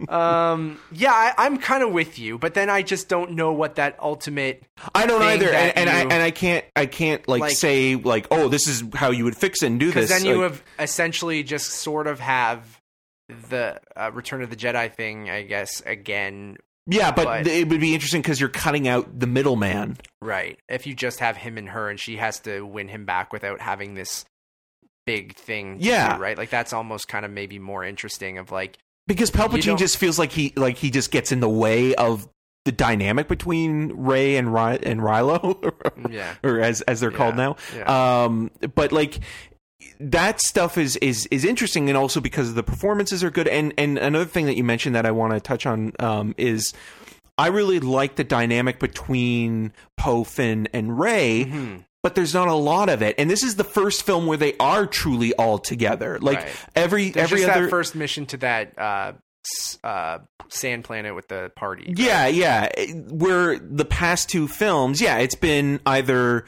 um 0.08 0.78
yeah 0.92 1.12
I, 1.12 1.34
i'm 1.46 1.58
kind 1.58 1.82
of 1.82 1.92
with 1.92 2.18
you 2.18 2.38
but 2.38 2.54
then 2.54 2.70
i 2.70 2.80
just 2.82 3.08
don't 3.08 3.32
know 3.32 3.52
what 3.52 3.74
that 3.76 3.96
ultimate 4.00 4.62
I 4.94 5.06
don't 5.06 5.22
either, 5.22 5.48
and, 5.50 5.76
and 5.76 5.90
I 5.90 6.00
and 6.02 6.22
I 6.22 6.30
can't 6.30 6.64
I 6.76 6.86
can't 6.86 7.26
like, 7.28 7.40
Like- 7.40 7.56
say 7.56 7.96
like 7.96 8.28
oh 8.30 8.48
this 8.48 8.66
is 8.68 8.84
how 8.94 9.10
you 9.10 9.24
would 9.24 9.36
fix 9.36 9.62
it 9.62 9.66
and 9.66 9.80
do 9.80 9.86
this. 9.86 9.94
because 9.94 10.08
this. 10.08 10.22
then 10.22 10.26
you 10.30 10.40
Like, 10.42 10.52
have 10.52 10.62
essentially 10.78 11.42
just 11.42 11.70
sort 11.70 12.06
of 12.06 12.20
have 12.20 12.80
the 13.28 13.80
uh, 13.96 14.10
return 14.14 14.40
of 14.42 14.50
the 14.50 14.56
jedi 14.56 14.90
thing 14.94 15.28
i 15.28 15.42
guess 15.42 15.82
again 15.84 16.56
yeah, 16.88 17.10
but, 17.12 17.24
but- 17.24 17.46
it 17.46 17.68
would 17.68 17.80
be 17.80 17.94
interesting 17.94 18.22
because 18.22 18.40
you're 18.40 18.48
cutting 18.48 18.88
out 18.88 19.18
the 19.20 19.26
middleman. 19.26 19.96
Right. 20.20 20.58
If 20.68 20.86
you 20.86 20.94
just 20.94 21.20
have 21.20 21.36
him 21.36 21.56
and 21.58 21.68
her 21.68 21.88
and 21.90 22.00
she 22.00 22.16
has 22.16 22.40
to 22.40 22.62
win 22.62 22.88
him 22.88 23.04
back 23.04 23.32
without 23.32 23.60
having 23.60 23.94
this 23.94 24.24
big 25.06 25.34
thing 25.36 25.78
to 25.78 25.84
Yeah. 25.84 26.16
do, 26.16 26.22
right? 26.22 26.36
Like 26.36 26.50
that's 26.50 26.72
almost 26.72 27.08
kind 27.08 27.24
of 27.24 27.30
maybe 27.30 27.58
more 27.58 27.84
interesting 27.84 28.38
of 28.38 28.50
like 28.50 28.76
because 29.06 29.30
Palpatine 29.30 29.78
just 29.78 29.96
feels 29.96 30.18
like 30.18 30.32
he 30.32 30.52
like 30.56 30.76
he 30.76 30.90
just 30.90 31.10
gets 31.10 31.32
in 31.32 31.40
the 31.40 31.48
way 31.48 31.94
of 31.94 32.28
the 32.66 32.72
dynamic 32.72 33.26
between 33.28 33.88
Rey 33.94 34.36
and 34.36 34.52
Ry- 34.52 34.78
and 34.82 35.00
Reylo, 35.00 35.72
Yeah. 36.12 36.34
or 36.44 36.60
as 36.60 36.82
as 36.82 37.00
they're 37.00 37.10
called 37.10 37.36
Yeah, 37.38 37.54
now. 37.86 38.24
Um, 38.26 38.50
but 38.74 38.92
like 38.92 39.20
that 40.00 40.40
stuff 40.40 40.76
is 40.78 40.96
is 40.96 41.26
is 41.30 41.44
interesting, 41.44 41.88
and 41.88 41.96
also 41.96 42.20
because 42.20 42.54
the 42.54 42.62
performances 42.62 43.22
are 43.24 43.30
good. 43.30 43.48
And 43.48 43.72
and 43.78 43.98
another 43.98 44.24
thing 44.24 44.46
that 44.46 44.56
you 44.56 44.64
mentioned 44.64 44.94
that 44.94 45.06
I 45.06 45.10
want 45.10 45.32
to 45.34 45.40
touch 45.40 45.66
on 45.66 45.92
um, 46.00 46.34
is. 46.38 46.72
I 47.40 47.46
really 47.50 47.78
like 47.78 48.16
the 48.16 48.24
dynamic 48.24 48.80
between 48.80 49.72
Poe, 49.96 50.24
Finn, 50.24 50.66
and 50.72 50.98
Rey, 50.98 51.44
Mm-hmm. 51.44 51.76
but 52.02 52.16
there's 52.16 52.34
not 52.34 52.48
a 52.48 52.54
lot 52.54 52.88
of 52.88 53.00
it. 53.00 53.14
And 53.16 53.30
this 53.30 53.44
is 53.44 53.54
the 53.54 53.62
first 53.62 54.02
film 54.02 54.26
where 54.26 54.36
they 54.36 54.54
are 54.58 54.88
truly 54.88 55.32
all 55.34 55.60
together. 55.60 56.18
Like 56.18 56.38
Right. 56.38 56.48
every 56.74 57.10
There's 57.10 57.30
every 57.30 57.44
other 57.44 57.62
that 57.62 57.70
first 57.70 57.94
mission 57.94 58.26
to 58.26 58.38
that 58.38 58.76
uh, 58.76 59.12
uh, 59.84 60.18
sand 60.48 60.82
planet 60.82 61.14
with 61.14 61.28
the 61.28 61.52
party. 61.54 61.94
Yeah, 61.96 62.26
yeah. 62.26 62.70
Where 63.08 63.56
the 63.56 63.84
past 63.84 64.28
two 64.28 64.48
films, 64.48 65.00
yeah, 65.00 65.18
it's 65.18 65.36
been 65.36 65.78
either 65.86 66.44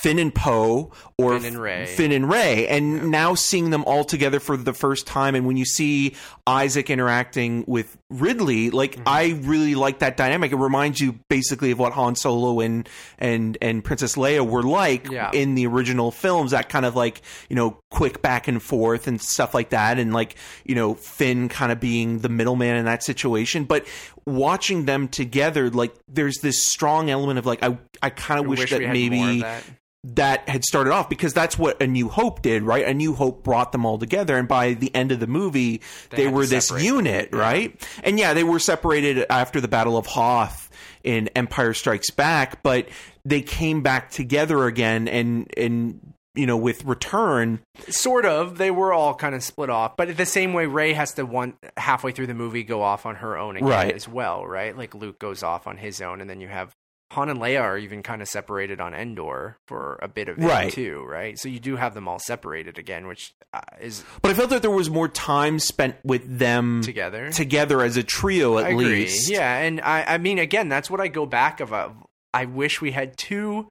Finn 0.00 0.18
and 0.18 0.34
Poe 0.34 0.92
or 1.16 1.38
Finn 1.38 1.54
and 1.54 1.62
Rey. 1.62 1.86
Finn 1.86 2.12
and 2.12 2.28
Rey, 2.30 2.66
and 2.68 3.10
now 3.10 3.34
seeing 3.34 3.70
them 3.70 3.84
all 3.84 4.04
together 4.04 4.38
for 4.40 4.56
the 4.56 4.72
first 4.74 5.06
time, 5.06 5.34
and 5.34 5.46
when 5.46 5.56
you 5.56 5.64
see 5.64 6.14
Isaac 6.46 6.90
interacting 6.90 7.64
with 7.66 7.96
Ridley, 8.10 8.70
like 8.70 8.94
Mm-hmm. 8.94 9.02
I 9.08 9.40
really 9.42 9.74
like 9.74 10.00
that 10.00 10.16
dynamic. 10.16 10.52
It 10.52 10.56
reminds 10.56 11.00
you 11.00 11.18
basically 11.28 11.70
of 11.70 11.78
what 11.78 11.92
Han 11.94 12.14
Solo 12.16 12.60
and 12.60 12.88
and 13.18 13.56
and 13.62 13.82
Princess 13.82 14.16
Leia 14.16 14.46
were 14.46 14.62
like 14.62 15.10
Yeah. 15.10 15.30
in 15.32 15.54
the 15.54 15.66
original 15.66 16.10
films. 16.10 16.50
That 16.52 16.68
kind 16.68 16.84
of 16.86 16.94
like 16.96 17.22
you 17.48 17.56
know 17.56 17.78
quick 17.90 18.22
back 18.22 18.46
and 18.48 18.62
forth 18.62 19.06
and 19.06 19.20
stuff 19.20 19.54
like 19.54 19.70
that, 19.70 19.98
and 19.98 20.12
like 20.12 20.36
you 20.64 20.74
know 20.74 20.94
Finn 20.94 21.48
kind 21.48 21.72
of 21.72 21.80
being 21.80 22.18
the 22.20 22.28
middleman 22.28 22.76
in 22.76 22.84
that 22.84 23.02
situation, 23.02 23.64
but. 23.64 23.86
Watching 24.26 24.86
them 24.86 25.08
together, 25.08 25.68
like 25.68 25.94
there's 26.08 26.38
this 26.38 26.64
strong 26.66 27.10
element 27.10 27.38
of 27.38 27.44
like 27.44 27.62
I, 27.62 27.76
I 28.02 28.08
kind 28.08 28.40
of 28.40 28.46
wish, 28.46 28.60
wish 28.60 28.70
that 28.70 28.80
maybe 28.80 29.42
that. 29.42 29.62
That 30.06 30.46
had 30.50 30.64
started 30.64 30.92
off 30.92 31.08
because 31.08 31.32
that's 31.32 31.58
what 31.58 31.80
A 31.80 31.86
New 31.86 32.10
Hope 32.10 32.42
did, 32.42 32.62
right? 32.62 32.84
A 32.86 32.92
New 32.92 33.14
Hope 33.14 33.42
brought 33.42 33.72
them 33.72 33.86
all 33.86 33.96
together, 33.98 34.36
and 34.36 34.46
by 34.46 34.74
the 34.74 34.94
end 34.94 35.12
of 35.12 35.18
the 35.20 35.26
movie, 35.26 35.80
they, 36.10 36.24
to 36.24 36.28
were 36.30 36.44
this 36.44 36.68
separate 36.68 36.84
unit, 36.84 37.30
yeah. 37.32 37.38
right? 37.38 37.88
And 38.02 38.18
yeah, 38.18 38.34
they 38.34 38.44
were 38.44 38.58
separated 38.58 39.24
after 39.30 39.62
the 39.62 39.68
Battle 39.68 39.96
of 39.96 40.04
Hoth 40.06 40.70
in 41.04 41.28
Empire 41.28 41.72
Strikes 41.72 42.10
Back, 42.10 42.62
but 42.62 42.88
they 43.24 43.40
came 43.40 43.82
back 43.82 44.10
together 44.10 44.66
again, 44.66 45.08
and 45.08 45.50
and 45.56 46.12
you 46.34 46.46
know 46.46 46.56
with 46.58 46.84
Return, 46.84 47.60
Sort 47.88 48.26
of. 48.26 48.58
They 48.58 48.70
were 48.70 48.92
all 48.92 49.14
kind 49.14 49.34
of 49.34 49.42
split 49.42 49.70
off, 49.70 49.96
but 49.96 50.14
the 50.16 50.26
same 50.26 50.52
way 50.52 50.66
Rey 50.66 50.92
has 50.92 51.14
to 51.14 51.24
one 51.24 51.54
halfway 51.78 52.12
through 52.12 52.26
the 52.26 52.34
movie 52.34 52.62
go 52.62 52.82
off 52.82 53.06
on 53.06 53.16
her 53.16 53.38
own 53.38 53.56
again 53.56 53.68
Right. 53.68 53.94
as 53.94 54.06
well, 54.06 54.46
right? 54.46 54.76
Like 54.76 54.94
Luke 54.94 55.18
goes 55.18 55.42
off 55.42 55.66
on 55.66 55.78
his 55.78 56.02
own, 56.02 56.20
and 56.20 56.28
then 56.28 56.40
you 56.42 56.48
have 56.48 56.74
Han 57.14 57.28
and 57.28 57.40
Leia 57.40 57.60
are 57.62 57.78
even 57.78 58.02
kind 58.02 58.22
of 58.22 58.28
separated 58.28 58.80
on 58.80 58.94
Endor 58.94 59.56
for 59.66 59.98
a 60.02 60.08
bit 60.08 60.28
of 60.28 60.38
it 60.38 60.44
Right. 60.44 60.72
too, 60.72 61.04
right? 61.08 61.38
So 61.38 61.48
you 61.48 61.58
do 61.58 61.76
have 61.76 61.94
them 61.94 62.06
all 62.06 62.18
separated 62.18 62.78
again, 62.78 63.06
which 63.06 63.34
uh, 63.52 63.60
is 63.80 64.04
but 64.22 64.30
I 64.30 64.34
felt 64.34 64.50
that 64.50 64.62
there 64.62 64.70
was 64.70 64.90
more 64.90 65.08
time 65.08 65.58
spent 65.58 65.96
with 66.04 66.38
them 66.38 66.82
together. 66.82 67.30
together 67.30 67.82
as 67.82 67.96
a 67.96 68.02
trio 68.02 68.58
at 68.58 68.74
least. 68.74 69.30
Yeah, 69.30 69.56
and 69.58 69.80
I, 69.80 70.04
I 70.14 70.18
mean, 70.18 70.38
again, 70.38 70.68
that's 70.68 70.90
what 70.90 71.00
I 71.00 71.08
go 71.08 71.26
back 71.26 71.60
of. 71.60 71.72
Uh, 71.72 71.90
I 72.32 72.44
wish 72.46 72.80
we 72.80 72.90
had 72.90 73.16
two, 73.16 73.68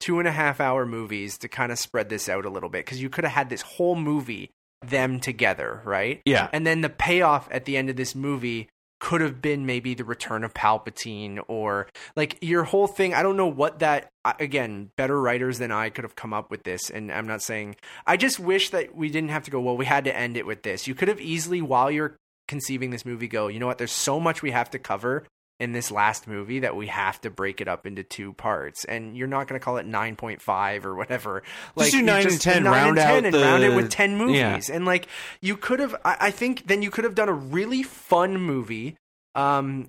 two 0.00 0.18
and 0.18 0.28
a 0.28 0.32
half 0.32 0.60
hour 0.60 0.86
movies 0.86 1.36
to 1.38 1.48
kind 1.48 1.72
of 1.72 1.78
spread 1.78 2.08
this 2.08 2.28
out 2.28 2.44
a 2.44 2.50
little 2.50 2.68
bit 2.68 2.84
because 2.84 3.02
you 3.02 3.10
could 3.10 3.24
have 3.24 3.32
had 3.32 3.50
this 3.50 3.62
whole 3.62 3.96
movie 3.96 4.50
them 4.86 5.18
together, 5.18 5.80
right? 5.84 6.20
Yeah. 6.26 6.48
and 6.52 6.66
then 6.66 6.80
the 6.82 6.90
payoff 6.90 7.48
at 7.50 7.64
the 7.64 7.76
end 7.76 7.88
of 7.90 7.96
this 7.96 8.14
movie 8.14 8.68
could 9.00 9.20
have 9.20 9.42
been 9.42 9.66
maybe 9.66 9.94
the 9.94 10.04
return 10.04 10.44
of 10.44 10.54
Palpatine 10.54 11.42
or 11.48 11.88
like 12.16 12.38
your 12.40 12.64
whole 12.64 12.86
thing. 12.86 13.14
I 13.14 13.22
don't 13.22 13.36
know 13.36 13.46
what 13.46 13.80
that. 13.80 14.10
Again, 14.40 14.90
better 14.96 15.20
writers 15.20 15.58
than 15.58 15.70
I 15.70 15.90
could 15.90 16.04
have 16.04 16.16
come 16.16 16.32
up 16.32 16.50
with 16.50 16.62
this, 16.62 16.88
and 16.88 17.12
I'm 17.12 17.26
not 17.26 17.42
saying. 17.42 17.76
I 18.06 18.16
just 18.16 18.40
wish 18.40 18.70
that 18.70 18.96
we 18.96 19.10
didn't 19.10 19.30
have 19.30 19.44
to 19.44 19.50
go. 19.50 19.60
Well, 19.60 19.76
we 19.76 19.84
had 19.84 20.04
to 20.04 20.16
end 20.16 20.36
it 20.38 20.46
with 20.46 20.62
this. 20.62 20.86
You 20.86 20.94
could 20.94 21.08
have 21.08 21.20
easily, 21.20 21.60
while 21.60 21.90
you're 21.90 22.16
conceiving 22.48 22.90
this 22.90 23.04
movie, 23.04 23.28
go. 23.28 23.48
You 23.48 23.60
know 23.60 23.66
what? 23.66 23.76
There's 23.76 23.92
so 23.92 24.18
much 24.18 24.40
we 24.40 24.52
have 24.52 24.70
to 24.70 24.78
cover 24.78 25.24
in 25.60 25.72
this 25.72 25.90
last 25.90 26.26
movie 26.26 26.60
that 26.60 26.74
we 26.74 26.88
have 26.88 27.20
to 27.20 27.30
break 27.30 27.60
it 27.60 27.68
up 27.68 27.86
into 27.86 28.02
two 28.02 28.32
parts. 28.32 28.84
And 28.84 29.16
you're 29.16 29.28
not 29.28 29.46
going 29.46 29.58
to 29.58 29.64
call 29.64 29.76
it 29.76 29.86
9.5 29.86 30.84
or 30.84 30.94
whatever. 30.96 31.42
Like 31.76 31.92
do 31.92 31.98
you 31.98 32.02
nine 32.02 32.26
and 32.26 32.40
10, 32.40 32.64
nine 32.64 32.72
round 32.72 32.98
out 32.98 33.24
and 33.24 33.34
round 33.34 33.62
it 33.62 33.74
with 33.74 33.90
10 33.90 34.16
movies. 34.16 34.36
Yeah. 34.36 34.74
and 34.74 34.84
like 34.84 35.06
you 35.40 35.56
could 35.56 35.80
have 35.80 35.94
I, 36.04 36.16
I 36.20 36.30
think 36.30 36.66
then 36.66 36.82
you 36.82 36.90
could 36.90 37.04
have 37.04 37.14
done 37.14 37.28
a 37.28 37.32
really 37.32 37.82
fun 37.82 38.36
movie 38.40 38.96
um 39.34 39.88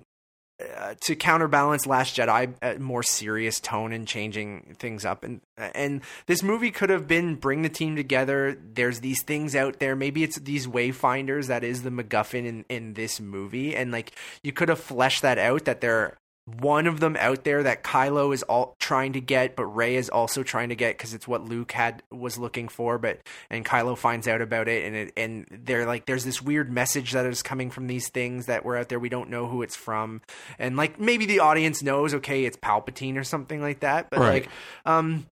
uh, 0.58 0.94
to 1.00 1.14
counterbalance 1.14 1.86
Last 1.86 2.16
Jedi, 2.16 2.54
a 2.62 2.78
more 2.78 3.02
serious 3.02 3.60
tone 3.60 3.92
and 3.92 4.08
changing 4.08 4.76
things 4.78 5.04
up, 5.04 5.22
and 5.22 5.42
and 5.58 6.00
this 6.26 6.42
movie 6.42 6.70
could 6.70 6.88
have 6.88 7.06
been 7.06 7.34
bring 7.34 7.60
the 7.62 7.68
team 7.68 7.94
together. 7.94 8.58
There's 8.72 9.00
these 9.00 9.22
things 9.22 9.54
out 9.54 9.80
there. 9.80 9.94
Maybe 9.94 10.22
it's 10.22 10.38
these 10.38 10.66
wayfinders 10.66 11.48
that 11.48 11.62
is 11.62 11.82
the 11.82 11.90
MacGuffin 11.90 12.46
in 12.46 12.64
in 12.70 12.94
this 12.94 13.20
movie, 13.20 13.76
and 13.76 13.92
like 13.92 14.12
you 14.42 14.52
could 14.52 14.70
have 14.70 14.80
fleshed 14.80 15.22
that 15.22 15.38
out. 15.38 15.66
That 15.66 15.82
there 15.82 16.18
one 16.46 16.86
of 16.86 17.00
them 17.00 17.16
out 17.18 17.42
there 17.42 17.64
that 17.64 17.82
Kylo 17.82 18.32
is 18.32 18.44
all 18.44 18.76
trying 18.78 19.14
to 19.14 19.20
get, 19.20 19.56
but 19.56 19.66
Rey 19.66 19.96
is 19.96 20.08
also 20.08 20.44
trying 20.44 20.68
to 20.68 20.76
get 20.76 20.96
because 20.96 21.12
it's 21.12 21.26
what 21.26 21.44
Luke 21.44 21.72
had 21.72 22.04
was 22.12 22.38
looking 22.38 22.68
for. 22.68 22.98
But 22.98 23.18
and 23.50 23.64
Kylo 23.64 23.98
finds 23.98 24.28
out 24.28 24.40
about 24.40 24.68
it, 24.68 24.84
and 24.84 24.94
it, 24.94 25.12
and 25.16 25.46
they're 25.50 25.86
like, 25.86 26.06
there's 26.06 26.24
this 26.24 26.40
weird 26.40 26.70
message 26.70 27.12
that 27.12 27.26
is 27.26 27.42
coming 27.42 27.70
from 27.70 27.88
these 27.88 28.08
things 28.10 28.46
that 28.46 28.64
were 28.64 28.76
out 28.76 28.88
there. 28.88 29.00
We 29.00 29.08
don't 29.08 29.28
know 29.28 29.48
who 29.48 29.62
it's 29.62 29.74
from, 29.74 30.22
and 30.56 30.76
like 30.76 31.00
maybe 31.00 31.26
the 31.26 31.40
audience 31.40 31.82
knows, 31.82 32.14
okay, 32.14 32.44
it's 32.44 32.56
Palpatine 32.56 33.16
or 33.16 33.24
something 33.24 33.60
like 33.60 33.80
that. 33.80 34.08
But 34.10 34.20
Right. 34.20 34.32
like, 34.42 34.48
um. 34.84 35.26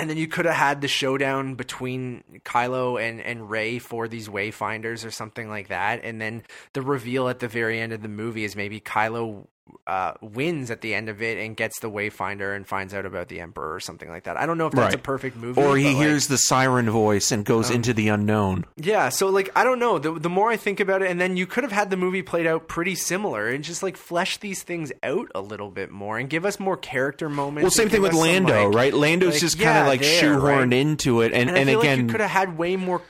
And 0.00 0.08
then 0.08 0.16
you 0.16 0.28
could 0.28 0.44
have 0.44 0.54
had 0.54 0.80
the 0.80 0.86
showdown 0.86 1.56
between 1.56 2.22
Kylo 2.44 3.02
and, 3.02 3.20
and 3.20 3.50
Rey 3.50 3.80
for 3.80 4.06
these 4.06 4.28
Wayfinders 4.28 5.04
or 5.04 5.10
something 5.10 5.48
like 5.48 5.68
that. 5.68 6.04
And 6.04 6.20
then 6.20 6.44
the 6.72 6.82
reveal 6.82 7.28
at 7.28 7.40
the 7.40 7.48
very 7.48 7.80
end 7.80 7.92
of 7.92 8.00
the 8.00 8.08
movie 8.08 8.44
is 8.44 8.54
maybe 8.54 8.78
Kylo 8.78 9.48
uh, 9.86 10.12
wins 10.20 10.70
at 10.70 10.80
the 10.82 10.94
end 10.94 11.08
of 11.08 11.22
it 11.22 11.38
and 11.38 11.56
gets 11.56 11.80
the 11.80 11.90
Wayfinder 11.90 12.54
and 12.54 12.66
finds 12.66 12.92
out 12.94 13.06
about 13.06 13.28
the 13.28 13.40
Emperor 13.40 13.74
or 13.74 13.80
something 13.80 14.08
like 14.10 14.24
that. 14.24 14.36
I 14.36 14.46
don't 14.46 14.58
know 14.58 14.66
if 14.66 14.72
that's 14.72 14.94
Right. 14.94 14.94
a 14.94 14.98
perfect 14.98 15.36
movie. 15.36 15.60
Or 15.62 15.76
he 15.76 15.84
but, 15.84 15.88
like, 15.94 15.96
hears 16.06 16.26
the 16.28 16.38
siren 16.38 16.90
voice 16.90 17.30
and 17.32 17.44
goes 17.44 17.70
into 17.70 17.92
the 17.94 18.08
unknown. 18.08 18.64
yeah, 18.76 19.08
so 19.08 19.28
like 19.28 19.50
I 19.56 19.64
don't 19.64 19.78
know. 19.78 19.98
The 19.98 20.12
the 20.12 20.28
more 20.28 20.50
I 20.50 20.56
think 20.56 20.80
about 20.80 21.02
it, 21.02 21.10
and 21.10 21.20
then 21.20 21.36
you 21.36 21.46
could 21.46 21.64
have 21.64 21.72
had 21.72 21.90
the 21.90 21.96
movie 21.96 22.22
played 22.22 22.46
out 22.46 22.68
pretty 22.68 22.94
similar 22.94 23.48
and 23.48 23.64
just 23.64 23.82
like 23.82 23.96
flesh 23.96 24.36
these 24.38 24.62
things 24.62 24.92
out 25.02 25.30
a 25.34 25.40
little 25.40 25.70
bit 25.70 25.90
more 25.90 26.18
and 26.18 26.28
give 26.28 26.44
us 26.44 26.60
more 26.60 26.76
character 26.76 27.28
moments. 27.28 27.62
Well, 27.64 27.70
same 27.70 27.88
thing 27.88 28.02
with 28.02 28.12
us 28.12 28.18
some, 28.18 28.26
Lando, 28.26 28.66
like- 28.68 28.74
right? 28.76 28.94
Lando's 28.94 29.32
like, 29.34 29.40
just 29.40 29.56
kind 29.58 29.74
yeah, 29.76 29.80
of 29.82 29.86
like 29.88 30.00
there, 30.00 30.22
shoehorned 30.22 30.42
right? 30.70 30.72
into 30.74 31.20
it, 31.22 31.32
and 31.32 31.48
And, 31.48 31.58
and, 31.58 31.70
again, 31.70 31.98
you 32.00 32.06
could 32.06 32.20
have 32.20 32.30
had 32.30 32.58
way 32.58 32.76
more 32.76 33.02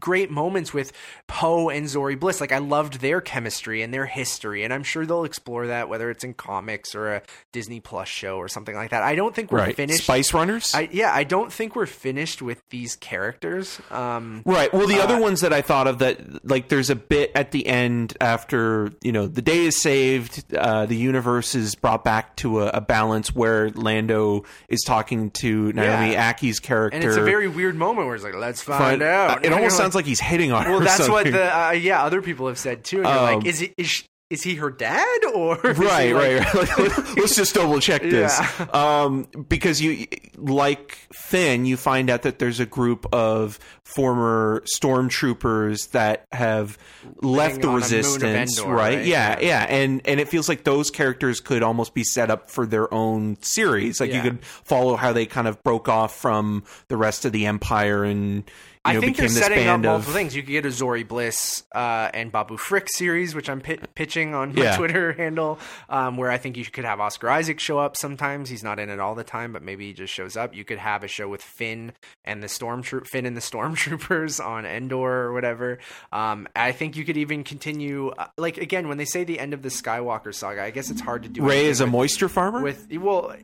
great 0.00 0.30
moments 0.30 0.74
with 0.74 0.92
Poe 1.28 1.68
and 1.70 1.86
Zorii 1.86 2.18
Bliss. 2.18 2.40
Like 2.40 2.50
I 2.52 2.58
loved 2.58 3.00
their 3.00 3.20
chemistry 3.20 3.80
and 3.82 3.94
their 3.94 4.06
history, 4.06 4.64
and 4.64 4.72
I'm 4.74 4.82
sure 4.82 5.06
they'll 5.06 5.24
explore 5.24 5.68
that 5.68 5.77
whether 5.86 6.10
it's 6.10 6.24
in 6.24 6.32
comics 6.34 6.94
or 6.94 7.14
a 7.16 7.22
Disney 7.52 7.80
Plus 7.80 8.08
show 8.08 8.36
or 8.38 8.48
something 8.48 8.74
like 8.74 8.90
that. 8.90 9.02
I 9.02 9.14
don't 9.14 9.34
think 9.34 9.52
we're 9.52 9.58
right? 9.58 9.76
finished. 9.76 10.04
Spice 10.04 10.32
Runners, 10.32 10.74
I, 10.74 10.88
yeah, 10.90 11.12
I 11.14 11.24
don't 11.24 11.52
think 11.52 11.76
we're 11.76 11.86
finished 11.86 12.40
with 12.40 12.62
these 12.70 12.96
characters. 12.96 13.80
Um, 13.90 14.42
Right. 14.46 14.72
Well, 14.72 14.86
the 14.86 14.98
Uh, 15.00 15.04
other 15.04 15.20
ones 15.20 15.42
that 15.42 15.52
I 15.52 15.60
thought 15.60 15.86
of 15.86 15.98
that, 15.98 16.44
like, 16.48 16.68
there's 16.68 16.88
a 16.90 16.96
bit 16.96 17.30
at 17.34 17.50
the 17.50 17.66
end 17.66 18.16
after 18.20 18.90
you 19.02 19.12
know 19.12 19.26
the 19.26 19.42
day 19.42 19.66
is 19.66 19.80
saved, 19.80 20.44
uh, 20.54 20.86
the 20.86 20.96
universe 20.96 21.54
is 21.54 21.74
brought 21.74 22.04
back 22.04 22.36
to 22.36 22.60
a, 22.62 22.68
a 22.68 22.80
balance 22.80 23.34
where 23.34 23.70
Lando 23.70 24.44
is 24.68 24.80
talking 24.86 25.30
to 25.32 25.72
Naomi 25.72 26.12
Yeah. 26.12 26.32
Ackie's 26.32 26.60
character, 26.60 26.96
and 26.96 27.04
it's 27.04 27.16
a 27.16 27.22
very 27.22 27.48
weird 27.48 27.76
moment 27.76 28.06
where 28.06 28.14
it's 28.14 28.24
like, 28.24 28.34
let's 28.34 28.62
find, 28.62 28.78
Find- 28.78 29.02
out. 29.02 29.38
It 29.40 29.46
And 29.46 29.54
almost 29.54 29.76
sounds 29.76 29.94
like 29.94 30.06
he's 30.06 30.20
hitting 30.20 30.52
on 30.52 30.64
her. 30.64 30.70
well, 30.70 30.80
that's 30.80 31.08
what 31.08 31.24
the 31.26 31.56
uh, 31.56 31.70
yeah 31.72 32.02
other 32.04 32.22
people 32.22 32.46
have 32.48 32.58
said 32.58 32.84
too. 32.84 32.98
And 32.98 33.06
you're 33.06 33.16
Um, 33.18 33.34
like, 33.38 33.46
is 33.46 33.58
he 33.60 33.72
is, 33.76 34.04
is 34.30 34.42
he 34.42 34.56
her 34.56 34.70
dad 34.70 35.24
or 35.34 35.56
right, 35.64 36.12
like- 36.12 36.14
right, 36.14 36.54
right. 36.54 36.98
Let's 37.16 37.34
just 37.34 37.54
double 37.54 37.80
check 37.80 38.02
this. 38.02 38.38
Yeah. 38.38 38.66
Um, 38.72 39.26
because 39.48 39.80
you, 39.80 40.06
like 40.36 40.98
Finn, 41.12 41.64
you 41.64 41.76
find 41.76 42.10
out 42.10 42.22
that 42.22 42.38
there's 42.38 42.60
a 42.60 42.66
group 42.66 43.06
of 43.14 43.58
former 43.84 44.62
stormtroopers 44.76 45.90
that 45.92 46.26
have 46.32 46.76
left 47.22 47.60
the 47.62 47.66
moon 47.68 47.76
of 47.76 47.82
resistance, 47.82 48.58
Endor, 48.58 48.70
right? 48.74 48.96
right? 48.98 49.06
Yeah, 49.06 49.38
Yeah. 49.40 49.46
yeah, 49.46 49.62
and 49.74 50.02
and 50.06 50.20
it 50.20 50.28
feels 50.28 50.48
like 50.48 50.64
those 50.64 50.90
characters 50.90 51.40
could 51.40 51.62
almost 51.62 51.94
be 51.94 52.04
set 52.04 52.30
up 52.30 52.50
for 52.50 52.66
their 52.66 52.92
own 52.92 53.38
series. 53.42 54.00
Like 54.00 54.12
you 54.12 54.20
could 54.20 54.44
follow 54.44 54.96
how 54.96 55.12
they 55.12 55.26
kind 55.26 55.48
of 55.48 55.62
broke 55.62 55.88
off 55.88 56.14
from 56.14 56.64
the 56.88 56.96
rest 56.96 57.24
of 57.24 57.32
the 57.32 57.46
empire 57.46 58.04
and 58.04 58.44
you 58.86 58.92
know, 58.92 58.98
I 58.98 59.00
think 59.00 59.16
they're 59.16 59.28
setting 59.28 59.66
up 59.68 59.80
multiple 59.80 60.10
of 60.10 60.14
things. 60.14 60.34
You 60.36 60.42
could 60.42 60.52
get 60.52 60.64
a 60.64 60.68
Zorii 60.68 61.06
Bliss 61.06 61.64
uh, 61.74 62.10
and 62.14 62.30
Babu 62.32 62.56
Frick 62.56 62.88
series, 62.88 63.34
which 63.34 63.48
I'm 63.50 63.60
pit- 63.60 63.94
pitching 63.94 64.34
on 64.34 64.54
my 64.54 64.62
Yeah. 64.62 64.76
Twitter 64.76 65.12
handle, 65.18 65.58
um, 65.88 66.16
where 66.16 66.30
I 66.30 66.38
think 66.38 66.56
you 66.56 66.64
could 66.64 66.84
have 66.84 67.00
Oscar 67.00 67.28
Isaac 67.30 67.60
show 67.60 67.78
up 67.78 67.96
sometimes. 67.96 68.48
He's 68.48 68.62
not 68.64 68.78
in 68.78 68.88
it 68.90 69.00
all 69.00 69.14
the 69.14 69.24
time, 69.24 69.52
but 69.52 69.62
maybe 69.62 69.86
he 69.86 69.92
just 69.92 70.12
shows 70.12 70.36
up. 70.36 70.54
You 70.54 70.64
could 70.64 70.78
have 70.78 71.04
a 71.04 71.08
show 71.08 71.28
with 71.28 71.42
Finn 71.42 71.92
and 72.24 72.42
the 72.42 72.46
Stormtroop 72.46 73.06
Finn 73.06 73.26
and 73.26 73.36
the 73.36 73.40
Stormtroopers 73.40 74.44
on 74.44 74.64
Endor 74.64 74.96
or 75.24 75.32
whatever. 75.32 75.78
Um, 76.12 76.48
I 76.56 76.72
think 76.72 76.96
you 76.96 77.04
could 77.04 77.16
even 77.16 77.44
continue, 77.44 78.08
uh, 78.10 78.26
like 78.36 78.58
again, 78.58 78.88
when 78.88 78.98
they 78.98 79.04
say 79.04 79.24
the 79.24 79.38
end 79.38 79.54
of 79.54 79.62
the 79.62 79.68
Skywalker 79.68 80.34
saga, 80.34 80.62
I 80.62 80.70
guess 80.70 80.90
it's 80.90 81.00
hard 81.00 81.22
to 81.24 81.28
do. 81.28 81.42
Rey 81.42 81.66
is 81.66 81.80
a 81.80 81.84
with- 81.84 81.92
moisture 81.92 82.28
farmer. 82.28 82.62
with 82.62 82.86
well 82.92 83.34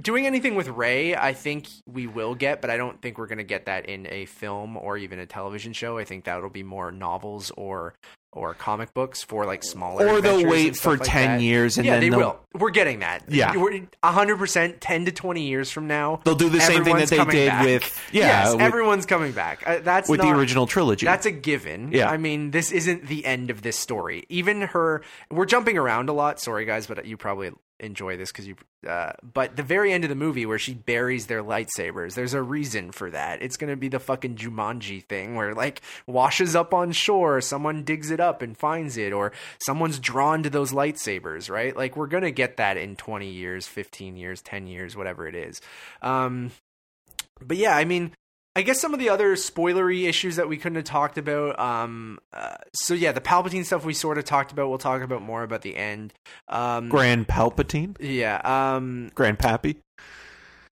doing 0.00 0.26
anything 0.26 0.54
with 0.54 0.68
rey 0.68 1.14
i 1.16 1.32
think 1.32 1.66
we 1.86 2.06
will 2.06 2.34
get 2.34 2.60
but 2.60 2.70
i 2.70 2.76
don't 2.76 3.00
think 3.02 3.18
we're 3.18 3.26
going 3.26 3.38
to 3.38 3.44
get 3.44 3.66
that 3.66 3.86
in 3.86 4.06
a 4.10 4.26
film 4.26 4.76
or 4.76 4.96
even 4.96 5.18
a 5.18 5.26
television 5.26 5.72
show 5.72 5.98
i 5.98 6.04
think 6.04 6.24
that'll 6.24 6.48
be 6.50 6.62
more 6.62 6.90
novels 6.92 7.50
or 7.56 7.94
or 8.32 8.52
comic 8.54 8.92
books 8.94 9.22
for 9.24 9.46
like 9.46 9.64
smaller 9.64 10.06
or 10.06 10.20
they'll 10.20 10.46
wait 10.46 10.76
for 10.76 10.96
like 10.98 11.00
ten 11.02 11.38
that. 11.38 11.42
years 11.42 11.78
and 11.78 11.86
yeah 11.86 11.94
then 11.94 12.00
they 12.02 12.08
they'll, 12.10 12.18
will 12.18 12.40
we're 12.54 12.70
getting 12.70 12.98
that 13.00 13.22
Yeah. 13.28 13.56
We're 13.56 13.82
100% 14.02 14.76
10 14.80 15.04
to 15.06 15.12
20 15.12 15.42
years 15.46 15.70
from 15.70 15.86
now 15.86 16.20
They'll 16.24 16.34
do 16.34 16.48
the 16.48 16.60
same 16.60 16.84
thing 16.84 16.96
that 16.96 17.08
they 17.08 17.24
did 17.24 17.48
back. 17.48 17.64
with- 17.64 18.00
yeah, 18.12 18.44
yes, 18.44 18.52
with- 18.52 18.60
everyone's 18.62 19.06
coming 19.06 19.32
back 19.32 19.62
Uh, 19.66 19.78
that's 19.82 20.08
with 20.08 20.20
the 20.20 20.28
original 20.30 20.66
trilogy. 20.66 21.06
that's 21.06 21.24
a 21.26 21.30
given. 21.30 21.92
Yeah. 21.92 22.10
I 22.10 22.16
mean, 22.16 22.50
this 22.50 22.72
isn't 22.72 23.06
the 23.06 23.24
end 23.24 23.50
of 23.50 23.62
this 23.62 23.78
story. 23.78 24.24
Even 24.28 24.62
her, 24.62 25.02
we're 25.30 25.44
jumping 25.46 25.78
around 25.78 26.08
a 26.08 26.12
lot. 26.12 26.40
Sorry, 26.40 26.64
guys, 26.64 26.86
but 26.86 27.04
you 27.06 27.16
probably 27.16 27.52
enjoy 27.80 28.16
this 28.16 28.32
because 28.32 28.46
you. 28.46 28.56
Uh, 28.86 29.12
but 29.22 29.56
the 29.56 29.62
very 29.62 29.92
end 29.92 30.04
of 30.04 30.10
the 30.10 30.16
movie 30.16 30.46
where 30.46 30.58
she 30.58 30.74
buries 30.74 31.26
their 31.26 31.42
lightsabers, 31.42 32.14
there's 32.14 32.34
a 32.34 32.42
reason 32.42 32.92
for 32.92 33.10
that. 33.10 33.42
It's 33.42 33.56
gonna 33.56 33.76
be 33.76 33.88
the 33.88 33.98
fucking 33.98 34.36
Jumanji 34.36 35.04
thing 35.04 35.34
where 35.34 35.54
like 35.54 35.82
washes 36.06 36.54
up 36.54 36.72
on 36.72 36.92
shore, 36.92 37.40
someone 37.40 37.84
digs 37.84 38.10
it 38.10 38.20
up 38.20 38.42
and 38.42 38.56
finds 38.56 38.96
it, 38.96 39.12
or 39.12 39.32
someone's 39.58 39.98
drawn 39.98 40.42
to 40.42 40.50
those 40.50 40.72
lightsabers, 40.72 41.50
right? 41.50 41.76
Like 41.76 41.96
we're 41.96 42.06
gonna 42.06 42.30
get 42.30 42.56
that 42.56 42.76
in 42.76 42.96
20 42.96 43.28
years, 43.28 43.66
15 43.66 44.16
years, 44.16 44.40
10 44.42 44.66
years, 44.66 44.96
whatever 44.96 45.26
it 45.26 45.34
is. 45.34 45.60
Um, 46.02 46.52
but 47.40 47.56
yeah, 47.56 47.76
I 47.76 47.84
mean, 47.84 48.12
I 48.58 48.62
guess 48.62 48.80
some 48.80 48.92
of 48.92 48.98
the 48.98 49.08
other 49.08 49.36
spoilery 49.36 50.08
issues 50.08 50.34
that 50.34 50.48
we 50.48 50.56
couldn't 50.56 50.74
have 50.74 50.84
talked 50.84 51.16
about. 51.16 51.56
Um, 51.60 52.18
uh, 52.32 52.56
so 52.72 52.92
yeah, 52.92 53.12
the 53.12 53.20
Palpatine 53.20 53.64
stuff 53.64 53.84
we 53.84 53.94
sort 53.94 54.18
of 54.18 54.24
talked 54.24 54.50
about. 54.50 54.68
We'll 54.68 54.78
talk 54.78 55.00
about 55.00 55.22
more 55.22 55.44
about 55.44 55.62
the 55.62 55.76
end. 55.76 56.12
Um, 56.48 56.88
Grand 56.88 57.28
Palpatine, 57.28 57.96
yeah. 58.00 58.40
Um, 58.42 59.12
Grand 59.14 59.38
Pappy. 59.38 59.76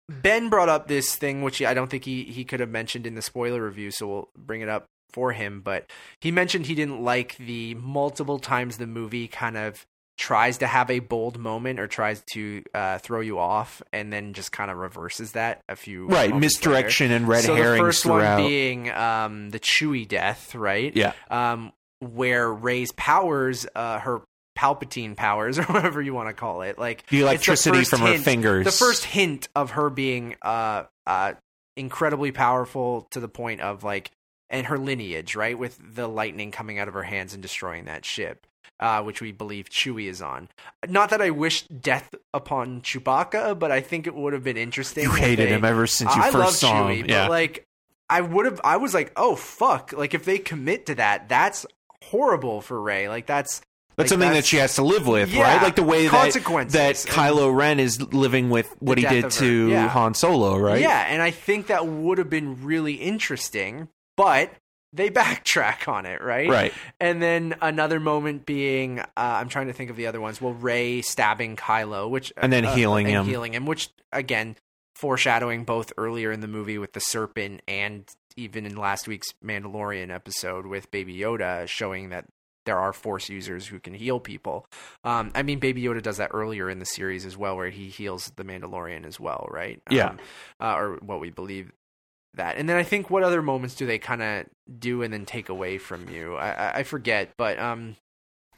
ben 0.08 0.48
brought 0.48 0.68
up 0.68 0.88
this 0.88 1.14
thing, 1.14 1.42
which 1.42 1.62
I 1.62 1.74
don't 1.74 1.88
think 1.88 2.04
he 2.04 2.24
he 2.24 2.44
could 2.44 2.58
have 2.58 2.70
mentioned 2.70 3.06
in 3.06 3.14
the 3.14 3.22
spoiler 3.22 3.64
review, 3.64 3.92
so 3.92 4.08
we'll 4.08 4.28
bring 4.36 4.62
it 4.62 4.68
up 4.68 4.86
for 5.12 5.30
him. 5.30 5.60
But 5.60 5.88
he 6.20 6.32
mentioned 6.32 6.66
he 6.66 6.74
didn't 6.74 7.02
like 7.02 7.36
the 7.36 7.76
multiple 7.76 8.40
times 8.40 8.78
the 8.78 8.88
movie 8.88 9.28
kind 9.28 9.56
of 9.56 9.86
tries 10.16 10.58
to 10.58 10.66
have 10.66 10.90
a 10.90 10.98
bold 11.00 11.38
moment 11.38 11.78
or 11.78 11.86
tries 11.86 12.22
to 12.32 12.62
uh, 12.74 12.98
throw 12.98 13.20
you 13.20 13.38
off, 13.38 13.82
and 13.92 14.12
then 14.12 14.32
just 14.32 14.50
kind 14.52 14.70
of 14.70 14.78
reverses 14.78 15.32
that 15.32 15.62
a 15.68 15.76
few 15.76 16.06
Right, 16.06 16.30
moments 16.30 16.56
later. 16.56 16.70
misdirection 16.70 17.10
and 17.12 17.28
red 17.28 17.44
so 17.44 17.54
herrings 17.54 17.76
the 17.78 17.84
first 17.84 18.02
throughout. 18.04 18.38
one 18.38 18.46
being 18.48 18.90
um, 18.90 19.50
the 19.50 19.60
Chewie 19.60 20.08
death, 20.08 20.54
right? 20.54 20.94
Yeah. 20.96 21.12
Um, 21.30 21.72
where 22.00 22.52
Rey's 22.52 22.92
powers, 22.92 23.66
uh, 23.74 23.98
her 24.00 24.20
Palpatine 24.58 25.16
powers, 25.16 25.58
or 25.60 25.64
whatever 25.64 26.00
you 26.00 26.14
want 26.14 26.28
to 26.28 26.34
call 26.34 26.62
it, 26.62 26.78
like 26.78 27.06
The 27.08 27.20
electricity 27.20 27.78
first 27.78 27.90
from 27.90 28.00
her 28.00 28.18
fingers. 28.18 28.64
The 28.64 28.72
first 28.72 29.04
hint 29.04 29.48
of 29.54 29.72
her 29.72 29.90
being 29.90 30.36
uh, 30.42 30.84
uh, 31.06 31.34
incredibly 31.76 32.32
powerful 32.32 33.06
to 33.10 33.20
the 33.20 33.28
point 33.28 33.60
of 33.60 33.84
like, 33.84 34.10
and 34.48 34.66
her 34.68 34.78
lineage, 34.78 35.34
right, 35.36 35.58
with 35.58 35.78
the 35.94 36.06
lightning 36.08 36.52
coming 36.52 36.78
out 36.78 36.88
of 36.88 36.94
her 36.94 37.02
hands 37.02 37.34
and 37.34 37.42
destroying 37.42 37.84
that 37.86 38.04
ship. 38.04 38.46
Uh, 38.78 39.02
which 39.02 39.22
we 39.22 39.32
believe 39.32 39.70
Chewie 39.70 40.06
is 40.06 40.20
on. 40.20 40.48
Not 40.86 41.08
that 41.08 41.22
I 41.22 41.30
wish 41.30 41.62
death 41.68 42.14
upon 42.34 42.82
Chewbacca, 42.82 43.58
but 43.58 43.72
I 43.72 43.80
think 43.80 44.06
it 44.06 44.14
would 44.14 44.34
have 44.34 44.44
been 44.44 44.58
interesting. 44.58 45.04
you 45.04 45.12
hated 45.12 45.48
they- 45.48 45.54
him 45.54 45.64
ever 45.64 45.86
since 45.86 46.14
you 46.14 46.22
first 46.30 46.60
saw 46.60 46.84
Chewie, 46.84 46.96
him. 46.96 47.00
but 47.02 47.10
Yeah. 47.10 47.28
like 47.28 47.66
I 48.10 48.20
would 48.20 48.44
have 48.44 48.60
I 48.62 48.76
was 48.76 48.92
like, 48.92 49.12
"Oh 49.16 49.34
fuck." 49.34 49.92
Like 49.96 50.12
if 50.12 50.24
they 50.26 50.36
commit 50.38 50.86
to 50.86 50.94
that, 50.96 51.28
that's 51.28 51.64
horrible 52.04 52.60
for 52.60 52.80
Rey. 52.80 53.08
Like 53.08 53.24
that's 53.26 53.60
That's 53.96 54.10
like, 54.10 54.20
something 54.20 54.30
that 54.34 54.44
she 54.44 54.58
has 54.58 54.74
to 54.74 54.82
live 54.82 55.06
with, 55.06 55.32
Yeah, 55.32 55.42
right? 55.54 55.62
Like 55.62 55.76
the 55.76 55.82
way 55.82 56.06
that 56.06 56.34
that 56.34 56.96
Kylo 56.96 57.56
Ren 57.56 57.80
is 57.80 58.00
living 58.12 58.50
with 58.50 58.68
what 58.78 58.98
he 58.98 59.06
did 59.06 59.30
to 59.30 59.68
yeah. 59.70 59.88
Han 59.88 60.12
Solo, 60.12 60.56
right? 60.58 60.80
Yeah, 60.82 61.06
and 61.08 61.22
I 61.22 61.30
think 61.30 61.68
that 61.68 61.86
would 61.86 62.18
have 62.18 62.28
been 62.28 62.62
really 62.62 62.94
interesting, 62.94 63.88
but 64.18 64.52
they 64.92 65.10
backtrack 65.10 65.88
on 65.88 66.06
it, 66.06 66.22
right? 66.22 66.48
Right. 66.48 66.72
And 67.00 67.20
then 67.22 67.54
another 67.60 68.00
moment 68.00 68.46
being, 68.46 69.00
uh, 69.00 69.04
I'm 69.16 69.48
trying 69.48 69.66
to 69.66 69.72
think 69.72 69.90
of 69.90 69.96
the 69.96 70.06
other 70.06 70.20
ones. 70.20 70.40
Well, 70.40 70.54
Rey 70.54 71.02
stabbing 71.02 71.56
Kylo, 71.56 72.08
which 72.08 72.32
And 72.36 72.52
then 72.52 72.64
healing 72.64 73.06
and 73.06 73.16
him. 73.16 73.26
healing 73.26 73.54
him, 73.54 73.66
which 73.66 73.90
again, 74.12 74.56
foreshadowing 74.94 75.64
both 75.64 75.92
earlier 75.98 76.32
in 76.32 76.40
the 76.40 76.48
movie 76.48 76.78
with 76.78 76.92
the 76.94 77.00
serpent 77.00 77.60
and 77.68 78.08
even 78.36 78.66
in 78.66 78.76
last 78.76 79.06
week's 79.08 79.32
Mandalorian 79.44 80.10
episode 80.10 80.66
with 80.66 80.90
Baby 80.90 81.16
Yoda, 81.16 81.66
showing 81.66 82.10
that 82.10 82.26
there 82.66 82.78
are 82.78 82.92
Force 82.92 83.28
users 83.28 83.66
who 83.66 83.78
can 83.78 83.94
heal 83.94 84.18
people. 84.20 84.66
Um, 85.04 85.30
I 85.34 85.42
mean, 85.42 85.58
Baby 85.58 85.82
Yoda 85.82 86.02
does 86.02 86.16
that 86.16 86.30
earlier 86.34 86.68
in 86.68 86.78
the 86.78 86.84
series 86.84 87.24
as 87.24 87.36
well, 87.36 87.56
where 87.56 87.70
he 87.70 87.88
heals 87.88 88.32
the 88.36 88.44
Mandalorian 88.44 89.06
as 89.06 89.20
well, 89.20 89.46
right? 89.50 89.80
Yeah. 89.90 90.08
Um, 90.08 90.18
uh, 90.60 90.74
or 90.74 90.96
what 90.96 91.20
we 91.20 91.30
believe 91.30 91.72
that. 92.36 92.56
And 92.56 92.68
then 92.68 92.76
I 92.76 92.82
think 92.82 93.10
what 93.10 93.22
other 93.22 93.42
moments 93.42 93.74
do 93.74 93.86
they 93.86 93.98
kind 93.98 94.22
of 94.22 94.46
do 94.78 95.02
and 95.02 95.12
then 95.12 95.26
take 95.26 95.48
away 95.48 95.78
from 95.78 96.08
you? 96.08 96.36
I, 96.36 96.78
I, 96.78 96.82
forget, 96.82 97.30
but 97.36 97.58
um, 97.58 97.96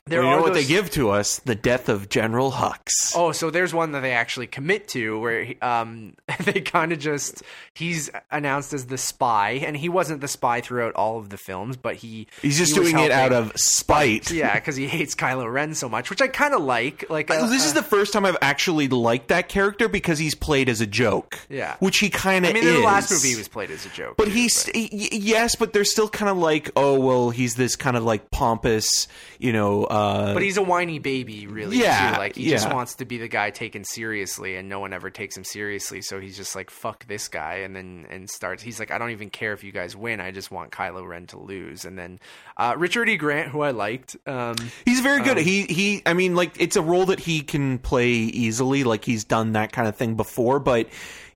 there 0.09 0.21
Well, 0.23 0.31
you 0.31 0.37
know 0.37 0.43
what 0.43 0.55
they 0.55 0.65
give 0.65 0.91
to 0.93 1.11
us? 1.11 1.39
The 1.41 1.55
death 1.55 1.89
of 1.89 2.09
General 2.09 2.53
Hux. 2.53 3.15
Oh, 3.15 3.33
so 3.33 3.51
there's 3.51 3.73
one 3.75 3.93
that 3.93 4.01
they 4.01 4.13
actually 4.13 4.47
commit 4.47 4.89
to 4.89 5.19
where 5.21 5.45
he- 5.45 5.59
um 5.61 6.15
they 6.45 6.61
kind 6.61 6.93
of 6.93 6.99
just 6.99 7.43
he's 7.75 8.11
announced 8.31 8.73
as 8.73 8.87
the 8.87 8.99
spy 8.99 9.51
and 9.65 9.77
he 9.77 9.89
wasn't 9.89 10.21
the 10.21 10.29
spy 10.29 10.61
throughout 10.61 10.95
all 10.95 11.19
of 11.19 11.29
the 11.31 11.37
films, 11.39 11.77
but 11.77 11.97
he 11.97 12.27
He's 12.43 12.59
just 12.59 12.75
he 12.75 12.81
doing 12.81 12.99
it 12.99 13.11
out 13.11 13.33
of 13.33 13.53
spite. 13.57 14.31
yeah 14.33 14.55
because 14.55 14.77
he 14.77 14.87
hates 14.89 15.15
Kylo 15.15 15.51
Ren 15.53 15.75
so 15.75 15.89
much, 15.89 16.11
which 16.11 16.21
I 16.23 16.29
kind 16.29 16.55
of 16.55 16.63
like. 16.63 17.09
Like 17.11 17.31
uh, 17.31 17.47
this 17.47 17.65
is 17.67 17.75
the 17.75 17.83
first 17.83 18.13
time 18.13 18.25
I've 18.25 18.37
actually 18.43 18.89
liked 18.89 19.29
that 19.29 19.49
character 19.49 19.89
because 19.89 20.19
he's 20.19 20.35
played 20.35 20.69
as 20.69 20.81
a 20.81 20.87
joke. 20.87 21.39
Yeah. 21.49 21.77
Which 21.81 21.99
he 21.99 22.11
kind 22.11 22.45
of 22.45 22.51
I 22.51 22.55
mean, 22.55 22.63
is. 22.65 22.69
in 22.75 22.81
the 22.81 22.87
last 22.87 23.11
movie 23.11 23.29
he 23.31 23.37
was 23.37 23.49
played 23.49 23.71
as 23.71 23.87
a 23.87 23.89
joke, 23.91 24.17
But 24.17 24.27
too, 24.27 24.31
he's 24.33 24.69
y- 24.75 24.89
y- 24.93 25.09
yes, 25.13 25.55
but 25.57 25.73
they're 25.73 25.85
still 25.85 26.09
kind 26.09 26.29
of 26.31 26.37
like, 26.39 26.71
oh 26.77 26.99
well, 26.99 27.31
he's 27.31 27.55
this 27.55 27.77
kind 27.77 27.97
of 27.97 28.05
like 28.05 28.31
pompous, 28.31 29.09
you 29.39 29.53
know. 29.53 29.85
Uh, 29.85 29.98
But 30.35 30.43
he's 30.43 30.57
a 30.57 30.63
whiny 30.63 30.99
baby, 30.99 31.47
really. 31.47 31.79
Yeah, 31.79 32.13
too. 32.15 32.19
like 32.19 32.37
he 32.37 32.49
just 32.51 32.73
wants 32.73 32.95
to 32.97 33.05
be 33.05 33.19
the 33.19 33.29
guy 33.29 33.51
taken 33.51 33.85
seriously, 33.85 34.57
and 34.57 34.69
no 34.69 34.81
one 34.81 34.93
ever 34.93 35.11
takes 35.11 35.37
him 35.37 35.45
seriously. 35.45 36.03
So 36.03 36.21
he's 36.21 36.37
just 36.37 36.55
like, 36.57 36.71
"Fuck 36.71 37.07
this 37.07 37.29
guy," 37.29 37.57
and 37.59 37.75
then 37.77 38.07
and 38.11 38.29
starts. 38.31 38.63
He's 38.63 38.79
like, 38.79 38.91
"I 38.91 38.99
don't 38.99 39.11
even 39.11 39.31
care 39.31 39.53
if 39.53 39.63
you 39.65 39.73
guys 39.73 39.97
win. 39.97 40.21
I 40.21 40.31
just 40.31 40.51
want 40.51 40.71
Kylo 40.73 41.07
Ren 41.07 41.27
to 41.29 41.39
lose." 41.39 41.85
And 41.85 41.99
then 41.99 42.21
uh, 42.57 42.75
Richard 42.77 43.09
E. 43.09 43.17
Grant, 43.17 43.49
who 43.51 43.61
I 43.63 43.71
liked, 43.71 44.17
um, 44.27 44.57
He's 44.85 45.01
very 45.01 45.23
good. 45.23 45.39
he 45.39 45.63
he. 45.65 46.03
I 46.07 46.13
mean, 46.15 46.35
like 46.35 46.61
it's 46.61 46.77
a 46.77 46.83
role 46.83 47.07
that 47.07 47.21
he 47.21 47.41
can 47.43 47.79
play 47.79 48.09
easily. 48.11 48.85
Like 48.85 49.05
he's 49.05 49.25
done 49.25 49.53
that 49.53 49.73
kind 49.73 49.89
of 49.89 49.97
thing 49.97 50.15
before, 50.15 50.59
but 50.61 50.89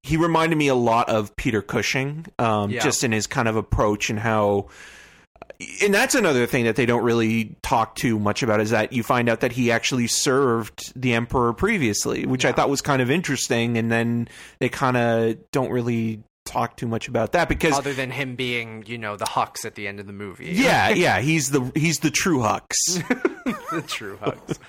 he 0.03 0.17
reminded 0.17 0.57
me 0.57 0.69
a 0.69 0.75
lot 0.75 1.09
of 1.09 1.37
Peter 1.37 1.63
Cushing, 1.63 2.27
um, 2.39 2.71
Yeah. 2.71 2.81
just 2.83 3.05
in 3.05 3.13
his 3.13 3.27
kind 3.27 3.47
of 3.49 3.57
approach 3.57 4.11
and 4.11 4.19
how. 4.19 4.69
And 5.83 5.93
that's 5.93 6.15
another 6.15 6.47
thing 6.47 6.65
that 6.65 6.77
they 6.77 6.87
don't 6.87 7.03
really 7.03 7.57
talk 7.63 7.95
too 7.95 8.19
much 8.19 8.43
about 8.43 8.61
is 8.61 8.71
that 8.71 8.93
you 8.93 9.03
find 9.03 9.29
out 9.29 9.41
that 9.41 9.53
he 9.53 9.71
actually 9.71 10.07
served 10.07 10.93
the 11.01 11.15
emperor 11.15 11.53
previously, 11.53 12.27
which 12.27 12.45
I 12.45 12.53
thought 12.53 12.71
was 12.71 12.81
kind 12.81 13.03
of 13.03 13.11
interesting. 13.11 13.77
And 13.79 13.91
then 13.91 14.29
they 14.59 14.69
kind 14.69 14.97
of 14.97 15.51
don't 15.51 15.71
really 15.71 16.23
talk 16.45 16.77
too 16.77 16.89
much 16.89 17.09
about 17.09 17.33
that 17.33 17.49
because 17.49 17.73
other 17.73 17.93
than 17.95 18.11
him 18.11 18.35
being, 18.35 18.85
you 18.87 18.99
know, 18.99 19.17
the 19.17 19.25
Hux 19.25 19.65
at 19.65 19.75
the 19.75 19.87
end 19.87 20.01
of 20.01 20.07
the 20.07 20.13
movie. 20.13 20.53
yeah, 20.53 20.89
yeah, 20.91 21.21
he's 21.21 21.51
the 21.51 21.71
he's 21.75 22.01
the 22.01 22.11
true 22.11 22.39
Hux. 22.39 22.69
the 23.71 23.83
true 23.87 24.17
Hux. 24.19 24.59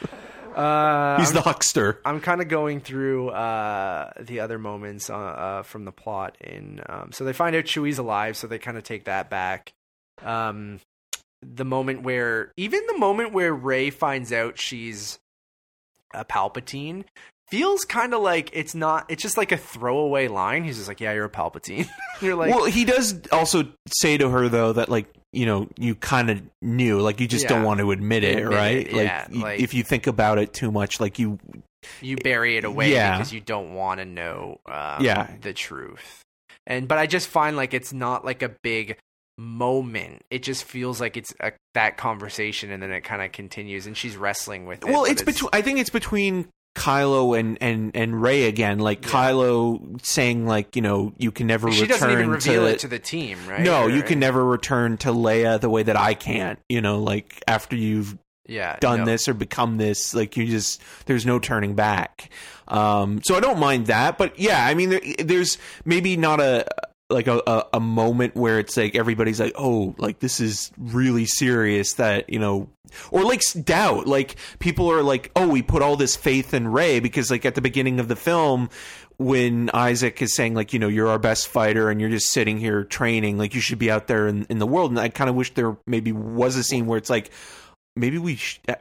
Uh, 0.56 1.18
He's 1.18 1.30
I'm 1.30 1.34
the 1.34 1.42
huckster. 1.42 2.00
I'm 2.06 2.20
kind 2.20 2.40
of 2.40 2.48
going 2.48 2.80
through 2.80 3.30
uh, 3.30 4.12
the 4.20 4.42
other 4.42 4.60
moments 4.60 5.10
uh, 5.10 5.16
uh, 5.16 5.64
from 5.64 5.84
the 5.84 5.92
plot. 5.92 6.38
In 6.40 6.80
um, 6.88 7.12
so 7.12 7.24
they 7.24 7.34
find 7.34 7.56
out 7.56 7.64
Chewie's 7.64 7.98
alive, 7.98 8.38
so 8.38 8.46
they 8.46 8.60
kind 8.60 8.78
of 8.78 8.84
take 8.84 9.06
that 9.06 9.32
back. 9.32 9.74
Um, 10.22 10.80
the 11.42 11.66
moment 11.66 12.04
where, 12.04 12.52
even 12.58 12.82
the 12.88 12.98
moment 12.98 13.34
where 13.34 13.54
Rey 13.54 13.90
finds 13.90 14.32
out 14.32 14.58
she's 14.60 15.20
a 16.14 16.24
Palpatine, 16.24 17.04
feels 17.50 17.84
kind 17.86 18.14
of 18.14 18.22
like 18.22 18.50
it's 18.54 18.74
not. 18.76 19.06
It's 19.10 19.22
just 19.22 19.38
like 19.38 19.52
a 19.52 19.58
throwaway 19.58 20.28
line. 20.28 20.64
He's 20.64 20.78
just 20.78 20.88
like, 20.88 21.02
"Yeah, 21.02 21.12
you're 21.14 21.26
a 21.26 21.30
Palpatine." 21.30 21.88
you're 22.22 22.36
like, 22.36 22.54
well, 22.54 22.66
he 22.66 22.86
does 22.86 23.20
also 23.32 23.64
say 23.88 24.18
to 24.18 24.30
her 24.30 24.48
though 24.48 24.74
that 24.74 24.90
like 24.90 25.08
you 25.34 25.46
know 25.46 25.68
you 25.78 25.96
kind 25.96 26.30
of 26.30 26.42
knew, 26.62 27.00
like 27.02 27.20
you 27.20 27.28
just 27.28 27.48
don't 27.48 27.64
want 27.64 27.80
to 27.80 27.92
admit 27.92 28.24
it, 28.24 28.38
Admit 28.38 28.58
right? 28.58 28.78
it, 28.88 28.94
like, 28.94 29.06
yeah, 29.06 29.28
y- 29.34 29.42
like- 29.42 29.60
if 29.60 29.74
you 29.74 29.84
think 29.84 30.08
about 30.08 30.38
it 30.38 30.54
too 30.54 30.72
much, 30.72 31.00
like 31.02 31.20
you 31.20 31.40
you 32.02 32.16
bury 32.16 32.56
it 32.56 32.64
away 32.64 32.94
Yeah. 32.94 33.18
because 33.18 33.34
you 33.34 33.42
don't 33.42 33.74
want 33.74 34.00
to 34.00 34.06
know 34.06 34.62
um, 34.68 35.04
Yeah. 35.04 35.30
the 35.42 35.52
truth. 35.52 36.22
and 36.66 36.88
but 36.88 36.98
I 36.98 37.08
just 37.08 37.28
find 37.28 37.58
like 37.58 37.74
it's 37.74 37.92
not 37.92 38.24
like 38.24 38.42
a 38.42 38.50
big 38.62 38.98
moment. 39.38 40.24
It 40.30 40.44
just 40.44 40.64
feels 40.64 41.00
like 41.02 41.18
it's 41.18 41.34
a, 41.40 41.52
that 41.74 41.98
conversation, 41.98 42.72
and 42.72 42.82
then 42.82 42.92
it 42.92 43.02
kind 43.02 43.22
of 43.22 43.32
continues, 43.32 43.88
and 43.88 43.96
she's 43.98 44.16
wrestling 44.18 44.66
with 44.66 44.84
it. 44.84 44.86
Well, 44.90 45.04
but 45.04 45.12
it's 45.12 45.22
between. 45.24 45.50
I 45.54 45.62
think 45.62 45.80
it's 45.80 45.90
between 45.90 46.48
Kylo 46.76 47.38
and 47.40 47.58
and 47.62 47.92
and 47.96 48.22
Rey 48.22 48.44
again. 48.46 48.80
Like 48.80 49.04
Yeah. 49.06 49.12
Kylo 49.12 50.04
saying 50.06 50.46
like 50.48 50.76
you 50.76 50.82
know 50.82 51.14
you 51.18 51.32
can 51.32 51.48
never 51.48 51.72
She 51.72 51.82
return 51.82 51.94
doesn't 52.00 52.12
even 52.12 52.30
reveal 52.30 52.62
to 52.66 52.68
it 52.74 52.80
to 52.80 52.88
the 52.88 53.00
team, 53.00 53.38
right? 53.48 53.62
no, 53.62 53.84
Or- 53.84 53.90
you 53.90 54.04
can 54.04 54.20
never 54.20 54.44
return 54.44 54.98
to 54.98 55.10
Leia 55.10 55.60
the 55.60 55.70
way 55.70 55.84
that 55.84 55.96
I 55.98 56.14
can't. 56.14 56.60
You 56.70 56.82
know, 56.82 57.00
like 57.00 57.44
after 57.48 57.76
you've 57.76 58.18
yeah 58.48 58.78
done 58.80 59.00
no. 59.00 59.06
this 59.06 59.28
or 59.28 59.34
become 59.34 59.78
this, 59.78 60.14
like 60.14 60.36
you 60.36 60.46
just 60.48 60.82
there's 61.06 61.26
no 61.26 61.40
turning 61.40 61.76
back. 61.76 62.30
Um, 62.68 63.22
so 63.24 63.36
I 63.36 63.40
don't 63.40 63.60
mind 63.60 63.88
that, 63.88 64.18
but 64.18 64.40
yeah, 64.40 64.66
I 64.66 64.74
mean, 64.74 64.90
there, 64.90 65.02
there's 65.20 65.58
maybe 65.86 66.18
not 66.18 66.40
a 66.40 66.66
like 67.10 67.28
a, 67.28 67.42
a, 67.46 67.66
a 67.74 67.80
moment 67.80 68.36
where 68.36 68.60
it's 68.60 68.76
like 68.78 68.96
everybody's 68.96 69.40
like, 69.40 69.54
oh, 69.56 69.96
like 69.98 70.20
this 70.20 70.40
is 70.40 70.72
really 70.78 71.26
serious 71.26 71.94
that 71.94 72.30
you 72.30 72.40
know, 72.40 72.70
or 73.12 73.24
like 73.24 73.42
doubt, 73.64 74.08
like 74.08 74.36
people 74.60 74.92
are 74.92 75.04
like, 75.04 75.32
oh, 75.36 75.48
we 75.48 75.62
put 75.62 75.82
all 75.82 75.96
this 75.96 76.16
faith 76.16 76.54
in 76.54 76.68
Rey 76.68 77.00
because 77.00 77.30
like 77.30 77.46
at 77.46 77.56
the 77.56 77.62
beginning 77.62 78.00
of 78.00 78.08
the 78.08 78.16
film. 78.16 78.70
When 79.18 79.70
Isaac 79.76 80.24
is 80.24 80.36
saying 80.36 80.56
like 80.56 80.74
you 80.74 80.80
know 80.80 80.88
you're 80.88 81.08
our 81.08 81.20
best 81.20 81.48
fighter 81.48 81.92
and 81.92 82.02
you're 82.02 82.10
just 82.10 82.32
sitting 82.32 82.58
here 82.58 82.84
training 82.84 83.38
like 83.38 83.54
you 83.54 83.62
should 83.62 83.78
be 83.78 83.92
out 83.92 84.08
there 84.08 84.28
in, 84.28 84.46
in 84.50 84.58
the 84.58 84.66
world 84.66 84.90
and 84.90 85.00
I 85.00 85.10
kind 85.10 85.30
of 85.30 85.36
wish 85.36 85.54
there 85.54 85.78
maybe 85.86 86.12
was 86.12 86.56
a 86.56 86.64
scene 86.64 86.88
where 86.88 86.98
it's 86.98 87.12
like 87.12 87.30
maybe 87.96 88.18
we 88.18 88.38
sh- 88.38 88.60
uh, 88.68 88.74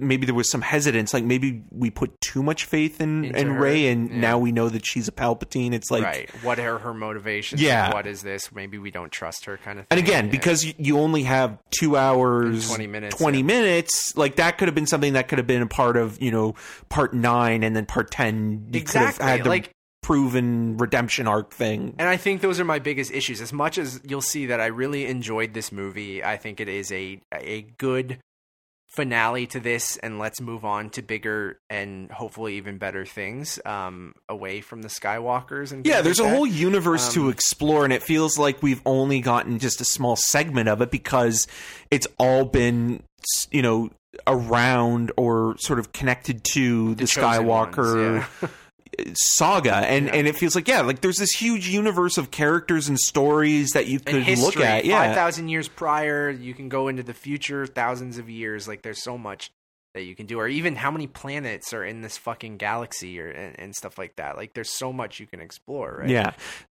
maybe 0.00 0.26
there 0.26 0.34
was 0.34 0.50
some 0.50 0.60
hesitance 0.62 1.12
like 1.14 1.24
maybe 1.24 1.62
we 1.70 1.90
put 1.90 2.20
too 2.20 2.42
much 2.42 2.64
faith 2.64 3.00
in 3.00 3.24
Into 3.24 3.38
in 3.40 3.52
Rey 3.52 3.88
and 3.88 4.10
yeah. 4.10 4.16
now 4.20 4.38
we 4.38 4.52
know 4.52 4.68
that 4.68 4.84
she's 4.86 5.08
a 5.08 5.12
Palpatine 5.12 5.72
it's 5.72 5.90
like 5.90 6.04
right. 6.04 6.30
What 6.42 6.58
are 6.58 6.78
her 6.78 6.92
motivations? 6.94 7.60
Yeah. 7.62 7.92
What 7.92 8.06
is 8.06 8.22
this? 8.22 8.52
Maybe 8.52 8.78
we 8.78 8.90
don't 8.90 9.12
trust 9.12 9.44
her, 9.46 9.56
kind 9.58 9.78
of. 9.78 9.86
thing. 9.86 9.98
and 9.98 10.00
again 10.00 10.24
Yeah. 10.26 10.30
because 10.30 10.64
you- 10.64 10.98
only 10.98 11.22
have 11.22 11.58
2 11.70 11.96
hours 11.96 12.68
20 12.68 12.86
minutes, 12.86 13.16
20 13.16 13.38
yeah. 13.38 13.44
minutes 13.44 14.16
like 14.16 14.36
that 14.36 14.58
could 14.58 14.68
have 14.68 14.74
been 14.74 14.86
something 14.86 15.12
that 15.14 15.28
could 15.28 15.38
have 15.38 15.46
been 15.46 15.62
a 15.62 15.66
part 15.66 15.96
of 15.96 16.20
you 16.20 16.30
know 16.30 16.54
part 16.88 17.14
9 17.14 17.62
and 17.62 17.74
then 17.76 17.86
part 17.86 18.10
10 18.10 18.68
you 18.72 18.80
Exactly, 18.80 19.12
could 19.12 19.22
have 19.22 19.38
had 19.38 19.44
the 19.44 19.48
like- 19.48 19.70
proven 20.02 20.76
redemption 20.78 21.28
arc 21.28 21.52
thing 21.52 21.94
And 21.98 22.08
I 22.08 22.16
think 22.16 22.40
those 22.40 22.58
are 22.58 22.64
my 22.64 22.78
biggest 22.78 23.12
issues. 23.12 23.40
As 23.40 23.52
much 23.52 23.78
as 23.78 24.00
you'll 24.04 24.22
see 24.22 24.46
that 24.46 24.58
I 24.60 24.66
really 24.66 25.06
enjoyed 25.06 25.52
this 25.54 25.70
movie, 25.70 26.24
I 26.24 26.36
think 26.36 26.58
it 26.58 26.68
is 26.68 26.90
a 26.90 27.20
a 27.32 27.62
good 27.78 28.18
finale 28.90 29.46
to 29.46 29.60
this 29.60 29.96
and 29.98 30.18
let's 30.18 30.40
move 30.40 30.64
on 30.64 30.90
to 30.90 31.00
bigger 31.00 31.60
and 31.70 32.10
hopefully 32.10 32.56
even 32.56 32.76
better 32.76 33.06
things 33.06 33.60
um 33.64 34.12
away 34.28 34.60
from 34.60 34.82
the 34.82 34.88
skywalkers 34.88 35.70
and 35.70 35.86
Yeah, 35.86 36.00
there's 36.02 36.18
a 36.18 36.24
like 36.24 36.32
that. 36.32 36.36
whole 36.36 36.46
universe 36.46 37.12
to 37.14 37.26
Um, 37.26 37.30
explore, 37.30 37.84
and 37.84 37.92
it 37.92 38.02
feels 38.02 38.36
like 38.36 38.62
we've 38.64 38.82
only 38.84 39.20
gotten 39.20 39.60
just 39.60 39.80
a 39.80 39.84
small 39.84 40.16
segment 40.16 40.68
of 40.68 40.82
it 40.82 40.90
because 40.90 41.46
it's 41.92 42.08
all 42.18 42.44
been, 42.44 43.04
you 43.52 43.62
know, 43.62 43.90
around 44.26 45.12
or 45.16 45.54
sort 45.58 45.78
of 45.78 45.92
connected 45.92 46.42
to 46.42 46.94
the, 46.96 47.02
ones, 47.02 47.14
Skywalker 47.14 48.26
yeah. 48.42 48.48
saga, 49.14 49.74
and 49.76 50.06
Yeah. 50.06 50.14
and 50.14 50.26
it 50.28 50.36
feels 50.36 50.54
like 50.54 50.68
yeah, 50.68 50.80
like 50.82 51.00
there's 51.00 51.16
this 51.18 51.32
huge 51.32 51.68
universe 51.68 52.18
of 52.18 52.30
characters 52.30 52.88
and 52.88 52.98
stories 52.98 53.70
that 53.70 53.86
you 53.86 54.00
could 54.00 54.22
history, 54.22 54.44
look 54.44 54.56
at. 54.60 54.84
Yeah, 54.84 55.06
five 55.06 55.14
thousand 55.14 55.48
years 55.48 55.68
prior, 55.68 56.30
you 56.30 56.54
can 56.54 56.68
go 56.68 56.88
into 56.88 57.02
the 57.02 57.14
future, 57.14 57.66
thousands 57.66 58.18
of 58.18 58.28
years. 58.30 58.66
Like 58.68 58.82
there's 58.82 59.02
so 59.02 59.16
much 59.18 59.50
that 59.94 60.02
you 60.02 60.14
can 60.14 60.26
do, 60.26 60.38
or 60.38 60.46
even 60.46 60.76
how 60.76 60.90
many 60.90 61.06
planets 61.08 61.72
are 61.72 61.84
in 61.84 62.00
this 62.00 62.16
fucking 62.16 62.56
galaxy, 62.58 63.20
or 63.20 63.28
and, 63.28 63.58
and 63.58 63.74
stuff 63.74 63.98
like 63.98 64.16
that. 64.16 64.36
Like 64.36 64.54
there's 64.54 64.70
so 64.70 64.92
much 64.92 65.18
you 65.18 65.26
can 65.26 65.40
explore, 65.40 65.98
right? 66.00 66.08
yeah. 66.08 66.32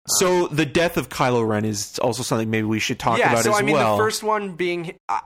So 0.08 0.48
the 0.48 0.66
death 0.66 0.98
of 0.98 1.08
Kylo 1.10 1.48
Ren 1.48 1.64
is 1.64 1.98
also 2.00 2.24
something 2.24 2.50
maybe 2.50 2.68
we 2.68 2.80
should 2.80 3.00
talk 3.00 3.20
yeah, 3.20 3.32
about 3.32 3.44
so 3.46 3.52
as 3.52 3.60
I 3.60 3.62
mean, 3.62 3.76
well. 3.76 3.96
the 3.96 4.04
first 4.04 4.22
one 4.22 4.56
being, 4.56 4.98
uh, 5.08 5.22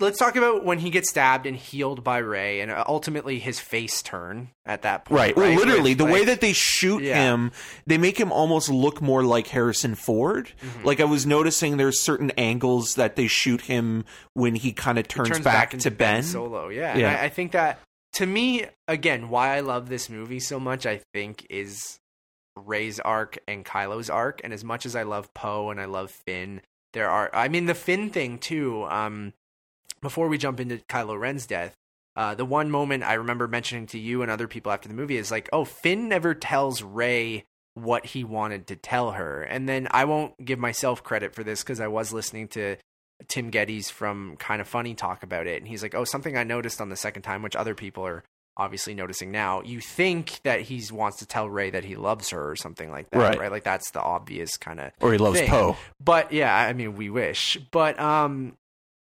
let's 0.00 0.18
talk 0.18 0.36
about 0.36 0.64
when 0.64 0.78
he 0.78 0.88
gets 0.88 1.10
stabbed 1.10 1.44
and 1.44 1.54
healed 1.54 2.02
by 2.02 2.18
Rey, 2.18 2.60
and 2.60 2.70
uh, 2.70 2.84
ultimately 2.88 3.38
his 3.38 3.60
face 3.60 4.00
turn 4.00 4.48
at 4.64 4.80
that 4.82 5.04
point. 5.04 5.18
Right. 5.18 5.36
Well, 5.36 5.54
literally, 5.54 5.90
With, 5.90 5.98
the 5.98 6.04
way 6.06 6.24
that 6.24 6.40
they 6.40 6.54
shoot 6.54 7.02
Yeah. 7.02 7.16
him, 7.16 7.52
they 7.86 7.98
make 7.98 8.18
him 8.18 8.32
almost 8.32 8.70
look 8.70 9.02
more 9.02 9.22
like 9.22 9.48
Harrison 9.48 9.94
Ford. 9.94 10.52
Mm-hmm. 10.62 10.86
Like 10.86 11.00
I 11.00 11.04
was 11.04 11.26
noticing, 11.26 11.76
there's 11.76 12.00
certain 12.00 12.30
angles 12.38 12.94
that 12.94 13.16
they 13.16 13.26
shoot 13.26 13.60
him 13.62 14.06
when 14.32 14.54
he 14.54 14.72
kind 14.72 14.98
of 14.98 15.04
he 15.04 15.12
turns, 15.12 15.40
back, 15.40 15.74
into 15.74 15.90
to 15.90 15.96
Ben. 15.96 16.22
Solo. 16.22 16.70
Yeah, 16.70 16.96
Yeah. 16.96 17.14
I, 17.20 17.24
I 17.24 17.28
think 17.28 17.52
that 17.52 17.78
to 18.14 18.26
me, 18.26 18.64
again, 18.88 19.28
why 19.28 19.56
I 19.56 19.60
love 19.60 19.90
this 19.90 20.08
movie 20.08 20.40
so 20.40 20.58
much, 20.58 20.86
I 20.86 21.02
think 21.12 21.46
is 21.50 21.98
Rey's 22.56 23.00
arc 23.00 23.38
and 23.48 23.64
Kylo's 23.64 24.10
arc. 24.10 24.40
And 24.44 24.52
as 24.52 24.64
much 24.64 24.86
as 24.86 24.96
I 24.96 25.02
love 25.02 25.32
Poe 25.34 25.70
and 25.70 25.80
I 25.80 25.84
love 25.86 26.10
Finn, 26.10 26.60
there 26.92 27.10
are, 27.10 27.30
I 27.32 27.48
mean, 27.48 27.66
the 27.66 27.74
Finn 27.74 28.10
thing 28.10 28.38
too. 28.38 28.84
Um, 28.84 29.32
before 30.04 30.28
we 30.28 30.38
jump 30.38 30.60
into 30.60 30.76
Kylo 30.76 31.18
Ren's 31.18 31.46
death. 31.46 31.74
Uh, 32.14 32.36
the 32.36 32.44
one 32.44 32.70
moment 32.70 33.02
I 33.02 33.14
remember 33.14 33.48
mentioning 33.48 33.86
to 33.88 33.98
you 33.98 34.22
and 34.22 34.30
other 34.30 34.46
people 34.46 34.70
after 34.70 34.88
the 34.88 34.94
movie 34.94 35.16
is 35.16 35.32
like, 35.32 35.48
oh, 35.52 35.64
Finn 35.64 36.08
never 36.08 36.32
tells 36.32 36.80
Rey 36.80 37.44
what 37.72 38.06
he 38.06 38.22
wanted 38.22 38.68
to 38.68 38.76
tell 38.76 39.12
her. 39.12 39.42
And 39.42 39.68
then 39.68 39.88
I 39.90 40.04
won't 40.04 40.44
give 40.44 40.60
myself 40.60 41.02
credit 41.02 41.34
for 41.34 41.42
this 41.42 41.64
because 41.64 41.80
I 41.80 41.88
was 41.88 42.12
listening 42.12 42.46
to 42.48 42.76
Tim 43.26 43.50
Gettys 43.50 43.90
from 43.90 44.36
Kind 44.36 44.60
of 44.60 44.68
Funny 44.68 44.94
talk 44.94 45.24
about 45.24 45.48
it. 45.48 45.60
And 45.60 45.66
he's 45.66 45.82
like, 45.82 45.96
oh, 45.96 46.04
something 46.04 46.36
I 46.36 46.44
noticed 46.44 46.80
on 46.80 46.90
the 46.90 46.96
second 46.96 47.22
time, 47.22 47.42
which 47.42 47.56
other 47.56 47.74
people 47.74 48.06
are 48.06 48.22
obviously 48.56 48.94
noticing 48.94 49.30
now. 49.32 49.62
You 49.62 49.80
think 49.80 50.40
that 50.44 50.60
he 50.60 50.82
wants 50.92 51.18
to 51.18 51.26
tell 51.26 51.48
Rey 51.48 51.70
that 51.70 51.84
he 51.84 51.96
loves 51.96 52.30
her 52.30 52.50
or 52.50 52.56
something 52.56 52.90
like 52.90 53.10
that, 53.10 53.18
Right. 53.18 53.38
right? 53.38 53.50
Like 53.50 53.64
that's 53.64 53.90
the 53.90 54.00
obvious 54.00 54.56
kind 54.56 54.80
of 54.80 54.92
Or 55.00 55.12
he 55.12 55.18
loves 55.18 55.40
thing. 55.40 55.48
Poe. 55.48 55.76
But 56.02 56.32
yeah, 56.32 56.54
I 56.54 56.72
mean, 56.72 56.96
we 56.96 57.10
wish. 57.10 57.56
But 57.72 57.98
um, 57.98 58.56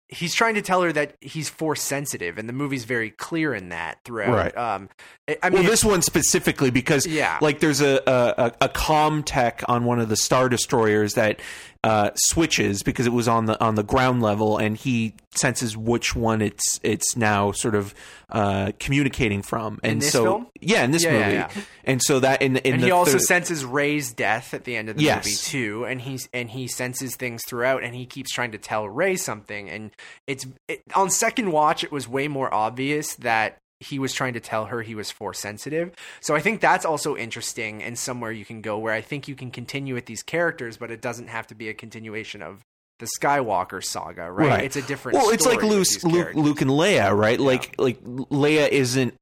he's 0.10 0.34
trying 0.34 0.56
to 0.56 0.62
tell 0.62 0.82
her 0.84 0.92
that 0.94 1.16
he's 1.22 1.50
force 1.50 1.82
sensitive, 1.82 2.38
and 2.38 2.48
the 2.48 2.54
movie's 2.54 2.84
very 2.86 3.10
clear 3.10 3.54
in 3.54 3.70
that 3.70 3.98
throughout. 4.06 4.30
Right. 4.34 4.56
Um, 4.58 4.90
I 5.28 5.38
I 5.44 5.50
mean, 5.50 5.62
well, 5.62 5.70
this 5.72 5.84
one 5.84 6.02
specifically 6.02 6.70
because 6.72 7.06
Yeah. 7.08 7.38
like 7.42 7.60
there's 7.60 7.82
a, 7.82 8.02
a 8.08 8.52
a 8.62 8.70
com 8.70 9.24
tech 9.24 9.64
on 9.68 9.86
one 9.86 10.00
of 10.00 10.10
the 10.10 10.18
star 10.18 10.50
destroyers 10.50 11.14
that 11.16 11.40
uh, 11.84 12.12
switches 12.16 12.82
because 12.84 13.06
it 13.06 13.12
was 13.14 13.28
on 13.28 13.46
the 13.46 13.62
on 13.64 13.76
the 13.76 13.84
ground 13.84 14.22
level, 14.22 14.58
and 14.58 14.78
he 14.78 15.14
senses 15.36 15.76
which 15.76 16.16
one 16.16 16.42
it's 16.42 16.80
it's 16.84 17.18
now 17.18 17.52
sort 17.52 17.76
of 17.76 17.94
uh, 18.30 18.72
communicating 18.80 19.42
from. 19.42 19.80
And 19.84 20.02
this 20.02 20.12
so 20.14 20.24
film? 20.24 20.48
yeah, 20.62 20.84
in 20.86 20.92
this 20.92 21.04
Yeah, 21.04 21.12
yeah, 21.12 21.20
movie, 21.26 21.36
yeah. 21.36 21.50
and 21.84 22.02
so 22.02 22.20
that 22.22 22.42
in 22.42 22.56
in 22.58 22.74
and 22.76 22.82
the 22.84 22.88
he 22.88 22.92
also 22.92 23.14
third- 23.14 23.22
senses 23.24 23.66
Rey's 23.66 24.14
death 24.14 24.54
at 24.54 24.64
the 24.64 24.76
end 24.78 24.90
of 24.90 24.96
the 24.98 25.04
Yes. 25.04 25.26
movie 25.26 25.36
too, 25.38 25.86
and 25.86 26.00
he's 26.02 26.30
and 26.34 26.50
he 26.52 26.68
senses 26.68 27.16
things 27.18 27.42
throughout, 27.46 27.84
and 27.84 27.94
he 27.94 28.06
keeps 28.06 28.32
trying 28.32 28.52
to 28.54 28.58
tell 28.58 28.88
Rey 28.88 29.16
something, 29.18 29.70
and 29.70 29.92
it's 30.26 30.46
it, 30.70 30.84
on 30.96 31.10
second 31.10 31.52
watch, 31.52 31.84
it 31.84 31.92
was 31.92 32.08
way 32.08 32.28
more 32.30 32.54
obvious 32.54 33.16
that 33.16 33.58
he 33.84 34.00
was 34.00 34.14
trying 34.14 34.34
to 34.34 34.40
tell 34.40 34.66
her 34.66 34.82
he 34.82 34.96
was 34.96 35.12
force 35.12 35.40
sensitive. 35.40 35.92
So 36.22 36.36
I 36.36 36.40
think 36.40 36.62
that's 36.62 36.86
also 36.86 37.16
interesting 37.16 37.84
and 37.84 37.98
somewhere 37.98 38.32
you 38.32 38.46
can 38.46 38.62
go 38.62 38.78
where 38.78 38.94
I 38.94 39.02
think 39.02 39.28
you 39.28 39.36
can 39.36 39.52
continue 39.52 39.94
with 39.94 40.06
these 40.06 40.24
characters, 40.24 40.78
but 40.78 40.92
it 40.92 41.02
doesn't 41.02 41.28
have 41.28 41.48
to 41.48 41.56
be 41.56 41.70
a 41.70 41.74
continuation 41.74 42.42
of 42.42 42.64
the 43.00 43.08
Skywalker 43.20 43.84
saga, 43.84 44.32
right? 44.32 44.50
Right. 44.50 44.64
It's 44.64 44.76
a 44.76 44.82
different. 44.82 45.18
well, 45.18 45.30
it's 45.30 45.46
like 45.46 45.62
Luke, 45.62 45.88
Luke. 46.04 46.36
Luke 46.36 46.62
and 46.62 46.72
Leia, 46.72 47.16
right? 47.16 47.40
Like 47.40 47.76
like 47.78 48.02
Leia 48.04 48.70
isn't 48.70 49.16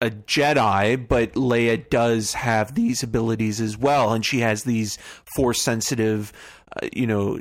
a 0.00 0.10
Jedi, 0.10 1.06
but 1.06 1.34
Leia 1.34 1.88
does 1.88 2.34
have 2.34 2.74
these 2.74 3.02
abilities 3.02 3.60
as 3.60 3.76
well, 3.76 4.12
and 4.12 4.24
she 4.24 4.40
has 4.40 4.64
these 4.64 4.98
force 5.34 5.62
sensitive, 5.62 6.32
uh, 6.80 6.88
you 6.92 7.06
know. 7.06 7.38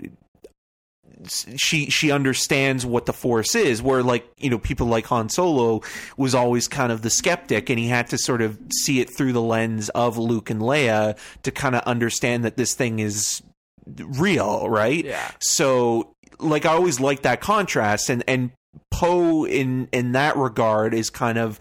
She 1.28 1.89
she 1.89 2.11
understands 2.11 2.86
what 2.86 3.05
the 3.05 3.13
force 3.13 3.55
is. 3.55 3.82
Where 3.82 4.03
like 4.03 4.28
you 4.38 4.49
know 4.49 4.59
people 4.59 4.88
like 4.88 5.05
Han 5.07 5.30
Solo 5.30 5.82
was 6.18 6.36
always 6.36 6.68
kind 6.68 6.91
of 6.91 7.01
the 7.01 7.09
skeptic, 7.09 7.70
and 7.70 7.80
he 7.80 7.88
had 7.88 8.07
to 8.07 8.18
sort 8.18 8.41
of 8.41 8.59
see 8.72 8.99
it 8.99 9.09
through 9.16 9.34
the 9.34 9.41
lens 9.41 9.89
of 9.89 10.18
Luke 10.18 10.49
and 10.49 10.61
Leia 10.61 11.18
to 11.43 11.51
kind 11.51 11.76
of 11.76 11.82
understand 11.84 12.43
that 12.43 12.57
this 12.57 12.74
thing 12.74 12.99
is 12.99 13.41
real, 13.86 14.70
right? 14.70 15.05
Yeah. 15.05 15.32
So 15.39 16.16
like 16.39 16.66
I 16.66 16.74
always 16.74 16.99
like 16.99 17.22
that 17.22 17.41
contrast 17.41 18.09
and 18.09 18.24
and 18.28 18.51
Poe 18.91 19.45
in 19.45 19.88
in 19.91 20.13
that 20.13 20.36
regard 20.38 20.93
is 20.93 21.09
kind 21.09 21.38
of 21.38 21.59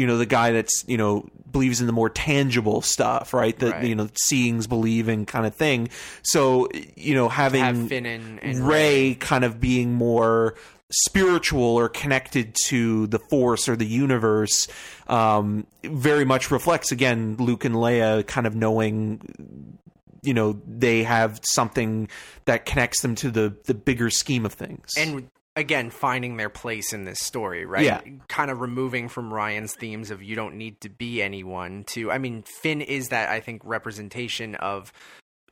you 0.00 0.06
know 0.06 0.16
the 0.16 0.24
guy 0.24 0.50
that's 0.52 0.82
you 0.86 0.96
know 0.96 1.28
believes 1.52 1.82
in 1.82 1.86
the 1.86 1.92
more 1.92 2.08
tangible 2.08 2.80
stuff, 2.80 3.34
right? 3.34 3.58
The 3.58 3.72
Right. 3.72 3.84
you 3.84 3.94
know 3.94 4.08
seeing's 4.14 4.66
believing 4.66 5.26
kind 5.26 5.44
of 5.44 5.54
thing. 5.54 5.90
So 6.22 6.70
you 6.96 7.14
know 7.14 7.28
having 7.28 7.62
have 7.62 7.88
Finn 7.88 8.06
and, 8.06 8.42
and 8.42 8.66
Rey 8.66 9.14
kind 9.20 9.44
of 9.44 9.60
being 9.60 9.92
more 9.92 10.54
spiritual 10.90 11.62
or 11.62 11.90
connected 11.90 12.56
to 12.68 13.08
the 13.08 13.18
force 13.18 13.68
or 13.68 13.76
the 13.76 13.86
universe 13.86 14.68
um, 15.06 15.66
very 15.84 16.24
much 16.24 16.50
reflects 16.50 16.90
again 16.92 17.36
Luke 17.38 17.66
and 17.66 17.74
Leia 17.74 18.26
kind 18.26 18.46
of 18.46 18.54
knowing 18.56 19.76
you 20.22 20.32
know 20.32 20.58
they 20.66 21.02
have 21.02 21.40
something 21.42 22.08
that 22.46 22.64
connects 22.64 23.02
them 23.02 23.14
to 23.16 23.30
the 23.30 23.54
the 23.66 23.74
bigger 23.74 24.08
scheme 24.08 24.46
of 24.46 24.54
things 24.54 24.94
and 24.96 25.28
again 25.60 25.90
finding 25.90 26.36
their 26.36 26.48
place 26.48 26.92
in 26.92 27.04
this 27.04 27.20
story 27.20 27.64
right 27.64 27.84
Yeah. 27.84 28.00
kind 28.28 28.50
of 28.50 28.60
removing 28.60 29.08
from 29.08 29.32
rian's 29.32 29.74
themes 29.74 30.10
of 30.10 30.20
you 30.22 30.34
don't 30.34 30.56
need 30.56 30.80
to 30.80 30.88
be 30.88 31.22
anyone 31.22 31.84
to 31.88 32.10
i 32.10 32.18
mean 32.18 32.42
finn 32.42 32.80
is 32.80 33.10
that 33.10 33.28
i 33.28 33.38
think 33.38 33.62
representation 33.64 34.56
of 34.56 34.92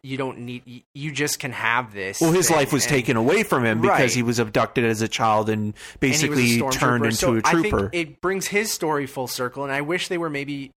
you 0.02 0.16
don't 0.16 0.38
need 0.38 0.84
you 0.94 1.10
just 1.10 1.40
can 1.40 1.50
have 1.50 1.92
this. 1.92 2.20
Well, 2.20 2.30
his 2.30 2.46
and- 2.48 2.56
life 2.56 2.72
was 2.72 2.84
and- 2.84 2.90
taken 2.90 3.16
away 3.16 3.42
from 3.42 3.64
him 3.64 3.80
because 3.80 3.98
Right. 4.00 4.14
he 4.14 4.22
was 4.22 4.38
abducted 4.38 4.84
as 4.84 5.02
a 5.02 5.08
child 5.08 5.50
and 5.50 5.74
and 5.74 5.74
he 6.00 6.08
was 6.08 6.22
a 6.22 6.28
basically 6.28 6.70
turned 6.70 7.04
into 7.04 7.16
so 7.16 7.34
a 7.34 7.42
trooper. 7.42 7.76
I 7.76 7.80
think 7.90 7.94
it 7.94 8.20
brings 8.20 8.46
his 8.46 8.70
story 8.72 9.06
full 9.08 9.26
circle, 9.26 9.64
and 9.64 9.72
I 9.72 9.80
wish 9.80 10.06
they 10.06 10.16
were 10.16 10.30
maybe 10.30 10.70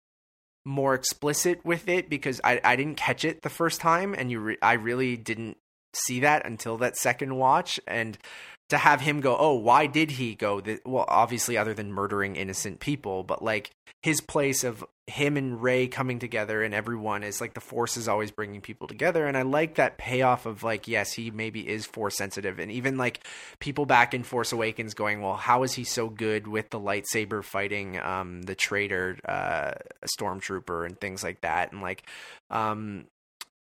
more 0.65 0.95
explicit 0.95 1.63
with 1.63 1.87
it 1.87 2.09
because 2.09 2.41
I 2.43 2.61
I 2.63 2.75
didn't 2.75 2.95
catch 2.97 3.23
it 3.23 3.43
the 3.43 3.49
first 3.51 3.79
time, 3.79 4.15
and 4.17 4.31
you 4.31 4.39
re- 4.39 4.57
I 4.61 4.73
really 4.73 5.17
didn't 5.17 5.57
see 5.93 6.19
that 6.21 6.43
until 6.45 6.77
that 6.79 6.97
second 6.97 7.35
watch, 7.35 7.79
and 7.85 8.17
to 8.71 8.77
have 8.77 9.01
him 9.01 9.19
go, 9.19 9.35
oh, 9.37 9.55
why 9.55 9.85
did 9.85 10.11
he 10.11 10.33
go? 10.33 10.61
Well, 10.85 11.03
obviously, 11.09 11.57
other 11.57 11.73
than 11.73 11.91
murdering 11.91 12.37
innocent 12.37 12.79
people, 12.79 13.21
but 13.21 13.43
like 13.43 13.71
his 14.01 14.21
place 14.21 14.63
of 14.63 14.85
him 15.07 15.35
and 15.35 15.61
Rey 15.61 15.89
coming 15.89 16.19
together 16.19 16.63
and 16.63 16.73
everyone 16.73 17.21
is 17.21 17.41
like 17.41 17.53
the 17.53 17.59
force 17.59 17.97
is 17.97 18.07
always 18.07 18.31
bringing 18.31 18.61
people 18.61 18.87
together. 18.87 19.27
And 19.27 19.35
I 19.35 19.41
like 19.41 19.75
that 19.75 19.97
payoff 19.97 20.45
of 20.45 20.63
like, 20.63 20.87
yes, 20.87 21.11
he 21.11 21.31
maybe 21.31 21.67
is 21.67 21.85
force 21.85 22.15
sensitive. 22.15 22.59
And 22.59 22.71
even 22.71 22.97
like 22.97 23.27
people 23.59 23.85
back 23.85 24.13
in 24.13 24.23
Force 24.23 24.53
Awakens 24.53 24.93
going, 24.93 25.21
well, 25.21 25.35
how 25.35 25.63
is 25.63 25.73
he 25.73 25.83
so 25.83 26.07
good 26.07 26.47
with 26.47 26.69
the 26.69 26.79
lightsaber 26.79 27.43
fighting 27.43 27.99
um, 27.99 28.41
the 28.43 28.55
traitor, 28.55 29.17
uh, 29.27 29.73
stormtrooper 30.17 30.85
and 30.85 30.97
things 30.97 31.25
like 31.25 31.41
that. 31.41 31.73
And 31.73 31.81
like, 31.81 32.03
um, 32.49 33.05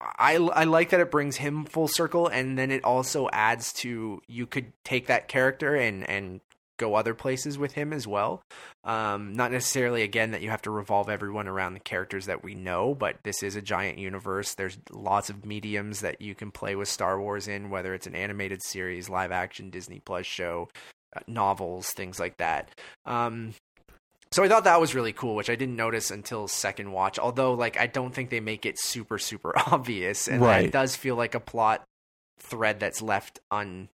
I, 0.01 0.37
I 0.37 0.65
like 0.65 0.91
that 0.91 1.01
it 1.01 1.11
brings 1.11 1.37
him 1.37 1.65
full 1.65 1.89
circle 1.89 2.29
and 2.29 2.57
then 2.57 2.71
it 2.71 2.85
also 2.85 3.29
adds 3.33 3.73
to 3.75 4.23
you 4.29 4.47
could 4.47 4.73
take 4.85 5.07
that 5.09 5.29
character 5.29 5.75
and 5.75 6.09
and 6.09 6.41
go 6.77 6.95
other 6.95 7.15
places 7.15 7.59
with 7.59 7.73
him 7.73 7.93
as 7.93 8.07
well. 8.07 8.41
Um 8.85 9.33
not 9.33 9.51
necessarily 9.51 10.03
again 10.03 10.31
that 10.31 10.43
you 10.43 10.51
have 10.51 10.63
to 10.63 10.71
revolve 10.71 11.09
everyone 11.09 11.49
around 11.49 11.75
the 11.75 11.81
characters 11.81 12.27
that 12.27 12.45
we 12.45 12.55
know 12.55 12.95
but 12.95 13.17
this 13.25 13.43
is 13.43 13.57
a 13.57 13.63
giant 13.63 13.99
universe. 13.99 14.55
There's 14.55 14.79
lots 14.93 15.31
of 15.31 15.45
mediums 15.45 16.01
that 16.01 16.21
you 16.21 16.37
can 16.37 16.53
play 16.53 16.77
with 16.77 16.89
Star 16.89 17.21
Wars 17.21 17.49
in 17.49 17.71
whether 17.71 17.93
it's 17.95 18.07
an 18.07 18.15
animated 18.15 18.63
series 18.63 19.09
live 19.09 19.33
action 19.33 19.71
Disney 19.71 20.01
Plus 20.05 20.27
show 20.27 20.69
uh, 21.17 21.21
novels 21.27 21.91
things 21.91 22.21
like 22.21 22.37
that. 22.37 22.71
Um 23.05 23.55
so 24.33 24.43
I 24.45 24.49
thought 24.49 24.65
that 24.65 24.81
was 24.81 24.95
really 24.95 25.13
cool, 25.13 25.35
which 25.35 25.51
I 25.51 25.57
didn't 25.57 25.77
notice 25.77 26.11
until 26.11 26.49
second 26.49 26.93
watch. 26.93 27.19
Although, 27.19 27.55
like, 27.55 27.79
I 27.79 27.87
don't 27.87 28.15
think 28.15 28.31
they 28.31 28.41
make 28.41 28.67
it 28.67 28.79
super, 28.79 29.19
super 29.19 29.53
obvious, 29.71 30.29
and 30.29 30.41
Right. 30.43 30.63
that 30.65 30.73
does 30.73 30.97
feel 30.97 31.17
like 31.17 31.35
a 31.35 31.41
plot 31.41 31.83
thread 32.41 32.79
that's 32.81 33.03
left 33.03 33.41
un 33.51 33.89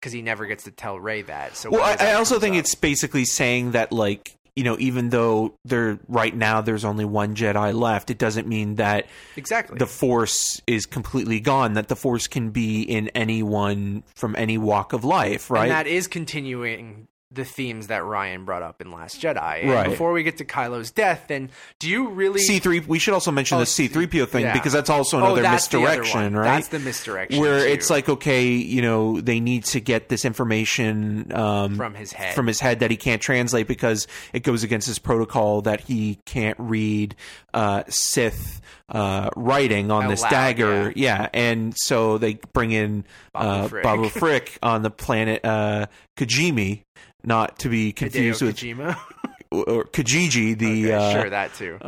because 0.00 0.12
he 0.12 0.22
never 0.22 0.46
gets 0.46 0.64
to 0.64 0.70
tell 0.70 0.98
Rey 0.98 1.22
that. 1.22 1.56
So 1.56 1.70
well, 1.70 1.82
I, 1.82 2.10
I 2.10 2.12
also 2.14 2.40
think 2.40 2.54
up? 2.54 2.60
it's 2.60 2.74
basically 2.74 3.24
saying 3.24 3.72
that 3.72 3.92
like 3.92 4.34
you 4.56 4.64
know 4.64 4.76
even 4.80 5.10
though 5.10 5.54
there 5.64 5.98
right 6.08 6.34
now 6.34 6.60
there's 6.60 6.84
only 6.84 7.04
one 7.04 7.36
Jedi 7.36 7.72
left, 7.72 8.10
it 8.10 8.18
doesn't 8.18 8.48
mean 8.48 8.76
that 8.76 9.06
exactly 9.36 9.78
the 9.78 9.86
Force 9.86 10.60
is 10.66 10.86
completely 10.86 11.38
gone. 11.38 11.74
That 11.74 11.88
the 11.88 11.94
Force 11.96 12.26
can 12.26 12.50
be 12.50 12.82
in 12.82 13.08
anyone 13.10 14.02
from 14.16 14.34
any 14.36 14.58
walk 14.58 14.92
of 14.92 15.04
life, 15.04 15.50
right? 15.50 15.62
And 15.62 15.70
that 15.70 15.86
is 15.86 16.06
continuing 16.08 17.06
the 17.32 17.44
themes 17.44 17.86
that 17.86 18.02
Rian 18.02 18.44
brought 18.44 18.62
up 18.62 18.80
in 18.80 18.90
Last 18.90 19.20
Jedi. 19.20 19.62
And 19.62 19.70
Right. 19.70 19.88
Before 19.88 20.12
we 20.12 20.22
get 20.22 20.36
to 20.38 20.44
Kylo's 20.44 20.90
death, 20.90 21.24
then 21.28 21.50
do 21.78 21.88
you 21.88 22.08
really 22.08 22.40
C 22.40 22.58
three. 22.58 22.80
We 22.80 22.98
should 22.98 23.14
also 23.14 23.30
mention 23.30 23.56
Oh, 23.56 23.60
the 23.60 23.66
C 23.66 23.88
three 23.88 24.06
PO 24.06 24.26
thing 24.26 24.42
yeah. 24.44 24.52
because 24.52 24.72
that's 24.72 24.90
also 24.90 25.18
Oh, 25.18 25.24
another 25.24 25.42
that's 25.42 25.72
misdirection, 25.72 26.36
right? 26.36 26.44
That's 26.56 26.68
the 26.68 26.78
misdirection 26.78 27.40
Where 27.40 27.60
too, 27.60 27.66
it's 27.72 27.90
like, 27.90 28.08
okay, 28.08 28.46
you 28.48 28.82
know, 28.82 29.20
they 29.20 29.40
need 29.40 29.64
to 29.66 29.80
get 29.80 30.08
this 30.08 30.24
information 30.24 31.32
um, 31.32 31.76
from 31.76 31.94
his 31.94 32.12
head. 32.12 32.34
from 32.34 32.46
his 32.46 32.60
head 32.60 32.80
that 32.80 32.90
he 32.90 32.96
can't 32.96 33.22
translate 33.22 33.66
because 33.66 34.06
it 34.32 34.42
goes 34.42 34.62
against 34.62 34.86
his 34.86 34.98
protocol 34.98 35.62
that 35.62 35.80
he 35.80 36.18
can't 36.26 36.56
read 36.58 37.14
uh, 37.54 37.82
Sith 37.88 38.60
uh, 38.92 39.30
writing 39.36 39.90
on 39.90 40.04
Out 40.04 40.10
this 40.10 40.22
loud, 40.22 40.30
dagger. 40.30 40.92
Yeah. 40.94 41.28
and 41.32 41.74
so 41.76 42.18
they 42.18 42.34
bring 42.52 42.70
in 42.70 43.04
Babu 43.32 43.48
uh, 43.48 43.68
Frick. 43.68 44.12
Frick 44.12 44.58
on 44.62 44.82
the 44.82 44.90
planet 44.90 45.44
uh, 45.44 45.86
Kijimi, 46.16 46.82
not 47.24 47.58
to 47.60 47.68
be 47.68 47.92
Hideo 47.92 47.96
confused 47.96 48.42
with 48.42 48.56
Kojima. 48.56 48.96
or 49.50 49.84
Kijiji, 49.84 50.56
the 50.56 50.92
Okay, 50.92 50.92
uh, 50.92 51.12
sure 51.20 51.30
that 51.30 51.54
too. 51.54 51.78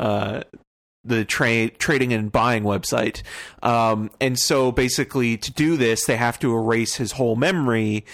The 1.05 1.25
trade 1.25 1.79
trading 1.79 2.13
and 2.13 2.33
buying 2.33 2.63
website. 2.65 3.23
Um, 3.63 4.11
and 4.21 4.39
so 4.39 4.73
basically, 4.73 5.37
to 5.39 5.53
do 5.53 5.77
this, 5.77 6.07
they 6.07 6.17
have 6.17 6.39
to 6.41 6.55
erase 6.55 6.97
his 6.97 7.13
whole 7.13 7.37
memory. 7.37 8.05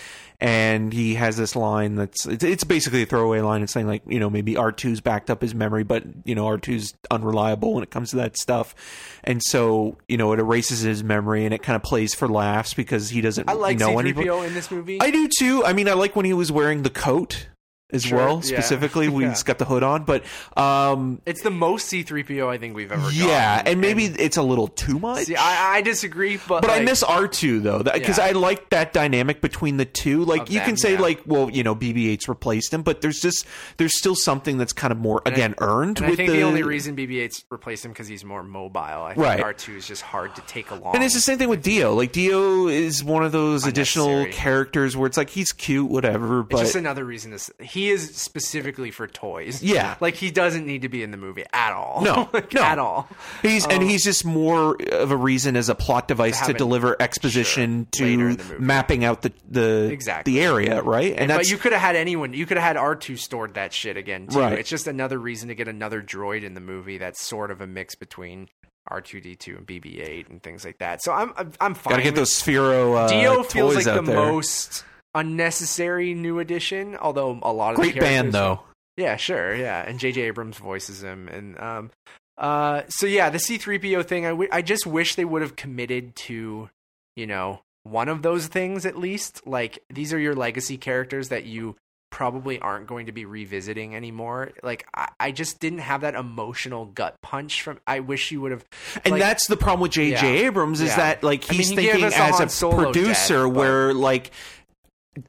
And 0.42 0.90
he 0.90 1.16
has 1.16 1.36
this 1.36 1.54
line 1.54 1.96
that's 1.96 2.24
it's, 2.24 2.42
it's 2.42 2.64
basically 2.64 3.02
a 3.02 3.06
throwaway 3.06 3.42
line. 3.42 3.62
It's 3.62 3.74
saying 3.74 3.86
like 3.86 4.00
you 4.06 4.18
know 4.18 4.30
maybe 4.30 4.56
R 4.56 4.72
2s 4.72 5.02
backed 5.02 5.28
up 5.28 5.42
his 5.42 5.54
memory, 5.54 5.84
but 5.84 6.02
you 6.24 6.34
know 6.34 6.46
R 6.46 6.56
2s 6.56 6.94
unreliable 7.10 7.74
when 7.74 7.82
it 7.82 7.90
comes 7.90 8.08
to 8.10 8.16
that 8.16 8.38
stuff. 8.38 8.74
And 9.22 9.42
so 9.42 9.98
you 10.08 10.16
know 10.16 10.32
it 10.32 10.38
erases 10.40 10.80
his 10.80 11.04
memory, 11.04 11.44
and 11.44 11.52
it 11.52 11.62
kind 11.62 11.76
of 11.76 11.82
plays 11.82 12.14
for 12.14 12.26
laughs 12.26 12.72
because 12.72 13.10
he 13.10 13.20
doesn't 13.20 13.50
I 13.50 13.52
like 13.52 13.78
know 13.78 13.90
C3PO 13.90 13.98
anything. 13.98 14.44
in 14.44 14.54
this 14.54 14.70
movie. 14.70 14.98
I 14.98 15.10
do 15.10 15.28
too. 15.38 15.62
I 15.66 15.74
mean, 15.74 15.90
I 15.90 15.92
like 15.92 16.16
when 16.16 16.24
he 16.24 16.32
was 16.32 16.50
wearing 16.50 16.84
the 16.84 16.90
coat 16.90 17.48
as 17.92 18.04
Sure, 18.04 18.18
well, 18.18 18.34
yeah. 18.36 18.40
specifically 18.60 19.06
Yeah. 19.20 19.28
he's 19.30 19.42
got 19.42 19.58
the 19.58 19.64
hood 19.64 19.82
on. 19.82 20.04
But 20.04 20.24
um, 20.56 21.20
It's 21.26 21.42
the 21.42 21.50
most 21.50 21.90
C3PO 21.92 22.48
I 22.48 22.58
think 22.58 22.74
we've 22.74 22.92
ever 22.92 23.10
yeah, 23.10 23.56
gotten. 23.58 23.72
and 23.72 23.80
maybe 23.80 24.04
it's 24.06 24.36
a 24.36 24.42
little 24.42 24.68
too 24.68 24.98
much. 24.98 25.24
see, 25.24 25.36
I, 25.36 25.76
I 25.76 25.82
disagree, 25.82 26.38
but 26.48 26.60
but 26.62 26.70
I 26.70 26.80
miss 26.80 27.02
R 27.02 27.26
two 27.28 27.60
though, 27.60 27.82
because 27.82 28.18
Yeah. 28.18 28.24
I 28.26 28.30
like 28.32 28.70
that 28.70 28.92
dynamic 28.92 29.40
between 29.40 29.76
the 29.76 29.84
two. 29.84 30.24
Like 30.24 30.42
Of 30.42 30.50
you 30.50 30.58
them, 30.60 30.66
can 30.68 30.76
say, 30.76 30.96
like, 30.96 31.22
well, 31.26 31.50
you 31.50 31.62
know, 31.62 31.74
BB-8's 31.74 32.28
replaced 32.28 32.72
him, 32.72 32.82
but 32.82 33.00
there's 33.00 33.20
just 33.20 33.46
there's 33.78 33.96
still 33.98 34.14
something 34.14 34.58
that's 34.58 34.72
kind 34.72 34.92
of 34.92 34.98
more 34.98 35.22
again 35.26 35.54
earned. 35.58 35.98
And 35.98 36.06
I 36.06 36.10
with 36.10 36.16
think 36.18 36.30
the, 36.30 36.42
only 36.42 36.62
reason 36.62 36.96
BB-8's 36.96 37.44
replaced 37.50 37.84
him 37.84 37.92
because 37.92 38.08
he's 38.08 38.24
more 38.24 38.42
mobile. 38.42 38.80
I 38.80 39.14
think 39.14 39.26
Right. 39.26 39.40
R2 39.42 39.76
is 39.76 39.86
just 39.86 40.02
hard 40.02 40.34
to 40.36 40.42
take 40.42 40.70
along. 40.70 40.94
And 40.94 41.04
it's 41.04 41.14
the 41.14 41.20
same 41.20 41.38
thing 41.38 41.48
with 41.48 41.62
D-O. 41.62 41.94
Like 41.94 42.12
D-O 42.12 42.68
is 42.68 43.02
one 43.04 43.24
of 43.24 43.32
those 43.32 43.66
additional 43.66 44.26
characters 44.26 44.96
where 44.96 45.06
it's 45.06 45.16
like 45.16 45.30
he's 45.30 45.52
cute, 45.52 45.90
whatever, 45.90 46.42
But 46.42 46.56
It's 46.60 46.68
just 46.70 46.76
another 46.76 47.04
reason 47.04 47.30
this. 47.30 47.50
He 47.60 47.79
is 47.88 48.14
specifically 48.16 48.90
for 48.90 49.06
toys. 49.06 49.62
Yeah. 49.62 49.96
like 50.00 50.14
he 50.16 50.30
doesn't 50.30 50.66
need 50.66 50.82
to 50.82 50.88
be 50.88 51.02
in 51.02 51.10
the 51.12 51.16
movie 51.16 51.44
at 51.52 51.72
all. 51.72 52.02
No, 52.02 52.28
Like, 52.34 52.52
no. 52.52 52.62
at 52.62 52.78
all. 52.78 53.08
He's 53.42 53.66
and 53.66 53.82
he's 53.82 54.04
just 54.04 54.24
more 54.24 54.76
of 54.92 55.10
a 55.10 55.16
reason 55.16 55.56
as 55.56 55.68
a 55.68 55.74
plot 55.74 56.08
device 56.08 56.44
to 56.46 56.52
deliver 56.52 57.00
exposition 57.00 57.86
sure, 57.94 58.06
to 58.06 58.12
in 58.12 58.36
the 58.36 58.44
movie. 58.44 58.58
mapping 58.64 59.04
out 59.04 59.22
the 59.22 59.32
the 59.48 59.88
Exactly. 59.92 60.34
the 60.34 60.40
area, 60.40 60.82
right? 60.82 61.14
And 61.16 61.28
but 61.28 61.36
that's 61.38 61.50
you 61.50 61.56
could 61.56 61.72
have 61.72 61.80
had 61.80 61.96
anyone. 61.96 62.34
You 62.34 62.44
could 62.46 62.56
have 62.58 62.66
had 62.66 62.76
R2 62.76 63.18
stored 63.18 63.54
that 63.54 63.72
shit 63.72 63.96
again 63.96 64.26
too. 64.26 64.38
Right. 64.40 64.58
It's 64.58 64.68
just 64.68 64.86
another 64.86 65.18
reason 65.18 65.48
to 65.48 65.54
get 65.54 65.68
another 65.68 66.02
droid 66.02 66.42
in 66.42 66.54
the 66.54 66.60
movie 66.60 66.98
that's 66.98 67.22
sort 67.22 67.50
of 67.50 67.60
a 67.60 67.66
mix 67.66 67.94
between 67.94 68.48
R2D2 68.90 69.58
and 69.58 69.66
BB-8 69.66 70.30
and 70.30 70.42
things 70.42 70.64
like 70.64 70.78
that. 70.78 71.02
So 71.02 71.12
I'm 71.12 71.32
I'm, 71.36 71.52
I'm 71.60 71.74
fine. 71.74 71.92
got 71.92 71.96
to 71.98 72.02
get 72.02 72.14
those 72.14 72.32
Sphero 72.32 72.96
uh, 72.96 73.08
D-O 73.08 73.42
feels 73.44 73.74
like 73.76 73.84
the 73.84 74.02
there. 74.02 74.16
most 74.16 74.84
unnecessary 75.14 76.14
new 76.14 76.38
addition. 76.38 76.96
Although 76.96 77.38
a 77.42 77.52
lot 77.52 77.70
of 77.70 77.76
the 77.76 77.82
Great 77.90 78.00
band 78.00 78.32
though. 78.32 78.60
Yeah, 78.96 79.16
sure, 79.16 79.54
yeah. 79.54 79.82
And 79.86 79.98
J.J. 79.98 80.22
Abrams 80.22 80.58
voices 80.58 81.02
him, 81.02 81.28
and 81.28 81.58
um, 81.58 81.90
uh, 82.36 82.82
so 82.88 83.06
yeah, 83.06 83.30
the 83.30 83.38
C-3PO 83.38 84.04
thing. 84.06 84.26
I, 84.26 84.30
w- 84.30 84.48
I 84.52 84.60
just 84.62 84.86
wish 84.86 85.14
they 85.14 85.24
would 85.24 85.40
have 85.42 85.56
committed 85.56 86.14
to, 86.16 86.68
you 87.16 87.26
know, 87.26 87.60
one 87.84 88.08
of 88.08 88.20
those 88.22 88.48
things 88.48 88.84
at 88.84 88.98
least. 88.98 89.46
Like 89.46 89.78
these 89.88 90.12
are 90.12 90.18
your 90.18 90.34
legacy 90.34 90.76
characters 90.76 91.28
that 91.30 91.44
you 91.46 91.76
probably 92.10 92.58
aren't 92.58 92.88
going 92.88 93.06
to 93.06 93.12
be 93.12 93.24
revisiting 93.24 93.94
anymore. 93.94 94.50
Like 94.62 94.86
I, 94.94 95.08
I 95.18 95.30
just 95.30 95.60
didn't 95.60 95.78
have 95.78 96.02
that 96.02 96.14
emotional 96.14 96.84
gut 96.86 97.14
punch 97.22 97.62
from. 97.62 97.78
I 97.86 98.00
wish 98.00 98.32
you 98.32 98.42
would 98.42 98.50
have. 98.52 98.64
And 99.04 99.12
like, 99.12 99.20
that's 99.22 99.46
the 99.46 99.56
problem 99.56 99.80
with 99.80 99.92
J.J. 99.92 100.40
Yeah. 100.40 100.46
Abrams 100.46 100.80
is 100.82 100.88
Yeah. 100.90 100.96
that 100.96 101.22
like 101.22 101.44
I 101.48 101.52
mean, 101.52 101.58
he's 101.58 101.68
he 101.70 101.76
thinking 101.76 102.04
as 102.04 102.40
a 102.62 102.68
producer 102.68 103.44
but- 103.44 103.54
where 103.54 103.94
like 103.94 104.30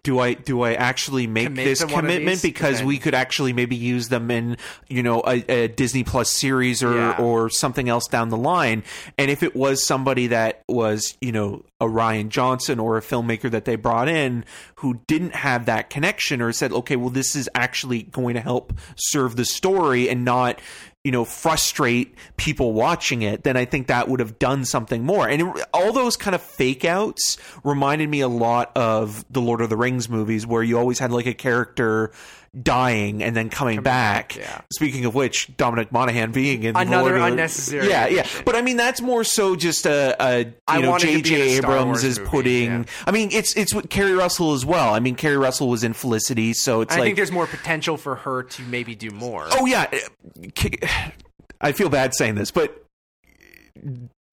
do 0.03 0.19
I 0.19 0.35
do 0.35 0.61
I 0.61 0.75
actually 0.75 1.25
make 1.25 1.47
Commit 1.47 1.65
this 1.65 1.79
to 1.79 1.85
one 1.87 2.05
of 2.05 2.11
commitment? 2.11 2.41
because 2.43 2.83
we 2.83 2.99
could 2.99 3.15
actually 3.15 3.51
maybe 3.51 3.75
use 3.75 4.09
them 4.09 4.29
in 4.29 4.57
you 4.87 5.01
know 5.01 5.21
a, 5.25 5.43
a 5.51 5.67
Disney 5.69 6.03
Plus 6.03 6.29
series 6.29 6.83
or 6.83 6.95
Yeah. 6.95 7.17
or 7.17 7.49
something 7.49 7.89
else 7.89 8.07
down 8.07 8.29
the 8.29 8.37
line. 8.37 8.83
And 9.17 9.31
if 9.31 9.41
it 9.41 9.55
was 9.55 9.83
somebody 9.85 10.27
that 10.27 10.61
was 10.69 11.17
you 11.19 11.31
know 11.31 11.65
a 11.79 11.85
Rian 11.85 12.29
Johnson 12.29 12.79
or 12.79 12.97
a 12.97 13.01
filmmaker 13.01 13.49
that 13.49 13.65
they 13.65 13.75
brought 13.75 14.07
in 14.07 14.45
who 14.75 15.01
didn't 15.07 15.33
have 15.33 15.65
that 15.65 15.89
connection 15.89 16.41
or 16.43 16.51
said 16.53 16.71
okay 16.71 16.95
well 16.95 17.09
this 17.09 17.35
is 17.35 17.49
actually 17.55 18.03
going 18.03 18.35
to 18.35 18.41
help 18.41 18.73
serve 18.95 19.35
the 19.35 19.45
story 19.45 20.07
and 20.09 20.23
not 20.23 20.59
you 21.03 21.11
know 21.11 21.25
frustrate 21.25 22.15
people 22.37 22.73
watching 22.73 23.23
it 23.23 23.43
then 23.43 23.57
i 23.57 23.65
think 23.65 23.87
that 23.87 24.07
would 24.07 24.19
have 24.19 24.37
done 24.37 24.65
something 24.65 25.03
more. 25.03 25.27
And 25.27 25.41
it, 25.41 25.65
all 25.73 25.93
those 25.93 26.15
kind 26.15 26.35
of 26.35 26.41
fake 26.41 26.85
outs 26.85 27.37
reminded 27.63 28.09
me 28.09 28.21
a 28.21 28.27
lot 28.27 28.71
of 28.75 29.25
the 29.31 29.41
lord 29.41 29.61
of 29.61 29.69
the 29.69 29.77
rings 29.77 30.09
movies 30.09 30.45
where 30.45 30.63
you 30.63 30.77
always 30.77 30.99
had 30.99 31.11
like 31.11 31.25
a 31.25 31.33
character 31.33 32.11
dying 32.61 33.23
and 33.23 33.35
then 33.35 33.49
coming, 33.49 33.81
back. 33.81 34.35
back, 34.35 34.37
yeah. 34.37 34.61
speaking 34.73 35.05
of 35.05 35.15
which 35.15 35.55
dominic 35.55 35.89
monaghan 35.89 36.33
being 36.33 36.63
in 36.63 36.75
Another 36.75 37.17
Lord 37.17 37.31
unnecessary 37.31 37.87
yeah 37.87 38.07
yeah 38.07 38.27
but 38.43 38.57
i 38.57 38.61
mean 38.61 38.75
that's 38.75 38.99
more 38.99 39.23
so 39.23 39.55
just 39.55 39.85
a, 39.85 40.21
a 40.21 40.39
you 40.39 40.53
I 40.67 40.81
know 40.81 40.89
wanted 40.89 41.07
to 41.07 41.23
be 41.23 41.29
jj 41.29 41.35
in 41.35 41.41
a 41.41 41.55
Star 41.57 41.71
abrams 41.71 41.85
Wars 41.85 42.03
is 42.03 42.19
movie, 42.19 42.29
putting 42.29 42.71
yeah. 42.71 42.83
i 43.07 43.11
mean 43.11 43.29
it's 43.31 43.55
it's 43.55 43.73
with 43.73 43.89
keri 43.89 44.11
russell 44.11 44.51
as 44.51 44.65
well 44.65 44.93
i 44.93 44.99
mean 44.99 45.15
keri 45.15 45.37
russell 45.37 45.69
was 45.69 45.85
in 45.85 45.93
felicity 45.93 46.51
so 46.51 46.81
it's 46.81 46.93
I 46.93 46.97
like 46.97 47.05
think 47.05 47.15
there's 47.15 47.31
more 47.31 47.47
potential 47.47 47.97
for 47.97 48.15
her 48.15 48.43
to 48.43 48.61
maybe 48.63 48.95
do 48.95 49.11
more. 49.11 49.47
Oh 49.51 49.65
yeah, 49.65 49.89
I 51.61 51.71
feel 51.71 51.89
bad 51.89 52.13
saying 52.13 52.35
this, 52.35 52.51
but 52.51 52.85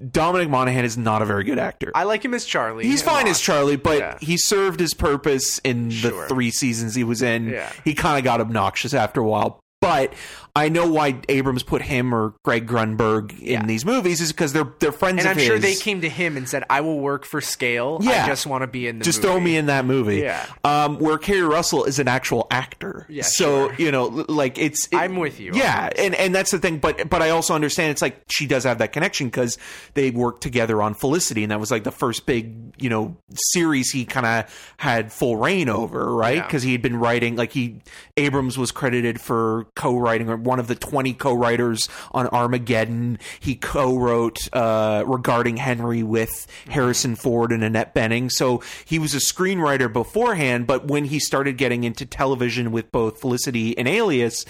Dominic 0.06 0.48
Monaghan 0.48 0.84
is 0.84 0.96
not 0.96 1.22
a 1.22 1.24
very 1.24 1.42
good 1.42 1.58
actor. 1.58 1.90
I 1.94 2.04
like 2.04 2.24
him 2.24 2.32
as 2.32 2.44
Charlie. 2.44 2.84
He's 2.86 3.02
fine 3.02 3.26
as 3.26 3.40
Charlie, 3.40 3.74
but 3.76 3.98
Yeah. 3.98 4.18
he 4.20 4.36
served 4.36 4.78
his 4.78 4.94
purpose 4.94 5.58
in 5.64 5.88
the 5.88 5.94
Sure. 5.94 6.28
three 6.28 6.52
seasons 6.52 6.94
he 6.94 7.02
was 7.02 7.20
in. 7.20 7.48
Yeah. 7.48 7.68
He 7.84 7.94
kind 7.94 8.16
of 8.16 8.22
got 8.22 8.40
obnoxious 8.40 8.94
after 8.94 9.20
a 9.20 9.24
while. 9.24 9.58
But 9.80 10.12
I 10.56 10.68
know 10.70 10.88
why 10.90 11.20
Abrams 11.28 11.62
put 11.62 11.82
him 11.82 12.12
or 12.12 12.34
Greg 12.44 12.66
Grunberg 12.66 13.38
in 13.38 13.46
Yeah. 13.46 13.64
these 13.66 13.84
movies 13.84 14.20
is 14.20 14.32
because 14.32 14.52
they're 14.52 14.72
they're 14.80 14.90
friends 14.90 15.20
And 15.20 15.28
I'm 15.28 15.38
sure 15.38 15.56
they 15.58 15.76
came 15.76 16.00
to 16.00 16.08
him 16.08 16.36
and 16.36 16.48
said, 16.48 16.64
"I 16.68 16.80
will 16.80 16.98
work 16.98 17.24
for 17.24 17.40
scale. 17.40 17.98
Yeah. 18.02 18.24
I 18.24 18.26
just 18.26 18.44
want 18.44 18.62
to 18.62 18.66
be 18.66 18.88
in 18.88 18.96
the 18.96 18.98
movie. 18.98 19.04
just 19.04 19.18
movie. 19.22 19.28
throw 19.34 19.40
me 19.40 19.56
in 19.56 19.66
that 19.66 19.84
movie. 19.84 20.16
Yeah. 20.16 20.44
Um, 20.64 20.98
where 20.98 21.16
Keri 21.16 21.42
Russell 21.42 21.84
is 21.84 22.00
an 22.00 22.08
actual 22.08 22.48
actor. 22.50 23.06
Yeah, 23.08 23.22
So 23.22 23.68
sure. 23.68 23.74
you 23.78 23.92
know, 23.92 24.06
like 24.28 24.58
it's. 24.58 24.86
it- 24.88 24.96
I'm 24.96 25.14
with 25.16 25.38
you. 25.38 25.52
Yeah, 25.54 25.90
and 25.96 26.12
and 26.16 26.34
that's 26.34 26.50
the 26.50 26.58
thing. 26.58 26.78
But 26.78 27.08
but 27.08 27.22
I 27.22 27.30
also 27.30 27.54
understand 27.54 27.92
it's 27.92 28.02
like 28.02 28.20
she 28.28 28.46
does 28.48 28.64
have 28.64 28.78
that 28.78 28.92
connection 28.92 29.28
because 29.28 29.58
they 29.94 30.10
worked 30.10 30.42
together 30.42 30.82
on 30.82 30.94
Felicity, 30.94 31.44
and 31.44 31.52
that 31.52 31.60
was 31.60 31.70
like 31.70 31.84
the 31.84 31.92
first 31.92 32.26
big 32.26 32.74
you 32.82 32.90
know 32.90 33.16
series 33.52 33.90
he 33.92 34.04
kind 34.04 34.26
of 34.26 34.72
had 34.78 35.12
full 35.12 35.36
reign 35.36 35.68
over, 35.68 36.12
right? 36.12 36.38
Yeah. 36.38 36.46
Because 36.46 36.64
he 36.64 36.72
had 36.72 36.82
been 36.82 36.96
writing 36.96 37.36
like 37.36 37.52
he 37.52 37.76
Abrams 38.16 38.58
was 38.58 38.72
credited 38.72 39.20
for 39.20 39.66
co-writing 39.74 40.28
or 40.28 40.36
one 40.36 40.58
of 40.58 40.68
the 40.68 40.74
twenty 40.74 41.14
co-writers 41.14 41.88
on 42.12 42.26
Armageddon. 42.28 43.18
He 43.40 43.54
co-wrote 43.54 44.38
uh, 44.52 45.04
regarding 45.06 45.56
Henry 45.56 46.02
with 46.02 46.46
Harrison 46.68 47.14
Ford 47.14 47.52
and 47.52 47.64
Annette 47.64 47.94
Bening. 47.94 48.30
So 48.30 48.62
he 48.84 48.98
was 48.98 49.14
a 49.14 49.18
screenwriter 49.18 49.92
beforehand, 49.92 50.66
but 50.66 50.86
when 50.86 51.04
he 51.04 51.18
started 51.18 51.56
getting 51.56 51.84
into 51.84 52.06
television 52.06 52.72
with 52.72 52.90
both 52.92 53.20
Felicity 53.20 53.76
and 53.76 53.88
Alias, 53.88 54.44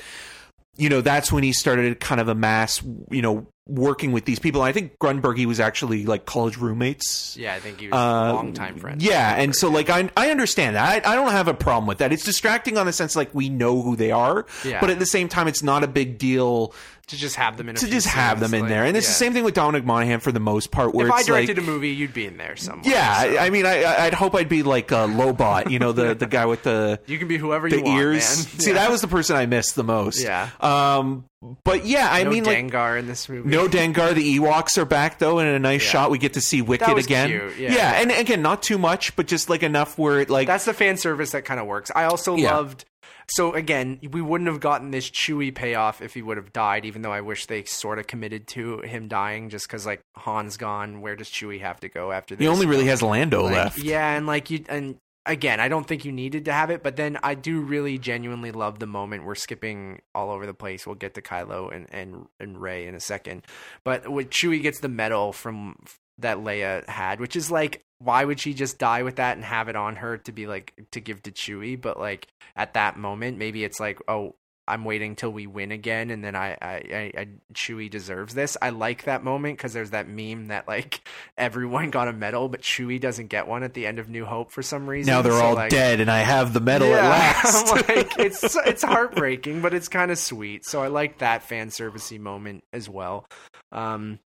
you 0.77 0.89
know, 0.89 1.01
that's 1.01 1.33
when 1.33 1.43
he 1.43 1.53
started 1.53 1.99
kind 1.99 2.21
of 2.21 2.29
amass, 2.29 2.83
you 3.11 3.21
know, 3.21 3.49
working 3.69 4.13
with 4.13 4.25
these 4.25 4.39
people. 4.39 4.63
I 4.63 4.73
think 4.73 4.99
Grunberg, 4.99 5.37
he 5.37 5.47
was 5.47 5.61
actually 5.61 6.07
like 6.07 6.25
college 6.27 6.57
roommates. 6.57 7.37
Yeah, 7.37 7.55
I 7.55 7.61
think 7.61 7.79
he 7.81 7.89
was 7.89 7.95
Uh, 7.95 8.33
longtime 8.35 8.79
friend. 8.79 9.01
Yeah, 9.03 9.35
and 9.37 9.55
so 9.55 9.69
like 9.69 9.91
I 9.91 10.11
I 10.17 10.31
understand 10.31 10.75
that. 10.77 11.07
I, 11.07 11.13
I 11.13 11.15
don't 11.15 11.31
have 11.33 11.49
a 11.49 11.55
problem 11.55 11.87
with 11.87 11.99
that. 11.99 12.13
It's 12.13 12.25
distracting 12.25 12.79
on 12.79 12.87
the 12.87 12.93
sense 12.93 13.15
like 13.15 13.35
we 13.35 13.49
know 13.51 13.83
who 13.83 13.95
they 13.95 14.11
are, 14.11 14.47
Yeah. 14.65 14.81
but 14.81 14.91
at 14.91 14.99
the 14.99 15.07
same 15.07 15.29
time, 15.29 15.47
it's 15.49 15.63
not 15.63 15.85
a 15.85 15.89
big 15.89 16.19
deal 16.19 16.73
to 17.09 17.17
just 17.17 17.37
have 17.37 17.57
them 17.57 17.69
in 17.69 17.77
a 17.77 17.79
to 17.79 17.87
just 17.89 18.07
have 18.07 18.39
them 18.41 18.55
in 18.55 18.61
like, 18.63 18.69
there. 18.69 18.85
And 18.85 18.97
it's 18.97 19.07
the 19.07 19.13
same 19.15 19.33
thing 19.33 19.45
with 19.45 19.55
Dominic 19.55 19.85
Monaghan 19.85 20.21
for 20.21 20.31
the 20.33 20.41
most 20.41 20.71
part. 20.71 20.95
Where 20.95 21.07
If 21.07 21.13
I 21.13 21.23
directed 21.23 21.57
like, 21.57 21.67
a 21.67 21.71
movie, 21.71 21.91
you'd 21.91 22.13
be 22.15 22.27
in 22.27 22.37
there 22.37 22.57
somewhere. 22.57 22.91
yeah, 22.91 23.23
so. 23.23 23.39
I, 23.39 23.51
mean, 23.51 23.67
I, 23.67 23.85
I'd 24.05 24.15
hope 24.15 24.35
I'd 24.35 24.49
be 24.49 24.63
like 24.63 24.91
a 24.91 25.07
Lobot, 25.07 25.71
you 25.71 25.79
know, 25.79 25.93
the 25.93 26.15
the 26.19 26.27
guy 26.27 26.47
with 26.47 26.63
the 26.63 27.01
you 27.07 27.19
can 27.19 27.27
be 27.29 27.37
whoever 27.39 27.69
the 27.69 27.79
you 27.79 27.83
want, 27.85 27.99
ears. 28.01 28.47
man. 28.47 28.47
See, 28.61 28.71
Yeah. 28.71 28.77
that 28.77 28.91
was 28.91 29.01
the 29.01 29.09
person 29.09 29.37
I 29.37 29.47
missed 29.47 29.75
the 29.75 29.85
most. 29.85 30.23
Yeah. 30.23 30.51
Um, 30.61 31.25
but 31.65 31.87
yeah, 31.87 32.09
I 32.11 32.25
no 32.25 32.31
mean, 32.31 32.45
like. 32.45 32.59
Dengar 32.59 32.99
in 32.99 33.07
this 33.07 33.29
movie. 33.29 33.49
No 33.49 33.69
Dengar. 33.69 34.13
The 34.15 34.39
Ewoks 34.39 34.77
are 34.77 34.85
back 34.85 35.19
though, 35.19 35.39
and 35.39 35.49
in 35.49 35.55
a 35.55 35.59
nice 35.61 35.85
Yeah. 35.85 35.91
shot, 35.91 36.11
we 36.11 36.19
get 36.19 36.33
to 36.35 36.41
see 36.41 36.63
Wicket 36.63 36.95
was 36.95 37.07
again. 37.07 37.29
cute, 37.29 37.57
yeah. 37.59 38.01
and 38.01 38.11
again, 38.11 38.43
not 38.43 38.63
too 38.63 38.77
much, 38.77 39.15
but 39.17 39.27
just 39.29 39.49
like 39.49 39.63
enough 39.63 39.97
where 39.97 40.21
it 40.21 40.31
like 40.31 40.47
That's 40.49 40.65
the 40.65 40.75
fan 40.75 40.97
service 40.97 41.31
that 41.31 41.45
kind 41.45 41.61
of 41.61 41.67
works. 41.67 41.91
I 41.95 42.05
also 42.05 42.35
Yeah. 42.37 42.55
loved. 42.57 42.85
So 43.31 43.53
again, 43.55 43.99
we 44.11 44.23
wouldn't 44.23 44.49
have 44.49 44.61
gotten 44.61 44.91
this 44.91 45.11
Chewie 45.11 45.55
payoff 45.55 46.01
if 46.01 46.15
he 46.15 46.23
would 46.23 46.37
have 46.37 46.53
died. 46.53 46.85
Even 46.85 47.03
though 47.03 47.13
I 47.13 47.21
wish 47.21 47.47
they 47.47 47.65
sort 47.65 47.99
of 47.99 48.07
committed 48.07 48.47
to 48.49 48.81
him 48.81 49.09
dying, 49.09 49.51
just 49.51 49.67
because 49.67 49.85
like 49.85 50.01
Han's 50.17 50.57
gone. 50.57 51.01
Where 51.01 51.17
does 51.17 51.29
Chewie 51.29 51.61
have 51.61 51.81
to 51.81 51.89
go 51.89 52.11
after 52.13 52.35
this? 52.35 52.43
he 52.43 52.49
only 52.49 52.67
really 52.67 52.87
has 52.87 53.03
Lando 53.03 53.45
Like, 53.45 53.55
left. 53.55 53.83
Yeah, 53.83 54.15
and 54.17 54.27
like 54.27 54.51
you 54.51 54.65
and 54.69 54.97
again, 55.27 55.61
I 55.61 55.69
don't 55.69 55.87
think 55.87 56.07
you 56.07 56.13
needed 56.13 56.47
to 56.47 56.53
have 56.53 56.71
it, 56.71 56.83
but 56.83 56.97
then 56.97 57.19
I 57.23 57.35
do 57.35 57.61
really 57.61 57.99
genuinely 57.99 58.51
love 58.51 58.79
the 58.79 58.87
moment 58.87 59.25
we're 59.25 59.35
skipping 59.35 60.01
all 60.15 60.31
over 60.31 60.47
the 60.47 60.55
place. 60.55 60.87
We'll 60.87 60.95
get 60.97 61.13
to 61.15 61.23
Kylo 61.23 61.71
and 61.75 61.87
and 61.93 62.27
and 62.41 62.61
Rey 62.61 62.87
in 62.87 62.95
a 62.95 63.01
second, 63.01 63.43
but 63.85 64.09
when 64.09 64.27
Chewie 64.27 64.63
gets 64.63 64.81
the 64.81 64.89
medal 64.89 65.33
from 65.35 65.77
that 66.19 66.39
Leia 66.39 66.87
had, 66.89 67.21
which 67.21 67.37
is 67.37 67.51
like. 67.51 67.83
Why 68.01 68.25
would 68.25 68.39
she 68.39 68.55
just 68.55 68.79
die 68.79 69.03
with 69.03 69.17
that 69.17 69.35
and 69.37 69.45
have 69.45 69.69
it 69.69 69.75
on 69.75 69.97
her 69.97 70.19
to 70.19 70.31
be 70.31 70.47
like 70.47 70.73
to 70.93 71.01
give 71.01 71.21
to 71.25 71.33
Chewie? 71.33 71.81
But 71.81 71.99
like 71.99 72.29
at 72.55 72.75
that 72.75 72.97
moment, 72.97 73.39
maybe 73.39 73.65
it's 73.65 73.81
like, 73.81 73.99
oh, 74.07 74.37
I'm 74.69 74.85
waiting 74.85 75.17
till 75.17 75.33
we 75.33 75.49
win 75.49 75.73
again, 75.73 76.11
and 76.11 76.23
then 76.23 76.37
I, 76.37 76.51
I, 76.63 76.75
I, 76.93 77.13
I 77.19 77.29
Chewie 77.55 77.91
deserves 77.91 78.35
this. 78.35 78.57
I 78.63 78.71
like 78.71 79.03
that 79.07 79.25
moment 79.25 79.57
because 79.59 79.73
there's 79.73 79.91
that 79.91 80.09
meme 80.09 80.47
that 80.47 80.69
like 80.69 81.01
everyone 81.37 81.91
got 81.91 82.07
a 82.07 82.13
medal, 82.13 82.49
but 82.49 82.61
Chewie 82.63 83.01
doesn't 83.01 83.27
get 83.31 83.49
one 83.49 83.65
at 83.65 83.75
the 83.75 83.85
end 83.85 83.99
of 83.99 84.09
New 84.09 84.25
Hope 84.25 84.53
for 84.53 84.63
some 84.63 84.89
reason. 84.89 85.11
now 85.13 85.21
they're 85.23 85.33
So, 85.33 85.45
all 85.45 85.55
like, 85.55 85.71
dead, 85.71 85.99
and 86.01 86.09
I 86.09 86.21
have 86.21 86.53
the 86.53 86.61
medal 86.61 86.95
at 86.95 87.03
yeah, 87.03 87.09
last. 87.43 87.89
like 87.89 88.17
it's 88.21 88.55
it's 88.65 88.85
heartbreaking, 88.85 89.61
but 89.61 89.75
it's 89.75 89.89
kind 89.89 90.13
of 90.13 90.19
sweet. 90.19 90.65
So 90.65 90.83
I 90.85 90.87
like 90.87 91.19
that 91.19 91.43
fan 91.43 91.71
servicey 91.71 92.21
moment 92.21 92.63
as 92.73 92.89
well. 92.89 93.27
Um, 93.73 94.21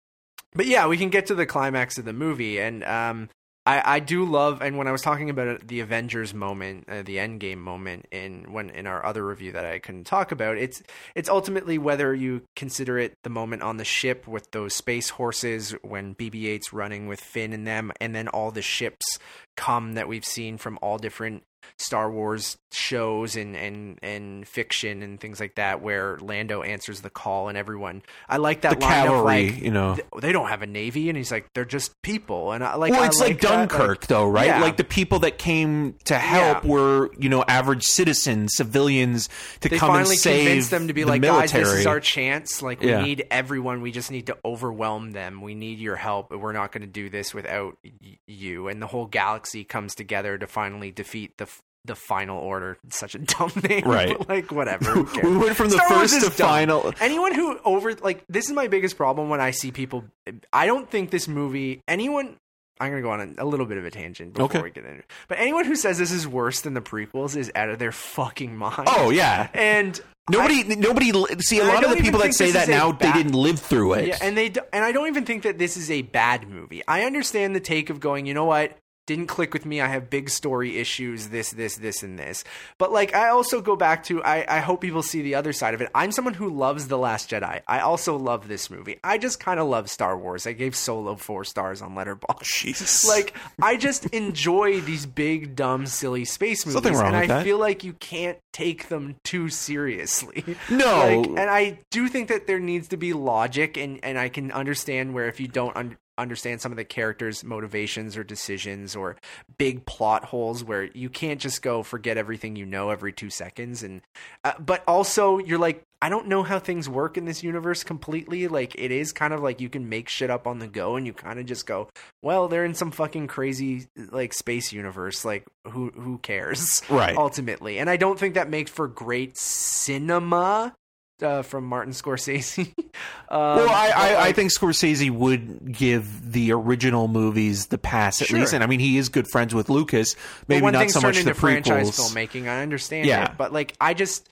but 0.55 0.67
yeah, 0.67 0.87
we 0.87 0.97
can 0.97 1.11
get 1.11 1.27
to 1.27 1.35
the 1.35 1.47
climax 1.47 1.99
of 1.99 2.05
the 2.05 2.13
movie, 2.13 2.61
and 2.61 2.85
um, 2.85 3.29
I, 3.65 3.97
I 3.97 4.01
do 4.01 4.25
love. 4.25 4.61
And 4.61 4.77
when 4.77 4.89
I 4.89 4.93
was 4.93 5.03
talking 5.03 5.31
about 5.31 5.67
the 5.67 5.81
Avengers 5.81 6.35
moment, 6.35 6.89
uh, 6.89 7.03
the 7.03 7.17
Endgame 7.19 7.59
moment, 7.59 8.07
in 8.11 8.53
when 8.53 8.71
in 8.71 8.87
our 8.87 9.05
other 9.05 9.25
review 9.25 9.53
that 9.53 9.65
I 9.65 9.79
couldn't 9.79 10.05
talk 10.05 10.33
about, 10.33 10.59
it's 10.59 10.83
it's 11.15 11.29
ultimately 11.29 11.79
whether 11.79 12.15
you 12.15 12.43
consider 12.57 12.99
it 12.99 13.15
the 13.23 13.31
moment 13.31 13.63
on 13.63 13.77
the 13.77 13.85
ship 13.85 14.27
with 14.27 14.51
those 14.51 14.75
space 14.75 15.11
horses 15.11 15.75
when 15.83 16.15
BB-8's 16.15 16.73
running 16.73 17.07
with 17.07 17.21
Finn 17.21 17.53
in 17.53 17.65
them, 17.65 17.93
and 18.01 18.15
then 18.15 18.29
all 18.29 18.51
the 18.51 18.63
ships 18.63 19.19
come 19.57 19.95
that 19.95 20.09
we've 20.09 20.25
seen 20.25 20.59
from 20.59 20.79
all 20.83 20.99
different 20.99 21.45
Star 21.77 22.11
Wars 22.11 22.57
shows 22.73 23.37
and 23.37 23.55
and 23.57 23.99
and 24.03 24.49
fiction 24.49 25.03
and 25.03 25.21
things 25.21 25.41
like 25.41 25.57
that, 25.57 25.83
where 25.83 26.19
Lando 26.21 26.63
answers 26.63 27.01
the 27.03 27.11
call 27.11 27.49
and 27.49 27.59
everyone. 27.59 28.03
I 28.29 28.39
like 28.39 28.63
that 28.63 28.79
the 28.81 28.85
line 28.87 28.93
cavalry, 29.07 29.49
of 29.49 29.55
like, 29.55 29.63
you 29.63 29.71
know. 29.71 29.97
they 30.21 30.33
don't 30.33 30.49
have 30.49 30.63
a 30.63 30.67
navy, 30.67 31.09
and 31.09 31.17
he's 31.19 31.31
like, 31.31 31.53
they're 31.55 31.65
just 31.65 32.01
people, 32.03 32.53
and 32.53 32.65
I 32.65 32.77
like. 32.77 32.93
well, 32.93 33.05
it's 33.05 33.21
like, 33.21 33.41
that, 33.41 33.69
Dunkirk, 33.71 34.07
though, 34.07 34.27
right? 34.29 34.47
Yeah. 34.47 34.61
Like 34.61 34.77
the 34.77 34.85
people 34.85 35.21
that 35.21 35.39
came 35.39 35.95
to 36.05 36.19
help 36.19 36.65
Yeah. 36.65 36.71
were, 36.71 37.11
you 37.19 37.29
know, 37.29 37.45
average 37.47 37.85
citizens, 37.85 38.53
civilians 38.57 39.29
to 39.61 39.69
they 39.69 39.79
come 39.79 39.95
and 39.97 40.09
save 40.09 40.71
them 40.71 40.89
to 40.89 40.95
be 40.95 41.03
the 41.03 41.09
like, 41.11 41.21
military. 41.21 41.65
guys, 41.65 41.73
this 41.73 41.81
is 41.81 41.87
our 41.87 42.01
chance. 42.01 42.63
Like, 42.63 42.81
we 42.81 42.89
Yeah. 42.89 43.03
need 43.03 43.27
everyone. 43.31 43.83
We 43.83 43.93
just 43.93 44.11
need 44.11 44.27
to 44.27 44.37
overwhelm 44.45 45.13
them. 45.13 45.41
We 45.43 45.55
need 45.55 45.79
your 45.79 45.97
help. 45.97 46.31
We're 46.33 46.53
not 46.53 46.73
going 46.73 46.83
to 46.83 46.87
do 46.87 47.09
this 47.11 47.35
without 47.35 47.77
y- 47.85 48.19
you. 48.27 48.69
And 48.69 48.81
the 48.81 48.87
whole 48.87 49.07
galaxy 49.07 49.65
comes 49.65 49.95
together 49.95 50.39
to 50.39 50.47
finally 50.47 50.91
defeat 50.91 51.37
the. 51.39 51.49
The 51.85 51.97
final 51.97 52.39
order. 52.39 52.79
It's 52.87 52.97
such 52.99 53.15
a 53.15 53.19
dumb 53.21 53.51
name, 53.69 53.85
Right. 53.85 54.17
but, 54.17 54.29
like 54.29 54.53
whatever. 54.53 54.95
we 55.23 55.37
went 55.37 55.57
from 55.57 55.69
the 55.69 55.77
Star 55.79 55.89
first 55.89 56.15
to 56.21 56.27
dumb. 56.27 56.31
final. 56.49 56.93
Anyone 57.01 57.35
who 57.35 57.59
over 57.65 57.95
like 57.95 58.25
this 58.29 58.47
is 58.47 58.53
my 58.53 58.69
biggest 58.69 58.97
problem 58.97 59.29
when 59.29 59.41
I 59.41 59.51
see 59.51 59.73
people. 59.73 60.05
I 60.53 60.67
don't 60.67 60.89
think 60.91 61.11
this 61.11 61.27
movie. 61.29 61.81
Anyone. 61.89 62.37
I'm 62.81 62.91
gonna 62.91 63.03
go 63.03 63.11
on 63.11 63.35
a, 63.39 63.45
a 63.45 63.47
little 63.47 63.67
bit 63.67 63.79
of 63.79 63.85
a 63.85 63.91
tangent 63.93 64.33
before 64.33 64.47
Okay. 64.47 64.63
we 64.63 64.71
get 64.71 64.85
into 64.85 64.99
it. 65.01 65.11
But 65.29 65.39
anyone 65.39 65.67
who 65.67 65.77
says 65.77 65.99
this 65.99 66.11
is 66.11 66.27
worse 66.27 66.63
than 66.63 66.75
the 66.75 66.81
prequels 66.81 67.37
is 67.37 67.53
out 67.55 67.69
of 67.69 67.79
their 67.79 67.93
fucking 67.93 68.57
mind. 68.57 68.89
Oh 68.89 69.11
yeah, 69.11 69.49
and 69.55 70.01
nobody, 70.31 70.65
nobody. 70.65 71.13
See, 71.43 71.61
a 71.61 71.65
lot 71.65 71.85
of 71.85 71.91
the 71.91 71.97
people 72.03 72.19
that 72.21 72.35
say 72.35 72.51
that 72.53 72.69
now, 72.69 72.91
bad- 72.91 73.15
they 73.15 73.23
didn't 73.23 73.35
live 73.39 73.61
through 73.61 73.93
it. 73.95 74.09
yeah, 74.09 74.19
and 74.21 74.37
they 74.37 74.47
and 74.73 74.85
I 74.85 74.91
don't 74.91 75.07
even 75.07 75.25
think 75.25 75.45
that 75.45 75.59
this 75.59 75.77
is 75.77 75.93
a 75.93 76.03
bad 76.03 76.49
movie. 76.49 76.83
I 76.89 77.05
understand 77.05 77.55
the 77.55 77.61
take 77.61 77.89
of 77.91 78.01
going, 78.01 78.27
you 78.27 78.35
know 78.35 78.47
what? 78.47 78.77
Didn't 79.07 79.27
click 79.27 79.53
with 79.53 79.67
me. 79.67 79.81
I 79.81 79.89
have 79.89 80.11
big 80.11 80.31
story 80.31 80.79
issues. 80.79 81.29
This, 81.29 81.51
this, 81.51 81.75
this, 81.77 82.05
and 82.05 82.17
this. 82.19 82.45
But 82.79 82.93
like, 82.93 83.15
I 83.15 83.31
also 83.31 83.61
go 83.61 83.75
back 83.75 84.05
to. 84.05 84.23
I, 84.23 84.45
I 84.49 84.61
hope 84.61 84.81
people 84.81 85.03
see 85.03 85.23
the 85.23 85.35
other 85.35 85.53
side 85.53 85.75
of 85.75 85.81
it. 85.81 85.91
I'm 85.93 86.13
someone 86.13 86.35
who 86.35 86.49
loves 86.49 86.87
the 86.87 86.97
Last 86.99 87.29
Jedi. 87.31 87.63
I 87.67 87.81
also 87.81 88.17
love 88.17 88.47
this 88.47 88.71
movie. 88.71 89.01
I 89.03 89.19
just 89.19 89.41
kind 89.41 89.59
of 89.59 89.67
love 89.67 89.91
Star 89.91 90.17
Wars. 90.17 90.47
I 90.47 90.53
gave 90.53 90.77
Solo 90.77 91.17
four 91.17 91.45
stars 91.45 91.83
on 91.83 91.95
Letterboxd. 91.97 92.43
Jesus. 92.45 93.03
Like, 93.13 93.35
I 93.61 93.77
just 93.77 94.07
enjoy 94.07 94.81
these 94.81 95.05
big, 95.05 95.57
dumb, 95.57 95.87
silly 95.87 96.25
space 96.25 96.65
movies, 96.65 96.77
Nothing 96.83 96.95
wrong 96.99 97.07
and 97.15 97.21
with 97.23 97.31
I 97.31 97.35
that. 97.39 97.45
feel 97.45 97.59
like 97.59 97.83
you 97.85 97.93
can't 97.95 98.39
take 98.53 98.89
them 98.89 99.17
too 99.25 99.49
seriously. 99.49 100.45
No. 100.71 100.87
Like, 101.21 101.27
and 101.27 101.51
I 101.51 101.79
do 101.91 102.09
think 102.09 102.29
that 102.29 102.47
there 102.47 102.61
needs 102.61 102.89
to 102.89 102.97
be 102.97 103.13
logic, 103.13 103.77
and, 103.77 103.99
and 104.03 104.17
I 104.19 104.29
can 104.29 104.51
understand 104.53 105.13
where 105.13 105.27
if 105.29 105.41
you 105.41 105.49
don't 105.49 105.77
un- 105.77 105.97
understand 106.19 106.61
some 106.61 106.73
of 106.73 106.77
the 106.77 106.85
characters' 106.85 107.43
motivations 107.45 108.17
or 108.17 108.25
decisions 108.25 108.95
or 108.95 109.17
big 109.59 109.87
plot 109.87 110.25
holes, 110.25 110.63
where 110.63 110.85
you 110.85 111.09
can't 111.09 111.41
just 111.41 111.63
go 111.63 111.83
forget 111.83 112.17
everything 112.17 112.57
you 112.57 112.67
know 112.67 112.91
every 112.91 113.13
two 113.13 113.31
seconds. 113.31 113.83
And 113.83 114.03
uh, 114.45 114.53
but 114.59 114.83
also 114.87 115.39
you're 115.39 115.59
like, 115.59 115.85
I 116.01 116.09
don't 116.09 116.27
know 116.27 116.43
how 116.43 116.59
things 116.59 116.89
work 116.89 117.17
in 117.17 117.25
this 117.25 117.43
universe 117.43 117.85
completely. 117.85 118.49
Like 118.49 118.75
it 118.77 118.91
is 118.91 119.13
kind 119.13 119.33
of 119.33 119.41
like 119.41 119.61
you 119.61 119.69
can 119.69 119.89
make 119.89 120.09
shit 120.09 120.31
up 120.31 120.47
on 120.47 120.59
the 120.59 120.69
go, 120.69 120.97
and 120.97 121.07
you 121.07 121.13
kind 121.13 121.39
of 121.39 121.47
just 121.47 121.67
go, 121.67 121.89
well, 122.23 122.49
they're 122.49 122.65
in 122.65 122.75
some 122.75 122.91
fucking 122.91 123.29
crazy 123.29 123.87
like 123.97 124.33
space 124.33 124.73
universe. 124.73 125.25
Like 125.25 125.47
who 125.67 125.91
who 125.91 126.19
cares? 126.19 126.83
Right. 126.89 127.17
ultimately. 127.23 127.79
And 127.79 127.89
I 127.89 127.97
don't 127.97 128.19
think 128.19 128.35
that 128.35 128.51
makes 128.51 128.71
for 128.71 128.89
great 128.89 129.37
cinema 129.37 130.75
uh, 131.23 131.43
from 131.43 131.65
Martin 131.65 131.93
Scorsese. 131.93 132.67
um, 132.79 132.87
Well, 133.31 133.69
I, 133.71 133.93
I, 133.95 134.27
I 134.29 134.33
think 134.33 134.53
Scorsese 134.53 135.11
would 135.11 135.73
give 135.73 136.33
the 136.33 136.53
original 136.53 137.09
movies 137.09 137.67
the 137.67 137.79
pass 137.79 138.21
at 138.21 138.29
Sure. 138.29 138.39
least, 138.41 138.53
and 138.53 138.63
I 138.63 138.67
mean 138.67 138.81
he 138.81 138.99
is 138.99 139.09
good 139.09 139.29
friends 139.29 139.55
with 139.55 139.69
Lucas. 139.71 140.17
Maybe 140.49 140.71
not 140.71 140.91
so 140.91 141.01
much 141.01 141.23
the 141.23 141.35
franchise 141.35 141.91
filmmaking, 141.91 142.49
I 142.49 142.63
understand 142.63 143.07
Yeah. 143.07 143.31
it. 143.31 143.39
But 143.39 143.53
like, 143.53 143.75
I 143.81 143.95
just, 143.95 144.29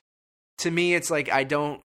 to 0.59 0.71
me, 0.71 0.93
it's 0.93 1.09
like 1.09 1.31
I 1.31 1.43
don't. 1.43 1.81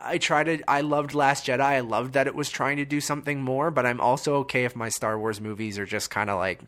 I 0.00 0.16
try 0.16 0.42
to. 0.44 0.62
I 0.66 0.80
loved 0.80 1.12
Last 1.14 1.46
Jedi. 1.46 1.60
I 1.60 1.80
loved 1.80 2.14
that 2.14 2.26
it 2.26 2.34
was 2.34 2.48
trying 2.48 2.78
to 2.78 2.86
do 2.86 3.00
something 3.02 3.42
more, 3.42 3.70
but 3.70 3.84
I'm 3.84 4.00
also 4.00 4.36
okay 4.36 4.64
if 4.64 4.74
my 4.74 4.88
Star 4.88 5.18
Wars 5.18 5.40
movies 5.42 5.78
are 5.78 5.84
just 5.84 6.08
kind 6.10 6.30
of 6.30 6.38
like, 6.38 6.60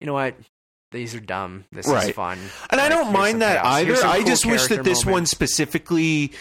you 0.00 0.06
know 0.06 0.12
what, 0.12 0.36
these 0.92 1.14
are 1.14 1.20
dumb. 1.20 1.64
This 1.72 1.88
is 1.88 2.10
fun. 2.10 2.38
And 2.70 2.80
I 2.80 2.88
don't 2.88 3.12
mind 3.12 3.42
that. 3.42 3.64
Here's 3.84 3.88
either. 3.88 3.96
some 3.96 4.10
I 4.10 4.22
just 4.24 4.46
wish 4.46 4.66
that 4.68 4.84
this 4.84 5.04
one 5.04 5.26
specifically. 5.26 6.32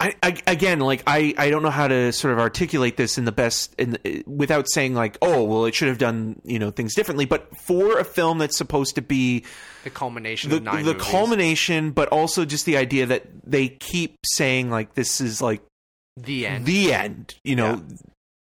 I, 0.00 0.14
I 0.22 0.36
again, 0.46 0.80
like 0.80 1.02
I, 1.06 1.34
I 1.36 1.50
don't 1.50 1.62
know 1.62 1.70
how 1.70 1.86
to 1.86 2.10
sort 2.12 2.32
of 2.32 2.40
articulate 2.40 2.96
this 2.96 3.18
in 3.18 3.26
the 3.26 3.32
best, 3.32 3.74
in 3.78 3.90
the, 3.90 4.24
without 4.26 4.66
saying 4.70 4.94
like, 4.94 5.18
oh, 5.20 5.44
well, 5.44 5.66
it 5.66 5.74
should 5.74 5.88
have 5.88 5.98
done 5.98 6.40
you 6.42 6.58
know 6.58 6.70
things 6.70 6.94
differently. 6.94 7.26
But 7.26 7.54
for 7.58 7.98
a 7.98 8.04
film 8.04 8.38
that's 8.38 8.56
supposed 8.56 8.94
to 8.94 9.02
be 9.02 9.44
the 9.84 9.90
culmination 9.90 10.50
the 10.50 10.56
of 10.56 10.62
nine 10.62 10.84
the 10.84 10.94
movies. 10.94 11.06
culmination, 11.06 11.90
but 11.90 12.08
also 12.08 12.46
just 12.46 12.64
the 12.64 12.78
idea 12.78 13.04
that 13.06 13.26
they 13.44 13.68
keep 13.68 14.16
saying 14.24 14.70
like 14.70 14.94
this 14.94 15.20
is 15.20 15.42
like 15.42 15.60
the 16.16 16.46
end. 16.46 16.64
the 16.64 16.94
end. 16.94 17.34
You 17.44 17.56
know, 17.56 17.82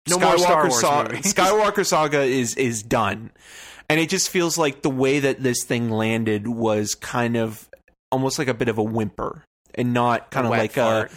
No 0.08 0.18
more 0.18 0.38
Star 0.38 0.62
Wars 0.68 0.80
Sa- 0.80 1.04
Skywalker 1.08 1.84
Saga 1.86 2.22
is 2.22 2.56
is 2.56 2.82
done, 2.82 3.30
and 3.90 4.00
it 4.00 4.08
just 4.08 4.30
feels 4.30 4.56
like 4.56 4.80
the 4.80 4.90
way 4.90 5.18
that 5.20 5.42
this 5.42 5.64
thing 5.64 5.90
landed 5.90 6.48
was 6.48 6.94
kind 6.94 7.36
of 7.36 7.68
almost 8.10 8.38
like 8.38 8.48
a 8.48 8.54
bit 8.54 8.68
of 8.68 8.78
a 8.78 8.82
whimper, 8.82 9.44
and 9.74 9.92
not 9.92 10.30
kind 10.30 10.46
of 10.46 10.50
like 10.50 10.72
fart. 10.72 11.12
a 11.12 11.14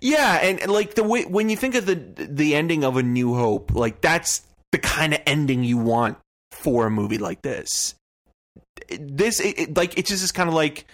yeah, 0.00 0.34
and, 0.42 0.60
and 0.60 0.70
like 0.70 0.94
the 0.94 1.04
way 1.04 1.24
when 1.24 1.48
you 1.48 1.56
think 1.56 1.74
of 1.74 1.86
the 1.86 1.94
the 1.94 2.54
ending 2.54 2.84
of 2.84 2.96
A 2.96 3.02
New 3.02 3.34
Hope, 3.34 3.74
like 3.74 4.00
that's 4.00 4.42
the 4.72 4.78
kind 4.78 5.14
of 5.14 5.20
ending 5.26 5.64
you 5.64 5.78
want 5.78 6.18
for 6.52 6.86
a 6.86 6.90
movie 6.90 7.18
like 7.18 7.42
this. 7.42 7.94
This 8.88 9.40
it, 9.40 9.58
it- 9.58 9.76
like 9.76 9.98
it 9.98 10.06
just 10.06 10.22
is 10.22 10.32
kind 10.32 10.48
of 10.48 10.54
like 10.54 10.86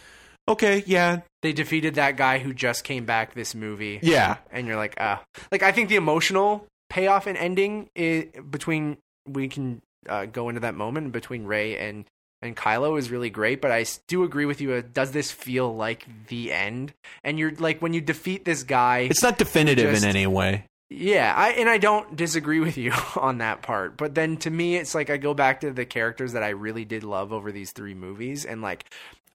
okay, 0.49 0.83
yeah, 0.87 1.21
they 1.43 1.53
defeated 1.53 1.95
that 1.95 2.17
guy 2.17 2.39
who 2.39 2.53
just 2.53 2.83
came 2.85 3.05
back 3.05 3.35
this 3.35 3.55
movie. 3.55 4.01
yeah, 4.03 4.37
and 4.51 4.67
you're 4.67 4.77
like, 4.77 4.95
ah, 4.99 5.23
like 5.51 5.63
I 5.63 5.73
think 5.73 5.89
the 5.89 5.97
emotional 5.97 6.67
payoff 6.91 7.27
and 7.27 7.39
ending 7.39 7.89
is 7.95 8.27
between 8.51 8.99
we 9.27 9.49
can 9.49 9.81
uh, 10.09 10.27
go 10.27 10.49
into 10.49 10.61
that 10.61 10.75
moment 10.75 11.13
between 11.13 11.45
Rey 11.45 11.77
and 11.79 12.05
and 12.43 12.57
Kylo 12.57 12.99
is 12.99 13.11
really 13.11 13.31
great, 13.31 13.61
but 13.61 13.71
I 13.71 13.85
do 14.09 14.25
agree 14.25 14.45
with 14.47 14.61
you. 14.61 14.73
Uh, 14.73 14.83
does 14.93 15.13
this 15.13 15.31
feel 15.31 15.75
like 15.75 16.05
the 16.29 16.53
end? 16.53 16.93
And 17.25 17.39
you're 17.39 17.53
like 17.53 17.81
when 17.81 17.95
you 17.95 18.01
defeat 18.01 18.45
this 18.45 18.63
guy, 18.65 19.01
it's 19.11 19.23
not 19.23 19.39
definitive 19.39 19.91
Just- 19.93 20.03
in 20.05 20.09
any 20.11 20.27
way. 20.27 20.65
yeah, 20.91 21.33
I 21.35 21.51
and 21.53 21.69
I 21.69 21.79
don't 21.79 22.17
disagree 22.17 22.61
with 22.61 22.77
you 22.77 22.93
on 23.17 23.39
that 23.39 23.63
part. 23.63 23.97
But 23.97 24.15
then 24.15 24.37
to 24.39 24.51
me 24.51 24.77
it's 24.77 24.95
like 24.95 25.09
I 25.09 25.17
go 25.17 25.33
back 25.35 25.61
to 25.61 25.71
the 25.73 25.87
characters 25.87 26.33
that 26.33 26.43
I 26.43 26.51
really 26.51 26.85
did 26.85 27.05
love 27.05 27.33
over 27.33 27.51
these 27.53 27.73
3 27.73 27.95
movies 27.95 28.45
and 28.45 28.61
like 28.61 28.85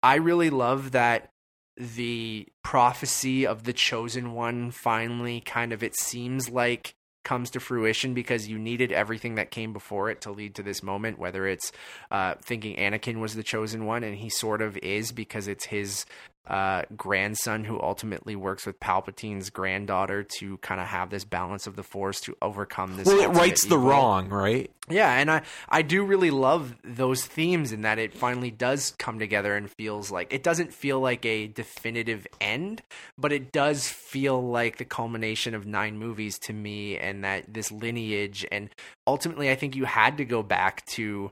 I 0.03 0.15
really 0.15 0.49
love 0.51 0.91
that 0.91 1.29
the 1.75 2.47
prophecy 2.63 3.45
of 3.45 3.63
the 3.63 3.73
chosen 3.73 4.33
one 4.33 4.71
finally 4.71 5.41
kind 5.41 5.71
of 5.73 5.83
it 5.83 5.95
seems 5.99 6.49
like 6.49 6.93
comes 7.27 7.49
to 7.49 7.59
fruition 7.59 8.13
because 8.13 8.47
you 8.47 8.57
needed 8.57 8.93
everything 8.93 9.35
that 9.35 9.51
came 9.51 9.73
before 9.73 10.09
it 10.09 10.21
to 10.21 10.31
lead 10.31 10.55
to 10.55 10.63
this 10.63 10.81
moment 10.81 11.19
whether 11.19 11.45
it's 11.45 11.73
uh, 12.09 12.35
thinking 12.41 12.77
Anakin 12.77 13.19
was 13.19 13.35
the 13.35 13.43
chosen 13.43 13.85
one 13.85 14.01
and 14.05 14.15
he 14.15 14.29
sort 14.29 14.61
of 14.61 14.77
is 14.77 15.11
because 15.11 15.49
it's 15.49 15.65
his 15.65 16.05
uh, 16.47 16.83
grandson 16.95 17.63
who 17.63 17.79
ultimately 17.81 18.35
works 18.35 18.65
with 18.65 18.79
Palpatine's 18.79 19.49
granddaughter 19.49 20.23
to 20.39 20.57
kind 20.57 20.79
of 20.79 20.87
have 20.87 21.09
this 21.09 21.25
balance 21.25 21.67
of 21.67 21.75
the 21.75 21.83
Force 21.83 22.21
to 22.21 22.35
overcome 22.41 22.95
this. 22.95 23.05
Well, 23.05 23.19
it 23.19 23.35
rights 23.35 23.65
the 23.65 23.77
wrong, 23.77 24.29
right? 24.29 24.71
Yeah, 24.89 25.11
and 25.11 25.29
I 25.29 25.41
I 25.67 25.81
do 25.81 26.05
really 26.05 26.31
love 26.31 26.75
those 26.83 27.25
themes 27.25 27.73
in 27.73 27.81
that 27.81 27.99
it 27.99 28.13
finally 28.13 28.51
does 28.51 28.93
come 28.97 29.19
together 29.19 29.55
and 29.55 29.69
feels 29.69 30.09
like 30.09 30.31
it 30.31 30.43
doesn't 30.43 30.73
feel 30.73 31.01
like 31.01 31.25
a 31.25 31.47
definitive 31.47 32.25
end, 32.39 32.81
but 33.17 33.33
it 33.33 33.51
does 33.51 33.87
feel 33.87 34.41
like 34.41 34.77
the 34.77 34.85
culmination 34.85 35.53
of 35.53 35.65
nine 35.65 35.97
movies 35.97 36.39
to 36.39 36.53
me 36.53 36.97
and 36.97 37.25
that 37.25 37.53
this 37.53 37.71
lineage 37.71 38.45
and 38.51 38.69
ultimately 39.05 39.51
I 39.51 39.55
think 39.55 39.75
you 39.75 39.83
had 39.83 40.17
to 40.17 40.25
go 40.25 40.41
back 40.41 40.85
to 40.87 41.31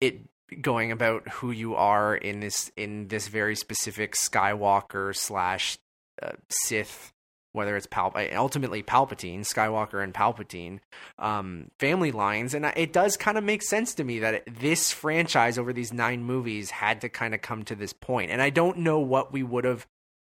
it 0.00 0.20
going 0.60 0.92
about 0.92 1.28
who 1.28 1.50
you 1.50 1.74
are 1.74 2.14
in 2.16 2.40
this 2.40 2.70
in 2.76 3.08
this 3.08 3.28
very 3.28 3.56
specific 3.56 4.14
Skywalker 4.14 5.14
slash 5.14 5.78
uh, 6.22 6.32
Sith 6.48 7.12
whether 7.56 7.74
it's 7.74 7.86
Pal- 7.86 8.14
ultimately 8.34 8.82
Palpatine, 8.82 9.40
Skywalker 9.40 10.04
and 10.04 10.12
Palpatine, 10.12 10.78
um, 11.18 11.70
family 11.80 12.12
lines, 12.12 12.54
and 12.54 12.66
it 12.76 12.92
does 12.92 13.16
kind 13.16 13.38
of 13.38 13.44
make 13.44 13.62
sense 13.62 13.94
to 13.94 14.04
me 14.04 14.18
that 14.20 14.34
it, 14.34 14.60
this 14.60 14.92
franchise 14.92 15.58
over 15.58 15.72
these 15.72 15.92
nine 15.92 16.22
movies 16.22 16.70
had 16.70 17.00
to 17.00 17.08
kind 17.08 17.34
of 17.34 17.40
come 17.40 17.64
to 17.64 17.74
this 17.74 17.94
point, 17.94 18.30
and 18.30 18.42
I 18.42 18.50
don't 18.50 18.78
know 18.78 19.00
what 19.00 19.32
we 19.32 19.42
would 19.42 19.64
have 19.64 19.86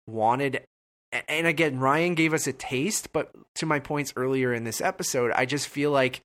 wanted. 0.06 0.62
And 1.28 1.46
again, 1.46 1.78
Rian 1.78 2.14
gave 2.14 2.32
us 2.32 2.46
a 2.46 2.52
taste, 2.52 3.12
but 3.12 3.32
to 3.56 3.66
my 3.66 3.80
points 3.80 4.12
earlier 4.16 4.54
in 4.54 4.64
this 4.64 4.80
episode, 4.80 5.32
I 5.34 5.46
just 5.46 5.66
feel 5.66 5.90
like 5.90 6.22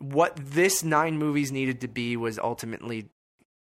what 0.00 0.34
this 0.36 0.82
nine 0.82 1.18
movies 1.18 1.52
needed 1.52 1.82
to 1.82 1.88
be 1.88 2.16
was 2.16 2.38
ultimately 2.38 3.10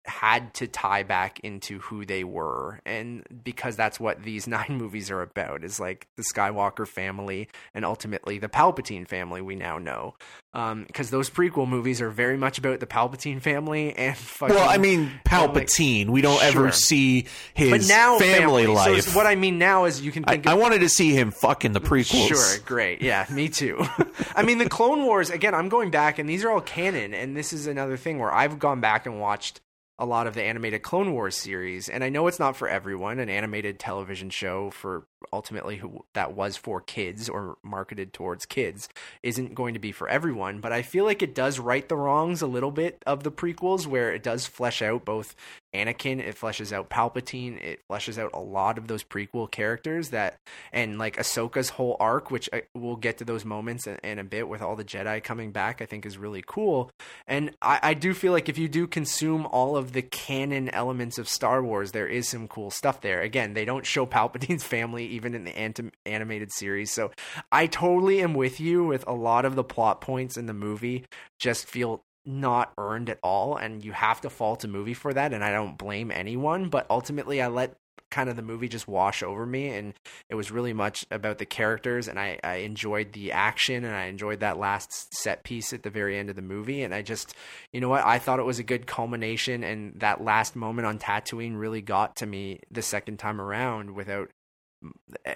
had 0.07 0.53
to 0.53 0.67
tie 0.67 1.03
back 1.03 1.39
into 1.41 1.79
who 1.79 2.05
they 2.05 2.23
were 2.23 2.79
and 2.85 3.23
because 3.43 3.75
that's 3.75 3.99
what 3.99 4.23
these 4.23 4.47
nine 4.57 4.69
movies 4.77 5.11
are 5.11 5.21
about 5.21 5.63
is 5.63 5.79
like 5.79 6.07
the 6.15 6.23
skywalker 6.23 6.87
family 6.87 7.47
and 7.73 7.83
ultimately 7.85 8.37
the 8.37 8.47
palpatine 8.49 9.07
family 9.07 9.41
we 9.41 9.55
now 9.55 9.77
know 9.77 10.15
um, 10.53 10.85
because 10.87 11.11
those 11.11 11.29
prequel 11.29 11.67
movies 11.67 12.01
are 12.01 12.09
very 12.09 12.37
much 12.37 12.57
about 12.57 12.79
the 12.79 12.87
palpatine 12.87 13.39
family 13.41 13.93
and 13.95 14.17
fucking, 14.17 14.55
Well, 14.55 14.67
I 14.67 14.77
mean, 14.77 15.11
Palpatine. 15.23 16.09
we 16.09 16.21
don't 16.21 16.41
ever 16.41 16.71
see 16.71 17.25
his 17.53 17.69
but 17.69 17.87
now 17.87 18.17
family, 18.17 18.63
So 18.65 18.73
life. 18.73 18.97
it's- 18.97 19.15
what 19.15 19.27
i 19.27 19.35
mean 19.35 19.57
now 19.59 19.85
is 19.85 20.01
you 20.01 20.11
can 20.11 20.23
think 20.23 20.47
I 20.47 20.53
of 20.53 20.59
wanted 20.59 20.79
to 20.79 20.89
see 20.89 21.11
him 21.13 21.29
fucking 21.31 21.73
the 21.73 21.81
prequels. 21.81 22.27
Sure, 22.29 22.59
great. 22.65 23.01
Yeah, 23.01 23.25
me 23.29 23.49
too. 23.49 23.85
I 24.35 24.41
mean, 24.43 24.57
the 24.57 24.69
Clone 24.69 25.03
Wars, 25.03 25.29
again, 25.29 25.53
I'm 25.53 25.69
going 25.69 25.91
back, 25.91 26.17
and 26.17 26.27
these 26.29 26.43
are 26.43 26.49
all 26.51 26.61
canon, 26.61 27.13
and 27.13 27.35
this 27.37 27.53
is 27.53 27.67
another 27.67 27.97
thing 27.97 28.17
where 28.19 28.33
I've 28.33 28.57
gone 28.57 28.79
back 28.81 29.05
and 29.05 29.19
watched 29.19 29.61
a 29.99 30.05
lot 30.05 30.27
of 30.27 30.35
the 30.35 30.43
animated 30.43 30.83
Clone 30.83 31.13
Wars 31.13 31.35
series, 31.35 31.89
and 31.89 32.03
I 32.03 32.09
know 32.09 32.27
it's 32.27 32.39
not 32.39 32.55
for 32.55 32.69
everyone. 32.69 33.19
An 33.19 33.29
animated 33.29 33.79
television 33.79 34.29
show 34.29 34.69
for 34.69 35.07
ultimately 35.33 35.77
who 35.77 36.05
that 36.13 36.33
was 36.33 36.57
for 36.57 36.81
kids 36.81 37.29
or 37.29 37.57
marketed 37.63 38.13
towards 38.13 38.45
kids 38.45 38.89
isn't 39.23 39.55
going 39.55 39.73
to 39.73 39.79
be 39.79 39.91
for 39.91 40.07
everyone, 40.07 40.59
but 40.59 40.71
I 40.71 40.81
feel 40.81 41.05
like 41.05 41.21
it 41.21 41.35
does 41.35 41.59
right 41.59 41.87
the 41.87 41.95
wrongs 41.95 42.41
a 42.41 42.47
little 42.47 42.71
bit 42.71 43.01
of 43.05 43.23
the 43.23 43.31
prequels 43.31 43.87
where 43.87 44.13
it 44.13 44.23
does 44.23 44.45
flesh 44.45 44.81
out 44.81 45.05
both 45.05 45.35
Anakin, 45.73 46.19
it 46.19 46.39
fleshes 46.39 46.71
out 46.71 46.89
Palpatine, 46.89 47.61
it 47.61 47.81
fleshes 47.89 48.17
out 48.17 48.31
a 48.33 48.39
lot 48.39 48.77
of 48.77 48.87
those 48.87 49.03
prequel 49.03 49.49
characters 49.49 50.09
that, 50.09 50.39
and 50.71 50.97
like 50.97 51.17
Ahsoka's 51.17 51.69
whole 51.69 51.97
arc, 51.99 52.31
which 52.31 52.49
I, 52.53 52.63
we'll 52.73 52.95
get 52.95 53.17
to 53.19 53.25
those 53.25 53.45
moments 53.45 53.85
in, 53.85 53.97
in 54.03 54.19
a 54.19 54.23
bit 54.23 54.47
with 54.47 54.61
all 54.61 54.75
the 54.75 54.85
Jedi 54.85 55.23
coming 55.23 55.51
back, 55.51 55.81
I 55.81 55.85
think 55.85 56.05
is 56.05 56.17
really 56.17 56.43
cool. 56.45 56.89
And 57.27 57.51
I, 57.61 57.79
I 57.83 57.93
do 57.93 58.13
feel 58.13 58.31
like 58.31 58.49
if 58.49 58.57
you 58.57 58.67
do 58.67 58.87
consume 58.87 59.45
all 59.45 59.77
of 59.77 59.93
the 59.93 60.01
canon 60.01 60.69
elements 60.69 61.17
of 61.17 61.29
Star 61.29 61.61
Wars, 61.61 61.91
there 61.91 62.07
is 62.07 62.27
some 62.27 62.47
cool 62.47 62.71
stuff 62.71 63.01
there. 63.01 63.21
Again, 63.21 63.53
they 63.53 63.65
don't 63.65 63.85
show 63.85 64.05
Palpatine's 64.05 64.63
family 64.67 65.06
even 65.07 65.33
in 65.33 65.45
the 65.45 65.57
anim- 65.57 65.91
animated 66.05 66.51
series, 66.51 66.91
so 66.91 67.11
I 67.51 67.67
totally 67.67 68.21
am 68.21 68.33
with 68.33 68.59
you 68.59 68.83
with 68.83 69.05
a 69.07 69.13
lot 69.13 69.45
of 69.45 69.55
the 69.55 69.63
plot 69.63 70.01
points 70.01 70.37
in 70.37 70.45
the 70.45 70.53
movie 70.53 71.05
just 71.39 71.65
feel 71.65 72.03
not 72.25 72.73
earned 72.77 73.09
at 73.09 73.19
all 73.23 73.55
and 73.55 73.83
you 73.85 73.93
have 73.93 74.19
to 74.19 74.29
fault 74.29 74.63
a 74.65 74.67
movie 74.67 74.93
for 74.93 75.13
that 75.13 75.33
and 75.33 75.43
I 75.43 75.51
don't 75.51 75.77
blame 75.77 76.11
anyone 76.11 76.67
but 76.67 76.85
ultimately 76.89 77.41
I 77.41 77.47
let 77.47 77.77
kind 78.09 78.29
of 78.29 78.35
the 78.35 78.41
movie 78.41 78.67
just 78.67 78.87
wash 78.87 79.21
over 79.21 79.45
me 79.45 79.69
and 79.69 79.93
it 80.29 80.35
was 80.35 80.51
really 80.51 80.73
much 80.73 81.05
about 81.11 81.37
the 81.37 81.45
characters 81.45 82.07
and 82.07 82.19
I, 82.19 82.39
I 82.43 82.55
enjoyed 82.57 83.13
the 83.13 83.31
action 83.31 83.83
and 83.83 83.93
I 83.93 84.05
enjoyed 84.05 84.39
that 84.39 84.57
last 84.57 85.13
set 85.13 85.43
piece 85.43 85.73
at 85.73 85.83
the 85.83 85.89
very 85.89 86.17
end 86.17 86.29
of 86.29 86.35
the 86.35 86.41
movie 86.41 86.83
and 86.83 86.93
I 86.93 87.01
just 87.01 87.33
you 87.73 87.81
know 87.81 87.89
what 87.89 88.05
I 88.05 88.19
thought 88.19 88.39
it 88.39 88.45
was 88.45 88.59
a 88.59 88.63
good 88.63 88.87
culmination 88.87 89.63
and 89.63 89.99
that 89.99 90.23
last 90.23 90.55
moment 90.55 90.85
on 90.85 90.99
Tatooine 90.99 91.59
really 91.59 91.81
got 91.81 92.15
to 92.17 92.25
me 92.25 92.59
the 92.71 92.81
second 92.81 93.17
time 93.17 93.41
around 93.41 93.91
without 93.91 94.31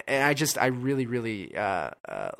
and 0.06 0.24
I 0.24 0.34
just 0.34 0.58
I 0.58 0.66
really 0.66 1.06
really 1.06 1.56
uh, 1.56 1.90
uh 2.08 2.30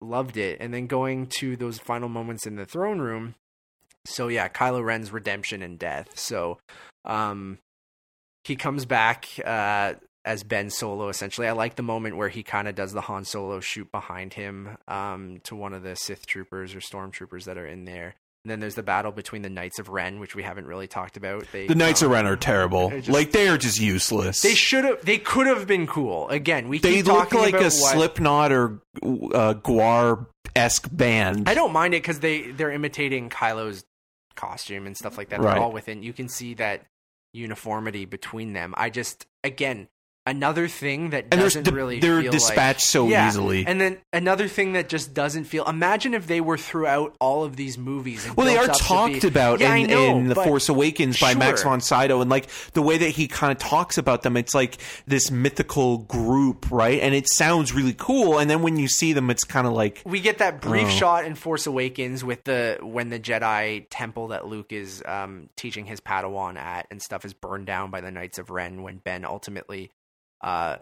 loved 0.00 0.36
it 0.36 0.58
and 0.60 0.74
then 0.74 0.86
going 0.86 1.26
to 1.38 1.56
those 1.56 1.78
final 1.78 2.08
moments 2.08 2.46
in 2.46 2.56
the 2.56 2.66
throne 2.66 2.98
room 2.98 3.34
so 4.06 4.28
yeah, 4.28 4.48
Kylo 4.48 4.84
Ren's 4.84 5.12
redemption 5.12 5.62
and 5.62 5.78
death. 5.78 6.18
So 6.18 6.58
um 7.04 7.58
he 8.44 8.56
comes 8.56 8.84
back 8.84 9.28
uh 9.44 9.94
as 10.24 10.42
Ben 10.42 10.70
Solo 10.70 11.08
essentially. 11.08 11.46
I 11.46 11.52
like 11.52 11.76
the 11.76 11.82
moment 11.82 12.16
where 12.16 12.28
he 12.28 12.42
kind 12.42 12.68
of 12.68 12.74
does 12.74 12.92
the 12.92 13.02
Han 13.02 13.24
Solo 13.24 13.60
shoot 13.60 13.90
behind 13.90 14.34
him 14.34 14.76
um 14.88 15.40
to 15.44 15.56
one 15.56 15.72
of 15.72 15.82
the 15.82 15.96
Sith 15.96 16.26
troopers 16.26 16.74
or 16.74 16.80
stormtroopers 16.80 17.44
that 17.44 17.58
are 17.58 17.66
in 17.66 17.84
there. 17.84 18.14
And 18.44 18.50
then 18.50 18.60
there's 18.60 18.74
the 18.74 18.82
battle 18.82 19.10
between 19.10 19.40
the 19.40 19.48
Knights 19.48 19.78
of 19.78 19.88
Ren, 19.88 20.20
which 20.20 20.34
we 20.34 20.42
haven't 20.42 20.66
really 20.66 20.86
talked 20.86 21.16
about. 21.16 21.46
They, 21.50 21.66
The 21.66 21.74
Knights 21.74 22.02
um, 22.02 22.06
of 22.06 22.12
Ren 22.12 22.26
are 22.26 22.36
terrible. 22.36 22.90
just- 22.90 23.08
like 23.08 23.32
they 23.32 23.48
are 23.48 23.56
just 23.56 23.80
useless. 23.80 24.42
They 24.42 24.54
should 24.54 24.84
have. 24.84 25.02
They 25.02 25.16
could 25.16 25.46
have 25.46 25.66
been 25.66 25.86
cool. 25.86 26.28
Again, 26.28 26.68
we 26.68 26.78
They 26.78 27.02
look 27.02 27.32
like 27.32 27.54
a 27.54 27.64
what, 27.64 27.72
Slipknot 27.72 28.52
or 28.52 28.82
uh, 29.02 29.54
Gwar 29.54 30.26
esque 30.54 30.88
band. 30.92 31.48
I 31.48 31.54
don't 31.54 31.72
mind 31.72 31.94
it 31.94 32.02
because 32.02 32.20
they 32.20 32.50
they're 32.50 32.70
imitating 32.70 33.30
Kylo's 33.30 33.84
costume 34.34 34.86
and 34.86 34.94
stuff 34.94 35.16
like 35.16 35.30
that. 35.30 35.40
They're 35.40 35.56
all 35.56 35.72
within. 35.72 36.02
You 36.02 36.12
can 36.12 36.28
see 36.28 36.52
that 36.54 36.84
uniformity 37.32 38.04
between 38.04 38.52
them. 38.52 38.74
I 38.76 38.90
just 38.90 39.26
again, 39.42 39.88
another 40.26 40.68
thing 40.68 41.10
that 41.10 41.26
And 41.30 41.40
doesn't 41.40 41.68
really 41.70 42.00
they're 42.00 42.22
dispatched 42.22 42.78
like, 42.78 42.80
so 42.80 43.08
Yeah, 43.08 43.28
easily. 43.28 43.66
And 43.66 43.80
then 43.80 43.98
another 44.12 44.48
thing 44.48 44.72
that 44.72 44.88
just 44.88 45.12
doesn't 45.12 45.44
feel. 45.44 45.64
Imagine 45.66 46.14
if 46.14 46.26
they 46.26 46.40
were 46.40 46.56
throughout 46.56 47.14
all 47.20 47.44
of 47.44 47.56
these 47.56 47.76
movies. 47.76 48.24
And 48.26 48.36
Well, 48.36 48.46
they 48.46 48.56
are 48.56 48.66
talked 48.68 49.22
be- 49.22 49.28
about 49.28 49.60
Yeah, 49.60 49.74
in, 49.74 49.86
know, 49.88 50.16
in 50.18 50.28
The 50.28 50.34
Force 50.34 50.68
Awakens 50.68 51.20
by 51.20 51.34
Max 51.34 51.62
von 51.62 51.80
Sydow, 51.80 52.20
and 52.22 52.30
like 52.30 52.46
the 52.72 52.82
way 52.82 52.96
that 52.98 53.10
he 53.10 53.28
kind 53.28 53.52
of 53.52 53.58
talks 53.58 53.98
about 53.98 54.22
them, 54.22 54.36
it's 54.36 54.54
like 54.54 54.78
this 55.06 55.30
mythical 55.30 55.98
group, 55.98 56.70
right? 56.70 57.00
And 57.00 57.14
it 57.14 57.28
sounds 57.30 57.72
really 57.74 57.94
cool. 57.94 58.38
And 58.38 58.48
then 58.48 58.62
when 58.62 58.76
you 58.78 58.88
see 58.88 59.12
them, 59.12 59.28
it's 59.30 59.44
kind 59.44 59.66
of 59.66 59.72
like, 59.74 60.02
we 60.06 60.20
get 60.20 60.38
that 60.38 60.60
brief 60.60 60.86
Oh. 60.86 60.90
shot 60.90 61.24
in 61.26 61.34
Force 61.34 61.66
Awakens 61.66 62.24
with 62.24 62.44
the 62.44 62.78
when 62.82 63.10
the 63.10 63.20
Jedi 63.20 63.86
temple 63.90 64.28
that 64.28 64.46
Luke 64.46 64.72
is 64.72 65.02
um, 65.06 65.48
teaching 65.56 65.84
his 65.84 66.00
Padawan 66.00 66.56
at 66.56 66.86
and 66.90 67.02
stuff 67.02 67.24
is 67.24 67.34
burned 67.34 67.66
down 67.66 67.90
by 67.90 68.00
the 68.00 68.10
Knights 68.10 68.38
of 68.38 68.48
Ren 68.50 68.82
when 68.82 68.96
Ben 68.98 69.24
ultimately 69.24 69.90
uh, 70.44 70.76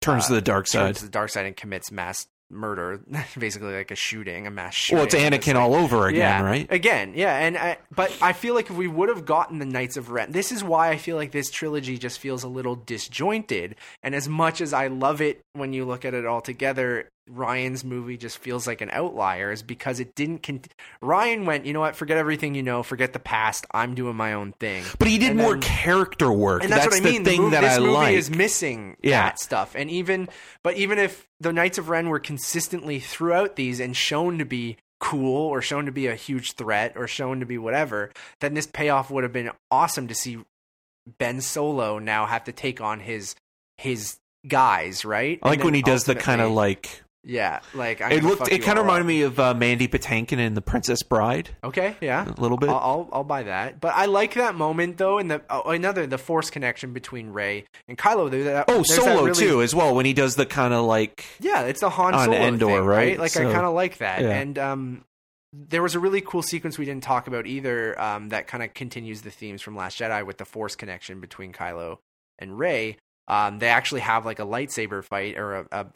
turns 0.00 0.24
Uh, 0.24 0.28
to 0.28 0.34
the 0.34 0.40
dark 0.42 0.66
side. 0.66 0.86
turns 0.86 0.98
to 0.98 1.04
the 1.04 1.10
dark 1.10 1.30
side 1.30 1.46
and 1.46 1.56
commits 1.56 1.92
mass 1.92 2.26
murder, 2.50 3.00
basically 3.38 3.72
like 3.72 3.90
a 3.90 3.94
shooting, 3.94 4.46
a 4.46 4.50
mass 4.50 4.74
shooting. 4.74 4.96
Well, 4.98 5.06
it's 5.06 5.14
Anakin 5.14 5.54
all 5.54 5.74
over 5.74 6.06
again, 6.08 6.18
yeah, 6.20 6.42
right? 6.42 6.66
Again, 6.70 7.12
yeah, 7.14 7.34
and 7.38 7.56
I, 7.56 7.78
but 7.94 8.14
I 8.20 8.32
feel 8.34 8.54
like 8.54 8.68
if 8.68 8.76
we 8.76 8.88
would 8.88 9.08
have 9.08 9.24
gotten 9.24 9.58
the 9.58 9.64
Knights 9.64 9.96
of 9.96 10.10
Ren, 10.10 10.32
this 10.32 10.50
is 10.52 10.62
why 10.64 10.90
I 10.90 10.98
feel 10.98 11.16
like 11.16 11.30
this 11.32 11.50
trilogy 11.50 11.96
just 11.96 12.18
feels 12.18 12.42
a 12.42 12.48
little 12.48 12.74
disjointed. 12.76 13.76
And 14.02 14.14
as 14.14 14.28
much 14.28 14.60
as 14.60 14.72
I 14.74 14.88
love 14.88 15.20
it 15.22 15.40
when 15.54 15.72
you 15.72 15.84
look 15.86 16.04
at 16.04 16.12
it 16.14 16.26
all 16.26 16.40
together, 16.42 17.08
Rian's 17.30 17.84
movie 17.84 18.16
just 18.16 18.38
feels 18.38 18.66
like 18.66 18.80
an 18.80 18.90
outlier, 18.92 19.52
is 19.52 19.62
because 19.62 20.00
it 20.00 20.14
didn't. 20.14 20.42
Con- 20.42 20.60
Ryan 21.00 21.46
went, 21.46 21.66
you 21.66 21.72
know 21.72 21.80
what? 21.80 21.94
Forget 21.96 22.16
everything 22.16 22.54
you 22.54 22.62
know. 22.62 22.82
Forget 22.82 23.12
the 23.12 23.18
past. 23.20 23.64
I'm 23.72 23.94
doing 23.94 24.16
my 24.16 24.32
own 24.32 24.52
thing. 24.58 24.84
But 24.98 25.08
he 25.08 25.18
did 25.18 25.30
And 25.30 25.38
more 25.38 25.52
then- 25.52 25.62
character 25.62 26.32
work. 26.32 26.62
and 26.64 26.72
that's, 26.72 26.86
what 26.86 26.96
I 26.96 27.00
mean. 27.00 27.22
the 27.22 27.30
thing 27.30 27.36
the 27.38 27.42
movie, 27.44 27.56
that 27.56 27.60
this 27.62 27.76
I 27.76 27.78
movie 27.80 27.92
like. 27.92 28.16
is 28.16 28.30
missing 28.30 28.96
Yeah. 29.02 29.22
that 29.22 29.38
stuff. 29.38 29.74
And 29.76 29.88
even, 29.90 30.28
but 30.64 30.76
even 30.76 30.98
if 30.98 31.28
the 31.40 31.52
Knights 31.52 31.78
of 31.78 31.88
Ren 31.88 32.08
were 32.08 32.18
consistently 32.20 32.98
throughout 32.98 33.56
these 33.56 33.78
and 33.80 33.96
shown 33.96 34.38
to 34.38 34.44
be 34.44 34.76
cool 35.00 35.46
or 35.48 35.62
shown 35.62 35.86
to 35.86 35.92
be 35.92 36.06
a 36.08 36.14
huge 36.14 36.52
threat 36.54 36.92
or 36.96 37.06
shown 37.06 37.40
to 37.40 37.46
be 37.46 37.58
whatever, 37.58 38.10
then 38.40 38.54
this 38.54 38.66
payoff 38.66 39.10
would 39.10 39.22
have 39.24 39.32
been 39.32 39.50
awesome 39.70 40.08
to 40.08 40.14
see 40.14 40.38
Ben 41.18 41.40
Solo 41.40 41.98
now 41.98 42.26
have 42.26 42.44
to 42.44 42.52
take 42.52 42.80
on 42.80 43.00
his 43.00 43.34
his 43.78 44.18
guys, 44.46 45.04
right? 45.04 45.40
I 45.42 45.48
like 45.48 45.64
when 45.64 45.74
he 45.74 45.82
does 45.82 46.04
the 46.04 46.14
kind 46.14 46.40
of 46.40 46.52
like 46.52 47.02
yeah, 47.24 47.60
like 47.74 48.00
I'm 48.00 48.12
it 48.12 48.24
looked. 48.24 48.50
It 48.50 48.60
kind 48.60 48.78
of 48.78 48.84
reminded 48.84 49.06
me 49.06 49.22
of 49.22 49.38
uh, 49.38 49.54
Mandy 49.54 49.86
Patinkin 49.88 50.38
in 50.38 50.54
The 50.54 50.60
Princess 50.62 51.02
Bride 51.02 51.50
Okay, 51.62 51.96
yeah. 52.00 52.26
a 52.28 52.40
little 52.40 52.56
bit. 52.56 52.68
I'll, 52.68 52.76
I'll 52.78 53.08
I'll 53.12 53.24
buy 53.24 53.44
that. 53.44 53.80
But 53.80 53.94
I 53.94 54.06
like 54.06 54.34
that 54.34 54.54
moment 54.54 54.98
though, 54.98 55.18
and 55.18 55.30
the 55.30 55.42
oh, 55.48 55.70
another 55.70 56.06
the 56.06 56.18
force 56.18 56.50
connection 56.50 56.92
between 56.92 57.30
Rey 57.30 57.64
and 57.86 57.96
Kylo. 57.96 58.30
There, 58.30 58.44
that, 58.44 58.64
oh, 58.68 58.82
Solo 58.82 59.24
really- 59.24 59.34
too, 59.34 59.62
as 59.62 59.74
well. 59.74 59.94
When 59.94 60.04
he 60.06 60.12
does 60.14 60.34
the 60.36 60.46
kind 60.46 60.74
of 60.74 60.84
like 60.84 61.24
Yeah, 61.40 61.62
it's 61.62 61.82
a 61.82 61.90
Han 61.90 62.12
Solo 62.14 62.36
Endor, 62.36 62.66
thing, 62.66 62.74
right? 62.84 62.96
right? 62.96 63.18
Like 63.18 63.30
So- 63.30 63.48
I 63.48 63.52
kind 63.52 63.66
of 63.66 63.74
like 63.74 63.98
that. 63.98 64.22
yeah. 64.22 64.30
And 64.30 64.58
um, 64.58 65.04
there 65.52 65.82
was 65.82 65.94
a 65.94 66.00
really 66.00 66.22
cool 66.22 66.42
sequence 66.42 66.78
we 66.78 66.86
didn't 66.86 67.04
talk 67.04 67.28
about 67.28 67.46
either. 67.46 68.00
Um, 68.00 68.30
that 68.30 68.46
kind 68.46 68.62
of 68.64 68.74
continues 68.74 69.22
the 69.22 69.30
themes 69.30 69.62
from 69.62 69.76
Last 69.76 69.98
Jedi 70.00 70.24
with 70.26 70.38
the 70.38 70.44
Force 70.44 70.74
connection 70.76 71.20
between 71.20 71.52
Kylo 71.52 71.98
and 72.38 72.58
Rey. 72.58 72.96
Um, 73.28 73.58
they 73.58 73.68
actually 73.68 74.00
have 74.00 74.24
like 74.24 74.38
a 74.38 74.44
lightsaber 74.44 75.04
fight 75.04 75.38
or 75.38 75.54
a, 75.54 75.66
a 75.72 75.86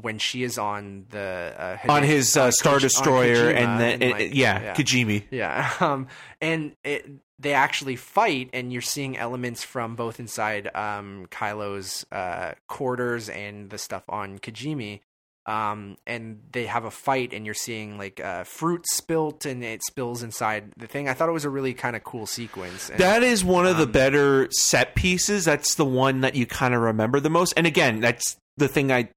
when 0.00 0.18
she 0.18 0.42
is 0.42 0.58
on 0.58 1.06
the 1.10 1.54
uh, 1.58 1.92
on 1.92 2.02
his 2.02 2.36
uh, 2.36 2.50
Star 2.50 2.78
Destroyer, 2.78 3.50
and 3.50 3.80
then 3.80 4.10
like, 4.10 4.34
yeah, 4.34 4.74
Kijimi. 4.74 5.24
yeah. 5.30 5.72
Um, 5.80 6.08
and 6.40 6.76
it, 6.84 7.06
they 7.38 7.52
actually 7.52 7.96
fight, 7.96 8.50
and 8.52 8.72
you're 8.72 8.82
seeing 8.82 9.16
elements 9.16 9.62
from 9.62 9.94
both 9.94 10.18
inside 10.18 10.74
um, 10.74 11.26
Kylo's 11.30 12.06
uh, 12.10 12.52
quarters 12.66 13.28
and 13.28 13.68
the 13.70 13.78
stuff 13.78 14.04
on 14.08 14.38
Kijimi. 14.38 15.00
Um, 15.46 15.96
and 16.08 16.40
they 16.50 16.66
have 16.66 16.84
a 16.84 16.90
fight, 16.90 17.32
and 17.32 17.46
you're 17.46 17.54
seeing 17.54 17.98
like 17.98 18.18
uh, 18.18 18.42
fruit 18.42 18.84
spilt, 18.92 19.46
and 19.46 19.62
it 19.62 19.80
spills 19.86 20.24
inside 20.24 20.72
the 20.76 20.88
thing. 20.88 21.08
I 21.08 21.14
thought 21.14 21.28
it 21.28 21.32
was 21.32 21.44
a 21.44 21.50
really 21.50 21.72
kind 21.72 21.94
of 21.94 22.02
cool 22.02 22.26
sequence. 22.26 22.90
And, 22.90 22.98
That 22.98 23.22
is 23.22 23.44
one 23.44 23.64
of 23.64 23.76
the 23.76 23.84
Um, 23.84 23.92
better 23.92 24.48
set 24.50 24.96
pieces. 24.96 25.44
That's 25.44 25.76
the 25.76 25.84
one 25.84 26.22
that 26.22 26.34
you 26.34 26.46
kind 26.46 26.74
of 26.74 26.80
remember 26.80 27.20
the 27.20 27.30
most. 27.30 27.54
And 27.56 27.64
again, 27.64 28.00
that's 28.00 28.36
the 28.56 28.66
thing 28.66 28.90
I, 28.90 29.10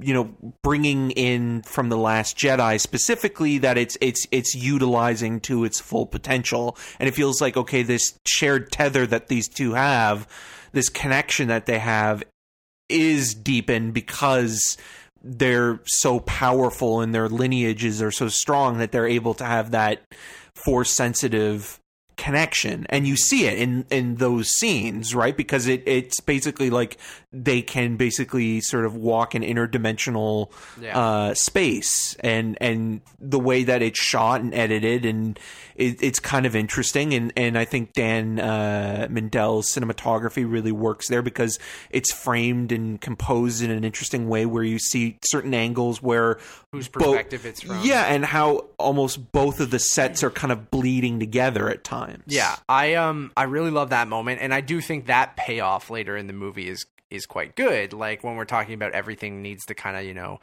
you 0.00 0.14
know, 0.14 0.30
bringing 0.62 1.10
in 1.12 1.62
from 1.62 1.88
the 1.88 1.96
Last 1.96 2.36
Jedi 2.36 2.80
specifically 2.80 3.58
that 3.58 3.76
it's 3.76 3.96
it's 4.00 4.28
it's 4.30 4.54
utilizing 4.54 5.40
to 5.40 5.64
its 5.64 5.80
full 5.80 6.06
potential, 6.06 6.76
and 7.00 7.08
it 7.08 7.14
feels 7.14 7.40
like 7.40 7.56
okay, 7.56 7.82
this 7.82 8.16
shared 8.26 8.70
tether 8.70 9.08
that 9.08 9.26
these 9.26 9.48
two 9.48 9.72
have, 9.74 10.28
this 10.70 10.88
connection 10.88 11.48
that 11.48 11.66
they 11.66 11.80
have, 11.80 12.22
is 12.88 13.34
deepened 13.34 13.94
because 13.94 14.76
they're 15.22 15.80
so 15.84 16.20
powerful 16.20 17.00
and 17.00 17.14
their 17.14 17.28
lineages 17.28 18.00
are 18.02 18.10
so 18.10 18.28
strong 18.28 18.78
that 18.78 18.92
they're 18.92 19.08
able 19.08 19.34
to 19.34 19.44
have 19.44 19.72
that 19.72 20.02
force 20.54 20.90
sensitive 20.90 21.77
connection 22.18 22.84
and 22.90 23.06
you 23.06 23.16
see 23.16 23.46
it 23.46 23.58
in 23.58 23.86
in 23.90 24.16
those 24.16 24.50
scenes 24.50 25.14
right 25.14 25.36
because 25.36 25.66
it 25.68 25.82
it's 25.86 26.20
basically 26.20 26.68
like 26.68 26.98
they 27.32 27.62
can 27.62 27.96
basically 27.96 28.60
sort 28.60 28.84
of 28.84 28.94
walk 28.96 29.34
an 29.34 29.42
interdimensional 29.42 30.50
Yeah. 30.80 30.98
uh 30.98 31.34
space 31.34 32.14
and 32.20 32.58
and 32.60 33.00
the 33.20 33.38
way 33.38 33.64
that 33.64 33.80
it's 33.82 34.00
shot 34.00 34.40
and 34.40 34.52
edited 34.54 35.04
and 35.04 35.38
it, 35.76 36.02
it's 36.02 36.18
kind 36.18 36.44
of 36.44 36.56
interesting 36.56 37.14
and 37.14 37.32
and 37.36 37.56
I 37.56 37.64
think 37.64 37.92
Dan 37.92 38.40
uh 38.40 39.06
Mindel's 39.08 39.72
cinematography 39.72 40.50
really 40.50 40.72
works 40.72 41.08
there 41.08 41.22
because 41.22 41.58
it's 41.90 42.12
framed 42.12 42.72
and 42.72 43.00
composed 43.00 43.62
in 43.62 43.70
an 43.70 43.84
interesting 43.84 44.28
way 44.28 44.44
where 44.44 44.64
you 44.64 44.78
see 44.80 45.18
certain 45.24 45.54
angles 45.54 46.02
where 46.02 46.38
whose 46.72 46.88
bo- 46.88 47.12
perspective 47.12 47.46
it's 47.46 47.62
from. 47.62 47.80
yeah, 47.84 48.06
and 48.06 48.24
how 48.24 48.66
almost 48.78 49.30
both 49.32 49.60
of 49.60 49.70
the 49.70 49.78
sets 49.78 50.22
are 50.24 50.30
kind 50.30 50.50
of 50.52 50.70
bleeding 50.70 51.20
together 51.20 51.68
at 51.70 51.84
times. 51.84 52.07
Yeah, 52.26 52.56
I 52.68 52.94
um 52.94 53.32
I 53.36 53.44
really 53.44 53.70
love 53.70 53.90
that 53.90 54.08
moment, 54.08 54.40
and 54.42 54.52
I 54.52 54.60
do 54.60 54.80
think 54.80 55.06
that 55.06 55.36
payoff 55.36 55.90
later 55.90 56.16
in 56.16 56.26
the 56.26 56.32
movie 56.32 56.68
is 56.68 56.86
is 57.10 57.26
quite 57.26 57.56
good. 57.56 57.92
Like 57.92 58.22
when 58.22 58.36
we're 58.36 58.44
talking 58.44 58.74
about 58.74 58.92
everything 58.92 59.42
needs 59.42 59.64
to 59.66 59.74
kind 59.74 59.96
of 59.96 60.04
you 60.04 60.14
know 60.14 60.40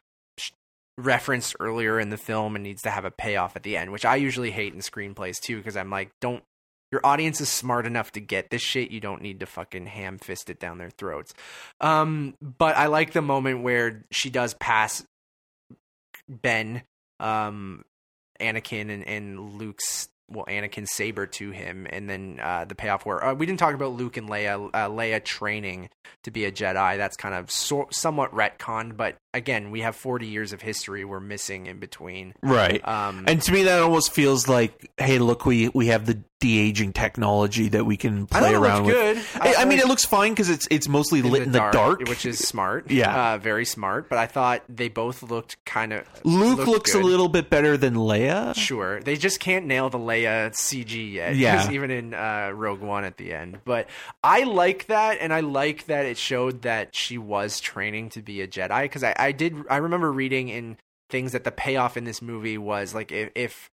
referenced 0.98 1.56
earlier 1.60 2.00
in 2.00 2.10
the 2.10 2.18
film 2.18 2.56
and 2.56 2.64
needs 2.64 2.82
to 2.84 2.90
have 2.90 3.06
a 3.06 3.12
payoff 3.12 3.56
at 3.56 3.64
the 3.64 3.76
end, 3.76 3.92
which 3.92 4.06
I 4.06 4.16
usually 4.16 4.52
hate 4.52 4.74
in 4.74 4.80
screenplays 4.80 5.36
too, 5.42 5.58
because 5.58 5.76
I'm 5.76 5.90
like, 5.90 6.12
don't 6.22 6.44
your 6.92 7.02
audience 7.06 7.42
is 7.42 7.50
smart 7.50 7.86
enough 7.86 8.12
to 8.14 8.22
get 8.22 8.50
this 8.50 8.62
shit. 8.62 8.92
You 8.92 9.02
don't 9.02 9.22
need 9.22 9.42
to 9.42 9.46
fucking 9.46 9.86
ham 9.88 10.18
fist 10.18 10.50
it 10.50 10.60
down 10.60 10.78
their 10.78 10.92
throats. 10.92 11.34
Um, 11.82 12.36
but 12.42 12.78
I 12.78 12.88
like 12.88 13.12
the 13.12 13.22
moment 13.22 13.64
where 13.64 14.06
she 14.12 14.30
does 14.30 14.54
pass 14.54 15.06
Ben, 16.30 16.84
um, 17.20 17.84
Anakin 18.40 18.90
and, 18.92 19.08
and 19.08 19.58
Luke's 19.58 20.08
well, 20.30 20.46
Anakin's 20.46 20.92
saber 20.92 21.28
to 21.28 21.52
him, 21.52 21.86
and 21.90 22.10
then 22.10 22.40
uh, 22.42 22.66
the 22.66 22.76
payoff 22.76 23.06
where 23.06 23.24
uh, 23.24 23.34
we 23.34 23.46
didn't 23.46 23.60
talk 23.60 23.76
about 23.76 23.94
Luke 23.94 24.18
and 24.18 24.30
Leia, 24.30 24.70
uh, 24.74 24.90
Leia 24.90 25.24
training 25.24 25.90
to 26.24 26.32
be 26.32 26.46
a 26.46 26.52
Jedi. 26.52 26.98
That's 26.98 27.16
kind 27.16 27.36
of 27.36 27.52
so, 27.52 27.88
somewhat 27.92 28.32
retconned, 28.32 28.98
but 28.98 29.18
again, 29.34 29.72
we 29.72 29.82
have 29.82 29.96
forty 29.96 30.28
years 30.28 30.54
of 30.54 30.62
history 30.62 31.06
we're 31.06 31.20
missing 31.20 31.68
in 31.68 31.80
between. 31.80 32.34
Right. 32.42 32.86
Um, 32.88 33.26
and 33.28 33.42
to 33.44 33.52
me, 33.52 33.64
that 33.64 33.82
almost 33.82 34.14
feels 34.14 34.48
like, 34.48 34.90
hey, 34.98 35.20
look, 35.20 35.46
we 35.46 35.70
we 35.70 35.88
have 35.88 36.06
the 36.06 36.22
de 36.46 36.60
aging 36.60 36.94
technology 36.94 37.70
that 37.70 37.86
we 37.86 37.98
can 37.98 38.28
I 38.32 38.40
play 38.40 38.54
around 38.54 38.86
with. 38.86 38.96
good. 38.96 39.42
I, 39.42 39.56
I 39.62 39.66
mean, 39.66 39.80
it 39.80 39.88
looks 39.88 40.06
fine 40.06 40.32
because 40.34 40.50
it's 40.50 40.68
it's 40.70 40.88
mostly 40.88 41.22
lit 41.22 41.44
in 41.44 41.52
the 41.52 41.70
dark. 41.72 42.02
which 42.02 42.26
is 42.26 42.40
smart. 42.40 42.92
Yeah. 42.92 43.34
uh, 43.34 43.38
very 43.38 43.66
smart. 43.66 44.10
But 44.10 44.20
I 44.20 44.28
thought 44.28 44.62
they 44.70 44.88
both 44.90 45.24
looked 45.24 45.64
kind 45.66 45.94
of. 45.94 46.08
Luke 46.24 46.68
looks 46.68 46.94
a 46.94 47.00
little 47.00 47.30
bit 47.30 47.50
better 47.50 47.78
than 47.78 47.96
Leia. 47.96 48.56
Sure, 48.56 49.00
they 49.02 49.16
just 49.16 49.40
can't 49.40 49.66
nail 49.66 49.90
the 49.90 49.98
Leia 49.98 50.52
CG 50.52 51.14
yet. 51.14 51.36
Yeah. 51.36 51.72
even 51.72 51.90
in 51.92 52.14
uh, 52.14 52.52
Rogue 52.54 52.82
One 52.82 53.04
at 53.04 53.18
the 53.18 53.34
end. 53.34 53.60
But 53.66 53.90
I 54.24 54.44
like 54.44 54.88
that, 54.88 55.18
and 55.20 55.34
I 55.34 55.40
like 55.40 55.86
that 55.88 56.06
it 56.06 56.18
showed 56.18 56.62
that 56.62 56.96
she 56.96 57.18
was 57.18 57.60
training 57.60 58.10
to 58.12 58.22
be 58.22 58.42
a 58.42 58.48
Jedi. 58.48 58.84
Because 58.84 59.04
I, 59.04 59.16
I 59.18 59.32
did, 59.32 59.56
I 59.70 59.78
remember 59.78 60.12
reading 60.12 60.50
in 60.50 60.78
things 61.10 61.32
that 61.32 61.44
the 61.44 61.52
payoff 61.52 61.98
in 61.98 62.04
this 62.04 62.22
movie 62.22 62.58
was 62.58 62.94
like 62.96 63.12
if 63.12 63.30
if, 63.36 63.70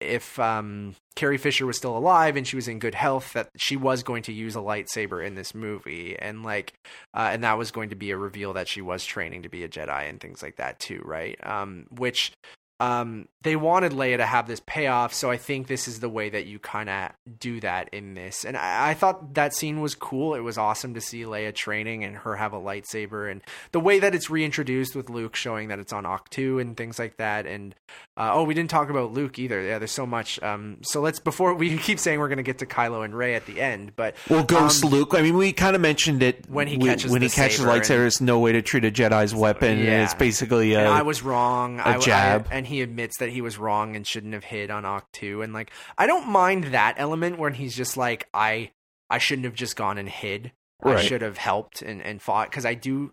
if 0.00 0.38
um, 0.38 0.96
Carrie 1.14 1.38
Fisher 1.38 1.66
was 1.66 1.76
still 1.76 1.96
alive 1.96 2.36
and 2.36 2.46
she 2.46 2.56
was 2.56 2.68
in 2.68 2.78
good 2.78 2.94
health, 2.94 3.32
that 3.34 3.50
she 3.56 3.76
was 3.76 4.02
going 4.02 4.22
to 4.24 4.32
use 4.32 4.56
a 4.56 4.60
lightsaber 4.60 5.24
in 5.24 5.34
this 5.34 5.54
movie, 5.54 6.16
and 6.18 6.42
like, 6.42 6.72
uh, 7.14 7.30
and 7.32 7.44
that 7.44 7.58
was 7.58 7.70
going 7.70 7.90
to 7.90 7.96
be 7.96 8.10
a 8.10 8.16
reveal 8.16 8.52
that 8.54 8.68
she 8.68 8.80
was 8.80 9.04
training 9.04 9.42
to 9.42 9.48
be 9.48 9.64
a 9.64 9.68
Jedi 9.68 10.08
and 10.08 10.20
things 10.20 10.42
like 10.42 10.56
that 10.56 10.78
too, 10.78 11.02
right? 11.04 11.38
Um, 11.46 11.86
which 11.90 12.32
um, 12.80 13.28
they 13.42 13.56
wanted 13.56 13.92
Leia 13.92 14.16
to 14.16 14.26
have 14.26 14.46
this 14.46 14.60
payoff, 14.64 15.12
so 15.12 15.30
I 15.30 15.36
think 15.36 15.66
this 15.66 15.86
is 15.86 16.00
the 16.00 16.08
way 16.08 16.30
that 16.30 16.46
you 16.46 16.58
kind 16.58 16.88
of 16.88 17.10
do 17.38 17.60
that 17.60 17.90
in 17.92 18.14
this. 18.14 18.44
And 18.44 18.56
I, 18.56 18.90
I, 18.90 18.94
thought 18.94 19.34
that 19.34 19.54
scene 19.54 19.82
was 19.82 19.94
cool. 19.94 20.34
It 20.34 20.40
was 20.40 20.56
awesome 20.56 20.94
to 20.94 21.00
see 21.00 21.22
Leia 21.22 21.54
training 21.54 22.04
and 22.04 22.16
her 22.16 22.36
have 22.36 22.54
a 22.54 22.58
lightsaber, 22.58 23.30
and 23.30 23.42
the 23.72 23.80
way 23.80 23.98
that 23.98 24.14
it's 24.14 24.30
reintroduced 24.30 24.96
with 24.96 25.10
Luke 25.10 25.36
showing 25.36 25.68
that 25.68 25.78
it's 25.78 25.92
on 25.92 26.04
Ahch-To 26.04 26.58
and 26.58 26.74
things 26.74 26.98
like 26.98 27.18
that. 27.18 27.46
And 27.46 27.74
uh, 28.16 28.30
oh, 28.32 28.44
we 28.44 28.54
didn't 28.54 28.70
talk 28.70 28.88
about 28.88 29.12
Luke 29.12 29.38
either. 29.38 29.60
Yeah, 29.60 29.78
there's 29.78 29.90
so 29.90 30.06
much. 30.06 30.42
Um, 30.42 30.78
so 30.80 31.02
let's 31.02 31.18
before 31.18 31.52
we 31.60 31.76
keep 31.76 31.98
saying 31.98 32.18
we're 32.18 32.28
going 32.28 32.38
to 32.38 32.42
get 32.42 32.58
to 32.58 32.66
Kylo 32.66 33.04
and 33.04 33.14
Rey 33.14 33.34
at 33.34 33.44
the 33.44 33.60
end, 33.60 33.92
but 33.94 34.16
well, 34.30 34.42
Ghost 34.42 34.84
um, 34.84 34.90
Luke. 34.90 35.14
I 35.14 35.20
mean, 35.20 35.36
we 35.36 35.52
kind 35.52 35.76
of 35.76 35.82
mentioned 35.82 36.22
it 36.22 36.48
when 36.48 36.66
he 36.66 36.78
catches 36.78 37.10
when 37.10 37.20
he 37.20 37.28
catches 37.28 37.60
lightsaber. 37.60 38.00
There's 38.00 38.22
no 38.22 38.38
way 38.38 38.52
to 38.52 38.62
treat 38.62 38.86
a 38.86 38.90
Jedi's 38.90 39.34
weapon. 39.34 39.78
Yeah. 39.80 40.04
it's 40.04 40.14
basically 40.14 40.72
a, 40.72 40.88
I 40.88 41.02
was 41.02 41.22
wrong. 41.22 41.78
A 41.78 41.88
I, 41.88 41.98
jab, 41.98 42.48
I, 42.50 42.56
and 42.56 42.69
he 42.70 42.80
admits 42.80 43.18
that 43.18 43.28
he 43.28 43.42
was 43.42 43.58
wrong 43.58 43.96
and 43.96 44.06
shouldn't 44.06 44.32
have 44.32 44.44
hid 44.44 44.70
on 44.70 44.84
Ahch-To. 44.84 45.42
And 45.42 45.52
like, 45.52 45.70
I 45.98 46.06
don't 46.06 46.28
mind 46.28 46.64
that 46.64 46.94
element 46.96 47.38
when 47.38 47.52
he's 47.52 47.76
just 47.76 47.96
like, 47.96 48.28
I, 48.32 48.70
I 49.10 49.18
shouldn't 49.18 49.44
have 49.44 49.54
just 49.54 49.76
gone 49.76 49.98
and 49.98 50.08
hid. 50.08 50.52
Right. 50.82 50.96
I 50.96 51.02
should 51.02 51.20
have 51.20 51.36
helped 51.36 51.82
and, 51.82 52.00
and 52.00 52.22
fought 52.22 52.48
because 52.48 52.64
I 52.64 52.72
do 52.74 53.12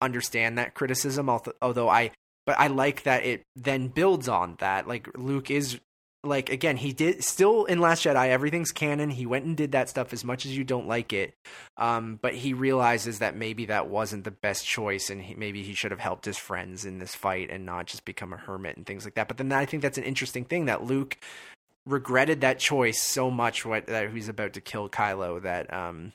understand 0.00 0.58
that 0.58 0.74
criticism. 0.74 1.30
Although 1.62 1.88
I, 1.88 2.10
but 2.44 2.58
I 2.58 2.66
like 2.66 3.04
that 3.04 3.24
it 3.24 3.44
then 3.54 3.88
builds 3.88 4.28
on 4.28 4.56
that. 4.58 4.88
Like 4.88 5.08
Luke 5.16 5.50
is 5.50 5.78
like 6.26 6.50
again 6.50 6.76
he 6.76 6.92
did 6.92 7.22
still 7.24 7.64
in 7.64 7.80
last 7.80 8.04
jedi 8.04 8.28
everything's 8.28 8.72
canon. 8.72 9.10
He 9.10 9.26
went 9.26 9.44
and 9.44 9.56
did 9.56 9.72
that 9.72 9.88
stuff 9.88 10.12
as 10.12 10.24
much 10.24 10.46
as 10.46 10.56
you 10.56 10.64
don't 10.64 10.88
like 10.88 11.12
it. 11.12 11.34
Um, 11.76 12.18
but 12.20 12.34
he 12.34 12.54
realizes 12.54 13.18
that 13.18 13.36
maybe 13.36 13.66
that 13.66 13.88
wasn't 13.88 14.24
the 14.24 14.30
best 14.30 14.66
choice 14.66 15.10
and 15.10 15.22
he, 15.22 15.34
maybe 15.34 15.62
he 15.62 15.74
should 15.74 15.90
have 15.90 16.00
helped 16.00 16.24
his 16.24 16.38
friends 16.38 16.84
in 16.84 16.98
this 16.98 17.14
fight 17.14 17.50
and 17.50 17.66
not 17.66 17.86
just 17.86 18.04
become 18.04 18.32
a 18.32 18.36
hermit 18.36 18.76
and 18.76 18.86
things 18.86 19.04
like 19.04 19.14
that. 19.14 19.28
But 19.28 19.36
then 19.36 19.52
i 19.52 19.64
think 19.64 19.82
that's 19.82 19.98
an 19.98 20.04
interesting 20.04 20.44
thing 20.44 20.66
that 20.66 20.84
luke 20.84 21.18
regretted 21.86 22.40
that 22.40 22.58
choice 22.58 23.02
so 23.02 23.30
much 23.30 23.64
what, 23.64 23.86
that 23.86 24.10
he's 24.12 24.28
about 24.28 24.54
to 24.54 24.60
kill 24.60 24.88
kylo 24.88 25.42
that 25.42 25.72
um, 25.72 26.12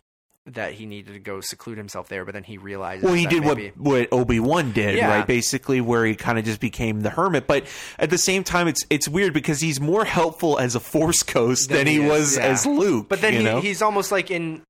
that 0.53 0.73
he 0.73 0.85
needed 0.85 1.13
to 1.13 1.19
go 1.19 1.41
seclude 1.41 1.77
himself 1.77 2.07
there, 2.07 2.25
but 2.25 2.33
then 2.33 2.43
he 2.43 2.57
realized. 2.57 3.03
Well, 3.03 3.13
he 3.13 3.25
did 3.25 3.43
maybe... 3.43 3.71
what 3.77 4.09
what 4.11 4.13
Obi 4.13 4.39
Wan 4.39 4.71
did, 4.71 4.95
yeah. 4.95 5.09
right? 5.09 5.27
Basically, 5.27 5.81
where 5.81 6.05
he 6.05 6.15
kind 6.15 6.37
of 6.37 6.45
just 6.45 6.59
became 6.59 7.01
the 7.01 7.09
hermit. 7.09 7.47
But 7.47 7.65
at 7.97 8.09
the 8.09 8.17
same 8.17 8.43
time, 8.43 8.67
it's 8.67 8.85
it's 8.89 9.07
weird 9.07 9.33
because 9.33 9.61
he's 9.61 9.79
more 9.79 10.05
helpful 10.05 10.59
as 10.59 10.75
a 10.75 10.79
Force 10.79 11.23
ghost 11.23 11.69
than, 11.69 11.79
than 11.79 11.87
he, 11.87 11.93
he 11.93 11.99
was 11.99 12.37
yeah. 12.37 12.43
as 12.43 12.65
Luke. 12.65 13.07
But 13.09 13.21
then 13.21 13.33
he, 13.33 13.67
he's 13.67 13.81
almost 13.81 14.11
like 14.11 14.31
in 14.31 14.61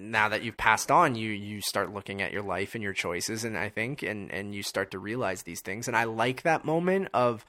now 0.00 0.28
that 0.28 0.42
you've 0.42 0.56
passed 0.56 0.90
on, 0.90 1.14
you 1.14 1.30
you 1.30 1.60
start 1.60 1.92
looking 1.92 2.22
at 2.22 2.32
your 2.32 2.42
life 2.42 2.74
and 2.74 2.82
your 2.82 2.92
choices, 2.92 3.44
and 3.44 3.56
I 3.56 3.68
think, 3.68 4.02
and 4.02 4.30
and 4.32 4.54
you 4.54 4.62
start 4.62 4.90
to 4.92 4.98
realize 4.98 5.42
these 5.42 5.60
things. 5.60 5.88
And 5.88 5.96
I 5.96 6.04
like 6.04 6.42
that 6.42 6.64
moment 6.64 7.08
of 7.12 7.44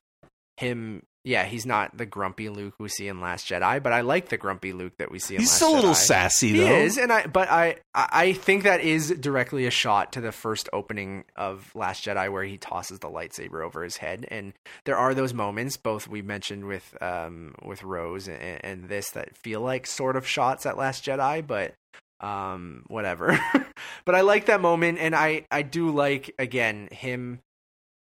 him 0.57 1.03
yeah, 1.25 1.43
he's 1.45 1.65
not 1.65 1.97
the 1.97 2.05
grumpy 2.05 2.47
Luke 2.49 2.75
we 2.79 2.87
see 2.87 3.07
in 3.07 3.19
Last 3.19 3.47
Jedi, 3.47 3.83
but 3.83 3.91
I 3.91 4.01
like 4.01 4.29
the 4.29 4.37
grumpy 4.37 4.71
Luke 4.71 4.93
that 4.99 5.11
we 5.11 5.19
see 5.19 5.35
in 5.35 5.41
Last 5.41 5.41
Jedi. 5.41 5.41
he's 5.41 5.49
Last 5.49 5.55
still 5.57 5.69
Jedi. 5.69 5.73
a 5.73 5.75
little 5.75 5.95
sassy 5.95 6.57
though. 6.57 6.65
He 6.65 6.73
is, 6.73 6.97
and 6.97 7.11
I 7.11 7.27
but 7.27 7.49
I 7.51 7.75
I 7.93 8.33
think 8.33 8.63
that 8.63 8.81
is 8.81 9.09
directly 9.11 9.65
a 9.65 9.71
shot 9.71 10.13
to 10.13 10.21
the 10.21 10.31
first 10.31 10.69
opening 10.71 11.25
of 11.35 11.75
Last 11.75 12.05
Jedi 12.05 12.31
where 12.31 12.45
he 12.45 12.57
tosses 12.57 12.99
the 12.99 13.09
lightsaber 13.09 13.63
over 13.65 13.83
his 13.83 13.97
head, 13.97 14.25
and 14.31 14.53
there 14.85 14.97
are 14.97 15.13
those 15.13 15.33
moments 15.33 15.75
both 15.77 16.07
we 16.07 16.21
mentioned 16.21 16.65
with 16.65 16.95
um 17.01 17.53
with 17.63 17.83
Rose 17.83 18.27
and, 18.27 18.63
and 18.63 18.89
this 18.89 19.11
that 19.11 19.35
feel 19.35 19.61
like 19.61 19.87
sort 19.87 20.15
of 20.15 20.25
shots 20.25 20.65
at 20.65 20.77
Last 20.77 21.05
Jedi, 21.05 21.45
but 21.45 21.73
um 22.21 22.83
whatever. 22.87 23.37
but 24.05 24.15
I 24.15 24.21
like 24.21 24.45
that 24.45 24.61
moment, 24.61 24.99
and 24.99 25.13
I 25.15 25.45
I 25.51 25.63
do 25.63 25.89
like 25.91 26.33
again 26.39 26.87
him 26.91 27.39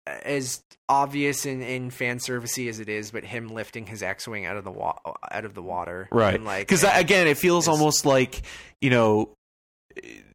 as 0.06 0.62
obvious 0.88 1.46
in, 1.46 1.62
in 1.62 1.90
fan 1.90 2.18
servicey 2.18 2.68
as 2.68 2.80
it 2.80 2.88
is, 2.88 3.10
but 3.10 3.24
him 3.24 3.48
lifting 3.48 3.86
his 3.86 4.02
X 4.02 4.28
wing 4.28 4.46
out 4.46 4.56
of 4.56 4.64
the 4.64 4.70
wa- 4.70 4.98
out 5.30 5.44
of 5.44 5.54
the 5.54 5.62
water, 5.62 6.08
right? 6.12 6.34
And 6.34 6.44
like, 6.44 6.66
because 6.66 6.84
again, 6.84 7.26
it 7.26 7.38
feels 7.38 7.68
almost 7.68 8.04
like 8.04 8.42
you 8.80 8.90
know 8.90 9.34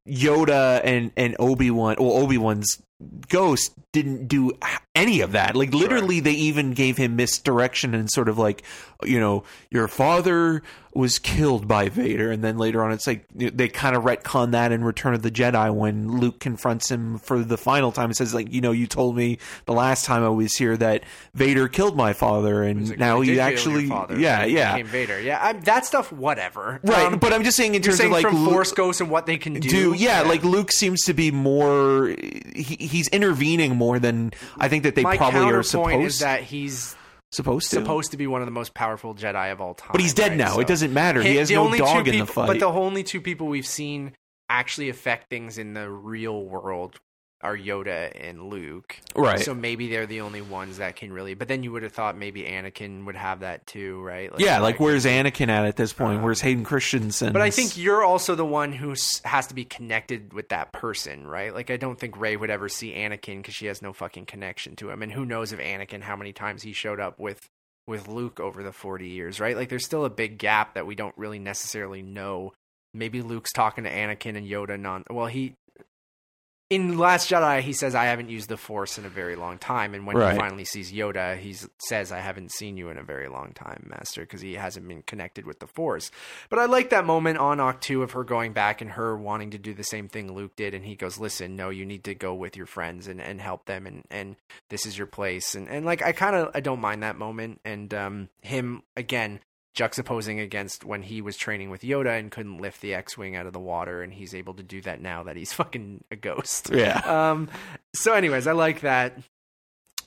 Yoda 0.08 0.82
and 0.84 1.12
and 1.16 1.36
Obi 1.40 1.72
Wan, 1.72 1.96
well, 2.00 2.14
Obi 2.14 2.38
Wan's 2.38 2.82
ghost 3.28 3.74
didn't 3.92 4.28
do 4.28 4.52
any 4.94 5.22
of 5.22 5.32
that. 5.32 5.56
Like 5.56 5.74
literally, 5.74 6.18
sure. 6.18 6.26
they 6.26 6.34
even 6.34 6.74
gave 6.74 6.98
him 6.98 7.16
misdirection 7.16 7.94
and 7.94 8.10
sort 8.12 8.30
of 8.30 8.38
like, 8.38 8.64
you 9.04 9.20
know, 9.20 9.44
your 9.72 9.88
father 9.88 10.62
was 10.94 11.20
killed 11.20 11.68
by 11.68 11.88
Vader, 11.88 12.32
and 12.32 12.44
then 12.44 12.58
later 12.58 12.84
on, 12.84 12.92
it's 12.92 13.06
like 13.06 13.26
they 13.34 13.68
kind 13.68 13.96
of 13.96 14.04
retcon 14.04 14.52
that 14.52 14.72
in 14.72 14.84
Return 14.84 15.14
of 15.14 15.22
the 15.22 15.30
Jedi 15.30 15.74
when 15.74 16.20
Luke 16.20 16.40
confronts 16.40 16.90
him 16.90 17.20
for 17.20 17.44
the 17.44 17.58
final 17.58 17.92
time. 17.92 18.06
and 18.06 18.18
says 18.18 18.34
like, 18.34 18.52
you 18.52 18.60
know, 18.60 18.72
you 18.72 18.88
told 18.88 19.16
me 19.16 19.38
the 19.66 19.74
last 19.74 20.06
time 20.06 20.24
I 20.24 20.30
was 20.30 20.56
here 20.56 20.76
that 20.78 21.04
Vader 21.36 21.68
killed 21.68 21.96
my 21.96 22.14
father, 22.14 22.64
and 22.64 22.90
like, 22.90 23.00
now 23.00 23.22
he 23.22 23.40
actually, 23.40 23.88
father, 23.88 24.20
yeah, 24.20 24.46
yeah, 24.46 24.74
became 24.74 24.88
Vader. 24.88 25.22
Yeah, 25.22 25.40
I'm, 25.42 25.62
that 25.62 25.86
stuff, 25.86 26.12
whatever. 26.12 26.80
Right, 26.84 27.14
um, 27.14 27.20
but 27.20 27.34
I'm 27.34 27.44
just 27.44 27.56
saying 27.56 27.76
in 27.76 27.82
terms 27.84 27.98
saying 27.98 28.10
of 28.12 28.14
like 28.14 28.26
from 28.26 28.44
Luke, 28.44 28.52
Force 28.52 28.72
Ghosts 28.72 29.00
and 29.00 29.12
what 29.12 29.28
they 29.28 29.38
can 29.38 29.54
do. 29.54 29.70
do 29.70 29.94
yeah, 29.94 30.24
yeah, 30.24 30.28
like 30.28 30.44
Luke 30.44 30.72
seems 30.72 31.04
to 31.06 31.14
be 31.14 31.30
more. 31.30 32.16
He, 32.56 32.76
he's 32.90 33.08
intervening 33.10 33.76
more 33.76 34.00
than 34.00 34.32
I 34.58 34.68
think 34.68 34.84
that 34.84 34.96
they 34.96 35.04
My 35.04 35.18
probably 35.18 35.52
are 35.52 35.64
supposed. 35.64 36.06
Is 36.06 36.20
that 36.20 36.44
he's 36.44 36.96
supposed 37.32 37.70
to 37.70 37.76
supposed 37.78 38.12
to 38.12 38.18
be 38.18 38.28
one 38.28 38.42
of 38.42 38.48
the 38.48 38.52
most 38.52 38.74
powerful 38.74 39.16
Jedi 39.16 39.52
of 39.52 39.62
all 39.62 39.74
time. 39.74 39.90
But 39.92 40.02
he's 40.02 40.14
dead 40.14 40.32
right? 40.32 40.38
now. 40.38 40.54
So 40.54 40.60
it 40.62 40.68
doesn't 40.68 40.94
matter. 40.94 41.22
He, 41.22 41.36
has 41.36 41.52
no 41.52 41.76
dog 41.76 42.08
in 42.08 42.14
people, 42.14 42.26
the 42.26 42.34
fight. 42.34 42.48
But 42.48 42.60
the 42.60 42.68
only 42.68 43.04
two 43.04 43.22
people 43.22 43.48
we've 43.48 43.68
seen 43.68 44.14
actually 44.50 44.90
affect 44.90 45.30
things 45.30 45.58
in 45.58 45.74
the 45.74 45.90
real 45.90 46.44
world 46.44 47.00
are 47.42 47.56
Yoda 47.56 48.12
and 48.16 48.50
Luke. 48.50 49.00
Right. 49.16 49.40
So 49.40 49.54
maybe 49.54 49.90
they're 49.90 50.06
the 50.06 50.22
only 50.22 50.42
ones 50.42 50.78
that 50.78 50.96
can 50.96 51.14
really. 51.14 51.34
But 51.34 51.48
then 51.48 51.64
you 51.64 51.72
would 51.72 51.84
have 51.84 51.94
thought 51.94 52.18
maybe 52.18 52.44
Anakin 52.44 53.06
would 53.06 53.16
have 53.16 53.42
that 53.42 53.66
too, 53.66 54.02
right? 54.02 54.32
Like, 54.32 54.42
yeah, 54.42 54.60
like 54.60 54.80
where's 54.80 55.06
Anakin 55.06 55.50
at 55.50 55.66
at 55.66 55.76
this 55.78 55.94
point? 55.94 56.18
Um, 56.18 56.24
where's 56.24 56.42
Hayden 56.42 56.64
Christensen? 56.64 57.32
But 57.32 57.42
I 57.42 57.50
think 57.50 57.78
you're 57.78 58.04
also 58.04 58.36
the 58.36 58.46
one 58.46 58.74
who 58.74 58.94
has 59.24 59.48
to 59.48 59.54
be 59.54 59.66
connected 59.66 60.34
with 60.34 60.50
that 60.50 60.74
person, 60.74 61.26
right? 61.26 61.54
Like 61.54 61.72
I 61.72 61.78
don't 61.78 61.98
think 61.98 62.20
Rey 62.20 62.36
would 62.36 62.50
ever 62.50 62.68
see 62.68 62.94
Anakin 62.94 63.38
because 63.38 63.56
she 63.56 63.68
has 63.68 63.82
no 63.82 63.94
fucking 63.94 64.26
connection 64.26 64.76
to 64.78 64.90
him, 64.90 65.02
and 65.02 65.12
who 65.12 65.26
knows 65.26 65.54
if 65.54 65.60
Anakin 65.60 66.02
how 66.02 66.16
many 66.16 66.34
times 66.34 66.62
he 66.62 66.74
showed 66.74 67.00
up 67.00 67.20
with 67.20 67.50
with 67.88 68.08
Luke 68.08 68.40
over 68.40 68.62
the 68.62 68.72
40 68.72 69.08
years, 69.08 69.40
right? 69.40 69.56
Like 69.56 69.70
there's 69.70 69.86
still 69.86 70.06
a 70.06 70.10
big 70.10 70.38
gap 70.38 70.76
that 70.76 70.86
we 70.86 70.94
don't 70.96 71.18
really 71.18 71.40
necessarily 71.40 72.04
know. 72.04 72.54
Maybe 72.94 73.22
Luke's 73.22 73.52
talking 73.52 73.84
to 73.84 73.90
Anakin 73.90 74.38
and 74.38 74.48
Yoda 74.48 74.80
non 74.80 75.04
well 75.10 75.28
he 75.28 75.56
in 76.70 77.00
Last 77.00 77.32
Jedi, 77.32 77.62
he 77.62 77.74
says, 77.74 77.96
"I 77.96 78.06
haven't 78.06 78.30
used 78.30 78.48
the 78.48 78.58
Force 78.58 79.00
in 79.00 79.06
a 79.06 79.10
very 79.10 79.36
long 79.36 79.58
time." 79.58 79.96
And 79.96 80.06
when 80.06 80.16
right. 80.16 80.34
he 80.34 80.40
finally 80.40 80.66
sees 80.66 80.92
Yoda, 80.92 81.36
he 81.36 81.56
says, 81.80 82.12
"I 82.12 82.20
haven't 82.20 82.52
seen 82.52 82.78
you 82.78 82.90
in 82.90 82.98
a 82.98 83.04
very 83.04 83.28
long 83.28 83.54
time, 83.54 83.88
Master," 83.90 84.22
because 84.22 84.42
he 84.42 84.54
hasn't 84.54 84.88
been 84.88 85.02
connected 85.02 85.48
with 85.48 85.60
the 85.60 85.68
Force. 85.68 86.12
But 86.50 86.60
I 86.60 86.66
like 86.66 86.92
that 86.92 87.06
moment 87.06 87.40
on 87.40 87.58
Ahch-To 87.58 88.04
of 88.04 88.12
her 88.12 88.24
going 88.24 88.54
back 88.54 88.82
and 88.82 88.92
her 88.92 89.18
wanting 89.18 89.50
to 89.52 89.58
do 89.58 89.74
the 89.74 89.84
same 89.84 90.08
thing 90.08 90.32
Luke 90.32 90.56
did, 90.56 90.76
and 90.76 90.86
he 90.86 90.96
goes, 90.96 91.18
"Listen, 91.18 91.56
no, 91.56 91.70
you 91.70 91.86
need 91.86 92.04
to 92.04 92.14
go 92.14 92.36
with 92.36 92.56
your 92.56 92.68
friends 92.68 93.08
and, 93.08 93.20
and 93.20 93.42
help 93.42 93.66
them, 93.66 93.88
and, 93.88 94.04
and 94.12 94.36
this 94.70 94.86
is 94.86 94.96
your 94.96 95.08
place." 95.08 95.56
And 95.56 95.68
and 95.68 95.86
like 95.86 96.04
I 96.04 96.12
kind 96.12 96.36
of 96.36 96.52
I 96.54 96.60
don't 96.60 96.82
mind 96.82 97.02
that 97.02 97.18
moment, 97.18 97.62
and 97.66 97.92
um, 97.96 98.30
him 98.42 98.84
again 98.96 99.40
juxtaposing 99.80 100.42
against 100.42 100.84
when 100.84 101.02
he 101.02 101.22
was 101.22 101.38
training 101.38 101.70
with 101.70 101.82
Yoda 101.82 102.20
and 102.20 102.30
couldn't 102.30 102.58
lift 102.58 102.82
the 102.82 102.94
X-wing 102.94 103.36
out 103.36 103.46
of 103.46 103.54
the 103.54 103.60
water, 103.60 104.02
and 104.02 104.14
he's 104.14 104.36
able 104.36 104.54
to 104.56 104.64
do 104.64 104.82
that 104.82 105.02
now 105.02 105.24
that 105.24 105.38
he's 105.38 105.54
fucking 105.60 106.04
a 106.12 106.16
ghost. 106.16 106.70
Yeah. 106.74 107.00
Um. 107.06 107.50
So, 107.96 108.14
anyways, 108.14 108.46
I 108.48 108.52
like 108.52 108.82
that, 108.82 109.18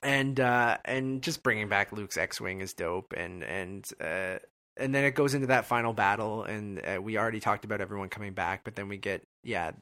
and 0.03 0.39
uh, 0.39 0.79
and 0.85 1.23
just 1.23 1.43
bringing 1.43 1.68
back 1.68 1.93
Luke's 1.93 2.18
X-wing 2.18 2.61
is 2.61 2.75
dope, 2.75 3.14
and 3.16 3.43
and 3.43 3.89
uh, 4.01 4.39
and 4.77 4.95
then 4.95 5.05
it 5.05 5.14
goes 5.14 5.35
into 5.35 5.47
that 5.49 5.64
final 5.64 5.93
battle, 5.93 6.45
and 6.45 6.81
uh, 6.85 7.01
we 7.01 7.16
already 7.16 7.41
talked 7.41 7.64
about 7.64 7.81
everyone 7.81 8.11
coming 8.11 8.35
back, 8.35 8.62
but 8.64 8.75
then 8.75 8.89
we 8.89 8.99
get 8.99 9.23
yeah 9.43 9.73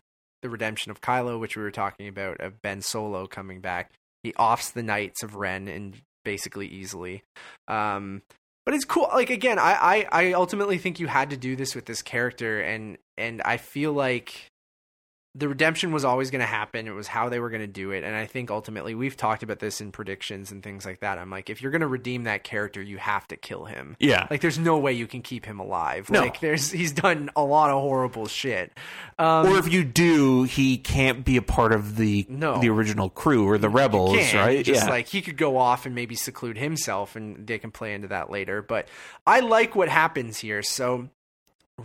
the 0.42 0.48
redemption 0.48 0.90
of 0.90 1.00
Kylo, 1.00 1.38
which 1.38 1.56
we 1.56 1.62
were 1.62 1.70
talking 1.70 2.08
about, 2.08 2.40
of 2.40 2.62
Ben 2.62 2.80
Solo 2.80 3.26
coming 3.26 3.60
back. 3.60 3.90
He 4.22 4.32
offs 4.34 4.70
the 4.70 4.82
Knights 4.82 5.22
of 5.22 5.34
Ren 5.34 5.68
and 5.68 6.00
basically 6.24 6.66
easily. 6.66 7.22
Um, 7.68 8.22
but 8.70 8.76
it's 8.76 8.84
cool 8.84 9.08
like 9.12 9.30
again 9.30 9.58
I, 9.58 9.72
I 9.72 10.06
i 10.12 10.32
ultimately 10.32 10.78
think 10.78 11.00
you 11.00 11.08
had 11.08 11.30
to 11.30 11.36
do 11.36 11.56
this 11.56 11.74
with 11.74 11.86
this 11.86 12.02
character 12.02 12.60
and 12.60 12.98
and 13.18 13.42
i 13.42 13.56
feel 13.56 13.92
like 13.92 14.49
the 15.36 15.48
redemption 15.48 15.92
was 15.92 16.04
always 16.04 16.30
going 16.32 16.40
to 16.40 16.46
happen. 16.46 16.88
It 16.88 16.90
was 16.90 17.06
how 17.06 17.28
they 17.28 17.38
were 17.38 17.50
going 17.50 17.60
to 17.60 17.68
do 17.68 17.92
it. 17.92 18.02
And 18.02 18.16
I 18.16 18.26
think 18.26 18.50
ultimately 18.50 18.96
we've 18.96 19.16
talked 19.16 19.44
about 19.44 19.60
this 19.60 19.80
in 19.80 19.92
predictions 19.92 20.50
and 20.50 20.60
things 20.60 20.84
like 20.84 21.00
that. 21.00 21.18
I'm 21.18 21.30
like, 21.30 21.48
if 21.48 21.62
you're 21.62 21.70
going 21.70 21.82
to 21.82 21.86
redeem 21.86 22.24
that 22.24 22.42
character, 22.42 22.82
you 22.82 22.98
have 22.98 23.28
to 23.28 23.36
kill 23.36 23.64
him. 23.64 23.96
Yeah. 24.00 24.26
Like 24.28 24.40
there's 24.40 24.58
no 24.58 24.78
way 24.78 24.92
you 24.92 25.06
can 25.06 25.22
keep 25.22 25.44
him 25.44 25.60
alive. 25.60 26.10
No. 26.10 26.20
Like 26.20 26.40
there's, 26.40 26.72
he's 26.72 26.90
done 26.90 27.30
a 27.36 27.44
lot 27.44 27.70
of 27.70 27.80
horrible 27.80 28.26
shit. 28.26 28.72
Um, 29.20 29.46
or 29.46 29.58
if 29.58 29.72
you 29.72 29.84
do, 29.84 30.42
he 30.42 30.78
can't 30.78 31.24
be 31.24 31.36
a 31.36 31.42
part 31.42 31.72
of 31.72 31.94
the, 31.94 32.26
no. 32.28 32.60
the 32.60 32.68
original 32.68 33.08
crew 33.08 33.48
or 33.48 33.56
the 33.56 33.68
rebels, 33.68 34.34
right? 34.34 34.64
Just 34.64 34.86
yeah. 34.86 34.90
like 34.90 35.06
he 35.06 35.22
could 35.22 35.36
go 35.36 35.56
off 35.56 35.86
and 35.86 35.94
maybe 35.94 36.16
seclude 36.16 36.58
himself 36.58 37.14
and 37.14 37.46
they 37.46 37.58
can 37.60 37.70
play 37.70 37.94
into 37.94 38.08
that 38.08 38.30
later. 38.30 38.62
But 38.62 38.88
I 39.28 39.40
like 39.40 39.76
what 39.76 39.88
happens 39.88 40.38
here. 40.38 40.64
So 40.64 41.08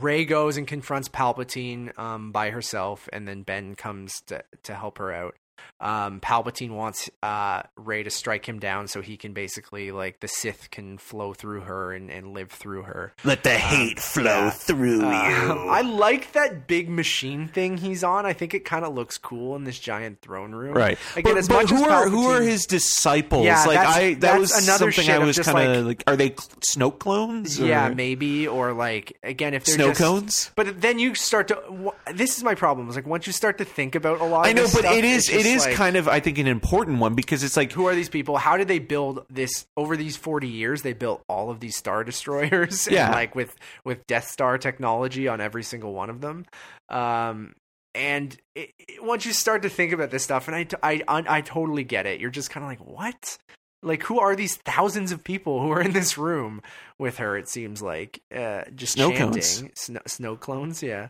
Rey 0.02 0.26
goes 0.26 0.58
and 0.58 0.68
confronts 0.68 1.10
Palpatine 1.10 1.98
um, 1.98 2.32
by 2.32 2.50
herself, 2.50 3.08
and 3.14 3.28
then 3.28 3.44
Ben 3.44 3.76
comes 3.76 4.22
to 4.28 4.44
to 4.64 4.74
help 4.76 4.98
her 4.98 5.12
out. 5.12 5.36
Um, 5.80 6.20
Palpatine 6.20 6.72
wants 6.72 7.10
uh, 7.24 7.64
Rey 7.76 8.04
to 8.04 8.10
strike 8.10 8.48
him 8.48 8.60
down 8.60 8.88
so 8.88 9.02
he 9.02 9.18
can 9.18 9.34
basically 9.34 9.92
like 9.92 10.20
the 10.20 10.28
Sith 10.28 10.70
can 10.70 10.98
flow 10.98 11.34
through 11.34 11.62
her 11.62 11.94
and, 11.94 12.10
and 12.12 12.34
live 12.34 12.52
through 12.52 12.84
her. 12.84 13.14
Let 13.24 13.44
the 13.44 13.58
hate 13.58 14.00
flow 14.00 14.24
yeah. 14.24 14.50
through 14.52 15.00
you. 15.00 15.06
Uh, 15.06 15.66
I 15.70 15.82
like 15.82 16.34
that 16.34 16.68
big 16.68 16.90
machine 16.90 17.48
thing 17.48 17.78
he's 17.78 18.04
on. 18.04 18.26
I 18.26 18.34
think 18.34 18.54
it 18.54 18.66
kind 18.66 18.86
of 18.86 18.94
looks 18.94 19.18
cool 19.18 19.56
in 19.56 19.64
this 19.64 19.80
giant 19.80 20.22
throne 20.22 20.54
room. 20.54 20.74
Right. 20.76 20.98
Again, 21.16 21.34
but, 21.34 21.40
as 21.40 21.48
but 21.48 21.54
much 21.64 21.70
who 21.72 21.84
as 21.84 21.92
are 21.92 22.10
who 22.10 22.26
are 22.28 22.42
his 22.42 22.66
disciples? 22.66 23.46
Yeah, 23.46 23.64
like 23.66 23.80
I 23.80 24.14
that 24.16 24.40
was 24.40 24.52
another 24.52 24.92
something 24.92 25.12
I 25.12 25.20
was 25.20 25.40
kind 25.40 25.72
of 25.72 25.86
like- 25.86 25.96
like, 25.96 26.04
are 26.08 26.16
they 26.16 26.36
snow 26.62 26.92
clones? 26.92 27.60
or 27.60 27.66
Yeah, 27.66 27.90
maybe 27.90 28.48
or 28.48 28.74
like 28.74 29.18
again 29.24 29.54
if 29.54 29.66
they're 29.66 29.76
Snow 29.76 29.90
just, 29.90 30.02
cones? 30.02 30.52
But 30.56 30.82
then 30.82 31.00
you 31.00 31.16
start 31.16 31.48
to. 31.50 31.94
This 32.14 32.38
is 32.38 32.44
my 32.44 32.56
problem. 32.56 32.90
Is 32.90 32.96
like 32.96 33.06
once 33.06 33.28
you 33.28 33.34
start 33.34 33.58
to 33.60 33.66
think 33.66 33.96
about 33.96 34.22
a 34.22 34.26
lot. 34.26 34.46
Of 34.46 34.50
I 34.50 34.54
know, 34.54 34.64
but 34.64 34.70
stuff, 34.70 34.94
it 34.94 35.06
is 35.06 35.30
it's 35.30 35.45
it 35.46 35.56
is 35.56 35.66
like, 35.66 35.76
kind 35.76 35.96
of 35.96 36.08
I 36.08 36.20
think 36.20 36.38
an 36.38 36.48
important 36.48 37.00
one 37.00 37.16
because 37.16 37.44
it's 37.44 37.56
like 37.58 37.72
Who 37.72 37.86
are 37.88 37.96
these 37.96 38.10
people? 38.10 38.38
How 38.38 38.58
did 38.58 38.68
they 38.68 38.80
build 38.80 39.26
this 39.30 39.66
over 39.78 39.96
these 39.98 40.18
forty 40.18 40.48
years? 40.48 40.82
They 40.82 40.94
built 40.94 41.24
all 41.30 41.50
of 41.50 41.60
these 41.60 41.76
star 41.76 42.04
destroyers, 42.04 42.88
Yeah. 42.88 43.12
like 43.12 43.36
with 43.36 43.56
with 43.84 44.06
Death 44.08 44.28
Star 44.28 44.58
technology 44.58 45.28
on 45.28 45.42
every 45.42 45.64
single 45.64 45.94
one 45.94 46.10
of 46.10 46.22
them. 46.22 46.46
Um, 46.90 47.54
and 47.94 48.36
it, 48.56 48.72
it- 48.80 49.04
once 49.04 49.26
you 49.26 49.32
start 49.34 49.62
to 49.62 49.70
think 49.70 49.94
about 49.94 50.12
this 50.12 50.24
stuff, 50.24 50.48
and 50.48 50.56
I 50.56 50.68
I 50.84 51.02
I 51.08 51.42
totally 51.42 51.84
get 51.84 52.06
it. 52.06 52.20
You're 52.20 52.30
just 52.32 52.50
kind 52.50 52.64
of 52.64 52.70
like, 52.70 52.80
what? 52.86 53.38
Like, 53.84 54.02
who 54.02 54.20
are 54.20 54.36
these 54.36 54.56
thousands 54.56 55.12
of 55.12 55.24
people 55.24 55.62
who 55.62 55.70
are 55.72 55.82
in 55.82 55.92
this 55.92 56.18
room 56.18 56.64
with 56.98 57.18
her? 57.18 57.38
It 57.38 57.48
seems 57.48 57.84
like 57.84 58.20
uh, 58.36 58.64
just 58.74 58.94
Snow 58.94 59.10
chanting 59.12 59.30
cones. 59.34 59.64
Snow, 59.76 60.00
snow 60.08 60.36
clones. 60.36 60.82
Yeah. 60.82 61.10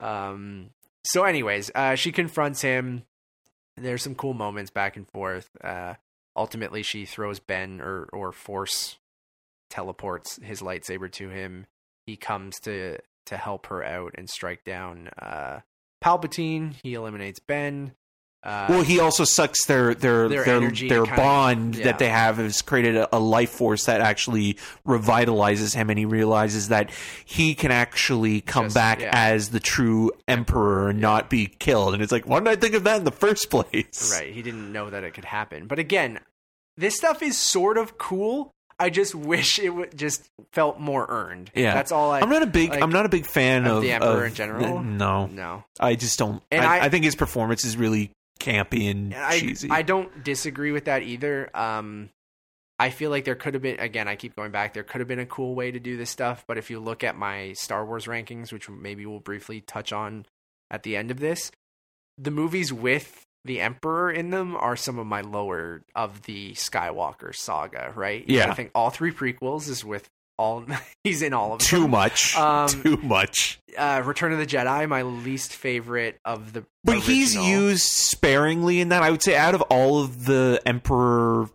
Um. 0.00 0.70
So, 1.04 1.22
anyways, 1.22 1.70
uh, 1.74 1.94
she 1.94 2.10
confronts 2.10 2.60
him. 2.62 3.04
There's 3.76 4.02
some 4.02 4.14
cool 4.14 4.34
moments 4.34 4.70
back 4.70 4.96
and 4.96 5.08
forth. 5.08 5.50
Uh, 5.62 5.94
ultimately, 6.34 6.82
she 6.82 7.04
throws 7.04 7.40
Ben 7.40 7.80
or 7.80 8.08
or 8.12 8.32
force 8.32 8.98
teleports 9.68 10.38
his 10.42 10.60
lightsaber 10.60 11.10
to 11.12 11.28
him. 11.28 11.66
He 12.06 12.16
comes 12.16 12.58
to 12.60 12.98
to 13.26 13.36
help 13.36 13.66
her 13.66 13.84
out 13.84 14.14
and 14.16 14.30
strike 14.30 14.64
down 14.64 15.08
uh, 15.20 15.60
Palpatine. 16.02 16.74
He 16.82 16.94
eliminates 16.94 17.40
Ben. 17.40 17.92
Uh, 18.46 18.66
well, 18.70 18.82
he 18.82 19.00
also 19.00 19.24
sucks 19.24 19.66
their 19.66 19.92
their 19.94 20.28
Their 20.28 20.44
their 20.44 20.70
their, 20.70 21.04
bond 21.04 21.74
yeah. 21.74 21.84
that 21.86 21.98
they 21.98 22.08
have 22.08 22.36
has 22.36 22.62
created 22.62 22.94
a, 22.96 23.16
a 23.16 23.18
life 23.18 23.50
force 23.50 23.86
that 23.86 24.00
actually 24.00 24.56
revitalizes 24.86 25.74
him, 25.74 25.90
and 25.90 25.98
he 25.98 26.04
realizes 26.04 26.68
that 26.68 26.90
he 27.24 27.54
can 27.54 27.70
actually 27.72 28.40
come 28.40 28.66
Just- 28.66 28.74
back 28.76 29.00
yeah. 29.00 29.10
as 29.12 29.50
the 29.50 29.60
true 29.60 30.12
emperor 30.28 30.90
and 30.90 31.00
not 31.00 31.28
be 31.28 31.46
killed. 31.58 31.94
And 31.94 32.02
it's 32.02 32.12
like, 32.12 32.26
why 32.26 32.36
didn't 32.38 32.48
I 32.48 32.56
think 32.56 32.74
of 32.74 32.84
that 32.84 32.98
in 32.98 33.04
the 33.04 33.10
first 33.10 33.50
place? 33.50 34.12
Right. 34.16 34.32
He 34.32 34.42
didn't 34.42 34.72
know 34.72 34.90
that 34.90 35.04
it 35.04 35.12
could 35.14 35.24
happen. 35.24 35.66
But 35.66 35.78
again, 35.78 36.20
this 36.76 36.96
stuff 36.96 37.22
is 37.22 37.36
sort 37.36 37.78
of 37.78 37.98
cool. 37.98 38.50
I 38.78 38.90
just 38.90 39.14
wish 39.32 39.58
it 39.58 39.70
would 39.70 39.96
just 39.96 40.28
felt 40.52 40.78
more 40.78 41.06
earned. 41.08 41.50
Yeah, 41.54 41.74
That's 41.74 41.90
all 41.92 42.10
I. 42.12 42.20
I'm 42.20 42.28
not 42.28 42.42
a 42.42 42.46
big. 42.46 42.70
like, 42.70 42.82
I'm 42.82 42.90
not 42.92 43.06
a 43.06 43.08
big 43.08 43.26
fan 43.26 43.66
of 43.66 43.78
of 43.78 43.82
the 43.82 43.92
Emperor 43.92 44.20
of 44.24 44.28
in 44.28 44.34
general? 44.34 44.82
no, 44.82 45.26
No. 45.26 45.64
I 45.80 45.94
just 45.96 46.18
don't. 46.18 46.42
And 46.50 46.64
I, 46.64 46.76
I- 46.78 46.84
I 46.84 46.88
think 46.90 47.04
his 47.04 47.16
performance 47.16 47.64
is 47.64 47.76
really 47.76 48.10
campy 48.46 48.90
and 48.90 49.14
I, 49.14 49.40
cheesy. 49.40 49.68
I 49.70 49.82
don't 49.82 50.22
disagree 50.22 50.72
with 50.72 50.84
that 50.84 51.02
either. 51.02 51.50
Um, 51.56 52.10
I 52.78 52.90
feel 52.90 53.10
like 53.10 53.24
there 53.24 53.34
could 53.34 53.54
have 53.54 53.62
been, 53.62 53.80
again, 53.80 54.06
I 54.06 54.16
keep 54.16 54.36
going 54.36 54.50
back, 54.50 54.74
there 54.74 54.82
could 54.82 55.00
have 55.00 55.08
been 55.08 55.18
a 55.18 55.26
cool 55.26 55.54
way 55.54 55.70
to 55.70 55.80
do 55.80 55.96
this 55.96 56.10
stuff. 56.10 56.44
But 56.46 56.58
if 56.58 56.70
you 56.70 56.78
look 56.78 57.02
at 57.02 57.16
my 57.16 57.54
Star 57.54 57.84
Wars 57.86 58.06
rankings, 58.06 58.52
which 58.52 58.68
maybe 58.68 59.06
we'll 59.06 59.20
briefly 59.20 59.62
touch 59.62 59.92
on 59.92 60.26
at 60.70 60.82
the 60.82 60.96
end 60.96 61.10
of 61.10 61.18
this, 61.18 61.50
the 62.18 62.30
movies 62.30 62.72
with 62.72 63.22
the 63.44 63.60
Emperor 63.60 64.10
in 64.10 64.30
them 64.30 64.56
are 64.56 64.76
some 64.76 64.98
of 64.98 65.06
my 65.06 65.20
lower 65.20 65.82
of 65.94 66.22
the 66.22 66.52
Skywalker 66.52 67.34
saga, 67.34 67.92
right? 67.94 68.24
Yeah. 68.28 68.50
I 68.50 68.54
think 68.54 68.72
all 68.74 68.90
three 68.90 69.12
prequels 69.12 69.68
is 69.68 69.84
with 69.84 70.08
all, 70.38 70.64
he's 71.04 71.22
in 71.22 71.32
all 71.32 71.52
of 71.52 71.58
them. 71.60 71.66
too 71.66 71.88
much. 71.88 72.36
Um, 72.46 72.68
too 72.68 72.96
much. 72.98 73.58
Uh, 73.76 74.02
Return 74.04 74.32
of 74.32 74.38
the 74.38 74.46
Jedi, 74.46 74.88
my 74.88 75.02
least 75.02 75.52
favorite 75.52 76.18
of 76.24 76.52
the. 76.52 76.64
But 76.84 76.98
he's 76.98 77.34
used 77.34 77.84
sparingly 77.84 78.80
in 78.80 78.90
that. 78.90 79.02
I 79.02 79.10
would 79.10 79.22
say 79.22 79.36
out 79.36 79.54
of 79.54 79.62
all 79.62 80.00
of 80.00 80.26
the 80.26 80.60
Emperor 80.64 81.48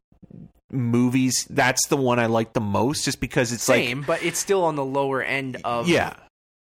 movies, 0.72 1.46
that's 1.50 1.88
the 1.88 1.98
one 1.98 2.20
I 2.20 2.26
like 2.26 2.54
the 2.54 2.62
most, 2.62 3.06
just 3.06 3.20
because 3.20 3.52
it's 3.52 3.70
like. 3.70 3.84
same, 3.84 4.02
but 4.02 4.24
it's 4.24 4.40
still 4.40 4.64
on 4.64 4.76
the 4.76 4.86
lower 4.86 5.22
end 5.22 5.58
of 5.64 5.88
yeah. 5.88 6.14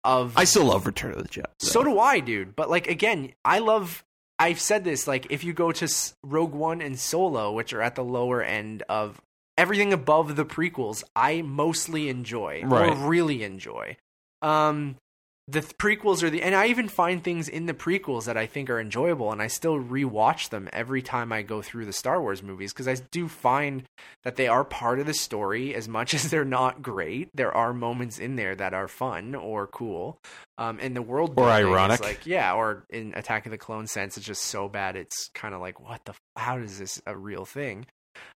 of 0.04 0.38
I 0.38 0.44
still 0.44 0.66
love 0.66 0.86
Return 0.86 1.12
of 1.12 1.24
the 1.24 1.30
Jedi. 1.30 1.46
So 1.60 1.84
do 1.84 2.00
I, 2.00 2.20
dude. 2.20 2.56
But 2.56 2.70
like 2.70 2.88
again, 2.88 3.34
I 3.46 3.60
love. 3.60 4.04
I've 4.40 4.60
said 4.60 4.84
this. 4.84 5.08
Like, 5.08 5.28
if 5.30 5.44
you 5.44 5.54
go 5.54 5.72
to 5.72 5.88
Rogue 6.24 6.54
One 6.54 6.82
and 6.82 7.00
Solo, 7.00 7.52
which 7.52 7.74
are 7.74 7.82
at 7.82 7.96
the 7.96 8.04
lower 8.04 8.42
end 8.42 8.84
of 8.90 9.22
everything 9.62 9.94
above 9.94 10.36
the 10.36 10.46
prequels, 10.46 11.04
I 11.16 11.42
mostly 11.42 12.10
enjoy 12.10 12.64
Right. 12.66 12.92
or 12.92 12.96
really 12.96 13.44
enjoy. 13.44 13.98
Um, 14.42 14.96
the 15.48 15.62
th- 15.62 15.78
prequels 15.78 16.24
are 16.24 16.30
the, 16.30 16.42
and 16.44 16.56
I 16.56 16.68
even 16.68 16.88
find 16.88 17.22
things 17.22 17.50
in 17.50 17.66
the 17.66 17.74
prequels 17.74 18.26
that 18.26 18.38
I 18.38 18.46
think 18.46 18.70
are 18.70 18.80
enjoyable, 18.80 19.32
and 19.32 19.42
I 19.42 19.48
still 19.48 19.76
rewatch 19.78 20.50
them 20.50 20.70
every 20.72 21.02
time 21.02 21.34
I 21.34 21.42
go 21.42 21.62
through 21.62 21.86
the 21.86 21.92
Star 21.94 22.22
Wars 22.22 22.42
movies 22.42 22.72
because 22.72 22.88
I 22.88 22.96
do 23.12 23.28
find 23.28 23.84
that 24.24 24.36
they 24.38 24.48
are 24.48 24.64
part 24.64 25.00
of 25.00 25.08
the 25.08 25.14
story 25.14 25.76
as 25.76 25.90
much 25.90 26.14
as 26.18 26.30
they're 26.30 26.46
not 26.46 26.82
great. 26.82 27.30
There 27.34 27.52
are 27.54 27.74
moments 27.74 28.18
in 28.18 28.36
there 28.36 28.56
that 28.56 28.74
are 28.74 28.88
fun 28.88 29.36
or 29.36 29.68
cool. 29.68 30.18
Um, 30.58 30.80
in 30.80 30.94
the 30.94 31.02
world 31.02 31.34
Or 31.38 31.50
ironic. 31.50 32.02
like 32.02 32.26
yeah, 32.26 32.54
or 32.54 32.86
in 32.90 33.14
Attack 33.16 33.46
of 33.48 33.52
the 33.52 33.58
Clone 33.58 33.88
sense, 33.88 34.16
it's 34.16 34.26
just 34.26 34.44
so 34.44 34.70
bad. 34.70 34.96
It's 34.96 35.30
kind 35.34 35.54
of 35.56 35.60
like 35.60 35.80
what 35.80 36.06
the 36.06 36.14
how 36.38 36.60
is 36.60 36.78
this 36.80 37.02
a 37.06 37.18
real 37.18 37.46
thing? 37.46 37.88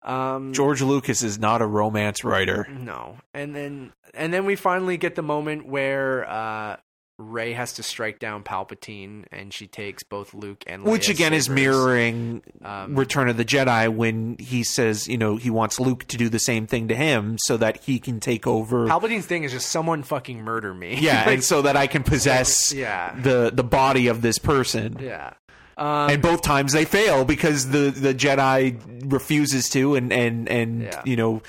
Um, 0.04 0.54
George 0.54 0.82
Lucas 0.82 1.24
is 1.24 1.40
not 1.40 1.62
a 1.62 1.66
romance 1.66 2.24
writer. 2.24 2.68
no, 2.70 3.18
and 3.34 3.56
then 3.56 3.94
and 4.14 4.34
then 4.34 4.46
we 4.46 4.56
finally 4.56 4.98
get 4.98 5.16
the 5.16 5.22
moment 5.24 5.66
where 5.66 6.30
uh, 6.30 6.78
Rey 7.18 7.54
has 7.54 7.74
to 7.74 7.84
strike 7.84 8.20
down 8.20 8.44
Palpatine, 8.44 9.26
and 9.32 9.54
she 9.54 9.66
takes 9.68 10.04
both 10.04 10.34
Luke 10.34 10.64
and 10.68 10.84
Which 10.84 11.04
Leia's 11.08 11.10
again 11.12 11.34
is 11.34 11.48
mirroring 11.50 12.42
Um, 12.64 12.96
Return 12.96 13.30
of 13.30 13.38
the 13.38 13.46
Jedi 13.46 13.88
when 13.94 14.36
he 14.40 14.64
says, 14.64 15.08
you 15.08 15.18
know, 15.18 15.38
he 15.38 15.50
wants 15.50 15.80
Luke 15.80 16.06
to 16.10 16.18
do 16.18 16.28
the 16.28 16.40
same 16.40 16.68
thing 16.68 16.88
to 16.90 16.96
him 16.96 17.38
so 17.46 17.56
that 17.58 17.84
he 17.84 18.00
can 18.00 18.20
take 18.20 18.46
over. 18.48 18.88
Palpatine's 18.88 19.26
thing 19.26 19.44
is 19.44 19.52
just 19.52 19.70
someone 19.70 20.04
fucking 20.04 20.42
murder 20.42 20.74
me. 20.74 20.98
yeah, 21.00 21.20
Like, 21.26 21.28
and 21.36 21.44
so 21.44 21.62
that 21.62 21.78
I 21.78 21.88
can 21.88 22.04
possess 22.04 22.74
yeah, 22.74 23.16
the 23.22 23.52
the 23.54 23.64
body 23.64 24.08
of 24.08 24.22
this 24.22 24.38
person. 24.40 24.98
yeah. 25.00 25.34
Um, 25.78 26.10
and 26.12 26.22
both 26.22 26.42
times 26.42 26.74
they 26.74 26.86
fail 26.86 27.26
because 27.26 27.70
the 27.70 27.90
the 27.90 28.14
Jedi 28.14 28.78
refuses 29.12 29.70
to 29.70 29.96
and 29.96 30.12
and 30.14 30.48
and 30.50 30.84
Yeah. 30.84 31.02
you 31.06 31.16
know 31.16 31.42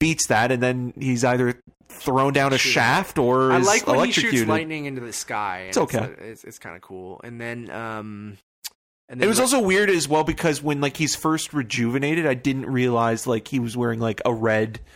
beats 0.00 0.26
that, 0.28 0.50
and 0.50 0.62
then 0.62 0.92
he's 0.98 1.24
either 1.24 1.60
thrown 1.88 2.32
down 2.32 2.52
a 2.52 2.58
Shoot. 2.58 2.70
shaft 2.70 3.18
or 3.18 3.52
I 3.52 3.58
is 3.58 3.66
like 3.66 3.86
when 3.86 4.06
he 4.06 4.12
shoots 4.12 4.44
lightning 4.46 4.86
into 4.86 5.00
the 5.00 5.12
sky. 5.12 5.66
It's 5.68 5.78
okay. 5.78 6.10
It's, 6.18 6.42
it's, 6.42 6.58
kind 6.58 6.74
of 6.74 6.82
cool. 6.82 7.20
And 7.22 7.40
then, 7.40 7.70
um, 7.70 8.38
and 9.08 9.22
It 9.22 9.26
was 9.28 9.36
Le- 9.36 9.44
also 9.44 9.60
weird 9.60 9.90
as 9.90 10.08
well 10.08 10.24
because 10.24 10.62
when 10.62 10.80
like 10.80 10.96
he's 10.96 11.14
first 11.14 11.52
rejuvenated, 11.52 12.26
I 12.26 12.34
didn't 12.34 12.66
realize 12.66 13.26
like 13.26 13.46
he 13.46 13.60
was 13.60 13.76
wearing 13.76 14.00
like 14.00 14.20
a 14.24 14.32
red 14.32 14.80
it's 14.80 14.88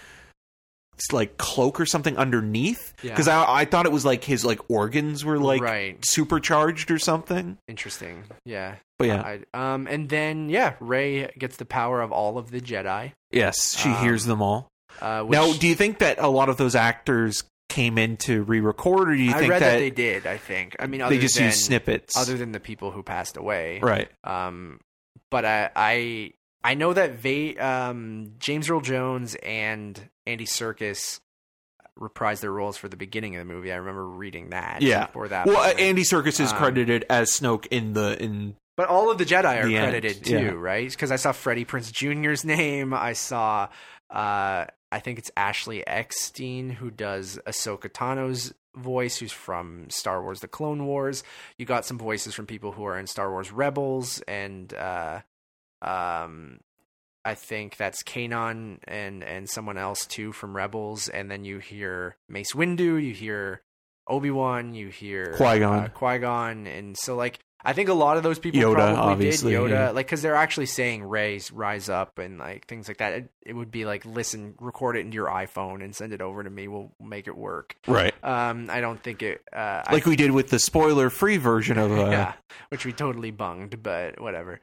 like 1.13 1.39
cloak 1.39 1.81
or 1.81 1.87
something 1.87 2.17
underneath 2.17 2.95
Yeah. 3.03 3.11
because 3.11 3.29
I, 3.29 3.61
I 3.61 3.65
thought 3.65 3.87
it 3.87 3.93
was 3.93 4.05
like 4.05 4.25
his 4.25 4.45
like 4.45 4.59
organs 4.71 5.25
were 5.25 5.39
like 5.39 5.61
right. 5.61 5.99
supercharged 6.05 6.91
or 6.91 6.99
something. 6.99 7.59
Interesting. 7.69 8.25
Yeah. 8.45 8.77
But 8.99 9.09
yeah, 9.09 9.39
I, 9.55 9.75
um, 9.75 9.87
and 9.87 10.09
then 10.09 10.49
yeah, 10.49 10.75
Rey 10.81 11.31
gets 11.39 11.57
the 11.57 11.67
power 11.67 12.01
of 12.01 12.13
all 12.13 12.39
of 12.39 12.51
the 12.51 12.61
Jedi. 12.61 13.13
yes, 13.31 13.77
she 13.77 13.91
um, 13.91 13.97
hears 13.97 14.25
them 14.25 14.41
all. 14.41 14.69
Uh, 15.01 15.23
which 15.23 15.37
now, 15.37 15.53
do 15.53 15.69
you 15.69 15.75
think 15.75 15.99
that 15.99 16.19
a 16.19 16.29
lot 16.29 16.49
of 16.49 16.57
those 16.57 16.75
actors 16.75 17.45
came 17.69 17.99
in 17.99 18.17
to 18.17 18.43
re-record, 18.45 19.11
or 19.11 19.15
do 19.15 19.23
you 19.23 19.33
I 19.33 19.39
think 19.39 19.51
read 19.51 19.63
that, 19.63 19.73
that, 19.73 19.79
they 19.79 19.91
did. 19.91 20.27
I 20.27 20.39
think. 20.39 20.77
I 20.79 20.87
mean, 20.87 21.03
other 21.03 21.15
they 21.15 21.21
just 21.21 21.35
than, 21.35 21.45
use 21.47 21.63
snippets? 21.63 22.17
other 22.17 22.39
than 22.39 22.53
the 22.53 22.61
people 22.61 22.91
who 22.91 23.03
passed 23.03 23.37
away. 23.37 23.81
right. 23.83 24.09
Um, 24.25 24.81
but 25.31 25.45
I, 25.45 25.71
I, 25.75 26.33
I 26.67 26.75
know 26.75 26.93
that 26.93 27.13
Va- 27.15 27.65
um, 27.65 28.33
James 28.39 28.69
Earl 28.69 28.81
Jones 28.81 29.37
and 29.37 30.11
Andy 30.27 30.47
Serkis 30.47 31.21
reprised 31.99 32.41
their 32.41 32.53
roles 32.53 32.77
for 32.77 32.89
the 32.89 32.97
beginning 32.97 33.37
of 33.37 33.47
the 33.47 33.53
movie. 33.53 33.73
I 33.73 33.77
remember 33.77 34.07
reading 34.07 34.51
that. 34.51 34.83
Yeah. 34.83 35.07
Before 35.07 35.29
that. 35.29 35.47
Well, 35.47 35.57
moment. 35.57 35.81
Andy 35.81 36.03
Serkis 36.03 36.41
is 36.41 36.53
Um, 36.53 36.59
credited 36.59 37.05
as 37.09 37.31
Snoke 37.31 37.67
in 37.71 37.93
the 37.95 38.23
in 38.23 38.57
But 38.77 38.89
all 38.89 39.11
of 39.11 39.17
the 39.19 39.25
Jedi 39.25 39.63
are 39.63 39.67
The 39.67 39.77
end, 39.77 39.91
credited 39.93 40.25
too, 40.25 40.39
yeah. 40.39 40.51
right? 40.51 40.91
Because 40.91 41.11
I 41.11 41.17
saw 41.17 41.33
Freddie 41.33 41.65
Prinze 41.65 41.91
Jr.'s 41.93 42.45
name. 42.45 42.93
I 42.93 43.15
saw, 43.15 43.69
uh, 44.11 44.67
I 44.93 45.01
think 45.01 45.19
it's 45.19 45.31
Ashley 45.37 45.87
Eckstein 45.87 46.69
who 46.71 46.91
does 46.91 47.39
Ahsoka 47.47 47.91
Tano's 47.93 48.53
voice, 48.77 49.17
who's 49.17 49.33
from 49.33 49.89
Star 49.89 50.23
Wars: 50.23 50.41
The 50.41 50.49
Clone 50.49 50.85
Wars. 50.85 51.25
You 51.59 51.65
got 51.65 51.87
some 51.87 51.97
voices 51.97 52.35
from 52.35 52.45
people 52.47 52.73
who 52.73 52.85
are 52.85 52.99
in 52.99 53.07
Star 53.07 53.31
Wars 53.31 53.51
Rebels, 53.53 54.21
and 54.29 54.75
uh, 54.75 55.21
um, 55.83 56.61
I 57.25 57.35
think 57.35 57.77
that's 57.77 58.03
Kanan 58.03 58.79
and 58.85 59.25
and 59.25 59.49
someone 59.49 59.79
else 59.79 60.07
too 60.07 60.33
from 60.33 60.57
Rebels. 60.57 61.09
And 61.09 61.31
then 61.31 61.45
you 61.45 61.59
hear 61.59 62.17
Mace 62.29 62.53
Windu, 62.53 63.03
you 63.03 63.13
hear 63.13 63.63
Obi 64.07 64.31
Wan, 64.31 64.75
you 64.75 64.89
hear 64.89 65.35
Qui-Gon. 65.37 65.79
uh, 65.79 65.89
Qui 65.89 66.19
Gon, 66.19 66.67
and 66.67 66.97
so 66.97 67.17
like 67.17 67.41
I 67.67 67.73
think 67.73 67.89
a 67.89 67.95
lot 67.95 68.17
of 68.17 68.23
those 68.23 68.39
people 68.39 68.61
Yoda, 68.61 68.75
probably 68.75 68.97
obviously, 68.97 69.51
did 69.51 69.61
Yoda, 69.61 69.71
yeah. 69.71 69.91
like 69.91 70.07
because 70.07 70.23
they're 70.23 70.37
actually 70.37 70.67
saying 70.67 71.03
"Raise, 71.03 71.51
rise 71.51 71.89
up" 71.89 72.19
and 72.21 72.39
like 72.39 72.69
things 72.69 72.87
like 72.87 72.99
that. 72.99 73.13
It, 73.15 73.31
it 73.45 73.53
would 73.55 73.73
be 73.73 73.85
like, 73.85 74.07
listen, 74.07 74.55
record 74.61 74.97
it 74.97 75.01
into 75.01 75.17
your 75.17 75.27
iPhone 75.27 75.83
and 75.83 75.93
send 75.93 76.13
it 76.13 76.21
over 76.21 76.45
to 76.45 76.49
me. 76.49 76.69
We'll 76.69 76.93
make 77.03 77.27
it 77.27 77.37
work. 77.37 77.75
Right. 77.89 78.15
Um, 78.23 78.71
I 78.71 78.81
don't 78.81 79.03
think 79.03 79.21
it. 79.23 79.43
Uh, 79.53 79.83
I 79.85 79.95
Like 79.95 80.07
we 80.07 80.15
did 80.15 80.31
with 80.31 80.49
the 80.49 80.61
spoiler-free 80.61 81.39
version 81.39 81.77
of 81.77 81.91
uh, 81.91 81.95
yeah, 82.11 82.35
which 82.69 82.87
we 82.87 82.93
totally 82.93 83.33
bunged, 83.33 83.83
but 83.83 84.21
whatever. 84.21 84.61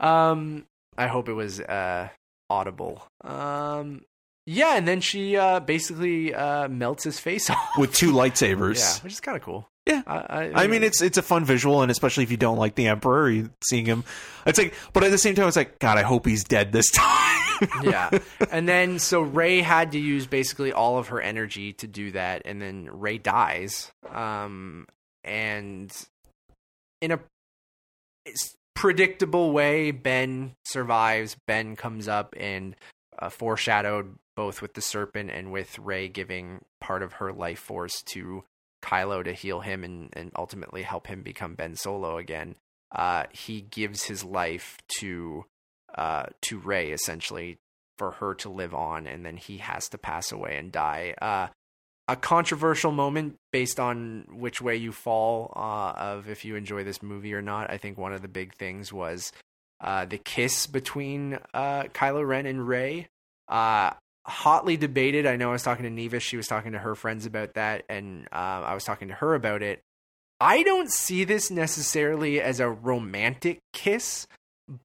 Um, 0.00 0.66
I 0.96 1.06
hope 1.06 1.28
it 1.28 1.32
was 1.34 1.60
uh 1.60 2.08
audible. 2.50 3.06
Um, 3.22 4.02
yeah, 4.46 4.76
and 4.76 4.86
then 4.86 5.00
she 5.00 5.36
uh 5.36 5.60
basically 5.60 6.34
uh 6.34 6.68
melts 6.68 7.04
his 7.04 7.18
face 7.18 7.50
off. 7.50 7.78
with 7.78 7.94
two 7.94 8.12
lightsabers. 8.12 8.78
yeah, 8.78 9.02
which 9.04 9.12
is 9.14 9.20
kind 9.20 9.36
of 9.36 9.42
cool. 9.42 9.68
Yeah. 9.86 10.02
I, 10.04 10.16
I, 10.16 10.64
I 10.64 10.66
mean, 10.66 10.82
it's 10.82 11.00
it's 11.00 11.16
a 11.16 11.22
fun 11.22 11.44
visual, 11.44 11.82
and 11.82 11.90
especially 11.92 12.24
if 12.24 12.30
you 12.32 12.36
don't 12.36 12.58
like 12.58 12.74
the 12.74 12.88
Emperor, 12.88 13.30
you, 13.30 13.50
seeing 13.64 13.86
him, 13.86 14.02
it's 14.44 14.58
like. 14.58 14.74
But 14.92 15.04
at 15.04 15.12
the 15.12 15.18
same 15.18 15.36
time, 15.36 15.46
it's 15.46 15.56
like, 15.56 15.78
God, 15.78 15.96
I 15.96 16.02
hope 16.02 16.26
he's 16.26 16.42
dead 16.42 16.72
this 16.72 16.90
time. 16.94 17.68
yeah. 17.84 18.10
And 18.50 18.68
then 18.68 18.98
so 18.98 19.20
Rey 19.22 19.60
had 19.60 19.92
to 19.92 19.98
use 19.98 20.26
basically 20.26 20.72
all 20.72 20.98
of 20.98 21.08
her 21.08 21.20
energy 21.20 21.72
to 21.74 21.86
do 21.86 22.10
that, 22.12 22.42
and 22.44 22.60
then 22.60 22.88
Rey 22.90 23.18
dies. 23.18 23.92
Um, 24.12 24.88
and 25.22 25.92
in 27.00 27.12
a 27.12 27.20
predictable 28.76 29.50
way, 29.52 29.90
Ben 29.90 30.54
survives. 30.64 31.36
Ben 31.46 31.74
comes 31.74 32.06
up 32.06 32.34
and 32.38 32.76
uh, 33.18 33.30
foreshadowed 33.30 34.14
both 34.36 34.60
with 34.62 34.74
the 34.74 34.82
serpent 34.82 35.30
and 35.30 35.50
with 35.50 35.78
Rey 35.78 36.08
giving 36.08 36.64
part 36.80 37.02
of 37.02 37.14
her 37.14 37.32
life 37.32 37.58
force 37.58 38.02
to 38.02 38.44
Kylo 38.82 39.24
to 39.24 39.32
heal 39.32 39.60
him 39.60 39.82
and, 39.82 40.10
and 40.12 40.30
ultimately 40.36 40.82
help 40.82 41.06
him 41.06 41.22
become 41.22 41.54
Ben 41.54 41.74
Solo 41.74 42.18
again. 42.18 42.54
Uh, 42.94 43.24
he 43.32 43.62
gives 43.62 44.04
his 44.04 44.22
life 44.22 44.78
to 44.98 45.44
uh, 45.96 46.26
to 46.42 46.58
Rey 46.58 46.92
essentially 46.92 47.58
for 47.96 48.12
her 48.12 48.34
to 48.34 48.50
live 48.50 48.74
on, 48.74 49.06
and 49.06 49.24
then 49.24 49.38
he 49.38 49.58
has 49.58 49.88
to 49.88 49.98
pass 49.98 50.30
away 50.30 50.56
and 50.58 50.70
die. 50.70 51.14
Uh, 51.20 51.48
a 52.08 52.16
controversial 52.16 52.92
moment 52.92 53.36
based 53.52 53.80
on 53.80 54.26
which 54.30 54.60
way 54.60 54.76
you 54.76 54.92
fall 54.92 55.52
uh, 55.56 55.92
of 55.96 56.28
if 56.28 56.44
you 56.44 56.54
enjoy 56.54 56.84
this 56.84 57.02
movie 57.02 57.34
or 57.34 57.42
not. 57.42 57.70
I 57.70 57.78
think 57.78 57.98
one 57.98 58.12
of 58.12 58.22
the 58.22 58.28
big 58.28 58.54
things 58.54 58.92
was 58.92 59.32
uh, 59.80 60.04
the 60.04 60.18
kiss 60.18 60.66
between 60.66 61.38
uh, 61.52 61.84
Kylo 61.94 62.26
Ren 62.26 62.46
and 62.46 62.66
Rey. 62.66 63.08
Uh, 63.48 63.90
hotly 64.24 64.76
debated. 64.76 65.26
I 65.26 65.36
know 65.36 65.50
I 65.50 65.52
was 65.52 65.62
talking 65.62 65.84
to 65.84 65.90
Neva. 65.90 66.20
She 66.20 66.36
was 66.36 66.46
talking 66.46 66.72
to 66.72 66.78
her 66.78 66.94
friends 66.94 67.26
about 67.26 67.54
that, 67.54 67.84
and 67.88 68.26
uh, 68.32 68.62
I 68.64 68.74
was 68.74 68.84
talking 68.84 69.08
to 69.08 69.14
her 69.14 69.34
about 69.34 69.62
it. 69.62 69.80
I 70.40 70.62
don't 70.62 70.90
see 70.90 71.24
this 71.24 71.50
necessarily 71.50 72.40
as 72.40 72.60
a 72.60 72.68
romantic 72.68 73.60
kiss, 73.72 74.26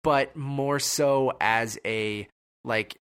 but 0.03 0.35
more 0.35 0.79
so 0.79 1.33
as 1.41 1.77
a 1.85 2.27
like 2.63 2.95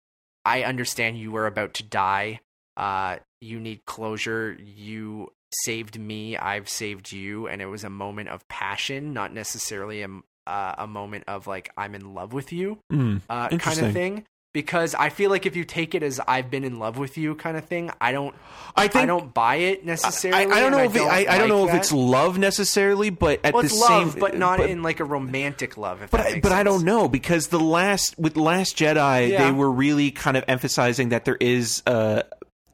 I 0.45 0.63
understand 0.63 1.19
you 1.19 1.31
were 1.31 1.47
about 1.47 1.75
to 1.75 1.83
die. 1.83 2.41
Uh, 2.77 3.19
you 3.41 3.61
need 3.61 3.85
closure. 3.87 4.57
You 4.63 5.33
saved 5.65 5.99
me. 5.99 6.37
I've 6.37 6.69
saved 6.69 7.13
you, 7.13 7.47
and 7.49 7.63
it 7.63 7.67
was 7.67 7.85
a 7.85 7.91
moment 7.91 8.29
of 8.29 8.47
passion, 8.49 9.13
not 9.13 9.33
necessarily 9.33 10.03
a 10.03 10.09
uh, 10.47 10.75
a 10.79 10.87
moment 10.87 11.25
of 11.29 11.47
like 11.47 11.71
I'm 11.77 11.95
in 11.95 12.15
love 12.15 12.33
with 12.33 12.53
you 12.53 12.79
Mm, 12.91 13.21
uh, 13.29 13.49
kind 13.51 13.81
of 13.81 13.93
thing. 13.93 14.25
Because 14.55 14.95
I 14.95 15.11
feel 15.11 15.29
like 15.29 15.45
if 15.45 15.55
you 15.57 15.65
take 15.65 15.95
it 15.95 16.03
as 16.03 16.21
I've 16.27 16.51
been 16.51 16.65
in 16.65 16.79
love 16.79 16.97
with 16.97 17.19
you 17.19 17.35
kind 17.35 17.57
of 17.59 17.67
thing, 17.67 17.91
I 18.01 18.13
don't 18.13 18.35
I 18.75 18.89
think 18.89 19.03
I 19.03 19.07
don't 19.07 19.33
buy 19.35 19.57
it 19.57 19.85
necessarily. 19.85 20.51
I 20.51 20.61
don't 20.61 20.73
know 20.73 20.83
if 20.85 20.97
it, 20.97 21.03
I, 21.03 21.19
I 21.19 21.25
don't 21.39 21.41
like 21.41 21.49
know 21.51 21.69
if 21.69 21.75
it's 21.75 21.93
love 21.93 22.39
necessarily, 22.39 23.11
but 23.11 23.41
at 23.45 23.53
well, 23.53 23.63
the 23.63 23.67
it's 23.67 23.79
love, 23.79 24.13
same, 24.13 24.21
but 24.21 24.39
not 24.39 24.61
in 24.61 24.83
like 24.83 25.01
a 25.01 25.05
romantic 25.05 25.77
love. 25.77 26.01
If 26.01 26.11
But 26.11 26.23
that 26.23 26.37
I, 26.37 26.41
but 26.41 26.53
I 26.53 26.63
don't 26.63 26.85
know 26.85 27.09
because 27.09 27.49
the 27.49 27.61
last 27.61 28.19
with 28.19 28.39
Last 28.39 28.77
Jedi 28.79 29.29
Yeah. 29.29 29.45
they 29.45 29.53
were 29.53 29.71
really 29.71 30.11
kind 30.11 30.37
of 30.37 30.45
emphasizing 30.49 31.11
that 31.11 31.27
there 31.27 31.37
is 31.39 31.83
uh 31.87 32.23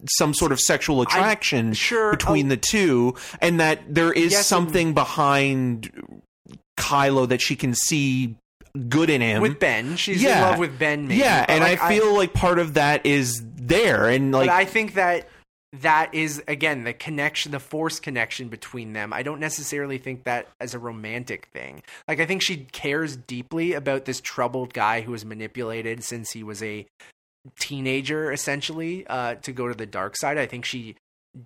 some 0.08 0.34
sort 0.34 0.52
of 0.52 0.60
sexual 0.60 1.02
attraction 1.02 1.72
sure, 1.72 2.10
between 2.10 2.46
oh. 2.46 2.50
the 2.50 2.56
two 2.56 3.14
and 3.40 3.60
that 3.60 3.94
there 3.94 4.12
is 4.12 4.32
Yes, 4.32 4.40
and- 4.40 4.46
something 4.46 4.94
behind 4.94 5.90
Kylo 6.76 7.28
that 7.28 7.40
she 7.40 7.56
can 7.56 7.74
see 7.74 8.36
good 8.88 9.10
in 9.10 9.20
him. 9.20 9.40
with 9.40 9.60
Ben. 9.60 9.96
She's 9.96 10.22
in 10.24 10.30
love 10.30 10.58
with 10.58 10.78
Ben. 10.78 11.06
Maybe, 11.06 11.20
yeah, 11.20 11.42
but, 11.46 11.50
and 11.50 11.60
like, 11.60 11.80
I 11.80 11.88
feel 11.88 12.14
like 12.14 12.32
part 12.32 12.58
of 12.58 12.74
that 12.74 13.06
is 13.06 13.42
there 13.56 14.08
and 14.08 14.32
like 14.32 14.48
but 14.48 14.54
I 14.54 14.64
think 14.64 14.94
that 14.94 15.28
that 15.80 16.14
is 16.14 16.42
again 16.46 16.84
the 16.84 16.92
connection, 16.92 17.52
the 17.52 17.60
force 17.60 17.98
connection 17.98 18.48
between 18.48 18.92
them. 18.92 19.12
I 19.12 19.22
don't 19.22 19.40
necessarily 19.40 19.98
think 19.98 20.24
that 20.24 20.48
as 20.60 20.74
a 20.74 20.78
romantic 20.78 21.46
thing. 21.52 21.82
Like 22.06 22.20
I 22.20 22.26
think 22.26 22.42
she 22.42 22.66
cares 22.72 23.16
deeply 23.16 23.72
about 23.72 24.04
this 24.04 24.20
troubled 24.20 24.72
guy 24.74 25.00
who 25.00 25.12
was 25.12 25.24
manipulated 25.24 26.04
since 26.04 26.32
he 26.32 26.42
was 26.42 26.62
a 26.62 26.86
teenager, 27.58 28.32
essentially, 28.32 29.06
uh, 29.06 29.34
to 29.36 29.52
go 29.52 29.68
to 29.68 29.74
the 29.74 29.86
dark 29.86 30.16
side. 30.16 30.38
I 30.38 30.46
think 30.46 30.64
she 30.64 30.96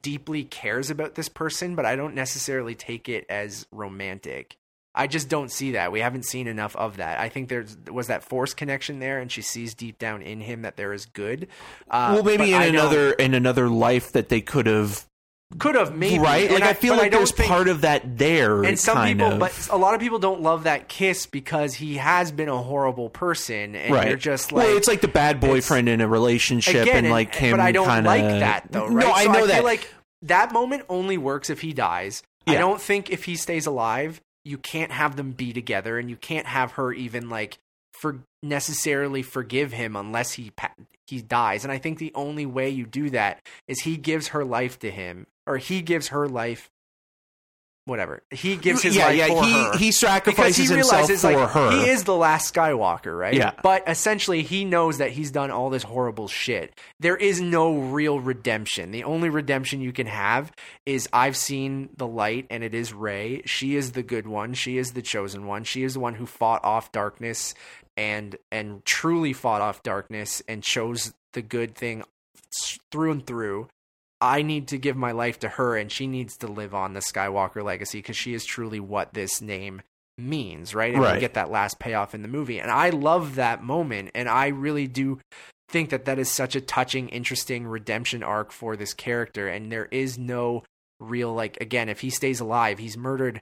deeply 0.03 0.45
cares 0.45 0.91
about 0.91 1.15
this 1.15 1.29
person, 1.29 1.75
but 1.75 1.87
I 1.87 1.97
don't 1.97 2.15
necessarily 2.15 2.75
take 2.75 3.09
it 3.09 3.25
as 3.29 3.67
romantic. 3.73 4.57
I 4.95 5.07
just 5.07 5.29
don't 5.29 5.51
see 5.53 5.73
that. 5.73 5.93
We 5.93 6.01
haven't 6.01 6.25
seen 6.25 6.47
enough 6.49 6.75
of 6.75 6.97
that. 6.97 7.21
I 7.21 7.29
think 7.29 7.49
there 7.49 7.65
was 7.91 8.09
that 8.09 8.25
force 8.25 8.53
connection 8.53 8.99
there, 8.99 9.19
and 9.21 9.31
she 9.31 9.43
sees 9.43 9.75
deep 9.75 9.99
down 9.99 10.23
in 10.23 10.41
him 10.41 10.63
that 10.63 10.77
there 10.77 10.93
is 10.93 11.07
good. 11.07 11.47
Uh, 11.89 12.13
well 12.15 12.25
maybe 12.25 12.53
in 12.53 12.55
I 12.61 12.67
don't- 12.67 12.75
another 12.75 13.13
in 13.13 13.35
another 13.35 13.69
life 13.69 14.13
that 14.13 14.29
they 14.29 14.41
could 14.41 14.67
have 14.67 15.07
could 15.59 15.75
have 15.77 15.97
maybe 15.97 16.19
right 16.19 16.51
like 16.51 16.63
I, 16.63 16.75
feel 16.75 16.95
like 16.95 17.11
don't 17.11 17.21
there's 17.21 17.33
think- 17.33 17.49
part 17.49 17.69
of 17.69 17.81
that 17.81 18.19
there 18.19 18.63
and 18.65 18.79
some 18.79 19.07
people 19.07 19.33
of. 19.33 19.39
but 19.39 19.69
a 19.71 19.79
lot 19.79 19.95
of 19.95 20.01
people 20.01 20.19
don't 20.19 20.43
love 20.43 20.65
that 20.65 20.89
kiss 20.89 21.25
because 21.25 21.73
he 21.75 21.97
has 21.97 22.31
been 22.31 22.51
a 22.51 22.63
horrible 22.63 23.09
person 23.09 23.75
and 23.75 23.95
right. 23.95 24.09
you're 24.09 24.19
just 24.19 24.53
like 24.53 24.67
well, 24.67 24.77
it's 24.77 24.87
like 24.89 25.01
the 25.01 25.09
bad 25.09 25.41
boyfriend 25.41 25.89
in 25.89 26.03
a 26.03 26.09
relationship, 26.09 26.83
again, 26.83 27.07
and 27.07 27.11
like 27.11 27.35
him. 27.35 27.53
but 27.53 27.61
I 27.61 27.73
don't 27.73 27.89
kinda, 27.89 28.09
like 28.09 28.23
that 28.23 28.67
though. 28.71 28.89
Right? 28.89 29.07
No, 29.07 29.11
I 29.13 29.25
So 29.25 29.33
know 29.33 29.45
I 29.45 29.47
that. 29.47 29.55
Feel 29.57 29.65
like 29.65 29.95
that 30.23 30.53
moment 30.53 30.85
only 30.91 31.17
works 31.17 31.49
if 31.49 31.63
he 31.63 31.73
dies. 31.73 32.23
I 32.47 32.55
don't 32.57 32.81
think 32.81 33.11
if 33.11 33.25
he 33.25 33.37
stays 33.37 33.67
alive, 33.67 34.21
you 34.45 34.59
can't 34.59 34.91
have 34.93 35.17
them 35.17 35.33
be 35.33 35.53
together, 35.53 35.99
and 35.99 36.09
you 36.11 36.17
can't 36.17 36.47
have 36.47 36.73
her 36.73 36.93
even 36.93 37.29
like 37.31 37.59
for 37.93 38.19
necessarily 38.43 39.23
forgive 39.23 39.73
him 39.73 39.97
unless 39.97 40.33
he 40.33 40.51
pa- 40.51 40.73
he 41.07 41.21
dies. 41.21 41.65
And 41.65 41.73
I 41.73 41.79
think 41.79 41.99
the 41.99 42.13
only 42.15 42.47
way 42.47 42.69
you 42.71 42.85
do 42.87 43.11
that 43.11 43.41
is 43.67 43.81
he 43.81 43.97
gives 43.97 44.29
her 44.29 44.45
life 44.45 44.79
to 44.81 44.91
him, 44.91 45.27
or 45.49 45.57
he 45.57 45.83
gives 45.83 46.09
her 46.09 46.29
life. 46.29 46.71
Whatever 47.85 48.23
he 48.31 48.57
gives 48.57 48.83
his 48.83 48.95
yeah, 48.95 49.07
life 49.07 49.17
yeah. 49.17 49.27
for 49.29 49.45
he 49.45 49.53
her 49.53 49.73
he 49.73 49.79
because 49.79 49.99
sacrifices 49.99 50.69
he 50.69 50.75
himself 50.75 51.09
realizes 51.09 51.23
for 51.23 51.33
like 51.33 51.49
her. 51.49 51.71
he 51.71 51.89
is 51.89 52.05
the 52.05 52.15
last 52.15 52.55
Skywalker, 52.55 53.19
right? 53.19 53.33
Yeah. 53.33 53.53
But 53.63 53.89
essentially, 53.89 54.43
he 54.43 54.67
knows 54.67 54.99
that 54.99 55.11
he's 55.11 55.31
done 55.31 55.51
all 55.51 55.71
this 55.71 55.85
horrible 55.85 56.29
shit. 56.29 56.79
There 57.01 57.17
is 57.17 57.41
no 57.41 57.79
real 57.79 58.21
redemption. 58.21 58.91
The 58.91 59.05
only 59.05 59.31
redemption 59.31 59.81
you 59.81 59.95
can 59.95 60.07
have 60.07 60.53
is 60.85 61.09
I've 61.15 61.35
seen 61.35 61.89
the 61.97 62.07
light, 62.07 62.47
and 62.51 62.63
it 62.63 62.75
is 62.75 62.93
Rey. 62.93 63.41
She 63.47 63.75
is 63.75 63.93
the 63.93 64.03
good 64.03 64.27
one. 64.27 64.53
She 64.53 64.77
is 64.77 64.93
the 64.93 65.01
chosen 65.01 65.47
one. 65.47 65.65
She 65.65 65.83
is 65.83 65.95
the 65.95 66.01
one 66.01 66.15
who 66.15 66.27
fought 66.27 66.63
off 66.67 66.93
darkness 66.93 67.55
and 67.97 68.37
and 68.53 68.85
truly 68.85 69.33
fought 69.33 69.63
off 69.63 69.83
darkness 69.83 70.43
and 70.47 70.63
chose 70.63 71.15
the 71.33 71.43
good 71.43 71.75
thing 71.75 72.05
through 72.91 73.13
and 73.13 73.27
through. 73.27 73.69
I 74.21 74.43
need 74.43 74.69
to 74.69 74.79
give 74.79 74.97
my 74.97 75.13
life 75.13 75.39
to 75.41 75.49
her, 75.49 75.77
and 75.77 75.91
she 75.91 76.07
needs 76.07 76.37
to 76.39 76.47
live 76.47 76.75
on 76.75 76.93
the 76.93 77.01
Skywalker 77.01 77.63
legacy 77.63 77.99
because 77.99 78.17
she 78.17 78.35
is 78.35 78.45
truly 78.45 78.81
what 78.81 79.15
this 79.15 79.41
name 79.41 79.83
means, 80.17 80.75
right? 80.75 80.93
And 80.93 81.03
Right. 81.03 81.15
we 81.15 81.21
get 81.21 81.35
that 81.35 81.51
last 81.51 81.79
payoff 81.79 82.15
in 82.15 82.23
the 82.23 82.29
movie, 82.29 82.61
and 82.61 82.71
I 82.71 82.91
love 82.91 83.37
that 83.37 83.63
moment, 83.63 84.11
and 84.15 84.29
I 84.29 84.49
really 84.49 84.89
do 84.89 85.21
think 85.69 85.91
that 85.91 86.07
that 86.07 86.19
is 86.19 86.31
such 86.31 86.57
a 86.57 86.61
touching, 86.61 87.09
interesting 87.11 87.67
redemption 87.67 88.23
arc 88.23 88.51
for 88.51 88.75
this 88.77 88.95
character, 88.95 89.47
and 89.49 89.71
there 89.71 89.87
is 89.91 90.19
no 90.19 90.65
real 90.99 91.33
like 91.33 91.57
again, 91.61 91.89
if 91.89 92.01
he 92.01 92.11
stays 92.11 92.41
alive, 92.41 92.79
he's 92.79 92.97
murdered 92.97 93.41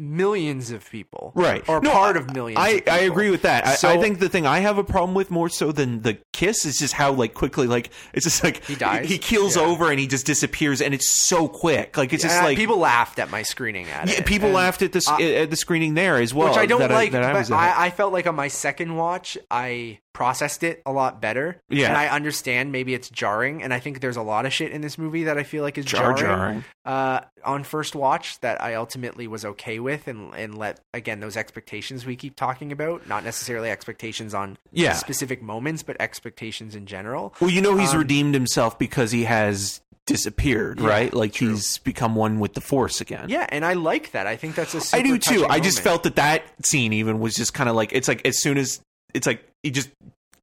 millions 0.00 0.70
of 0.70 0.88
people, 0.90 1.32
Right. 1.34 1.62
or 1.68 1.80
No, 1.80 1.90
part 1.90 2.16
of 2.16 2.34
millions. 2.34 2.58
I, 2.58 2.68
of 2.68 2.88
I 2.88 2.98
agree 3.00 3.30
with 3.30 3.42
that. 3.42 3.66
I, 3.66 3.74
So- 3.74 3.88
I 3.90 3.98
think 3.98 4.18
the 4.18 4.28
thing 4.28 4.46
I 4.46 4.60
have 4.60 4.78
a 4.78 4.84
problem 4.84 5.14
with 5.14 5.30
more 5.30 5.48
so 5.48 5.70
than 5.72 6.02
the 6.02 6.18
kiss 6.32 6.64
is 6.64 6.78
just 6.78 6.94
how 6.94 7.12
like 7.12 7.34
quickly 7.34 7.66
like 7.66 7.90
it's 8.12 8.24
just 8.24 8.42
like 8.42 8.64
He 8.64 8.74
dies? 8.74 9.08
he 9.08 9.18
keels 9.18 9.56
Yeah. 9.56 9.62
over 9.62 9.90
and 9.90 10.00
he 10.00 10.06
just 10.06 10.26
disappears 10.26 10.80
and 10.80 10.94
it's 10.94 11.08
so 11.08 11.46
quick. 11.48 11.96
Like 11.96 12.12
it's 12.12 12.22
just 12.22 12.42
like 12.42 12.56
people 12.56 12.78
laughed 12.78 13.18
at 13.18 13.30
my 13.30 13.42
screening 13.42 13.88
at 13.90 14.08
yeah, 14.08 14.14
it. 14.18 14.26
people 14.26 14.46
and- 14.48 14.56
laughed 14.56 14.82
at 14.82 14.92
this 14.92 15.08
at 15.08 15.50
the 15.50 15.56
screening 15.56 15.94
there 15.94 16.16
as 16.16 16.32
well. 16.32 16.48
which 16.48 16.58
I 16.58 16.66
don't 16.66 16.80
like. 16.90 17.14
I. 17.14 17.30
I, 17.50 17.86
I 17.86 17.90
felt 17.90 18.12
like 18.12 18.26
on 18.26 18.34
my 18.34 18.48
second 18.48 18.96
watch, 18.96 19.36
I 19.50 19.98
processed 20.12 20.62
it 20.62 20.82
a 20.84 20.92
lot 20.92 21.20
better. 21.20 21.60
Yeah. 21.68 21.88
and 21.88 21.96
I 21.96 22.08
understand 22.08 22.72
maybe 22.72 22.94
it's 22.94 23.08
jarring, 23.10 23.62
and 23.62 23.72
I 23.72 23.78
think 23.78 24.00
there's 24.00 24.16
a 24.16 24.22
lot 24.22 24.44
of 24.46 24.52
shit 24.52 24.72
in 24.72 24.80
this 24.80 24.98
movie 24.98 25.24
that 25.24 25.38
I 25.38 25.42
feel 25.44 25.62
like 25.62 25.78
is 25.78 25.84
Jar 25.84 26.12
jarring. 26.14 26.18
jarring. 26.18 26.64
Uh, 26.84 27.20
on 27.44 27.64
first 27.64 27.94
watch, 27.94 28.38
that 28.40 28.60
I 28.62 28.74
ultimately 28.74 29.26
was 29.26 29.44
okay 29.44 29.78
with, 29.78 30.08
and 30.08 30.34
and 30.34 30.58
let 30.58 30.80
again 30.92 31.20
those 31.20 31.36
expectations 31.36 32.04
we 32.04 32.16
keep 32.16 32.36
talking 32.36 32.72
about, 32.72 33.06
not 33.08 33.24
necessarily 33.24 33.70
expectations 33.70 34.34
on 34.34 34.58
Yeah. 34.72 34.94
specific 34.94 35.42
moments, 35.42 35.82
but 35.82 35.96
expectations 36.00 36.74
in 36.74 36.86
general. 36.86 37.34
Well, 37.40 37.50
you 37.50 37.62
know 37.62 37.76
he's 37.76 37.92
Um, 37.92 37.98
redeemed 38.00 38.34
himself 38.34 38.78
because 38.78 39.10
he 39.12 39.24
has 39.24 39.80
disappeared, 40.06 40.80
Yeah, 40.80 40.88
right? 40.88 41.14
Like 41.14 41.34
true. 41.34 41.50
he's 41.50 41.78
become 41.78 42.14
one 42.16 42.40
with 42.40 42.54
the 42.54 42.60
Force 42.60 43.00
again. 43.00 43.28
Yeah, 43.28 43.46
and 43.48 43.64
I 43.64 43.74
like 43.74 44.10
that. 44.12 44.26
I 44.26 44.34
think 44.36 44.54
that's 44.56 44.74
a 44.92 44.96
I 44.96 45.02
do 45.02 45.18
too. 45.18 45.46
I 45.48 45.60
just 45.60 45.80
felt 45.80 46.02
that 46.02 46.16
that 46.16 46.42
scene 46.66 46.92
even 46.92 47.20
was 47.20 47.34
just 47.36 47.54
kind 47.54 47.70
of 47.70 47.76
like 47.76 47.92
it's 47.92 48.08
like 48.08 48.26
as 48.26 48.40
soon 48.42 48.58
as 48.58 48.80
it's 49.14 49.26
like 49.26 49.44
he 49.62 49.70
just 49.70 49.90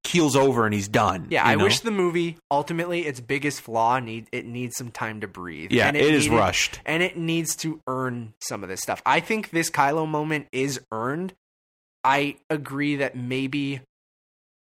keels 0.03 0.35
over 0.37 0.65
and 0.65 0.73
he's 0.73 0.87
done. 0.87 1.27
Yeah, 1.29 1.45
I 1.45 1.55
know? 1.55 1.65
wish 1.65 1.81
the 1.81 1.91
movie 1.91 2.37
ultimately 2.49 3.05
its 3.05 3.19
biggest 3.19 3.59
flaw 3.61 3.99
need 3.99 4.27
it 4.31 4.45
needs 4.45 4.77
some 4.77 4.89
time 4.91 5.21
to 5.21 5.27
breathe. 5.27 5.71
Yeah, 5.71 5.87
and 5.87 5.97
it 5.97 6.13
is 6.13 6.25
needed- 6.27 6.37
rushed. 6.39 6.79
and 6.85 7.03
it 7.03 7.17
needs 7.17 7.55
to 7.57 7.81
earn 7.87 8.33
some 8.41 8.63
of 8.63 8.69
this 8.69 8.81
stuff. 8.81 9.01
I 9.05 9.19
think 9.19 9.49
this 9.49 9.69
Kylo 9.69 10.07
moment 10.07 10.47
is 10.51 10.79
earned. 10.91 11.33
I 12.03 12.37
agree 12.49 12.97
that 12.97 13.17
maybe 13.17 13.81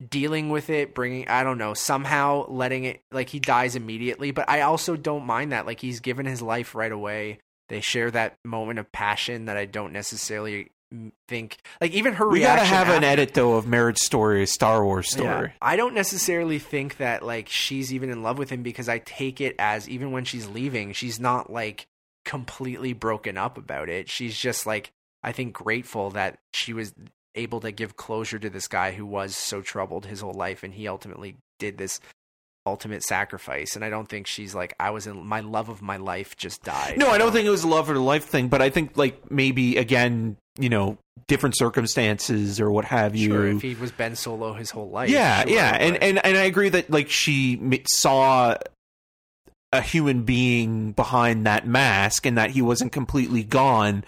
dealing 0.09 0.49
with 0.49 0.69
it, 0.69 0.93
bringing 0.93 1.27
I 1.27 1.43
don't 1.43 1.57
know, 1.57 1.73
somehow 1.73 2.47
letting 2.49 2.83
it 2.85 3.01
like 3.11 3.29
he 3.29 3.39
dies 3.39 3.75
immediately, 3.75 4.31
but 4.31 4.49
I 4.49 4.61
also 4.61 4.95
don't 4.95 5.25
mind 5.25 5.51
that. 5.51 5.65
Like 5.65 5.79
he's 5.81 5.99
given 5.99 6.25
his 6.25 6.41
life 6.41 6.75
right 6.75 6.91
away. 6.91 7.39
They 7.67 7.81
share 7.81 8.11
that 8.11 8.35
moment 8.45 8.79
of 8.79 8.91
passion 8.91 9.45
that 9.45 9.57
I 9.57 9.65
don't 9.65 9.91
necessarily 9.91 10.69
think 11.27 11.57
like 11.81 11.91
even 11.91 12.13
her 12.13 12.29
We 12.29 12.39
gotta 12.39 12.63
have 12.63 12.89
an 12.89 13.03
edit 13.03 13.33
though 13.33 13.55
of 13.55 13.67
Marriage 13.67 13.97
Story, 13.97 14.43
a 14.43 14.47
Star 14.47 14.83
Wars 14.83 15.11
story. 15.11 15.27
yeah. 15.27 15.51
I 15.61 15.75
don't 15.75 15.93
necessarily 15.93 16.59
think 16.59 16.97
that 16.97 17.23
like 17.23 17.49
she's 17.49 17.93
even 17.93 18.09
in 18.09 18.23
love 18.23 18.37
with 18.37 18.49
him 18.49 18.63
because 18.63 18.89
I 18.89 18.99
take 18.99 19.41
it 19.41 19.55
as 19.59 19.89
even 19.89 20.11
when 20.11 20.25
she's 20.25 20.47
leaving, 20.47 20.93
she's 20.93 21.19
not 21.19 21.51
like 21.51 21.87
completely 22.23 22.93
broken 22.93 23.37
up 23.37 23.57
about 23.57 23.89
it. 23.89 24.09
She's 24.09 24.37
just 24.37 24.65
like 24.65 24.91
I 25.23 25.31
think 25.31 25.53
grateful 25.53 26.11
that 26.11 26.39
she 26.53 26.73
was 26.73 26.93
able 27.35 27.59
to 27.61 27.71
give 27.71 27.97
closure 27.97 28.39
to 28.39 28.49
this 28.49 28.67
guy 28.67 28.91
who 28.91 29.05
was 29.05 29.35
so 29.35 29.61
troubled 29.61 30.05
his 30.05 30.21
whole 30.21 30.33
life 30.33 30.63
and 30.63 30.73
he 30.73 30.87
ultimately 30.87 31.35
did 31.59 31.77
this 31.77 31.99
ultimate 32.65 33.03
sacrifice 33.03 33.75
and 33.75 33.85
I 33.85 33.89
don't 33.89 34.09
think 34.09 34.25
she's 34.25 34.55
like 34.55 34.73
I 34.79 34.89
was 34.89 35.05
in 35.05 35.25
my 35.25 35.41
love 35.41 35.69
of 35.69 35.81
my 35.81 35.97
life 35.97 36.35
just 36.35 36.63
died. 36.63 36.97
No, 36.97 37.09
I 37.09 37.17
don't 37.17 37.31
think 37.31 37.45
it 37.45 37.51
was 37.51 37.63
a 37.63 37.67
love 37.67 37.89
or 37.89 37.97
life 37.97 38.25
thing, 38.25 38.47
but 38.47 38.61
I 38.61 38.69
think 38.69 38.97
like 38.97 39.29
maybe 39.29 39.77
again, 39.77 40.37
you 40.57 40.69
know, 40.69 40.97
different 41.27 41.57
circumstances 41.57 42.59
or 42.59 42.71
what 42.71 42.85
have 42.85 43.15
you. 43.15 43.29
sure 43.29 43.47
if 43.47 43.61
he 43.61 43.75
was 43.75 43.91
Ben 43.91 44.15
Solo 44.15 44.53
his 44.53 44.71
whole 44.71 44.89
life. 44.89 45.09
yeah, 45.09 45.43
sure, 45.43 45.51
yeah, 45.53 45.75
and 45.75 46.01
and 46.01 46.25
and 46.25 46.37
I 46.37 46.43
agree 46.43 46.69
that 46.69 46.89
like 46.89 47.09
she 47.09 47.81
saw 47.87 48.55
a 49.71 49.81
human 49.81 50.23
being 50.23 50.93
behind 50.93 51.45
that 51.45 51.67
mask 51.67 52.25
and 52.25 52.37
that 52.37 52.51
he 52.51 52.61
wasn't 52.61 52.91
completely 52.91 53.43
gone. 53.43 54.03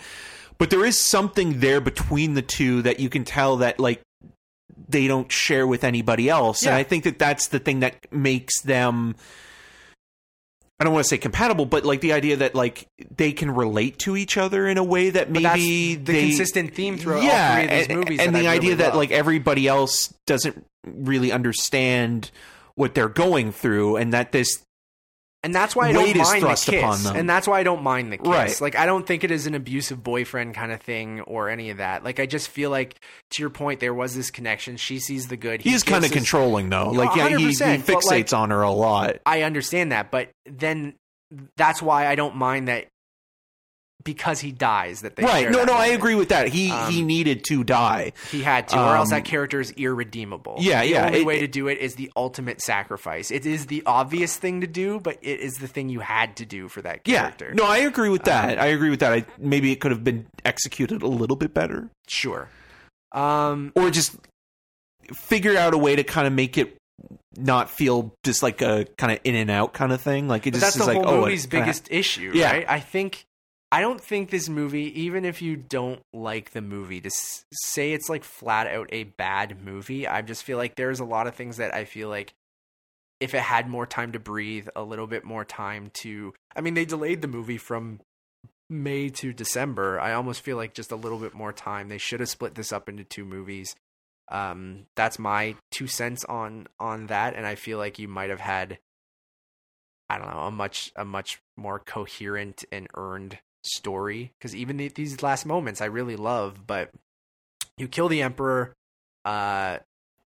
But 0.58 0.70
there 0.72 0.86
is 0.86 0.98
something 0.98 1.60
there 1.60 1.82
between 1.82 2.34
the 2.34 2.42
two 2.42 2.82
that 2.82 3.00
you 3.00 3.10
can 3.10 3.24
tell 3.24 3.58
that 3.58 3.80
like 3.80 4.02
they 4.90 5.08
don't 5.08 5.32
share 5.32 5.66
with 5.66 5.84
anybody 5.84 6.30
else. 6.30 6.66
And 6.66 6.76
I 6.76 6.84
think 6.84 7.04
that 7.06 7.20
that's 7.20 7.48
the 7.48 7.60
thing 7.60 7.80
that 7.82 8.12
makes 8.12 8.62
them 8.62 9.16
I 10.80 10.84
don't 10.84 10.94
want 10.94 11.06
to 11.06 11.10
say 11.10 11.18
compatible, 11.18 11.66
but 11.66 11.86
like 11.86 12.02
the 12.02 12.14
idea 12.14 12.38
that 12.38 12.54
like 12.54 12.88
they 13.16 13.32
can 13.32 13.50
relate 13.50 13.98
to 14.00 14.16
each 14.16 14.38
other 14.38 14.68
in 14.68 14.78
a 14.78 14.84
way 14.84 15.10
that 15.10 15.32
maybe 15.32 15.96
the 15.96 16.04
they 16.04 16.28
consistent 16.28 16.76
theme 16.76 16.98
throughout 16.98 17.24
yeah, 17.24 17.50
all 17.50 17.56
three 17.56 17.64
of 17.64 17.72
these 17.72 17.88
and, 17.88 17.98
movies 17.98 18.20
and 18.20 18.36
the 18.36 18.48
I 18.48 18.54
idea 18.54 18.70
really 18.72 18.76
that 18.76 18.90
love. 18.90 18.96
like 18.98 19.12
everybody 19.12 19.68
else 19.68 20.14
doesn't 20.28 20.64
really 20.86 21.32
understand 21.32 22.30
what 22.76 22.94
they're 22.94 23.10
going 23.10 23.52
through, 23.52 23.96
and 23.96 24.14
that 24.14 24.32
this 24.32 24.64
And 25.48 25.56
that's 25.56 25.78
why 25.78 25.88
I 25.88 25.92
don't 25.94 26.18
mind 26.18 26.44
the 26.44 26.72
kiss. 26.72 27.06
And 27.08 27.30
that's 27.30 27.48
why 27.48 27.62
I 27.62 27.64
don't 27.64 27.82
mind 27.82 28.12
the 28.12 28.18
kiss. 28.18 28.28
Right. 28.28 28.60
Like 28.60 28.76
I 28.76 28.86
don't 28.86 29.08
think 29.08 29.24
it 29.24 29.32
is 29.32 29.48
an 29.48 29.56
abusive 29.56 30.04
boyfriend 30.04 30.56
kind 30.56 30.74
of 30.74 30.82
thing 30.82 31.22
or 31.22 31.48
any 31.50 31.70
of 31.70 31.78
that. 31.78 32.04
Like 32.04 32.20
I 32.20 32.26
just 32.26 32.50
feel 32.50 32.70
like 32.70 33.00
to 33.32 33.42
your 33.42 33.50
point, 33.50 33.80
there 33.80 33.94
was 33.94 34.14
this 34.14 34.30
connection. 34.30 34.76
She 34.76 35.00
sees 35.00 35.30
the 35.30 35.38
good. 35.38 35.62
he 35.62 35.74
is 35.74 35.84
kind 35.84 36.04
of 36.04 36.12
controlling 36.12 36.70
though. 36.70 36.90
Like 36.90 37.16
yeah, 37.16 37.30
he, 37.30 37.46
he 37.46 37.52
fixates 37.54 38.04
like- 38.06 38.34
on 38.34 38.50
her 38.50 38.62
a 38.62 38.72
lot. 38.72 39.20
I 39.26 39.44
understand 39.44 39.94
that, 39.94 40.12
but 40.12 40.32
then 40.46 40.96
that's 41.56 41.82
why 41.82 42.08
I 42.08 42.16
don't 42.16 42.36
mind 42.36 42.68
that 42.68 42.88
because 44.08 44.40
he 44.40 44.52
dies 44.52 45.02
that 45.02 45.16
they 45.18 45.24
Right? 45.24 45.52
No, 45.52 45.64
no, 45.66 45.74
I 45.74 45.88
agree 45.88 46.16
with 46.16 46.30
that. 46.30 46.48
He 46.48 46.72
Um, 46.72 46.92
he 46.92 47.02
needed 47.04 47.44
to 47.50 47.64
die. 47.64 48.14
He 48.32 48.42
had 48.42 48.70
to, 48.70 48.76
or 48.80 48.96
else 48.96 49.12
Um, 49.12 49.18
that 49.20 49.26
character 49.26 49.60
is 49.60 49.72
irredeemable. 49.72 50.56
Yeah, 50.60 50.82
the 50.82 50.88
yeah, 50.90 51.02
The 51.02 51.08
only 51.08 51.20
it- 51.20 51.26
way 51.26 51.40
to 51.42 51.48
do 51.48 51.68
it 51.68 51.78
is 51.80 51.96
the 51.96 52.12
ultimate 52.16 52.62
sacrifice. 52.62 53.30
It 53.30 53.46
is 53.46 53.68
the 53.68 53.84
obvious 53.86 54.38
thing 54.38 54.62
to 54.62 54.68
do, 54.68 55.00
but 55.00 55.18
it 55.22 55.40
is 55.42 55.56
the 55.56 55.68
thing 55.68 55.90
you 55.90 56.00
had 56.00 56.36
to 56.38 56.46
do 56.46 56.68
for 56.70 56.82
that 56.82 57.02
Yeah, 57.06 57.20
character. 57.22 57.54
no, 57.54 57.66
I 57.66 57.78
agree 57.80 58.10
with 58.10 58.24
that. 58.24 58.58
Um, 58.58 58.64
I 58.64 58.68
agree 58.68 58.90
with 58.90 59.02
that. 59.02 59.12
I, 59.14 59.26
maybe 59.38 59.72
it 59.72 59.82
could 59.82 59.92
have 59.92 60.04
been 60.04 60.26
executed 60.46 61.02
a 61.04 61.08
little 61.08 61.36
bit 61.36 61.54
better, 61.54 61.90
sure. 62.08 62.50
Um, 63.12 63.72
or 63.76 63.92
just 63.92 64.16
figure 65.14 65.58
out 65.58 65.74
a 65.74 65.78
way 65.78 65.96
to 65.96 66.04
kind 66.04 66.28
of 66.28 66.34
make 66.34 66.58
it 66.58 66.76
not 67.38 67.70
feel 67.70 68.14
just 68.24 68.42
like 68.42 68.62
a 68.62 68.86
kind 68.98 69.12
of 69.14 69.20
in 69.24 69.36
and 69.36 69.52
out 69.52 69.74
kind 69.74 69.92
of 69.92 70.02
thing. 70.02 70.28
Like 70.28 70.48
it 70.48 70.52
just 70.52 70.62
that's 70.62 70.76
is 70.76 70.82
the 70.86 70.88
like 70.94 70.98
whole 70.98 71.08
oh, 71.08 71.18
it 71.20 71.26
movie's 71.26 71.46
kinda- 71.46 71.66
biggest 71.66 71.88
issue, 71.92 72.32
Yeah. 72.34 72.52
right? 72.52 72.66
I 72.68 72.80
think 72.80 73.26
I 73.72 73.82
don't 73.82 74.00
think 74.00 74.30
this 74.30 74.48
movie, 74.48 75.02
even 75.02 75.26
if 75.26 75.42
you 75.42 75.58
don't 75.58 76.02
like 76.14 76.52
the 76.52 76.62
movie, 76.62 77.02
to 77.02 77.08
s- 77.08 77.44
say 77.52 77.92
it's 77.92 78.08
like 78.10 78.24
flat 78.24 78.68
out 78.68 78.88
a 78.92 79.04
bad 79.04 79.62
movie, 79.62 80.08
I 80.08 80.22
just 80.22 80.44
feel 80.44 80.58
like 80.58 80.76
there's 80.76 81.02
a 81.02 81.06
lot 81.06 81.28
of 81.28 81.36
things 81.36 81.58
that 81.58 81.74
I 81.74 81.84
feel 81.84 82.08
like 82.08 82.34
if 83.20 83.34
it 83.34 83.42
had 83.42 83.68
more 83.68 83.86
time 83.86 84.14
to 84.14 84.20
breathe, 84.20 84.68
a 84.76 84.84
little 84.84 85.08
bit 85.08 85.24
more 85.26 85.44
time 85.44 85.92
to. 85.96 86.34
I 86.56 86.62
mean, 86.62 86.76
they 86.76 86.86
delayed 86.86 87.22
the 87.22 87.28
movie 87.28 87.58
from 87.58 88.00
May 88.70 89.10
to 89.10 89.34
December. 89.34 90.00
I 90.00 90.14
almost 90.14 90.42
feel 90.42 90.56
like 90.56 90.74
just 90.74 90.92
a 90.92 90.96
little 90.98 91.18
bit 91.20 91.34
more 91.34 91.52
time. 91.52 91.90
They 91.90 91.98
should 91.98 92.20
have 92.22 92.30
split 92.30 92.56
this 92.56 92.72
up 92.72 92.88
into 92.88 93.04
two 93.04 93.26
movies. 93.26 93.76
Um, 94.30 94.86
that's 94.96 95.20
my 95.20 95.56
two 95.72 95.88
cents 95.88 96.24
on 96.26 96.68
on 96.80 97.08
that, 97.08 97.36
and 97.36 97.46
I 97.46 97.56
feel 97.56 97.78
like 97.78 98.00
you 98.00 98.08
might 98.08 98.30
have 98.30 98.42
had 98.42 98.78
I 100.10 100.18
don't 100.18 100.30
know, 100.30 100.42
a 100.44 100.52
much 100.52 100.92
a 100.96 101.04
much 101.04 101.40
more 101.58 101.80
coherent 101.80 102.64
and 102.72 102.88
earned 102.96 103.40
story 103.68 104.34
because 104.38 104.56
even 104.56 104.78
the, 104.78 104.90
these 104.90 105.22
last 105.22 105.46
moments 105.46 105.82
I 105.82 105.86
really 105.86 106.16
love, 106.16 106.66
but 106.66 106.92
you 107.78 107.88
kill 107.88 108.08
the 108.08 108.22
emperor, 108.22 108.74
uh, 109.26 109.78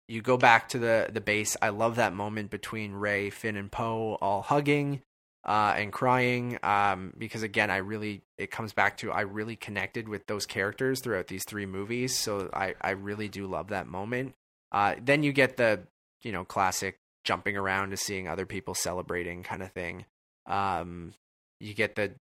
you 0.08 0.22
go 0.22 0.36
back 0.36 0.68
to 0.70 0.78
the 0.78 1.08
the 1.12 1.20
base. 1.20 1.56
I 1.60 1.70
love 1.70 1.96
that 1.96 2.14
moment 2.14 2.50
between 2.50 2.92
Rey, 2.92 3.30
Finn, 3.30 3.56
and 3.56 3.70
Poe 3.70 4.18
all 4.20 4.42
hugging 4.42 5.02
uh, 5.44 5.74
and 5.76 5.92
crying 5.92 6.58
um, 6.62 7.12
because 7.16 7.42
again, 7.42 7.70
I 7.70 7.76
really 7.76 8.22
it 8.36 8.50
comes 8.50 8.72
back 8.72 8.98
to 8.98 9.12
I 9.12 9.22
really 9.22 9.56
connected 9.56 10.08
with 10.08 10.26
those 10.26 10.44
characters 10.44 11.00
throughout 11.00 11.28
these 11.28 11.44
three 11.44 11.66
movies, 11.66 12.16
so 12.16 12.50
I 12.52 12.74
I 12.80 12.90
really 12.90 13.28
do 13.28 13.46
love 13.46 13.68
that 13.68 13.86
moment. 13.86 14.34
Uh, 14.72 14.96
then 15.02 15.22
you 15.22 15.32
get 15.32 15.56
the 15.56 15.80
you 16.22 16.32
know 16.32 16.44
classic 16.44 16.98
jumping 17.24 17.56
around 17.56 17.90
to 17.90 17.96
seeing 17.96 18.28
other 18.28 18.46
people 18.46 18.74
celebrating 18.74 19.42
kind 19.42 19.62
of 19.62 19.72
thing. 19.72 20.04
Um, 20.46 21.12
you 21.60 21.74
get 21.74 21.94
the 21.94 22.12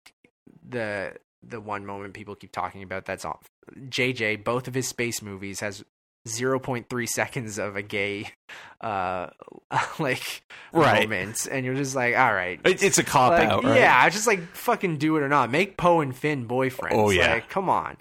the 0.67 1.13
the 1.47 1.61
one 1.61 1.85
moment 1.85 2.13
people 2.13 2.35
keep 2.35 2.51
talking 2.51 2.81
about 2.83 3.05
that's 3.05 3.23
off. 3.25 3.49
JJ, 3.77 4.43
both 4.43 4.67
of 4.67 4.73
his 4.73 4.87
space 4.87 5.21
movies 5.21 5.59
has 5.59 5.83
0.3 6.27 7.07
seconds 7.07 7.59
of 7.59 7.75
a 7.75 7.83
gay 7.83 8.27
uh 8.81 9.27
like 9.99 10.43
Right. 10.73 11.03
moments 11.03 11.45
and 11.45 11.63
you're 11.63 11.75
just 11.75 11.95
like 11.95 12.17
all 12.17 12.33
right 12.33 12.59
it's 12.65 12.97
a 12.97 13.03
cop 13.03 13.33
like, 13.33 13.47
out, 13.47 13.63
right? 13.63 13.77
yeah 13.79 14.09
just 14.09 14.25
like 14.25 14.39
fucking 14.55 14.97
do 14.97 15.17
it 15.17 15.21
or 15.21 15.29
not 15.29 15.51
make 15.51 15.77
Poe 15.77 16.01
and 16.01 16.15
Finn 16.15 16.47
boyfriends 16.47 16.93
Oh, 16.93 17.11
yeah. 17.11 17.33
like, 17.35 17.49
come 17.49 17.69
on 17.69 17.97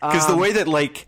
because 0.00 0.26
the 0.26 0.32
Um, 0.32 0.40
way 0.40 0.52
that 0.54 0.66
like 0.66 1.06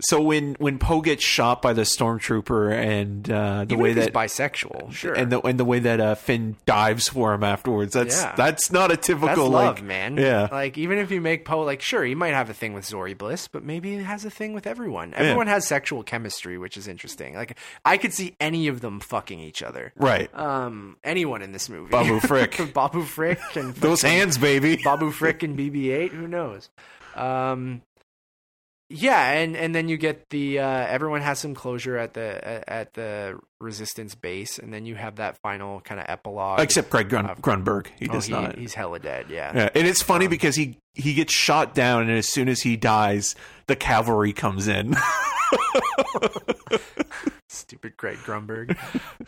so 0.00 0.20
when 0.20 0.54
when 0.58 0.78
Poe 0.78 1.00
gets 1.00 1.24
shot 1.24 1.62
by 1.62 1.72
the 1.72 1.82
stormtrooper 1.82 2.72
and 2.72 3.30
uh, 3.30 3.64
the 3.64 3.74
even 3.74 3.78
way 3.78 3.92
that 3.94 4.12
bisexual 4.12 4.92
sure 4.92 5.14
and 5.14 5.32
the 5.32 5.40
and 5.40 5.58
the 5.58 5.64
way 5.64 5.78
that 5.78 6.00
uh, 6.00 6.14
Finn 6.14 6.56
dives 6.66 7.08
for 7.08 7.32
him 7.34 7.42
afterwards 7.44 7.92
that's 7.94 8.20
Yeah. 8.22 8.34
that's 8.36 8.70
not 8.70 8.90
a 8.92 8.96
typical 8.96 9.26
That's 9.28 9.38
like 9.40 9.66
love, 9.76 9.82
man. 9.82 10.16
yeah. 10.16 10.48
Like 10.52 10.76
even 10.78 10.98
if 10.98 11.10
you 11.10 11.20
make 11.20 11.44
Poe, 11.44 11.60
like 11.62 11.80
sure, 11.82 12.04
he 12.04 12.14
might 12.14 12.34
have 12.34 12.50
a 12.50 12.54
thing 12.54 12.72
with 12.74 12.84
Zorii 12.84 13.16
Bliss, 13.16 13.48
but 13.48 13.64
maybe 13.64 13.96
he 13.96 14.02
has 14.02 14.24
a 14.24 14.30
thing 14.30 14.52
with 14.52 14.66
everyone. 14.66 15.14
Everyone 15.14 15.46
has 15.46 15.66
sexual 15.66 16.02
chemistry, 16.02 16.58
which 16.58 16.76
is 16.76 16.88
interesting. 16.88 17.34
Like 17.34 17.56
I 17.84 17.96
could 17.96 18.12
see 18.12 18.36
any 18.40 18.68
of 18.68 18.80
them 18.80 19.00
fucking 19.00 19.40
each 19.40 19.62
other. 19.62 19.92
right 19.96 20.28
Um, 20.38 20.96
anyone 21.04 21.42
in 21.42 21.52
this 21.52 21.68
movie, 21.68 21.90
Babu 21.90 22.20
Frick. 22.20 22.60
Babu 22.74 23.02
Frick, 23.02 23.38
and 23.54 23.74
those 23.76 24.02
hands 24.02 24.36
baby 24.38 24.76
Babu 24.82 25.10
Frick 25.10 25.42
and 25.42 25.58
BB-8. 25.58 26.10
Who 26.10 26.28
knows? 26.28 26.68
Um, 27.14 27.82
yeah, 28.88 29.30
and 29.32 29.56
and 29.56 29.74
then 29.74 29.88
you 29.88 29.96
get 29.96 30.28
the 30.30 30.60
uh, 30.60 30.66
everyone 30.68 31.20
has 31.22 31.38
some 31.38 31.54
closure 31.54 31.96
at 31.96 32.14
the 32.14 32.62
at 32.72 32.94
the 32.94 33.38
resistance 33.60 34.14
base, 34.14 34.58
and 34.58 34.72
then 34.72 34.86
you 34.86 34.94
have 34.94 35.16
that 35.16 35.38
final 35.38 35.80
kind 35.80 35.98
of 36.00 36.06
epilogue. 36.08 36.60
except 36.60 36.90
Greg 36.90 37.08
Grun- 37.08 37.26
Uh, 37.30 37.34
Grunberg 37.36 37.86
he 37.98 38.08
oh, 38.08 38.12
does 38.12 38.26
he- 38.26 38.32
not 38.32 38.56
He's 38.58 38.74
hella 38.74 38.98
dead. 38.98 39.26
Yeah. 39.30 39.52
yeah 39.54 39.68
and 39.74 39.86
it's 39.88 40.02
funny 40.02 40.26
Um, 40.26 40.30
because 40.30 40.54
he 40.56 40.78
he 40.94 41.14
gets 41.14 41.32
shot 41.32 41.74
down 41.74 42.02
and 42.02 42.12
as 42.12 42.28
soon 42.28 42.48
as 42.48 42.60
he 42.62 42.76
dies 42.76 43.34
the 43.66 43.76
cavalry 43.76 44.32
comes 44.32 44.68
in 44.68 44.94
Stupid 47.48 47.96
Greg 47.96 48.18
Grunberg. 48.18 48.76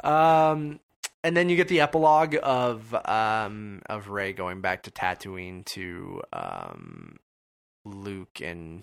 um, 0.05 0.81
and 1.25 1.37
then 1.37 1.49
you 1.49 1.57
get 1.57 1.69
the 1.69 1.81
epilogue 1.81 2.37
of 2.43 2.95
um 3.07 3.83
of 3.87 4.09
Rey 4.09 4.33
going 4.33 4.61
back 4.61 4.85
to 4.85 4.91
Tatooine 4.91 5.65
to 5.67 6.23
um 6.33 7.17
Luke 7.85 8.41
and 8.43 8.83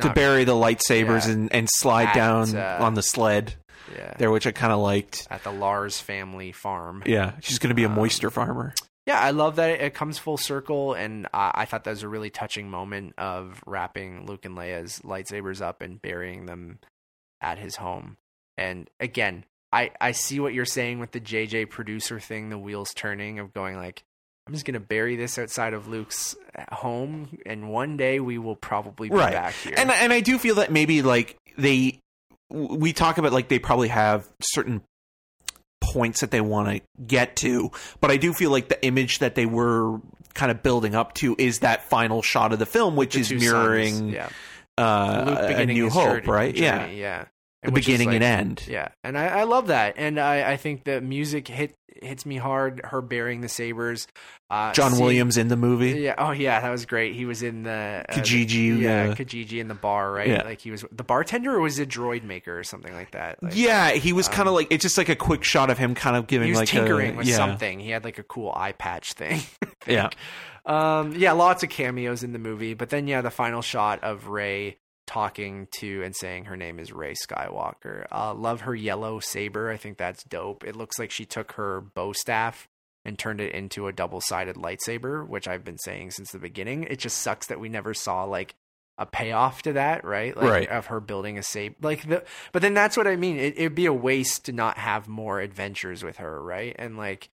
to 0.00 0.12
bury 0.12 0.44
the 0.44 0.52
lightsabers 0.54 1.26
Yeah. 1.26 1.32
and 1.32 1.52
and 1.52 1.68
slide 1.70 2.08
At, 2.08 2.14
down 2.14 2.56
uh, 2.56 2.78
on 2.80 2.94
the 2.94 3.02
sled 3.02 3.54
yeah 3.96 4.14
there 4.18 4.30
which 4.30 4.46
I 4.46 4.52
kind 4.52 4.72
of 4.72 4.78
liked 4.80 5.26
at 5.30 5.42
the 5.44 5.52
Lars 5.52 6.00
family 6.00 6.52
farm. 6.52 7.02
yeah 7.06 7.32
she's 7.40 7.58
going 7.58 7.70
to 7.70 7.74
be 7.74 7.84
a 7.84 7.88
Um, 7.88 7.94
moisture 7.94 8.30
farmer 8.30 8.74
yeah, 9.06 9.18
I 9.20 9.30
love 9.30 9.56
that 9.56 9.70
it, 9.70 9.80
it 9.80 9.94
comes 9.94 10.18
full 10.18 10.36
circle, 10.36 10.92
and 10.92 11.28
I, 11.32 11.50
I 11.54 11.64
thought 11.64 11.84
that 11.84 11.90
was 11.92 12.02
a 12.02 12.08
really 12.08 12.28
touching 12.28 12.68
moment 12.68 13.14
of 13.16 13.62
wrapping 13.64 14.26
Luke 14.26 14.44
and 14.44 14.54
Leia's 14.54 14.98
lightsabers 15.02 15.62
up 15.62 15.80
and 15.80 15.98
burying 16.02 16.44
them 16.44 16.78
at 17.40 17.56
his 17.56 17.76
home. 17.76 18.18
And 18.58 18.90
again, 19.00 19.46
I 19.72 19.92
I 19.98 20.12
see 20.12 20.40
what 20.40 20.52
you're 20.52 20.66
saying 20.66 20.98
with 20.98 21.12
the 21.12 21.20
JJ 21.22 21.70
producer 21.70 22.20
thing, 22.20 22.50
the 22.50 22.58
wheels 22.58 22.92
turning 22.94 23.38
of 23.38 23.54
going 23.54 23.76
like. 23.76 24.02
I'm 24.48 24.54
just 24.54 24.64
gonna 24.64 24.80
bury 24.80 25.14
this 25.16 25.38
outside 25.38 25.74
of 25.74 25.86
Luke's 25.88 26.34
home, 26.72 27.38
and 27.46 27.70
one 27.70 27.96
day 27.98 28.18
we 28.18 28.38
will 28.38 28.56
probably 28.56 29.08
be 29.10 29.14
Right. 29.14 29.32
back 29.32 29.54
here. 29.54 29.74
and 29.76 29.90
and 29.90 30.12
I 30.12 30.20
do 30.20 30.38
feel 30.38 30.54
that 30.56 30.72
maybe 30.72 31.02
like 31.02 31.36
they 31.58 32.00
we 32.50 32.92
talk 32.94 33.18
about 33.18 33.32
like 33.32 33.48
they 33.48 33.58
probably 33.58 33.88
have 33.88 34.26
certain 34.42 34.80
points 35.82 36.20
that 36.20 36.30
they 36.30 36.40
want 36.40 36.68
to 36.68 36.80
get 37.06 37.36
to 37.36 37.70
but 38.00 38.10
i 38.10 38.16
do 38.16 38.32
feel 38.34 38.50
like 38.50 38.68
the 38.68 38.84
image 38.84 39.20
that 39.20 39.34
they 39.36 39.46
were 39.46 39.98
kind 40.34 40.50
of 40.50 40.62
building 40.62 40.94
up 40.94 41.14
to 41.14 41.36
is 41.38 41.60
that 41.60 41.88
final 41.88 42.20
shot 42.20 42.52
of 42.52 42.58
the 42.58 42.66
film 42.66 42.96
which 42.96 43.14
The 43.14 43.20
is 43.20 43.32
mirroring 43.32 44.08
yeah. 44.08 44.28
uh, 44.76 45.36
a 45.56 45.66
new 45.66 45.88
hope 45.88 46.04
journey- 46.04 46.26
right 46.26 46.56
yeah 46.56 46.86
yeah. 46.86 47.24
The 47.62 47.72
beginning 47.72 48.14
and 48.14 48.22
end 48.22 48.64
Yeah, 48.68 48.88
and 49.02 49.18
I, 49.18 49.40
I 49.40 49.42
love 49.42 49.66
that, 49.66 49.94
and 49.96 50.20
I, 50.20 50.52
I 50.52 50.56
think 50.56 50.84
the 50.84 51.00
music 51.00 51.48
hit 51.48 51.74
hits 52.00 52.24
me 52.24 52.36
hard. 52.36 52.80
Her 52.84 53.02
bearing 53.02 53.40
the 53.40 53.48
sabers, 53.48 54.06
uh, 54.48 54.72
john 54.72 54.92
seeing- 54.92 55.02
williams 55.02 55.36
in 55.36 55.48
the 55.48 55.56
movie 55.56 55.90
Yeah. 56.00 56.14
Oh 56.18 56.30
yeah, 56.30 56.60
that 56.60 56.70
was 56.70 56.86
great. 56.86 57.16
He 57.16 57.24
was 57.24 57.42
in 57.42 57.64
the 57.64 58.04
uh, 58.08 58.12
Kijiji, 58.14 58.78
Yeah, 58.78 59.08
uh, 59.10 59.14
Kijiji 59.16 59.58
in 59.60 59.66
the 59.66 59.74
bar, 59.74 60.12
right? 60.12 60.28
Yeah. 60.28 60.42
Like 60.44 60.60
he 60.60 60.70
was 60.70 60.84
the 60.92 61.02
bartender, 61.02 61.52
or 61.52 61.58
was 61.60 61.80
a 61.80 61.86
droid 61.86 62.22
maker 62.22 62.56
or 62.56 62.62
something 62.62 62.94
like 62.94 63.10
that? 63.10 63.42
Like, 63.42 63.54
yeah 63.56 63.90
he 63.90 64.12
was 64.12 64.28
kind 64.28 64.42
of 64.42 64.48
um, 64.48 64.54
like 64.54 64.68
it's 64.70 64.82
just 64.82 64.96
like 64.96 65.08
a 65.08 65.16
quick 65.16 65.42
shot 65.42 65.68
of 65.68 65.78
him 65.78 65.96
kind 65.96 66.16
of 66.16 66.28
giving 66.28 66.46
He 66.46 66.52
was 66.52 66.60
like 66.60 66.68
tinkering 66.68 67.14
a, 67.14 67.18
with 67.18 67.26
yeah. 67.26 67.34
something. 67.36 67.80
He 67.80 67.90
had 67.90 68.04
like 68.04 68.18
a 68.18 68.22
cool 68.24 68.52
eye 68.54 68.72
patch 68.72 69.14
thing. 69.14 69.40
Yeah. 69.86 70.10
Um. 70.66 71.14
Yeah. 71.16 71.32
Lots 71.32 71.62
of 71.62 71.70
cameos 71.70 72.22
in 72.22 72.32
the 72.32 72.38
movie, 72.38 72.74
but 72.74 72.90
then 72.90 73.06
yeah, 73.08 73.22
the 73.22 73.30
final 73.30 73.62
shot 73.62 74.04
of 74.04 74.28
Rey 74.28 74.76
talking 75.08 75.66
to 75.72 76.02
and 76.04 76.14
saying 76.14 76.44
her 76.44 76.56
name 76.56 76.78
is 76.78 76.92
Rey 76.92 77.14
Skywalker. 77.14 78.06
Uh, 78.12 78.32
love 78.34 78.60
her 78.60 78.74
yellow 78.74 79.18
saber. 79.18 79.70
I 79.70 79.76
think 79.76 79.98
that's 79.98 80.22
dope. 80.22 80.62
It 80.64 80.76
looks 80.76 80.98
like 80.98 81.10
she 81.10 81.24
took 81.24 81.52
her 81.52 81.80
bow 81.80 82.12
staff 82.12 82.68
and 83.04 83.18
turned 83.18 83.40
it 83.40 83.52
into 83.54 83.86
a 83.88 83.92
double-sided 83.92 84.56
lightsaber, 84.56 85.26
which 85.26 85.48
I've 85.48 85.64
been 85.64 85.78
saying 85.78 86.10
since 86.12 86.30
the 86.30 86.38
beginning. 86.38 86.84
It 86.84 86.98
just 86.98 87.18
sucks 87.18 87.46
that 87.46 87.58
we 87.58 87.68
never 87.68 87.94
saw 87.94 88.24
like 88.24 88.54
a 88.98 89.06
payoff 89.06 89.62
to 89.62 89.72
that, 89.74 90.04
right? 90.04 90.36
Like 90.36 90.50
Right. 90.50 90.68
of 90.68 90.86
her 90.86 91.00
building 91.00 91.38
a 91.38 91.42
saber. 91.42 91.76
Like 91.80 92.06
the 92.06 92.24
but 92.52 92.62
then 92.62 92.74
that's 92.74 92.96
what 92.96 93.06
I 93.06 93.16
mean. 93.16 93.38
It, 93.38 93.54
it'd 93.56 93.74
be 93.74 93.86
a 93.86 93.92
waste 93.92 94.44
to 94.46 94.52
not 94.52 94.76
have 94.76 95.08
more 95.08 95.40
adventures 95.40 96.04
with 96.04 96.18
her, 96.18 96.42
right? 96.42 96.74
And 96.78 96.96
like 96.98 97.30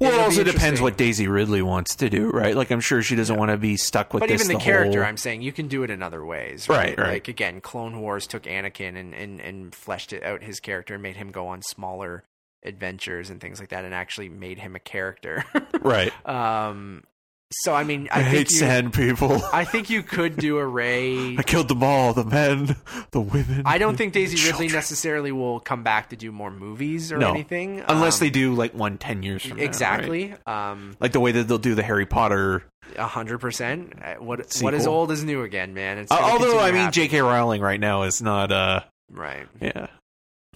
well 0.00 0.10
it 0.10 0.14
it'll 0.14 0.24
also 0.26 0.44
depends 0.44 0.80
what 0.80 0.96
daisy 0.96 1.28
ridley 1.28 1.62
wants 1.62 1.94
to 1.96 2.08
do 2.10 2.30
right 2.30 2.56
like 2.56 2.70
i'm 2.70 2.80
sure 2.80 3.02
she 3.02 3.14
doesn't 3.16 3.36
want 3.36 3.50
to 3.50 3.56
be 3.56 3.76
stuck 3.76 4.12
with 4.14 4.22
this. 4.22 4.30
but 4.30 4.34
even 4.44 4.58
the, 4.58 4.62
character, 4.62 5.00
whole- 5.00 5.08
I'm 5.08 5.16
saying 5.16 5.42
you 5.42 5.52
can 5.52 5.68
do 5.68 5.82
it 5.82 5.90
in 5.90 6.02
other 6.02 6.24
ways, 6.24 6.68
Right, 6.68 6.90
right? 6.90 6.98
right. 6.98 7.08
Like 7.14 7.28
again, 7.28 7.60
Clone 7.60 8.00
Wars 8.00 8.26
took 8.26 8.44
Anakin 8.44 8.96
and, 8.96 9.14
and 9.14 9.40
and 9.40 9.74
fleshed 9.74 10.12
it 10.12 10.22
out 10.22 10.42
his 10.42 10.60
character 10.60 10.94
and 10.94 11.02
made 11.02 11.16
him 11.16 11.30
go 11.30 11.48
on 11.48 11.62
smaller 11.62 12.24
adventures 12.64 13.30
and 13.30 13.40
things 13.40 13.60
like 13.60 13.68
that, 13.70 13.84
and 13.84 13.94
actually 13.94 14.28
made 14.28 14.58
him 14.58 14.74
a 14.76 14.80
character. 14.80 15.44
right 15.80 16.12
um, 16.28 17.04
so 17.50 17.74
I 17.74 17.82
mean, 17.84 18.08
I, 18.12 18.20
I, 18.20 18.22
think 18.24 18.34
hate 18.34 18.50
you, 18.50 18.56
sand 18.58 18.92
people. 18.92 19.40
I 19.52 19.64
think 19.64 19.88
you 19.90 20.02
could 20.02 20.36
do 20.36 20.58
a 20.58 20.66
Rey. 20.66 21.36
I 21.36 21.42
killed 21.42 21.68
them 21.68 21.82
all 21.82 22.12
the 22.12 22.24
men, 22.24 22.76
the 23.10 23.20
women. 23.20 23.62
I 23.64 23.78
don't 23.78 23.96
think 23.96 24.12
Daisy 24.12 24.36
Ridley 24.46 24.66
children. 24.66 24.72
necessarily 24.72 25.32
will 25.32 25.60
come 25.60 25.82
back 25.82 26.10
to 26.10 26.16
do 26.16 26.30
more 26.30 26.50
movies 26.50 27.10
or 27.10 27.18
No. 27.18 27.30
anything, 27.30 27.82
Unless 27.88 28.20
um, 28.20 28.26
they 28.26 28.30
do 28.30 28.54
like 28.54 28.74
one 28.74 28.98
10 28.98 29.22
years 29.22 29.42
from 29.42 29.56
now. 29.56 29.62
right? 29.62 29.64
exactly. 29.68 30.34
Um, 30.46 30.96
Like 31.00 31.12
the 31.12 31.20
way 31.20 31.32
that 31.32 31.48
they'll 31.48 31.58
do 31.58 31.74
the 31.74 31.82
Harry 31.82 32.06
Potter. 32.06 32.64
a 32.96 33.06
hundred 33.06 33.38
percent. 33.38 33.92
Uh, 34.02 34.14
What 34.16 34.56
what 34.60 34.74
is 34.74 34.86
old 34.86 35.10
is 35.10 35.24
new 35.24 35.42
again, 35.42 35.74
man. 35.74 35.98
It's 35.98 36.12
Uh, 36.12 36.18
although, 36.20 36.58
I 36.58 36.70
mean. 36.72 36.90
J.K. 36.92 37.20
Rowling 37.22 37.60
right 37.62 37.80
now 37.80 38.02
is 38.02 38.20
not, 38.22 38.52
uh, 38.52 38.80
right? 39.10 39.46
yeah. 39.60 39.86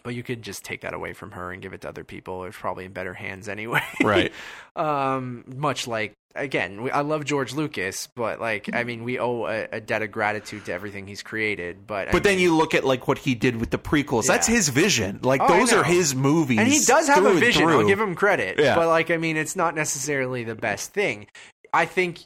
But 0.03 0.15
you 0.15 0.23
could 0.23 0.43
just 0.43 0.65
take 0.65 0.81
that 0.83 0.95
away 0.95 1.13
from 1.13 1.31
her 1.33 1.53
and 1.53 1.63
give 1.63 1.73
it 1.73 1.83
to 1.83 1.89
other 1.89 2.05
people. 2.05 2.45
It's 2.45 2.57
probably 2.57 2.85
in 2.85 2.93
better 2.93 3.15
hands 3.15 3.49
anyway. 3.49 3.83
Right. 4.03 4.33
um, 4.77 5.45
much 5.47 5.87
like 5.87 6.15
again, 6.35 6.83
we, 6.83 6.91
I 6.91 7.03
love 7.03 7.25
George 7.25 7.53
Lucas, 7.53 8.09
but 8.15 8.41
like, 8.41 8.75
I 8.75 8.85
mean, 8.85 9.05
we 9.05 9.19
owe 9.19 9.45
a, 9.47 9.69
a 9.73 9.81
debt 9.81 10.03
of 10.03 10.11
gratitude 10.11 10.65
to 10.65 10.73
everything 10.73 11.07
he's 11.07 11.23
created. 11.23 11.87
But 11.87 12.09
I 12.09 12.13
But 12.13 12.23
then 12.25 12.37
mean- 12.37 12.45
you 12.45 12.57
look 12.57 12.75
at 12.75 12.85
like 12.85 13.07
what 13.07 13.19
he 13.19 13.35
did 13.35 13.57
with 13.57 13.71
the 13.71 13.79
prequels. 13.79 14.27
That's 14.27 14.47
his 14.47 14.69
vision. 14.71 15.21
Like 15.23 15.41
Oh, 15.43 15.49
those 15.49 15.73
are 15.73 15.85
his 15.85 16.15
movies. 16.15 16.59
and 16.59 16.69
he 16.69 16.81
does 16.85 17.07
have 17.09 17.25
a 17.25 17.35
vision. 17.35 17.69
I'll 17.69 17.87
give 17.87 18.01
him 18.01 18.15
credit. 18.15 18.59
Yeah. 18.59 18.75
But 18.75 18.89
like, 18.89 19.11
I 19.11 19.17
mean, 19.19 19.37
it's 19.37 19.57
not 19.57 19.75
necessarily 19.75 20.45
the 20.45 20.55
best 20.55 20.93
thing. 20.93 21.27
I 21.73 21.87
think. 21.87 22.25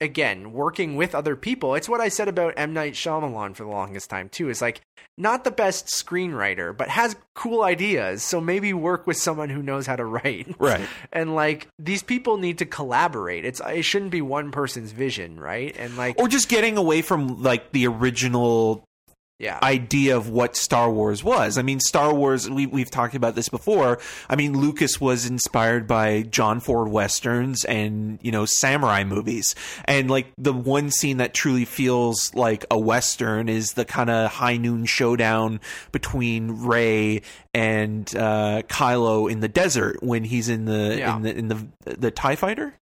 Again, 0.00 0.52
working 0.52 0.96
with 0.96 1.14
other 1.14 1.36
people, 1.36 1.74
it's 1.74 1.88
what 1.88 2.00
I 2.00 2.08
said 2.08 2.26
about 2.28 2.54
M. 2.56 2.72
Night 2.72 2.94
Shyamalan 2.94 3.54
for 3.54 3.64
the 3.64 3.70
longest 3.70 4.08
time, 4.08 4.28
too. 4.30 4.48
Is 4.48 4.62
like 4.62 4.80
not 5.18 5.44
the 5.44 5.50
best 5.50 5.86
screenwriter, 5.88 6.74
but 6.74 6.88
has 6.88 7.16
cool 7.34 7.62
ideas. 7.62 8.22
So 8.22 8.40
maybe 8.40 8.72
work 8.72 9.06
with 9.06 9.18
someone 9.18 9.50
who 9.50 9.62
knows 9.62 9.86
how 9.86 9.96
to 9.96 10.04
write. 10.04 10.48
Right. 10.58 10.86
and 11.12 11.34
like 11.34 11.68
these 11.78 12.02
people 12.02 12.36
need 12.36 12.58
to 12.58 12.66
collaborate 12.66 13.44
it's 13.44 13.60
it 13.66 13.82
shouldn't 13.82 14.10
be 14.10 14.20
one 14.22 14.50
person's 14.52 14.92
vision 14.92 15.40
right 15.40 15.74
and 15.78 15.96
like 15.96 16.18
Or 16.18 16.28
just 16.28 16.48
getting 16.48 16.76
away 16.76 17.02
from 17.02 17.42
like 17.42 17.72
the 17.72 17.86
original 17.86 18.84
yeah 19.40 19.58
idea 19.62 20.16
of 20.16 20.28
what 20.28 20.54
Star 20.54 20.90
Wars 20.92 21.24
was. 21.24 21.58
I 21.58 21.62
mean, 21.62 21.80
Star 21.80 22.14
Wars, 22.14 22.48
we, 22.48 22.66
we've 22.66 22.90
talked 22.90 23.14
about 23.14 23.34
this 23.34 23.48
before. 23.48 23.98
I 24.28 24.36
mean, 24.36 24.52
Lucas 24.56 25.00
was 25.00 25.24
inspired 25.26 25.86
by 25.88 26.22
John 26.22 26.60
Ford 26.60 26.88
Westerns 26.88 27.64
and, 27.64 28.18
you 28.22 28.30
know, 28.30 28.44
samurai 28.44 29.02
movies. 29.02 29.54
And 29.86 30.10
like 30.10 30.26
the 30.36 30.52
one 30.52 30.90
scene 30.90 31.16
that 31.16 31.32
truly 31.34 31.64
feels 31.64 32.32
like 32.34 32.64
a 32.70 32.78
Western 32.78 33.48
is 33.48 33.72
the 33.72 33.84
kind 33.86 34.10
of 34.10 34.30
high 34.30 34.58
noon 34.58 34.84
showdown 34.84 35.60
between 35.90 36.62
Rey 36.66 37.22
and 37.54 38.14
uh, 38.14 38.62
Kylo 38.68 39.30
in 39.30 39.40
the 39.40 39.48
desert 39.48 40.02
when 40.02 40.22
he's 40.24 40.48
in 40.50 40.66
the, 40.66 40.96
Yeah. 40.98 41.16
in 41.16 41.22
the, 41.22 41.34
in 41.34 41.48
the, 41.48 41.66
the 41.84 42.10
TIE 42.10 42.36
fighter? 42.36 42.74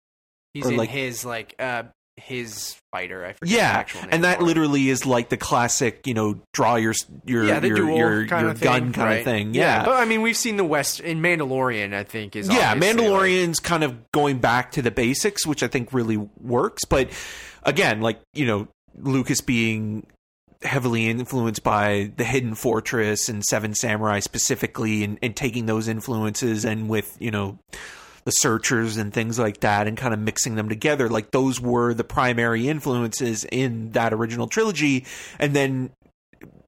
he's 0.55 0.65
or 0.67 0.71
in 0.71 0.77
like- 0.79 0.89
his 0.89 1.23
like 1.23 1.55
uh 1.59 1.83
his 2.19 2.77
fighter 2.93 3.25
i 3.27 3.33
forget 3.35 3.57
Yeah, 3.59 3.71
actual 3.71 4.01
name 4.03 4.11
and 4.13 4.25
that 4.25 4.41
literally 4.41 4.89
is 4.89 5.05
like 5.05 5.29
the 5.29 5.37
classic, 5.37 6.07
you 6.07 6.15
know, 6.15 6.41
draw 6.55 6.77
your 6.77 6.95
your 7.27 7.45
yeah 7.45 7.63
your, 7.63 7.91
your, 7.91 8.27
kind 8.27 8.43
your 8.43 8.51
of 8.53 8.59
thing, 8.59 8.65
gun 8.67 8.93
kind 8.93 9.09
right? 9.09 9.19
of 9.19 9.25
thing. 9.25 9.53
Yeah, 9.55 9.85
but 9.85 9.97
i 9.97 10.05
mean 10.07 10.23
we've 10.23 10.37
seen 10.37 10.57
the 10.57 10.65
west 10.65 11.01
in 11.01 11.21
mandalorian 11.21 11.93
i 11.95 12.05
think 12.05 12.35
is 12.35 12.49
yeah. 12.49 12.73
obviously, 12.73 13.03
like- 13.03 13.13
Mandalorian's 13.13 13.61
kind 13.61 13.85
of 13.85 14.11
going 14.13 14.39
back 14.39 14.73
to 14.73 14.83
the 14.83 14.91
basics, 14.91 15.47
which 15.47 15.63
I 15.63 15.69
think 15.69 15.93
really 15.93 16.17
works. 16.17 16.85
But 16.87 17.11
again, 17.65 18.01
like 18.01 18.21
you 18.33 18.47
know, 18.47 18.69
Lucas 18.99 19.41
being 19.43 20.07
heavily 20.63 21.07
influenced 21.07 21.63
by 21.63 22.11
the 22.17 22.25
Hidden 22.25 22.55
Fortress 22.55 23.29
and 23.29 23.45
Seven 23.45 23.75
Samurai 23.75 24.21
specifically, 24.21 25.05
and, 25.05 25.19
and 25.23 25.37
taking 25.37 25.67
those 25.67 25.87
influences 25.87 26.65
and 26.65 26.89
with 26.89 27.15
you 27.21 27.31
know 27.31 27.59
the 28.27 28.33
searchers 28.33 28.97
and 28.99 29.15
things 29.15 29.39
like 29.39 29.61
that 29.61 29.87
and 29.87 29.97
kind 29.97 30.13
of 30.13 30.19
mixing 30.21 30.57
them 30.57 30.69
together 30.69 31.09
like 31.09 31.31
those 31.31 31.61
were 31.61 31.95
the 31.95 32.03
primary 32.05 32.69
influences 32.69 33.45
in 33.53 33.93
that 33.93 34.13
original 34.13 34.49
trilogy. 34.49 35.07
And 35.39 35.55
then 35.55 35.91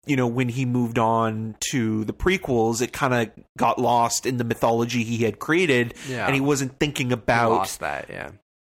you 0.06 0.16
know 0.16 0.26
when 0.28 0.48
he 0.48 0.64
moved 0.64 0.98
on 0.98 1.56
to 1.70 2.04
the 2.04 2.12
prequels 2.14 2.80
it 2.80 2.92
kind 2.92 3.12
of 3.12 3.44
got 3.58 3.78
lost 3.78 4.24
in 4.24 4.38
the 4.38 4.44
mythology 4.44 5.02
he 5.04 5.18
had 5.24 5.38
created 5.40 5.92
Yeah. 6.08 6.24
and 6.26 6.34
he 6.34 6.40
wasn't 6.40 6.78
thinking 6.78 7.12
about 7.12 7.50
lost 7.50 7.80
that 7.80 8.06
yeah. 8.08 8.30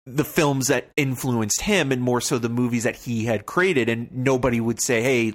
the 0.06 0.22
films 0.24 0.68
that 0.68 0.90
influenced 0.96 1.62
him 1.62 1.90
and 1.90 2.02
more 2.02 2.20
so 2.20 2.38
the 2.38 2.48
movies 2.50 2.84
that 2.84 2.94
he 2.96 3.24
had 3.24 3.46
created. 3.46 3.88
And 3.88 4.12
nobody 4.12 4.60
would 4.60 4.80
say 4.80 5.02
hey 5.02 5.32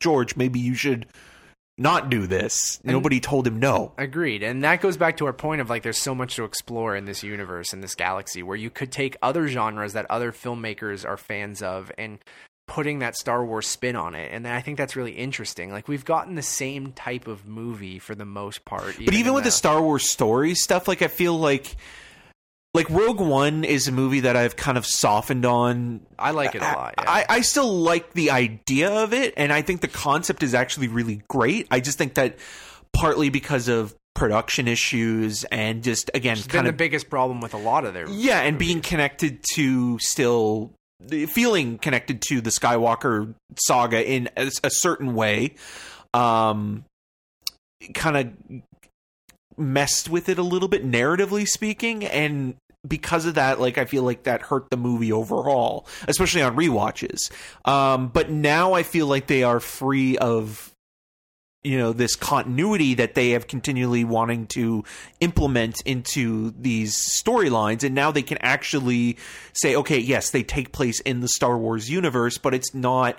george 0.00 0.34
maybe 0.34 0.58
you 0.58 0.74
should 0.74 1.06
not 1.78 2.08
do 2.08 2.26
this 2.26 2.80
nobody 2.84 3.20
told 3.20 3.46
him 3.46 3.58
no 3.58 3.92
Agreed. 3.98 4.42
And 4.42 4.64
that 4.64 4.80
goes 4.80 4.96
back 4.96 5.18
to 5.18 5.26
our 5.26 5.32
point 5.32 5.60
of 5.60 5.68
like 5.68 5.82
there's 5.82 5.98
so 5.98 6.14
much 6.14 6.36
to 6.36 6.44
explore 6.44 6.96
in 6.96 7.04
this 7.04 7.22
universe, 7.22 7.72
in 7.72 7.80
this 7.80 7.94
galaxy, 7.94 8.42
where 8.42 8.56
you 8.56 8.70
could 8.70 8.90
take 8.90 9.16
other 9.22 9.46
genres 9.48 9.92
that 9.92 10.06
other 10.10 10.32
filmmakers 10.32 11.06
are 11.06 11.16
fans 11.16 11.62
of 11.62 11.92
and 11.98 12.18
putting 12.66 12.98
that 12.98 13.16
Star 13.16 13.44
Wars 13.44 13.66
spin 13.66 13.96
on 13.96 14.14
it. 14.14 14.32
And 14.32 14.46
I 14.46 14.60
think 14.60 14.76
that's 14.76 14.96
really 14.96 15.12
interesting. 15.12 15.70
Like 15.70 15.88
we've 15.88 16.04
gotten 16.04 16.34
the 16.34 16.42
same 16.42 16.92
type 16.92 17.26
of 17.26 17.46
movie 17.46 17.98
for 17.98 18.14
the 18.14 18.24
most 18.24 18.64
part. 18.64 18.96
but 19.04 19.14
even 19.14 19.34
with 19.34 19.44
the 19.44 19.50
Star 19.50 19.80
Wars 19.80 20.08
story 20.08 20.54
stuff, 20.54 20.88
like 20.88 21.02
I 21.02 21.08
feel 21.08 21.38
like 21.38 21.76
like 22.76 22.90
Rogue 22.90 23.20
One 23.20 23.64
is 23.64 23.88
a 23.88 23.92
movie 23.92 24.20
that 24.20 24.36
I've 24.36 24.54
kind 24.54 24.78
of 24.78 24.86
softened 24.86 25.44
on. 25.44 26.00
I 26.18 26.30
like 26.30 26.54
it 26.54 26.62
a 26.62 26.64
lot. 26.64 26.94
Yeah. 26.98 27.10
I, 27.10 27.24
I 27.28 27.40
still 27.40 27.72
like 27.72 28.12
the 28.12 28.30
idea 28.30 28.90
of 28.90 29.12
it, 29.12 29.34
and 29.36 29.52
I 29.52 29.62
think 29.62 29.80
the 29.80 29.88
concept 29.88 30.42
is 30.42 30.54
actually 30.54 30.88
really 30.88 31.22
great. 31.28 31.66
I 31.70 31.80
just 31.80 31.98
think 31.98 32.14
that 32.14 32.38
partly 32.92 33.30
because 33.30 33.68
of 33.68 33.94
production 34.14 34.66
issues 34.66 35.44
and 35.44 35.82
just 35.82 36.10
again 36.14 36.38
it's 36.38 36.46
been 36.46 36.54
kind 36.54 36.66
the 36.66 36.72
biggest 36.72 37.10
problem 37.10 37.42
with 37.42 37.52
a 37.52 37.58
lot 37.58 37.84
of 37.84 37.92
their 37.92 38.08
yeah, 38.08 38.40
and 38.40 38.58
being 38.58 38.80
connected 38.80 39.44
to 39.54 39.98
still 39.98 40.72
feeling 41.28 41.78
connected 41.78 42.22
to 42.22 42.40
the 42.40 42.50
Skywalker 42.50 43.34
saga 43.58 44.08
in 44.08 44.28
a, 44.36 44.50
a 44.64 44.70
certain 44.70 45.14
way, 45.14 45.54
um, 46.14 46.84
kind 47.94 48.16
of 48.16 48.62
messed 49.58 50.08
with 50.08 50.28
it 50.28 50.38
a 50.38 50.42
little 50.42 50.68
bit 50.68 50.86
narratively 50.86 51.46
speaking, 51.46 52.04
and 52.04 52.54
because 52.86 53.26
of 53.26 53.34
that, 53.34 53.60
like 53.60 53.78
I 53.78 53.84
feel 53.84 54.02
like 54.02 54.24
that 54.24 54.42
hurt 54.42 54.70
the 54.70 54.76
movie 54.76 55.12
overall, 55.12 55.86
especially 56.08 56.42
on 56.42 56.56
rewatches. 56.56 57.30
Um, 57.64 58.08
but 58.08 58.30
now 58.30 58.74
I 58.74 58.82
feel 58.82 59.06
like 59.06 59.26
they 59.26 59.42
are 59.42 59.60
free 59.60 60.18
of 60.18 60.72
you 61.66 61.78
know 61.78 61.92
this 61.92 62.14
continuity 62.14 62.94
that 62.94 63.14
they 63.14 63.30
have 63.30 63.48
continually 63.48 64.04
wanting 64.04 64.46
to 64.46 64.84
implement 65.18 65.82
into 65.84 66.54
these 66.56 66.94
storylines 66.94 67.82
and 67.82 67.92
now 67.92 68.12
they 68.12 68.22
can 68.22 68.38
actually 68.40 69.16
say 69.52 69.74
okay 69.74 69.98
yes 69.98 70.30
they 70.30 70.44
take 70.44 70.70
place 70.70 71.00
in 71.00 71.20
the 71.20 71.28
Star 71.28 71.58
Wars 71.58 71.90
universe 71.90 72.38
but 72.38 72.54
it's 72.54 72.72
not 72.72 73.18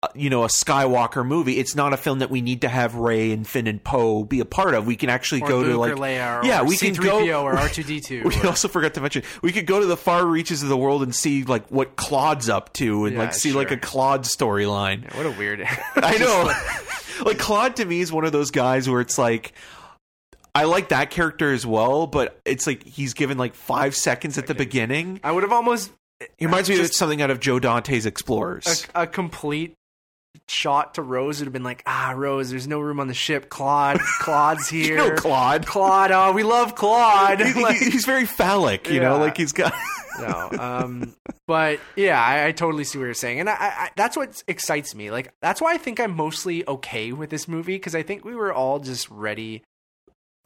Uh, 0.00 0.06
you 0.14 0.30
know 0.30 0.44
a 0.44 0.46
Skywalker 0.46 1.26
movie 1.26 1.58
it's 1.58 1.74
not 1.74 1.92
a 1.92 1.96
film 1.96 2.20
that 2.20 2.30
we 2.30 2.40
need 2.40 2.60
to 2.60 2.68
have 2.68 2.94
Rey 2.94 3.32
and 3.32 3.44
Finn 3.44 3.66
and 3.66 3.82
Poe 3.82 4.22
be 4.22 4.38
a 4.38 4.44
part 4.44 4.74
of 4.74 4.86
we 4.86 4.94
can 4.94 5.10
actually 5.10 5.42
Or 5.42 5.48
go 5.48 5.58
Luke 5.58 5.66
to 5.72 5.76
like 5.76 5.92
Leia 5.94 6.44
yeah 6.44 6.62
we 6.62 6.76
C3PO 6.76 6.94
can 7.02 7.26
go 7.26 7.42
or 7.42 7.54
R2D2. 7.56 8.22
we 8.24 8.40
or- 8.42 8.46
also 8.46 8.68
forgot 8.68 8.94
to 8.94 9.00
mention 9.00 9.24
we 9.42 9.50
could 9.50 9.66
go 9.66 9.80
to 9.80 9.86
the 9.86 9.96
far 9.96 10.24
reaches 10.24 10.62
of 10.62 10.68
the 10.68 10.76
world 10.76 11.02
and 11.02 11.12
see 11.12 11.42
like 11.42 11.66
what 11.72 11.96
Claude's 11.96 12.48
up 12.48 12.72
to 12.74 13.06
and 13.06 13.14
Yeah, 13.16 13.22
like 13.22 13.34
see 13.34 13.52
like 13.52 13.72
a 13.72 13.76
Claude 13.76 14.22
storyline 14.22 15.12
what 15.16 15.26
a 15.26 15.32
weird. 15.32 15.62
I 15.96 16.16
know. 16.18 17.24
like 17.24 17.38
Claude 17.40 17.74
to 17.76 17.84
me 17.84 17.98
is 17.98 18.12
one 18.12 18.24
of 18.24 18.30
those 18.30 18.52
guys 18.52 18.88
where 18.88 19.00
it's 19.00 19.18
like 19.18 19.52
I 20.54 20.62
like 20.62 20.90
that 20.90 21.10
character 21.10 21.52
as 21.52 21.66
well, 21.66 22.06
but 22.06 22.38
it's 22.44 22.68
like 22.68 22.84
he's 22.84 23.14
given 23.14 23.36
like 23.36 23.56
five 23.56 23.96
seconds 23.96 24.38
at 24.38 24.46
the 24.46 24.54
beginning. 24.54 25.18
I 25.24 25.32
would 25.32 25.42
have 25.42 25.52
almost 25.52 25.90
He 26.36 26.46
reminds 26.46 26.68
me 26.68 26.78
of 26.78 26.86
something 26.94 27.20
out 27.20 27.30
of 27.30 27.40
Joe 27.40 27.58
Dante's 27.58 28.06
Explorers. 28.06 28.86
a, 28.94 29.02
a 29.02 29.06
complete 29.08 29.74
shot 30.46 30.94
to 30.94 31.02
Rose 31.02 31.38
would 31.40 31.46
have 31.46 31.52
been 31.52 31.62
like, 31.64 31.82
ah, 31.86 32.12
Rose, 32.16 32.50
there's 32.50 32.66
no 32.68 32.80
room 32.80 33.00
on 33.00 33.08
the 33.08 33.14
ship. 33.14 33.48
Claude, 33.48 33.98
Claude's 34.20 34.70
you 34.72 34.82
here. 34.84 34.96
know 34.96 35.14
Claude. 35.16 35.66
Claude, 35.66 36.10
oh, 36.12 36.32
we 36.32 36.42
love 36.42 36.74
Claude. 36.74 37.40
He- 37.40 37.60
Like- 37.62 37.76
he's 37.78 38.04
very 38.04 38.26
phallic, 38.26 38.88
you 38.90 39.00
know, 39.00 39.18
like 39.18 39.36
he's 39.36 39.52
got. 39.52 39.72
no, 40.20 40.50
um, 40.58 41.14
but 41.46 41.80
yeah, 41.96 42.20
I, 42.22 42.46
I 42.46 42.52
totally 42.52 42.84
see 42.84 42.98
what 42.98 43.04
you're 43.04 43.14
saying, 43.14 43.40
and 43.40 43.48
I, 43.48 43.54
I, 43.58 43.88
that's 43.96 44.16
what 44.16 44.42
excites 44.48 44.94
me. 44.94 45.10
Like 45.10 45.32
that's 45.42 45.60
why 45.60 45.72
I 45.74 45.78
think 45.78 46.00
I'm 46.00 46.14
mostly 46.16 46.66
okay 46.68 47.12
with 47.12 47.30
this 47.30 47.46
movie 47.48 47.76
because 47.76 47.94
I 47.94 48.02
think 48.02 48.24
we 48.24 48.34
were 48.34 48.52
all 48.52 48.78
just 48.80 49.08
ready 49.10 49.62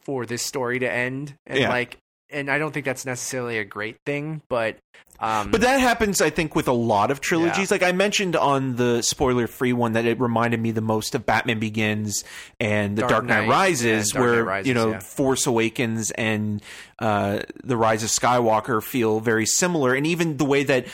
for 0.01 0.25
this 0.25 0.43
story 0.43 0.79
to 0.79 0.91
end, 0.91 1.35
and 1.47 1.59
Yeah. 1.59 1.69
like, 1.69 1.97
and 2.33 2.49
I 2.49 2.57
don't 2.57 2.73
think 2.73 2.85
that's 2.85 3.05
necessarily 3.05 3.57
a 3.57 3.63
great 3.63 3.97
thing, 4.05 4.41
but 4.49 4.77
um, 5.19 5.51
But 5.51 5.61
that 5.61 5.79
happens, 5.79 6.21
I 6.21 6.29
think, 6.29 6.55
with 6.55 6.67
a 6.67 6.73
lot 6.73 7.09
of 7.09 7.21
trilogies. 7.21 7.71
Yeah. 7.71 7.75
Like 7.75 7.83
I 7.83 7.91
mentioned 7.93 8.35
on 8.35 8.75
the 8.75 9.01
spoiler-free 9.01 9.71
one, 9.71 9.93
that 9.93 10.05
it 10.05 10.19
reminded 10.19 10.59
me 10.59 10.71
the 10.71 10.81
most 10.81 11.15
of 11.15 11.25
Batman 11.25 11.59
Begins 11.59 12.23
and 12.59 12.97
The 12.97 13.01
Dark, 13.03 13.11
Dark 13.11 13.25
Knight, 13.25 13.41
Knight, 13.41 13.49
Rises, 13.49 14.11
Dark 14.11 14.25
where 14.25 14.35
Knight 14.37 14.47
Rises, 14.51 14.67
you 14.67 14.73
know 14.73 14.91
yeah. 14.91 14.99
Force 14.99 15.47
Awakens 15.47 16.11
and 16.11 16.61
uh, 16.99 17.39
The 17.63 17.77
Rise 17.77 18.03
of 18.03 18.09
Skywalker 18.09 18.83
feel 18.83 19.19
very 19.19 19.45
similar, 19.45 19.93
and 19.93 20.05
even 20.05 20.37
the 20.37 20.45
way 20.45 20.63
that 20.63 20.87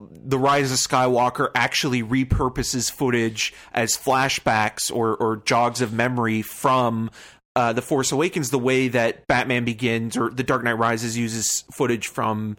the 0.00 0.38
Rise 0.38 0.72
of 0.72 0.78
Skywalker 0.78 1.50
actually 1.54 2.02
repurposes 2.02 2.90
footage 2.90 3.54
as 3.72 3.96
flashbacks 3.96 4.90
or, 4.94 5.14
or 5.16 5.36
jogs 5.44 5.80
of 5.80 5.92
memory 5.92 6.42
from 6.42 7.10
uh, 7.56 7.72
The 7.72 7.82
Force 7.82 8.12
Awakens, 8.12 8.50
the 8.50 8.58
way 8.58 8.88
that 8.88 9.26
Batman 9.26 9.64
Begins 9.64 10.16
or 10.16 10.30
The 10.30 10.44
Dark 10.44 10.64
Knight 10.64 10.78
Rises 10.78 11.18
uses 11.18 11.64
footage 11.72 12.06
from 12.08 12.56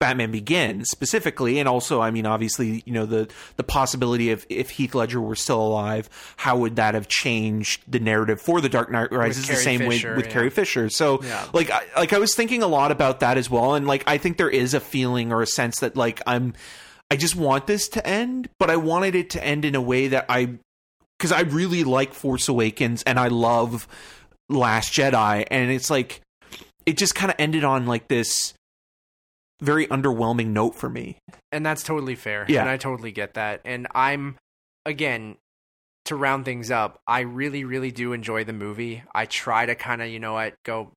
Batman 0.00 0.30
Begins 0.30 0.88
specifically, 0.90 1.58
and 1.58 1.68
also, 1.68 2.00
I 2.00 2.12
mean, 2.12 2.24
obviously, 2.24 2.84
you 2.86 2.92
know, 2.92 3.04
the 3.04 3.28
the 3.56 3.64
possibility 3.64 4.30
of 4.30 4.46
if 4.48 4.70
Heath 4.70 4.94
Ledger 4.94 5.20
were 5.20 5.34
still 5.34 5.60
alive, 5.60 6.08
how 6.36 6.56
would 6.58 6.76
that 6.76 6.94
have 6.94 7.08
changed 7.08 7.82
the 7.90 7.98
narrative 7.98 8.40
for 8.40 8.60
The 8.60 8.68
Dark 8.68 8.92
Knight 8.92 9.10
Rises? 9.10 9.48
the 9.48 9.56
same 9.56 9.80
Fisher, 9.80 10.10
way 10.10 10.16
with 10.16 10.26
yeah. 10.26 10.32
Carrie 10.32 10.50
Fisher. 10.50 10.88
So, 10.88 11.20
Yeah. 11.24 11.44
like, 11.52 11.70
I, 11.70 11.82
like 11.96 12.12
I 12.12 12.18
was 12.18 12.32
thinking 12.36 12.62
a 12.62 12.68
lot 12.68 12.92
about 12.92 13.18
that 13.20 13.38
as 13.38 13.50
well, 13.50 13.74
and 13.74 13.88
like 13.88 14.04
I 14.06 14.18
think 14.18 14.36
there 14.36 14.48
is 14.50 14.72
a 14.72 14.78
feeling 14.80 15.32
or 15.32 15.42
a 15.42 15.46
sense 15.48 15.80
that 15.80 15.96
like 15.96 16.22
I'm, 16.28 16.54
I 17.10 17.16
just 17.16 17.34
want 17.34 17.66
this 17.66 17.88
to 17.88 18.06
end, 18.06 18.50
but 18.60 18.70
I 18.70 18.76
wanted 18.76 19.16
it 19.16 19.30
to 19.30 19.44
end 19.44 19.64
in 19.64 19.74
a 19.74 19.80
way 19.82 20.06
that 20.08 20.26
I, 20.28 20.58
because 21.18 21.32
I 21.32 21.40
really 21.40 21.82
like 21.82 22.14
Force 22.14 22.48
Awakens 22.48 23.02
and 23.02 23.18
I 23.18 23.26
love 23.26 23.88
Last 24.48 24.92
Jedi, 24.92 25.44
and 25.50 25.70
it's 25.70 25.90
like 25.90 26.20
it 26.86 26.96
just 26.96 27.14
kind 27.14 27.30
of 27.30 27.36
ended 27.38 27.64
on 27.64 27.86
like 27.86 28.08
this 28.08 28.54
very 29.60 29.86
underwhelming 29.88 30.48
note 30.48 30.74
for 30.74 30.88
me. 30.88 31.18
and 31.52 31.66
that's 31.66 31.82
totally 31.82 32.14
fair. 32.14 32.46
Yeah. 32.48 32.60
and 32.60 32.70
I 32.70 32.76
totally 32.76 33.12
get 33.12 33.34
that. 33.34 33.60
And 33.64 33.88
I'm 33.94 34.36
again 34.86 35.36
to 36.06 36.16
round 36.16 36.44
things 36.44 36.70
up. 36.70 37.00
I 37.06 37.20
really, 37.20 37.64
really 37.64 37.90
do 37.90 38.12
enjoy 38.12 38.44
the 38.44 38.52
movie. 38.52 39.02
I 39.14 39.26
try 39.26 39.66
to 39.66 39.74
kind 39.74 40.00
of, 40.00 40.08
you 40.08 40.18
know, 40.20 40.32
what 40.34 40.54
go 40.64 40.92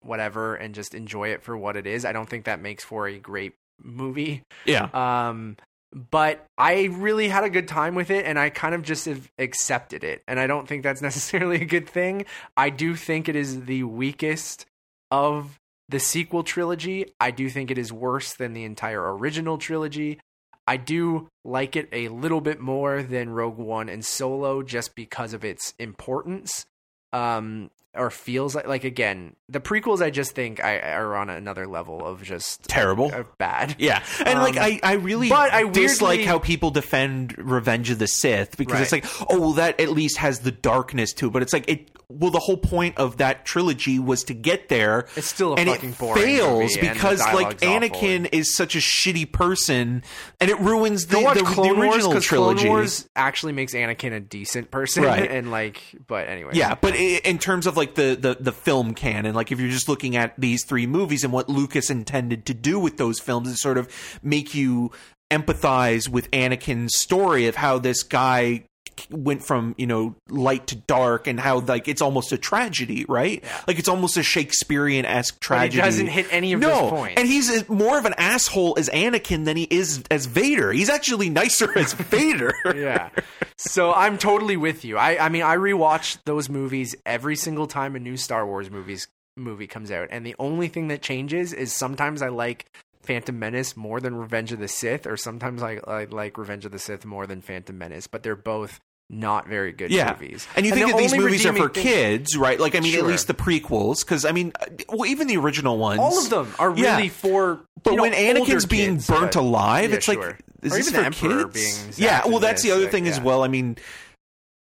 whatever 0.00 0.54
and 0.54 0.74
just 0.74 0.94
enjoy 0.94 1.28
it 1.30 1.42
for 1.42 1.56
what 1.56 1.76
it 1.76 1.86
is. 1.86 2.04
I 2.04 2.12
don't 2.12 2.28
think 2.28 2.44
that 2.44 2.60
makes 2.60 2.84
for 2.84 3.06
a 3.08 3.18
great 3.18 3.54
movie. 3.82 4.42
Yeah. 4.64 4.88
Um, 4.94 5.56
but 5.94 6.44
I 6.58 6.90
really 6.92 7.28
had 7.28 7.44
a 7.44 7.50
good 7.50 7.68
time 7.68 7.94
with 7.94 8.10
it, 8.10 8.26
and 8.26 8.38
I 8.38 8.50
kind 8.50 8.74
of 8.74 8.82
just 8.82 9.06
have 9.06 9.30
accepted 9.38 10.02
it. 10.02 10.22
And 10.26 10.40
I 10.40 10.48
don't 10.48 10.66
think 10.66 10.82
that's 10.82 11.02
necessarily 11.10 11.62
a 11.62 11.66
good 11.66 11.88
thing. 11.88 12.26
I 12.56 12.70
do 12.70 12.96
think 12.96 13.28
it 13.28 13.36
is 13.36 13.64
the 13.64 13.84
weakest 13.84 14.66
of 15.10 15.60
the 15.88 16.00
sequel 16.00 16.42
trilogy. 16.42 17.06
I 17.20 17.30
do 17.30 17.48
think 17.48 17.70
it 17.70 17.78
is 17.78 17.92
worse 17.92 18.34
than 18.34 18.54
the 18.54 18.64
entire 18.64 19.16
original 19.16 19.56
trilogy. 19.56 20.18
I 20.66 20.78
do 20.78 21.28
like 21.44 21.76
it 21.76 21.88
a 21.92 22.08
little 22.08 22.40
bit 22.40 22.58
more 22.58 23.02
than 23.02 23.30
Rogue 23.30 23.58
One 23.58 23.88
and 23.88 24.04
Solo 24.04 24.62
just 24.62 24.94
because 24.94 25.34
of 25.34 25.44
its 25.44 25.74
importance. 25.78 26.66
Um, 27.12 27.70
or 27.94 28.10
feels 28.10 28.54
like 28.54 28.66
like 28.66 28.84
again 28.84 29.36
the 29.48 29.60
prequels. 29.60 30.00
I 30.02 30.10
just 30.10 30.32
think 30.32 30.62
I 30.64 30.78
are 30.78 31.14
on 31.16 31.30
another 31.30 31.66
level 31.66 32.04
of 32.04 32.22
just 32.22 32.64
Terrible. 32.64 33.10
uh, 33.14 33.24
bad. 33.38 33.76
Yeah, 33.84 34.02
and 34.24 34.38
like 34.40 34.56
Um, 34.56 34.62
I, 34.62 34.80
I 34.82 34.92
really 34.94 35.28
but 35.28 35.52
I 35.52 35.68
dislike 35.70 36.08
weirdly- 36.18 36.24
how 36.24 36.38
people 36.38 36.70
defend 36.70 37.36
Revenge 37.38 37.90
of 37.90 37.98
the 37.98 38.06
Sith 38.06 38.56
because 38.56 38.80
it's 38.80 38.92
like, 38.92 39.04
oh, 39.30 39.40
well, 39.40 39.52
that 39.54 39.80
at 39.80 39.90
least 39.90 40.18
has 40.18 40.40
the 40.40 40.52
darkness 40.52 41.12
to 41.14 41.26
it. 41.26 41.32
But 41.32 41.42
it's 41.42 41.52
like 41.52 41.68
it. 41.68 41.90
Well, 42.10 42.30
the 42.30 42.38
whole 42.38 42.58
point 42.58 42.98
of 42.98 43.16
that 43.16 43.46
trilogy 43.46 43.98
was 43.98 44.24
to 44.24 44.34
get 44.34 44.68
there. 44.68 45.06
It's 45.16 45.26
still 45.26 45.54
a 45.54 45.56
and 45.56 45.68
fucking 45.70 45.90
it 45.90 46.14
fails 46.14 46.76
and 46.76 46.92
because 46.92 47.18
like. 47.20 47.58
Anakin 47.60 48.28
is 48.30 48.54
such 48.54 48.76
a 48.76 48.78
shitty 48.78 49.32
person, 49.32 50.02
and 50.40 50.50
it 50.50 50.58
ruins 50.60 51.06
the, 51.06 51.16
the, 51.18 51.42
the 51.42 51.74
original 51.80 52.10
because 52.10 52.24
trilogy. 52.24 52.60
Clone 52.64 52.68
Wars 52.68 53.08
actually 53.16 53.52
makes 53.54 53.72
Anakin 53.74 54.12
a 54.12 54.20
decent 54.20 54.70
person, 54.70 55.02
Right. 55.02 55.30
And 55.34 55.50
like, 55.50 55.82
but 56.06 56.28
anyway, 56.28 56.52
Yeah, 56.54 56.74
but 56.74 56.92
i- 56.94 56.96
in 57.24 57.38
terms 57.38 57.66
of 57.66 57.76
like 57.76 57.83
the, 57.86 58.16
the 58.18 58.36
the 58.40 58.52
film 58.52 58.94
canon, 58.94 59.34
like 59.34 59.52
if 59.52 59.60
you're 59.60 59.68
just 59.68 59.88
looking 59.88 60.16
at 60.16 60.34
these 60.38 60.64
three 60.64 60.86
movies 60.86 61.24
and 61.24 61.32
what 61.32 61.48
Lucas 61.48 61.90
intended 61.90 62.46
to 62.46 62.54
do 62.54 62.78
with 62.78 62.96
those 62.96 63.20
films, 63.20 63.48
is 63.48 63.60
sort 63.60 63.78
of 63.78 63.88
make 64.22 64.54
you 64.54 64.90
empathize 65.30 66.08
with 66.08 66.30
Anakin's 66.30 66.96
story 66.98 67.46
of 67.46 67.56
how 67.56 67.78
this 67.78 68.02
guy 68.02 68.64
went 69.10 69.42
from 69.44 69.74
you 69.78 69.86
know 69.86 70.14
light 70.28 70.66
to 70.68 70.76
dark 70.76 71.26
and 71.26 71.38
how 71.40 71.60
like 71.60 71.88
it's 71.88 72.02
almost 72.02 72.32
a 72.32 72.38
tragedy 72.38 73.04
right? 73.08 73.42
Like 73.66 73.78
it's 73.78 73.88
almost 73.88 74.16
a 74.16 74.22
shakespearean-esque 74.22 75.34
But 75.34 75.40
tragedy 75.40 75.76
he 75.76 75.82
doesn't 75.82 76.06
hit 76.08 76.26
any 76.30 76.52
of 76.52 76.60
no. 76.60 76.68
those 76.68 76.90
points. 76.90 77.14
and 77.20 77.28
he's 77.28 77.68
more 77.68 77.98
of 77.98 78.04
an 78.04 78.14
asshole 78.18 78.74
as 78.78 78.88
anakin 78.90 79.44
than 79.44 79.56
he 79.56 79.64
is 79.70 80.02
as 80.10 80.26
vader. 80.26 80.72
He's 80.72 80.88
actually 80.90 81.30
nicer 81.30 81.76
as 81.78 81.92
vader. 82.10 82.54
Yeah. 82.64 83.10
So 83.56 83.92
I'm 83.92 84.18
totally 84.18 84.56
with 84.56 84.84
you. 84.84 84.96
I 84.98 85.18
I 85.26 85.28
mean 85.28 85.42
I 85.42 85.56
rewatch 85.56 86.18
those 86.24 86.48
movies 86.48 86.94
every 87.06 87.36
single 87.36 87.66
time 87.66 87.96
a 87.96 87.98
new 88.00 88.16
Star 88.16 88.46
Wars 88.46 88.70
movies 88.70 89.06
movie 89.36 89.66
comes 89.66 89.90
out, 89.90 90.06
and 90.12 90.24
the 90.24 90.36
only 90.38 90.68
thing 90.68 90.88
that 90.88 91.02
changes 91.02 91.52
is 91.52 91.72
sometimes 91.72 92.22
I 92.22 92.28
like 92.28 92.66
Phantom 93.04 93.38
Menace 93.38 93.76
more 93.76 94.00
than 94.00 94.14
Revenge 94.16 94.52
of 94.52 94.58
the 94.58 94.68
Sith, 94.68 95.06
or 95.06 95.16
sometimes 95.16 95.62
I, 95.62 95.80
I 95.86 96.04
like 96.04 96.36
Revenge 96.38 96.64
of 96.64 96.72
the 96.72 96.78
Sith 96.78 97.04
more 97.04 97.26
than 97.26 97.40
Phantom 97.40 97.76
Menace. 97.76 98.06
But 98.06 98.22
they're 98.22 98.36
both 98.36 98.80
not 99.10 99.46
very 99.46 99.70
good 99.72 99.90
yeah. 99.90 100.12
movies. 100.18 100.48
And 100.56 100.64
you 100.64 100.72
think 100.72 100.86
the 100.86 100.92
that 100.92 100.98
these 100.98 101.14
movies 101.14 101.44
are 101.44 101.52
for 101.54 101.68
thing- 101.68 101.82
kids, 101.82 102.36
right? 102.36 102.58
Like, 102.58 102.74
I 102.74 102.80
mean, 102.80 102.96
at 102.98 103.04
least 103.04 103.26
the 103.26 103.34
prequels, 103.34 104.00
because 104.04 104.24
I 104.24 104.32
mean, 104.32 104.52
well, 104.88 105.06
even 105.06 105.26
the 105.26 105.36
original 105.36 105.76
ones. 105.78 106.00
All 106.00 106.18
of 106.18 106.30
them 106.30 106.52
are 106.58 106.74
Yeah. 106.76 106.96
really 106.96 107.10
for. 107.10 107.60
But 107.82 107.96
know, 107.96 108.02
when 108.02 108.12
Anakin's 108.12 108.64
being 108.64 108.94
kids, 108.94 109.06
burnt 109.06 109.32
but- 109.34 109.40
alive, 109.40 109.90
Yeah, 109.90 109.96
it's 109.96 110.06
sure. 110.06 110.14
like, 110.26 110.36
is 110.62 110.72
Or 110.72 110.76
this 110.76 110.90
for 110.90 111.00
Emperor 111.00 111.44
kids? 111.48 111.54
being 111.96 112.08
yeah, 112.08 112.26
well, 112.26 112.38
that's 112.40 112.62
the 112.62 112.70
other 112.70 112.84
like, 112.84 112.90
thing 112.92 113.06
as 113.06 113.18
yeah. 113.18 113.24
well. 113.24 113.44
I 113.44 113.48
mean, 113.48 113.76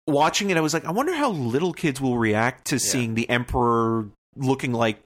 watching 0.05 0.49
it, 0.49 0.57
I 0.57 0.61
was 0.61 0.73
like, 0.73 0.83
I 0.85 0.91
wonder 0.91 1.13
how 1.13 1.29
little 1.29 1.71
kids 1.73 2.01
will 2.01 2.17
react 2.17 2.65
to 2.67 2.79
seeing 2.79 3.13
the 3.15 3.29
Emperor 3.29 4.09
looking 4.35 4.73
like. 4.73 4.99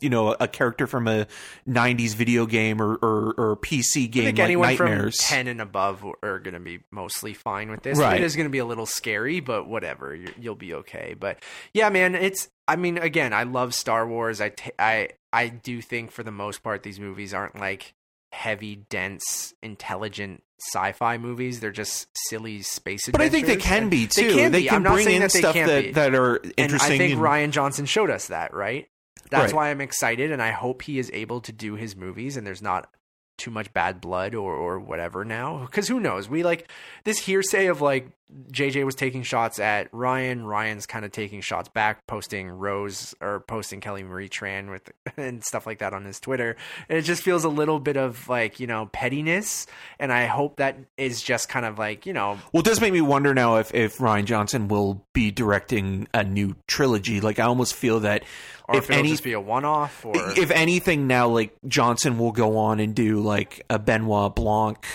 You 0.00 0.10
know, 0.10 0.36
a 0.38 0.48
character 0.48 0.86
from 0.86 1.08
a 1.08 1.26
'90s 1.68 2.14
video 2.14 2.46
game 2.46 2.80
or 2.80 2.94
or, 2.96 3.34
or 3.36 3.56
PC 3.56 4.10
game 4.10 4.22
I 4.22 4.26
think 4.26 4.38
like 4.38 4.44
anyone 4.44 4.68
Nightmares. 4.68 5.22
from 5.22 5.36
10 5.36 5.46
and 5.48 5.60
above 5.60 6.04
are 6.22 6.38
going 6.38 6.54
to 6.54 6.60
be 6.60 6.80
mostly 6.90 7.34
fine 7.34 7.70
with 7.70 7.82
this. 7.82 7.98
Right. 7.98 8.20
It 8.20 8.24
is 8.24 8.36
going 8.36 8.46
to 8.46 8.50
be 8.50 8.58
a 8.58 8.64
little 8.64 8.86
scary, 8.86 9.40
but 9.40 9.66
whatever. 9.66 10.14
you 10.14 10.32
you'll 10.38 10.54
be 10.54 10.74
okay. 10.74 11.14
But 11.18 11.42
yeah, 11.72 11.88
man, 11.90 12.14
it's, 12.14 12.48
I 12.66 12.76
mean, 12.76 12.98
again, 12.98 13.32
I 13.32 13.44
love 13.44 13.74
Star 13.74 14.06
Wars. 14.06 14.40
I, 14.40 14.52
I, 14.78 15.10
I 15.32 15.48
do 15.48 15.80
think 15.82 16.10
for 16.10 16.22
the 16.22 16.30
most 16.32 16.62
part, 16.62 16.82
these 16.82 17.00
movies 17.00 17.34
aren't 17.34 17.58
like 17.58 17.94
heavy, 18.32 18.76
dense, 18.76 19.54
intelligent 19.62 20.42
sci-fi 20.60 21.18
movies. 21.18 21.60
They're 21.60 21.70
just 21.70 22.08
silly 22.28 22.62
space 22.62 23.08
but 23.10 23.20
I 23.20 23.28
think 23.28 23.46
they 23.46 23.56
can 23.56 23.88
be 23.88 24.06
too. 24.06 24.22
They 24.22 24.34
can, 24.34 24.52
be. 24.52 24.64
can 24.64 24.74
I'm 24.76 24.82
not 24.82 24.94
bring 24.94 25.06
saying 25.06 25.16
in 25.16 25.22
that 25.22 25.32
they 25.32 25.38
stuff 25.38 25.54
can't 25.54 25.68
that 25.68 25.84
be. 25.84 25.92
that 25.92 26.14
are 26.14 26.36
and 26.36 26.52
interesting. 26.56 26.94
I 26.94 26.98
think 26.98 27.12
and- 27.14 27.22
Rian 27.22 27.50
Johnson 27.50 27.86
showed 27.86 28.10
us 28.10 28.28
that, 28.28 28.54
right? 28.54 28.88
That's 29.30 29.52
Right. 29.52 29.56
why 29.56 29.70
I'm 29.70 29.80
excited, 29.80 30.30
and 30.32 30.42
I 30.42 30.50
hope 30.50 30.82
he 30.82 30.98
is 30.98 31.10
able 31.14 31.40
to 31.42 31.52
do 31.52 31.74
his 31.74 31.94
movies, 31.96 32.36
and 32.36 32.46
there's 32.46 32.62
not 32.62 32.90
too 33.36 33.50
much 33.52 33.72
bad 33.72 34.00
blood 34.00 34.34
or 34.34 34.52
or 34.52 34.80
whatever 34.80 35.24
now. 35.24 35.58
Because 35.66 35.86
who 35.86 36.00
knows? 36.00 36.28
We 36.28 36.42
like 36.42 36.68
this 37.04 37.18
hearsay 37.18 37.66
of 37.66 37.80
like 37.80 38.08
JJ 38.52 38.84
was 38.84 38.96
taking 38.96 39.22
shots 39.22 39.58
at 39.60 39.90
Rian, 39.92 40.42
Rian's 40.42 40.86
kind 40.86 41.04
of 41.04 41.12
taking 41.12 41.40
shots 41.40 41.68
back, 41.68 42.04
posting 42.08 42.48
Rose 42.50 43.14
or 43.22 43.40
posting 43.40 43.80
Kelly 43.80 44.02
Marie 44.02 44.28
Tran 44.28 44.70
with 44.70 44.90
and 45.16 45.42
stuff 45.44 45.66
like 45.68 45.78
that 45.78 45.94
on 45.94 46.04
his 46.04 46.18
Twitter. 46.18 46.56
And 46.88 46.98
it 46.98 47.02
just 47.02 47.22
feels 47.22 47.44
a 47.44 47.48
little 47.48 47.78
bit 47.78 47.96
of 47.96 48.28
like 48.28 48.58
you 48.58 48.66
know 48.66 48.86
pettiness, 48.92 49.68
and 50.00 50.12
I 50.12 50.26
hope 50.26 50.56
that 50.56 50.76
is 50.96 51.22
just 51.22 51.48
kind 51.48 51.64
of 51.64 51.78
like 51.78 52.06
you 52.06 52.12
know 52.12 52.38
Well, 52.52 52.62
it 52.62 52.66
does 52.66 52.80
make 52.80 52.92
me 52.92 53.00
wonder 53.02 53.34
now 53.34 53.58
if, 53.58 53.72
if 53.72 53.98
Rian 53.98 54.24
Johnson 54.24 54.66
will 54.66 55.06
be 55.12 55.30
directing 55.30 56.08
a 56.12 56.24
new 56.24 56.56
trilogy. 56.66 57.20
Like, 57.20 57.38
I 57.38 57.44
almost 57.44 57.74
feel 57.74 58.00
that 58.00 58.24
or 58.68 58.76
if, 58.76 58.84
if 58.84 58.90
it'll 58.90 58.98
any, 59.00 59.08
just 59.08 59.24
be 59.24 59.32
a 59.32 59.40
one 59.40 59.64
off 59.64 60.04
or 60.04 60.12
if 60.38 60.50
anything, 60.50 61.06
now 61.06 61.28
like 61.28 61.54
Johnson 61.66 62.18
will 62.18 62.32
go 62.32 62.58
on 62.58 62.80
and 62.80 62.94
do 62.94 63.20
like 63.20 63.64
a 63.70 63.78
Benoit 63.78 64.34
Blanc, 64.34 64.86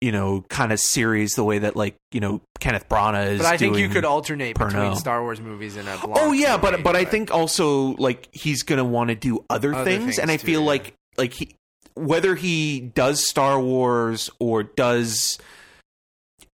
you 0.00 0.12
know, 0.12 0.44
kind 0.48 0.72
of 0.72 0.80
series, 0.80 1.34
the 1.34 1.44
way 1.44 1.60
that 1.60 1.76
like 1.76 1.96
you 2.12 2.20
know 2.20 2.40
Kenneth 2.58 2.88
Branagh 2.88 3.28
is. 3.28 3.38
But 3.38 3.46
I 3.46 3.56
think 3.56 3.78
you 3.78 3.88
could 3.88 4.04
alternate 4.04 4.58
between 4.58 4.96
Star 4.96 5.22
Wars 5.22 5.40
movies 5.40 5.76
and 5.76 5.88
a 5.88 5.96
Blanc 5.98 6.18
Oh 6.20 6.32
yeah, 6.32 6.56
movie, 6.56 6.76
but 6.76 6.82
but 6.84 6.96
I 6.96 7.04
think 7.04 7.30
also 7.32 7.94
like 7.96 8.28
he's 8.32 8.62
gonna 8.62 8.84
want 8.84 9.10
to 9.10 9.14
do 9.14 9.44
other, 9.48 9.74
Other 9.74 9.84
things, 9.84 10.04
things 10.04 10.18
and 10.18 10.30
I 10.30 10.36
too, 10.36 10.46
feel 10.46 10.60
yeah. 10.60 10.66
like 10.66 10.94
like 11.16 11.32
he 11.32 11.54
whether 11.94 12.34
he 12.34 12.80
does 12.80 13.26
Star 13.26 13.58
Wars 13.60 14.28
or 14.38 14.62
does 14.62 15.38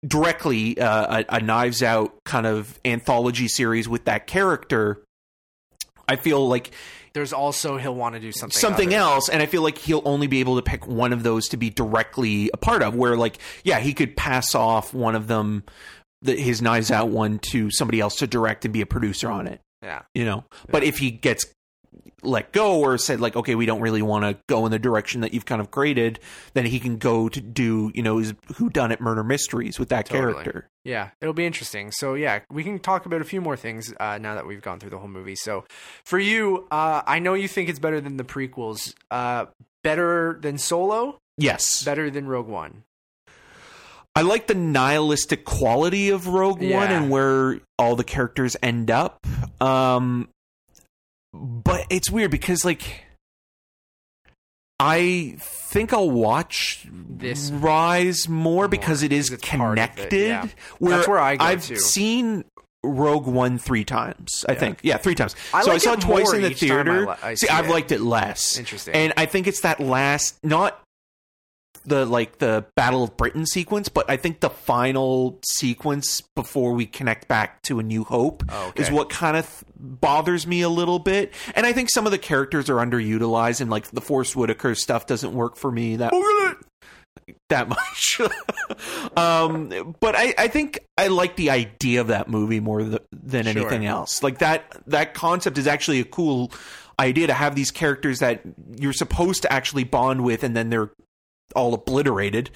directly 0.05 0.79
uh, 0.79 1.23
a, 1.29 1.35
a 1.37 1.39
Knives 1.41 1.83
Out 1.83 2.13
kind 2.25 2.45
of 2.45 2.79
anthology 2.85 3.47
series 3.47 3.87
with 3.87 4.05
that 4.05 4.27
character, 4.27 5.01
I 6.09 6.15
feel 6.15 6.47
like 6.47 6.71
there's 7.13 7.33
also 7.33 7.77
he'll 7.77 7.95
want 7.95 8.15
to 8.15 8.21
do 8.21 8.31
something 8.31 8.57
something 8.57 8.89
other. 8.89 8.97
else 8.97 9.29
and 9.29 9.41
i 9.41 9.47
feel 9.47 9.63
like 9.63 9.79
he'll 9.79 10.03
only 10.05 10.27
be 10.27 10.41
able 10.41 10.57
to 10.57 10.61
pick 10.61 10.85
one 10.85 11.11
of 11.11 11.23
those 11.23 11.47
to 11.47 11.57
be 11.57 11.71
directly 11.71 12.51
a 12.53 12.57
part 12.57 12.83
of 12.83 12.95
where 12.95 13.17
like 13.17 13.39
yeah 13.63 13.79
he 13.79 13.95
could 13.95 14.15
pass 14.15 14.53
off 14.53 14.93
one 14.93 15.15
of 15.15 15.25
them 15.25 15.63
the, 16.21 16.35
his 16.35 16.61
knives 16.61 16.91
out 16.91 17.09
one 17.09 17.39
to 17.39 17.71
somebody 17.71 17.99
else 17.99 18.17
to 18.17 18.27
direct 18.27 18.65
and 18.65 18.73
be 18.73 18.81
a 18.81 18.85
producer 18.85 19.29
on 19.29 19.47
it. 19.47 19.61
Yeah, 19.81 20.01
you 20.13 20.25
know? 20.25 20.43
But 20.69 20.83
if 20.83 20.97
he 20.97 21.11
gets 21.11 21.45
let 22.21 22.51
go 22.51 22.79
or 22.79 22.97
said 22.97 23.21
like 23.21 23.35
okay 23.35 23.55
we 23.55 23.65
don't 23.65 23.81
really 23.81 24.01
want 24.01 24.23
to 24.25 24.37
go 24.47 24.65
in 24.65 24.71
the 24.71 24.79
direction 24.79 25.21
that 25.21 25.33
you've 25.33 25.45
kind 25.45 25.61
of 25.61 25.71
created 25.71 26.19
then 26.53 26.65
he 26.65 26.79
can 26.79 26.97
go 26.97 27.29
to 27.29 27.39
do 27.39 27.91
you 27.93 28.03
know 28.03 28.17
his 28.17 28.33
who 28.57 28.69
done 28.69 28.91
it 28.91 28.99
murder 28.99 29.23
mysteries 29.23 29.79
with 29.79 29.89
that 29.89 30.05
Totally. 30.05 30.33
character 30.33 30.69
yeah, 30.85 31.09
it'll 31.21 31.33
be 31.33 31.45
interesting. 31.45 31.91
So 31.91 32.13
yeah, 32.15 32.39
we 32.49 32.63
can 32.63 32.79
talk 32.79 33.05
about 33.05 33.21
a 33.21 33.25
few 33.25 33.41
more 33.41 33.57
things 33.57 33.93
uh, 33.99 34.17
now 34.17 34.35
that 34.35 34.47
we've 34.47 34.61
gone 34.61 34.79
through 34.79 34.89
the 34.89 34.97
whole 34.97 35.09
movie. 35.09 35.35
So 35.35 35.65
for 36.05 36.17
you, 36.17 36.67
uh, 36.71 37.01
I 37.05 37.19
know 37.19 37.33
you 37.33 37.47
think 37.47 37.69
it's 37.69 37.79
better 37.79 38.01
than 38.01 38.17
the 38.17 38.23
prequels. 38.23 38.93
Uh, 39.11 39.45
better 39.83 40.39
than 40.41 40.57
Solo. 40.57 41.19
yes 41.37 41.83
Better 41.83 42.09
than 42.09 42.27
Rogue 42.27 42.47
One. 42.47 42.83
I 44.15 44.21
like 44.23 44.47
the 44.47 44.55
nihilistic 44.55 45.45
quality 45.45 46.09
of 46.09 46.27
Rogue 46.27 46.61
One 46.61 46.91
and 46.91 47.09
where 47.11 47.59
all 47.77 47.95
the 47.95 48.03
characters 48.03 48.57
end 48.63 48.89
up. 48.89 49.25
Um, 49.61 50.29
but 51.33 51.85
it's 51.89 52.09
weird 52.09 52.31
because 52.31 52.63
like 52.65 53.03
I 54.79 55.35
think 55.39 55.91
I'll 55.91 56.09
watch 56.09 56.87
This 56.91 57.51
Rise 57.51 58.29
more 58.29 58.67
because 58.69 59.03
it 59.03 59.11
is 59.11 59.29
because 59.29 59.41
it's 59.43 59.49
part 59.49 59.77
of 59.77 59.83
it, 59.83 59.95
connected. 59.95 60.27
yeah. 60.27 60.47
Where 60.79 60.95
That's 60.97 61.07
where 61.07 61.19
I 61.19 61.35
go, 61.35 61.43
I've 61.45 61.65
too. 61.65 61.75
seen 61.75 62.45
Rogue 62.81 63.27
One 63.27 63.57
three 63.57 63.83
times. 63.83 64.45
I 64.47 64.53
Yeah. 64.53 64.59
think, 64.59 64.79
yeah, 64.83 64.97
three 64.97 65.15
times. 65.15 65.35
I 65.53 65.63
so 65.63 65.71
like 65.71 65.75
I 65.75 65.77
saw 65.83 65.93
it 65.93 66.01
twice 66.01 66.31
in 66.31 66.43
the 66.43 66.47
I 66.51 66.53
theater. 66.53 67.07
li- 67.07 67.13
I 67.21 67.33
see, 67.33 67.47
see 67.47 67.53
I've 67.53 67.69
liked 67.69 67.91
it 67.91 67.99
less. 67.99 68.57
Interesting. 68.57 68.93
And 68.93 69.13
I 69.17 69.25
think 69.25 69.47
it's 69.47 69.59
that 69.61 69.81
last, 69.81 70.37
not 70.43 70.81
the 71.89 72.05
like 72.05 72.37
the 72.39 72.65
Battle 72.75 73.03
of 73.03 73.17
Britain 73.17 73.45
sequence, 73.45 73.89
but 73.89 74.09
I 74.09 74.17
think 74.17 74.39
the 74.39 74.49
final 74.49 75.39
sequence 75.45 76.21
before 76.35 76.73
we 76.73 76.85
connect 76.85 77.27
back 77.27 77.61
to 77.63 77.79
A 77.79 77.83
New 77.83 78.03
Hope 78.03 78.43
Oh, 78.49 78.67
okay. 78.69 78.81
is 78.83 78.89
what 78.91 79.09
kind 79.09 79.35
of 79.37 79.45
th- 79.45 79.63
bothers 79.77 80.47
me 80.47 80.61
a 80.61 80.69
little 80.69 80.99
bit. 80.99 81.33
And 81.55 81.65
I 81.65 81.73
think 81.73 81.89
some 81.89 82.05
of 82.05 82.11
the 82.11 82.17
characters 82.17 82.69
are 82.69 82.75
underutilized, 82.77 83.59
and 83.61 83.69
like 83.69 83.87
the 83.91 84.01
Forest 84.01 84.35
Whitaker 84.35 84.73
stuff 84.75 85.05
doesn't 85.07 85.33
work 85.33 85.57
for 85.57 85.71
me 85.71 85.97
that 85.97 86.13
that 87.49 87.67
much. 87.69 88.21
um, 89.17 89.95
but 89.99 90.15
I, 90.15 90.33
I 90.37 90.47
think 90.47 90.79
I 90.97 91.07
like 91.07 91.35
the 91.35 91.49
idea 91.49 92.01
of 92.01 92.07
that 92.07 92.29
movie 92.29 92.59
more 92.59 92.81
th- 92.81 93.01
than 93.11 93.45
Sure. 93.45 93.51
anything 93.61 93.85
else. 93.85 94.23
Like 94.23 94.39
that 94.39 94.65
that 94.87 95.13
concept 95.13 95.57
is 95.57 95.67
actually 95.67 95.99
a 95.99 96.05
cool 96.05 96.51
idea 96.99 97.27
to 97.27 97.33
have 97.33 97.55
these 97.55 97.71
characters 97.71 98.19
that 98.19 98.41
you're 98.77 98.93
supposed 98.93 99.41
to 99.43 99.51
actually 99.53 99.83
bond 99.83 100.23
with, 100.23 100.43
and 100.43 100.55
then 100.55 100.69
they're 100.69 100.91
all 101.55 101.73
obliterated. 101.73 102.49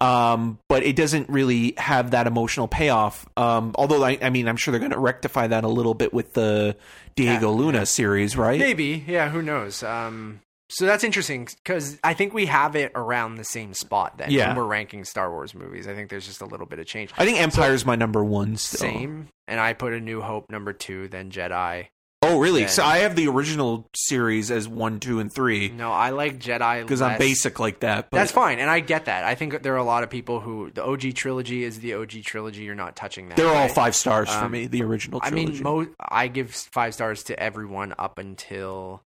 Um, 0.00 0.58
but 0.68 0.82
it 0.82 0.96
doesn't 0.96 1.28
really 1.28 1.74
have 1.78 2.10
that 2.10 2.26
emotional 2.26 2.66
payoff. 2.68 3.26
Um, 3.36 3.74
although 3.76 4.02
I, 4.04 4.18
I 4.20 4.30
mean, 4.30 4.48
I'm 4.48 4.56
sure 4.56 4.72
they're 4.72 4.80
going 4.80 4.90
to 4.90 4.98
rectify 4.98 5.46
that 5.46 5.64
a 5.64 5.68
little 5.68 5.94
bit 5.94 6.12
with 6.12 6.32
the 6.34 6.76
Diego 7.14 7.50
Yeah, 7.52 7.56
Luna 7.58 7.86
series, 7.86 8.36
right? 8.36 8.58
Maybe, 8.58 9.04
yeah. 9.06 9.28
Who 9.30 9.40
knows? 9.40 9.82
Um, 9.84 10.40
so 10.68 10.84
that's 10.86 11.04
interesting 11.04 11.46
because 11.62 11.98
I 12.02 12.12
think 12.14 12.34
we 12.34 12.46
have 12.46 12.74
it 12.74 12.90
around 12.96 13.36
the 13.36 13.44
same 13.44 13.72
spot. 13.72 14.18
Then, 14.18 14.30
Yeah. 14.32 14.48
when 14.48 14.56
we're 14.56 14.64
ranking 14.64 15.04
Star 15.04 15.30
Wars 15.30 15.54
movies, 15.54 15.86
I 15.86 15.94
think 15.94 16.10
there's 16.10 16.26
just 16.26 16.40
a 16.42 16.46
little 16.46 16.66
bit 16.66 16.80
of 16.80 16.86
change. 16.86 17.10
I 17.16 17.24
think 17.24 17.38
Empire 17.40 17.66
Empire's 17.66 17.86
my 17.86 17.94
number 17.94 18.24
one. 18.24 18.56
Still. 18.56 18.80
Same, 18.80 19.28
and 19.46 19.60
I 19.60 19.74
put 19.74 19.92
A 19.92 20.00
New 20.00 20.20
Hope 20.20 20.50
number 20.50 20.72
two, 20.72 21.06
then 21.08 21.30
Jedi. 21.30 21.86
Oh, 22.24 22.38
really? 22.38 22.60
Then- 22.62 22.68
So 22.70 22.84
I 22.84 22.98
have 22.98 23.16
the 23.16 23.28
original 23.28 23.88
series 23.94 24.50
as 24.50 24.66
one, 24.68 25.00
two, 25.00 25.20
and 25.20 25.32
three 25.32 25.68
No, 25.68 25.90
I 25.92 26.10
like 26.10 26.38
Jedi 26.38 26.82
because 26.82 27.02
I'm 27.02 27.18
basic 27.18 27.58
like 27.60 27.80
that. 27.80 28.10
But 28.10 28.16
That's 28.18 28.32
fine, 28.32 28.58
and 28.58 28.68
I 28.70 28.80
get 28.80 29.04
that. 29.06 29.24
I 29.24 29.34
think 29.34 29.62
there 29.62 29.74
are 29.74 29.78
a 29.78 29.84
lot 29.84 30.02
of 30.02 30.10
people 30.10 30.40
who 30.40 30.70
the 30.70 30.84
OG 30.84 31.12
trilogy 31.14 31.64
is 31.64 31.80
the 31.80 31.94
OG 31.94 32.22
trilogy. 32.24 32.62
You're 32.64 32.74
not 32.74 32.96
touching 32.96 33.28
that. 33.28 33.36
They're 33.36 33.48
all 33.54 33.68
five 33.68 33.94
stars 33.94 34.28
for 34.30 34.44
Um, 34.44 34.52
me. 34.52 34.66
The 34.66 34.82
original 34.82 35.20
I 35.22 35.30
mean, 35.30 35.62
mo- 35.62 35.86
I 36.00 36.28
give 36.28 36.50
five 36.54 36.94
stars 36.94 37.22
to 37.24 37.38
everyone 37.38 37.94
up 37.98 38.18
until 38.18 39.02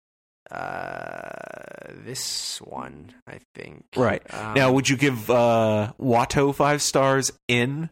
uh, 0.50 1.92
this 2.04 2.58
one. 2.62 3.14
I 3.26 3.38
think. 3.54 3.84
right 3.96 4.22
Um, 4.32 4.54
now, 4.54 4.72
would 4.72 4.88
you 4.88 4.96
give 4.96 5.30
uh, 5.30 5.92
Watto 6.00 6.54
five 6.54 6.82
stars 6.82 7.32
in 7.48 7.90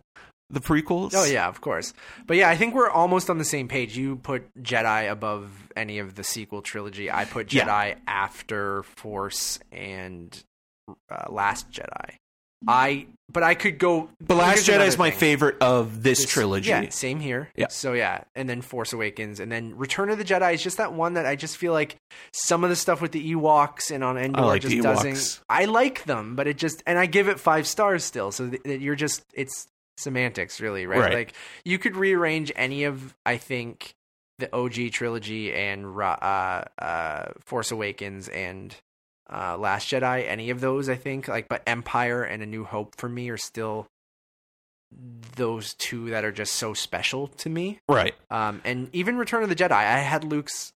the 0.51 0.61
prequels? 0.61 1.13
Oh 1.15 1.25
yeah, 1.25 1.49
of 1.49 1.61
course. 1.61 1.95
But 2.27 2.37
yeah, 2.37 2.49
I 2.49 2.57
think 2.57 2.75
we're 2.75 2.91
almost 2.91 3.31
on 3.31 3.39
the 3.39 3.45
same 3.45 3.69
page. 3.69 3.97
You 3.97 4.17
put 4.17 4.53
Jedi 4.63 5.11
above 5.11 5.51
any 5.77 5.99
of 5.99 6.15
the 6.17 6.25
sequel 6.25 6.61
trilogy. 6.63 7.11
I 7.11 7.25
put 7.25 7.47
Jedi 7.49 7.89
Yeah. 7.91 7.95
after 8.07 8.83
Force 8.83 9.59
and 9.73 10.37
uh, 11.11 11.25
Last 11.31 11.71
Jedi. 11.71 12.15
I 12.69 13.07
but 13.33 13.43
I 13.43 13.55
could 13.55 13.79
go. 13.79 14.11
The 14.21 14.35
Last 14.35 14.69
Jedi 14.69 14.87
is 14.87 14.99
my 14.99 15.09
thing. 15.09 15.19
favorite 15.19 15.57
of 15.63 16.03
this, 16.03 16.19
This- 16.21 16.31
trilogy. 16.31 16.69
Yeah, 16.69 16.91
same 16.91 17.19
here. 17.19 17.49
Yeah. 17.57 17.69
So 17.71 17.95
yeah, 17.95 18.25
and 18.35 18.47
then 18.51 18.61
Force 18.61 18.93
Awakens, 18.93 19.41
and 19.41 19.51
then 19.51 19.79
Return 19.79 20.11
of 20.11 20.19
the 20.19 20.25
Jedi 20.25 20.53
is 20.53 20.63
just 20.63 20.77
that 20.77 20.93
one 20.93 21.15
that 21.15 21.25
I 21.25 21.37
just 21.37 21.57
feel 21.57 21.73
like 21.73 21.97
some 22.35 22.63
of 22.63 22.69
the 22.69 22.77
stuff 22.77 23.01
with 23.01 23.13
the 23.13 23.33
Ewoks 23.35 23.91
and 23.91 24.05
on 24.05 24.19
Endor 24.19 24.41
I 24.41 24.45
like 24.45 24.61
just 24.63 24.83
doesn't. 24.83 25.41
I 25.49 25.65
like 25.65 26.05
them, 26.05 26.37
but 26.37 26.49
it 26.49 26.59
just 26.59 26.83
and 26.87 26.99
I 26.99 27.07
give 27.07 27.29
it 27.29 27.41
five 27.41 27.67
stars 27.67 28.05
still. 28.05 28.31
So 28.31 28.49
that 28.49 28.81
you're 28.83 28.95
just 28.97 29.23
it's 29.33 29.67
semantics, 29.97 30.61
really, 30.61 30.87
right? 30.87 31.01
Right. 31.01 31.15
Like 31.15 31.35
you 31.65 31.79
could 31.79 31.97
rearrange 31.97 32.53
any 32.57 32.85
of 32.85 33.15
I 33.25 33.37
think 33.37 33.95
the 34.41 34.55
OG 34.55 34.93
trilogy 34.93 35.53
and 35.53 35.87
uh, 35.87 36.65
uh, 36.79 37.27
Force 37.45 37.71
Awakens 37.71 38.29
and 38.29 38.75
uh, 39.33 39.57
Last 39.57 39.89
Jedi. 39.89 40.27
Any 40.29 40.51
of 40.51 40.61
those, 40.61 40.89
I 40.89 40.97
think, 40.97 41.29
like, 41.29 41.49
but 41.49 41.63
Empire 41.67 42.23
and 42.23 42.43
A 42.43 42.47
New 42.47 42.65
Hope 42.65 42.97
for 42.97 43.09
me 43.09 43.29
are 43.31 43.37
still 43.37 43.87
those 45.37 45.75
two 45.75 46.11
that 46.11 46.25
are 46.25 46.33
just 46.33 46.55
so 46.55 46.75
special 46.75 47.29
to 47.29 47.49
me. 47.49 47.79
Right. 47.89 48.15
Um, 48.31 48.61
and 48.65 48.89
even 48.93 49.17
Return 49.19 49.45
of 49.45 49.49
the 49.49 49.55
Jedi, 49.55 49.71
I 49.71 49.99
had 49.99 50.25
Luke's 50.25 50.73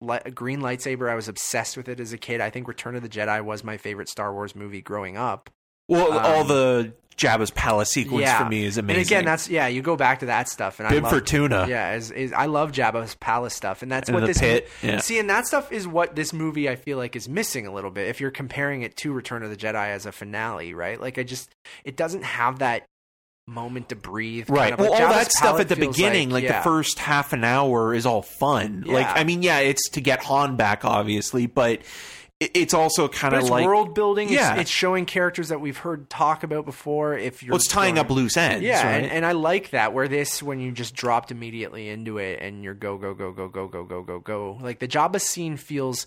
li- 0.00 0.18
green 0.34 0.60
lightsaber. 0.60 1.08
I 1.08 1.14
was 1.14 1.28
obsessed 1.28 1.76
with 1.76 1.88
it 1.88 2.00
as 2.00 2.12
a 2.12 2.18
kid. 2.18 2.40
I 2.40 2.50
think 2.50 2.66
Return 2.66 2.96
of 2.96 3.02
the 3.02 3.08
Jedi 3.08 3.42
was 3.44 3.62
my 3.62 3.76
favorite 3.76 4.08
Star 4.08 4.32
Wars 4.32 4.56
movie 4.56 4.82
growing 4.82 5.16
up. 5.16 5.48
Well, 5.88 6.12
Um, 6.12 6.18
all 6.24 6.44
the 6.44 6.92
Jabba's 7.16 7.50
palace 7.50 7.90
sequence 7.90 8.22
yeah. 8.22 8.42
for 8.42 8.48
me 8.48 8.64
is 8.64 8.78
amazing. 8.78 9.00
And 9.00 9.06
again, 9.06 9.24
that's 9.24 9.48
yeah, 9.48 9.66
you 9.66 9.82
go 9.82 9.96
back 9.96 10.20
to 10.20 10.26
that 10.26 10.48
stuff, 10.48 10.80
and 10.80 10.88
I 10.88 10.90
Bib 10.90 11.04
love, 11.04 11.12
Fortuna. 11.12 11.66
Yeah, 11.68 11.94
is, 11.94 12.10
is 12.10 12.32
I 12.32 12.46
love 12.46 12.72
Jabba's 12.72 13.14
palace 13.16 13.54
stuff, 13.54 13.82
and 13.82 13.92
that's 13.92 14.08
And 14.08 14.18
what 14.18 14.26
this 14.26 14.38
pit, 14.38 14.68
yeah. 14.82 14.98
See, 14.98 15.18
and 15.18 15.28
that 15.28 15.46
stuff 15.46 15.70
is 15.70 15.86
what 15.86 16.16
this 16.16 16.32
movie 16.32 16.68
I 16.68 16.76
feel 16.76 16.98
like 16.98 17.14
is 17.14 17.28
missing 17.28 17.66
a 17.66 17.72
little 17.72 17.90
bit. 17.90 18.08
If 18.08 18.20
you're 18.20 18.30
comparing 18.30 18.82
it 18.82 18.96
to 18.98 19.12
Return 19.12 19.42
of 19.42 19.50
the 19.50 19.56
Jedi 19.56 19.88
as 19.88 20.06
a 20.06 20.12
finale, 20.12 20.72
right? 20.74 21.00
Like 21.00 21.18
I 21.18 21.22
just, 21.22 21.50
it 21.84 21.96
doesn't 21.96 22.24
have 22.24 22.60
that 22.60 22.86
moment 23.46 23.90
to 23.90 23.96
breathe. 23.96 24.46
kind 24.46 24.56
Right. 24.56 24.72
of, 24.72 24.78
well, 24.78 24.92
like 24.92 25.02
all 25.02 25.12
that 25.12 25.32
stuff 25.32 25.60
at 25.60 25.68
the 25.68 25.76
beginning, 25.76 26.30
like, 26.30 26.44
yeah. 26.44 26.58
the 26.58 26.64
first 26.64 26.98
half 26.98 27.32
an 27.32 27.44
hour, 27.44 27.92
is 27.92 28.06
all 28.06 28.22
fun. 28.22 28.84
Like, 28.86 29.06
I 29.08 29.24
mean, 29.24 29.42
yeah, 29.42 29.58
it's 29.58 29.90
to 29.90 30.00
get 30.00 30.22
Han 30.24 30.56
back, 30.56 30.84
obviously, 30.84 31.46
but 31.46 31.80
it's 32.54 32.74
also 32.74 33.08
kind 33.08 33.34
of 33.34 33.48
like 33.48 33.64
world 33.66 33.94
building. 33.94 34.28
It's, 34.28 34.36
Yeah. 34.36 34.56
it's 34.56 34.70
showing 34.70 35.06
characters 35.06 35.48
that 35.48 35.60
we've 35.60 35.76
heard 35.76 36.08
talk 36.10 36.42
about 36.42 36.64
before. 36.64 37.16
If 37.16 37.42
you're 37.42 37.52
well, 37.52 37.56
it's 37.56 37.66
tying 37.68 37.94
going- 37.96 38.06
up 38.06 38.10
loose 38.10 38.36
ends. 38.36 38.62
Yeah, 38.64 38.84
right? 38.86 39.02
and, 39.04 39.12
and 39.12 39.26
I 39.26 39.32
like 39.32 39.70
that. 39.70 39.92
Where 39.92 40.08
this, 40.08 40.42
when 40.42 40.60
you 40.60 40.72
just 40.72 40.94
dropped 40.94 41.30
immediately 41.30 41.88
into 41.88 42.18
it, 42.18 42.38
and 42.42 42.62
you're 42.64 42.74
go 42.74 42.96
go 42.98 43.14
go 43.14 43.32
go 43.32 43.48
go 43.48 43.68
go 43.68 43.84
go 43.84 44.02
go 44.02 44.18
go. 44.20 44.58
Like 44.60 44.78
the 44.78 44.88
Jabba 44.88 45.20
scene 45.20 45.56
feels. 45.56 46.06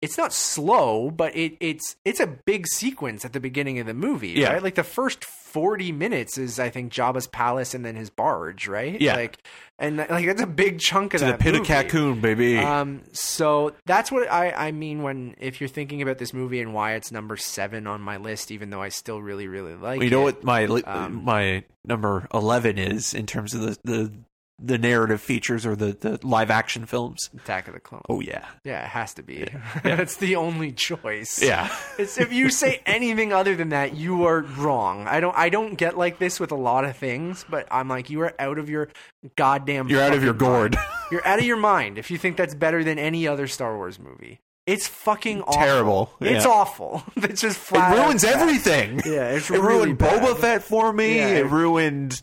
It's 0.00 0.16
not 0.16 0.32
slow, 0.32 1.10
but 1.10 1.36
it, 1.36 1.56
it's 1.60 1.96
it's 2.04 2.20
a 2.20 2.26
big 2.26 2.66
sequence 2.68 3.24
at 3.24 3.32
the 3.32 3.40
beginning 3.40 3.80
of 3.80 3.86
the 3.86 3.94
movie, 3.94 4.28
Yeah. 4.30 4.52
right? 4.52 4.62
Like 4.62 4.76
the 4.76 4.84
first 4.84 5.24
forty 5.24 5.90
minutes 5.90 6.38
is, 6.38 6.60
I 6.60 6.70
think, 6.70 6.92
Jabba's 6.92 7.26
palace 7.26 7.74
and 7.74 7.84
then 7.84 7.96
his 7.96 8.08
barge, 8.08 8.68
right? 8.68 9.00
Yeah. 9.00 9.16
like 9.16 9.38
and 9.76 9.96
like 9.96 10.24
that's 10.26 10.40
a 10.42 10.46
big 10.46 10.78
chunk 10.78 11.14
of 11.14 11.20
to 11.20 11.26
the 11.26 11.34
pit 11.34 11.54
movie. 11.54 11.72
of 11.72 11.86
Carkoon, 11.86 12.20
baby. 12.20 12.58
Um, 12.58 13.02
so 13.12 13.72
that's 13.86 14.12
what 14.12 14.30
I, 14.30 14.50
I 14.52 14.70
mean 14.72 15.02
when 15.02 15.34
if 15.38 15.60
you're 15.60 15.66
thinking 15.68 16.00
about 16.00 16.18
this 16.18 16.32
movie 16.32 16.60
and 16.60 16.72
why 16.72 16.92
it's 16.94 17.10
number 17.10 17.36
seven 17.36 17.88
on 17.88 18.00
my 18.00 18.18
list, 18.18 18.52
even 18.52 18.70
though 18.70 18.82
I 18.82 18.90
still 18.90 19.20
really 19.20 19.48
really 19.48 19.74
like 19.74 20.00
you 20.00 20.10
know 20.10 20.28
it. 20.28 20.36
what 20.36 20.44
my 20.44 20.64
um, 20.66 21.24
my 21.24 21.64
number 21.84 22.28
eleven 22.32 22.78
is 22.78 23.14
in 23.14 23.26
terms 23.26 23.52
of 23.54 23.62
the 23.62 23.78
the, 23.82 24.12
the 24.60 24.76
narrative 24.78 25.20
features 25.20 25.64
or 25.64 25.76
the, 25.76 25.92
the 25.92 26.18
live 26.26 26.50
action 26.50 26.84
films. 26.86 27.30
Attack 27.36 27.68
of 27.68 27.74
the 27.74 27.80
Clones. 27.80 28.04
Oh 28.08 28.20
yeah, 28.20 28.44
Yeah, 28.64 28.82
it 28.82 28.88
has 28.88 29.14
to 29.14 29.22
be. 29.22 29.46
That's 29.84 30.16
the 30.16 30.36
only 30.36 30.72
choice. 30.72 31.40
yeah. 31.42 31.68
It's, 31.98 32.18
if 32.18 32.32
you 32.32 32.50
say 32.50 32.80
anything 32.86 33.32
other 33.32 33.54
than 33.56 33.70
that, 33.70 33.94
you 33.96 34.24
are 34.26 34.42
wrong. 34.42 35.06
I 35.08 35.20
don't. 35.20 35.36
I 35.36 35.48
don't 35.48 35.74
get 35.74 35.96
like 35.98 36.18
this 36.18 36.38
with 36.40 36.52
a 36.52 36.56
lot 36.56 36.84
of 36.84 36.96
things, 36.96 37.44
but 37.48 37.66
I'm 37.70 37.88
like, 37.88 38.08
you 38.10 38.20
are 38.22 38.34
out 38.40 38.58
of 38.58 38.68
your 38.70 38.88
goddamn. 39.36 39.88
You're 39.88 40.02
out 40.02 40.14
of 40.14 40.22
your 40.22 40.34
gourd. 40.34 40.76
You're 41.10 41.26
out 41.26 41.38
of 41.38 41.44
your 41.46 41.56
mind 41.56 41.96
if 41.98 42.10
you 42.10 42.18
think 42.18 42.36
that's 42.36 42.54
better 42.54 42.84
than 42.84 42.98
any 42.98 43.26
other 43.26 43.46
Star 43.46 43.74
Wars 43.76 43.98
movie. 43.98 44.40
It's 44.66 44.86
fucking 44.86 45.40
awful. 45.40 45.62
Terrible, 45.62 46.10
It's 46.20 46.44
awful. 46.44 47.02
It's 47.16 47.40
just 47.40 47.56
flat. 47.58 47.96
it 47.96 48.00
ruins 48.02 48.22
everything. 48.24 49.00
Yeah, 49.06 49.30
it's 49.30 49.50
it 49.50 49.54
really 49.54 49.76
ruined 49.86 49.98
bad. 49.98 50.22
Boba 50.22 50.36
Fett 50.36 50.62
for 50.62 50.92
me. 50.92 51.16
Yeah. 51.16 51.28
It 51.28 51.46
ruined 51.46 52.20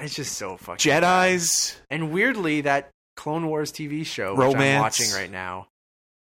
It's 0.00 0.14
just 0.14 0.36
so 0.36 0.56
fucking. 0.56 0.90
Jedi's. 0.90 1.80
And 1.90 2.12
weirdly, 2.12 2.62
that 2.62 2.90
Clone 3.16 3.46
Wars 3.46 3.72
TV 3.72 4.04
show, 4.06 4.34
which 4.34 4.56
I'm 4.56 4.80
watching 4.80 5.10
right 5.12 5.30
now, 5.30 5.68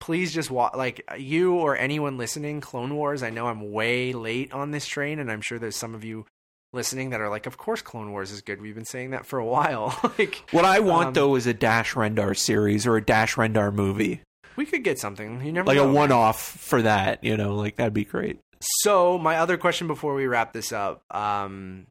please 0.00 0.32
just 0.32 0.50
watch. 0.50 0.74
Like 0.74 1.02
you 1.18 1.54
or 1.54 1.76
anyone 1.76 2.18
listening, 2.18 2.60
Clone 2.60 2.94
Wars. 2.94 3.22
I 3.22 3.30
know 3.30 3.46
I'm 3.46 3.72
way 3.72 4.12
late 4.12 4.52
on 4.52 4.70
this 4.70 4.86
train, 4.86 5.18
and 5.18 5.30
I'm 5.30 5.40
sure 5.40 5.58
there's 5.58 5.76
some 5.76 5.94
of 5.94 6.04
you 6.04 6.26
listening 6.72 7.10
that 7.10 7.20
are 7.20 7.30
like, 7.30 7.46
"Of 7.46 7.56
course, 7.56 7.80
Clone 7.80 8.10
Wars 8.12 8.30
is 8.30 8.42
good. 8.42 8.60
We've 8.60 8.74
been 8.74 8.84
saying 8.84 9.10
that 9.10 9.24
for 9.26 9.38
a 9.38 9.44
while." 9.46 9.98
like 10.18 10.44
What 10.50 10.64
I 10.64 10.80
want 10.80 11.08
Um, 11.08 11.14
though 11.14 11.34
is 11.36 11.46
a 11.46 11.54
Dash 11.54 11.94
Rendar 11.94 12.36
series 12.36 12.86
or 12.86 12.96
a 12.96 13.04
Dash 13.04 13.36
Rendar 13.36 13.72
movie, 13.72 14.20
we 14.56 14.66
could 14.66 14.84
get 14.84 14.98
something. 14.98 15.42
You 15.44 15.52
never 15.52 15.66
like 15.66 15.78
a 15.78 15.90
one-off 15.90 16.40
for 16.40 16.82
that. 16.82 17.24
You 17.24 17.36
know, 17.36 17.54
like 17.54 17.76
that'd 17.76 17.94
be 17.94 18.04
great. 18.04 18.38
So 18.60 19.18
my 19.18 19.36
other 19.38 19.56
question 19.56 19.86
before 19.86 20.14
we 20.14 20.26
wrap 20.26 20.52
this 20.52 20.72
up, 20.72 21.02
um, 21.10 21.86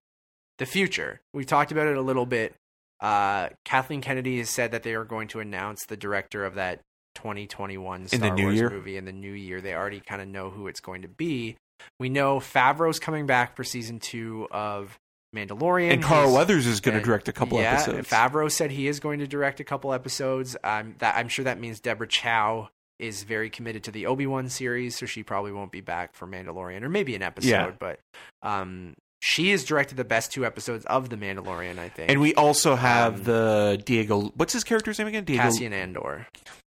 the 0.58 0.66
future. 0.66 1.22
We 1.34 1.46
talked 1.46 1.72
about 1.72 1.88
it 1.88 1.98
a 1.98 2.02
little 2.02 2.26
bit. 2.26 2.56
Uh, 3.02 3.50
Kathleen 3.66 4.02
Kennedy 4.02 4.38
has 4.40 4.50
said 4.50 4.72
that 4.72 4.84
they 4.84 4.94
are 4.94 5.04
going 5.04 5.28
to 5.30 5.40
announce 5.40 5.86
the 5.86 5.98
director 5.98 6.46
of 6.46 6.56
that 6.56 6.80
2021 7.16 8.08
Star 8.08 8.20
the 8.20 8.32
new 8.32 8.44
Wars 8.44 8.56
year? 8.56 8.70
movie 8.70 8.98
in 8.98 9.06
the 9.06 9.12
new 9.12 9.32
year. 9.32 9.62
They 9.62 9.74
already 9.74 10.00
kind 10.00 10.22
of 10.22 10.28
know 10.28 10.50
who 10.50 10.68
it's 10.68 10.80
going 10.80 11.02
to 11.02 11.08
be. 11.08 11.58
We 12.00 12.10
know 12.10 12.40
Favreau's 12.40 13.00
coming 13.00 13.26
back 13.26 13.56
for 13.56 13.64
season 13.64 14.00
two 14.00 14.48
of 14.52 14.98
Mandalorian. 15.36 15.92
And 15.92 16.04
Carl 16.04 16.28
He's- 16.28 16.36
Weathers 16.36 16.66
is 16.66 16.80
going 16.80 16.98
to 16.98 17.04
direct 17.04 17.28
a 17.28 17.34
couple 17.34 17.60
yeah, 17.60 17.74
episodes. 17.74 18.10
Favreau 18.10 18.50
said 18.52 18.72
he 18.72 18.88
is 18.88 19.00
going 19.00 19.20
to 19.20 19.28
direct 19.28 19.60
a 19.60 19.64
couple 19.66 19.92
episodes. 19.94 20.56
Um, 20.64 20.96
that 21.00 21.16
I'm 21.16 21.28
sure 21.28 21.46
that 21.46 21.60
means 21.60 21.80
Deborah 21.82 22.08
Chow 22.08 22.70
is 22.98 23.24
very 23.24 23.50
committed 23.50 23.84
to 23.84 23.92
the 23.92 24.06
Obi 24.06 24.26
Wan 24.26 24.48
series, 24.48 24.98
so 24.98 25.06
she 25.06 25.22
probably 25.22 25.52
won't 25.52 25.72
be 25.72 25.82
back 25.82 26.16
for 26.16 26.26
Mandalorian 26.26 26.82
or 26.82 26.90
maybe 26.90 27.14
an 27.14 27.22
episode. 27.22 27.50
Yeah. 27.50 27.72
But 27.78 28.00
um, 28.42 28.94
she 29.28 29.50
has 29.52 29.64
directed 29.64 29.98
the 29.98 30.04
best 30.04 30.32
two 30.32 30.46
episodes 30.46 30.86
of 30.86 31.10
the 31.10 31.16
Mandalorian, 31.18 31.80
I 31.80 31.90
think. 31.90 32.12
and 32.12 32.22
we 32.22 32.36
also 32.36 32.76
have 32.76 33.16
Um, 33.16 33.24
the 33.24 33.82
Diego. 33.84 34.32
What's 34.36 34.54
his 34.54 34.64
character's 34.64 35.00
name 35.00 35.08
again? 35.08 35.24
Diego. 35.24 35.42
Cassian 35.44 35.74
Andor. 35.74 36.28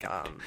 Um, 0.08 0.38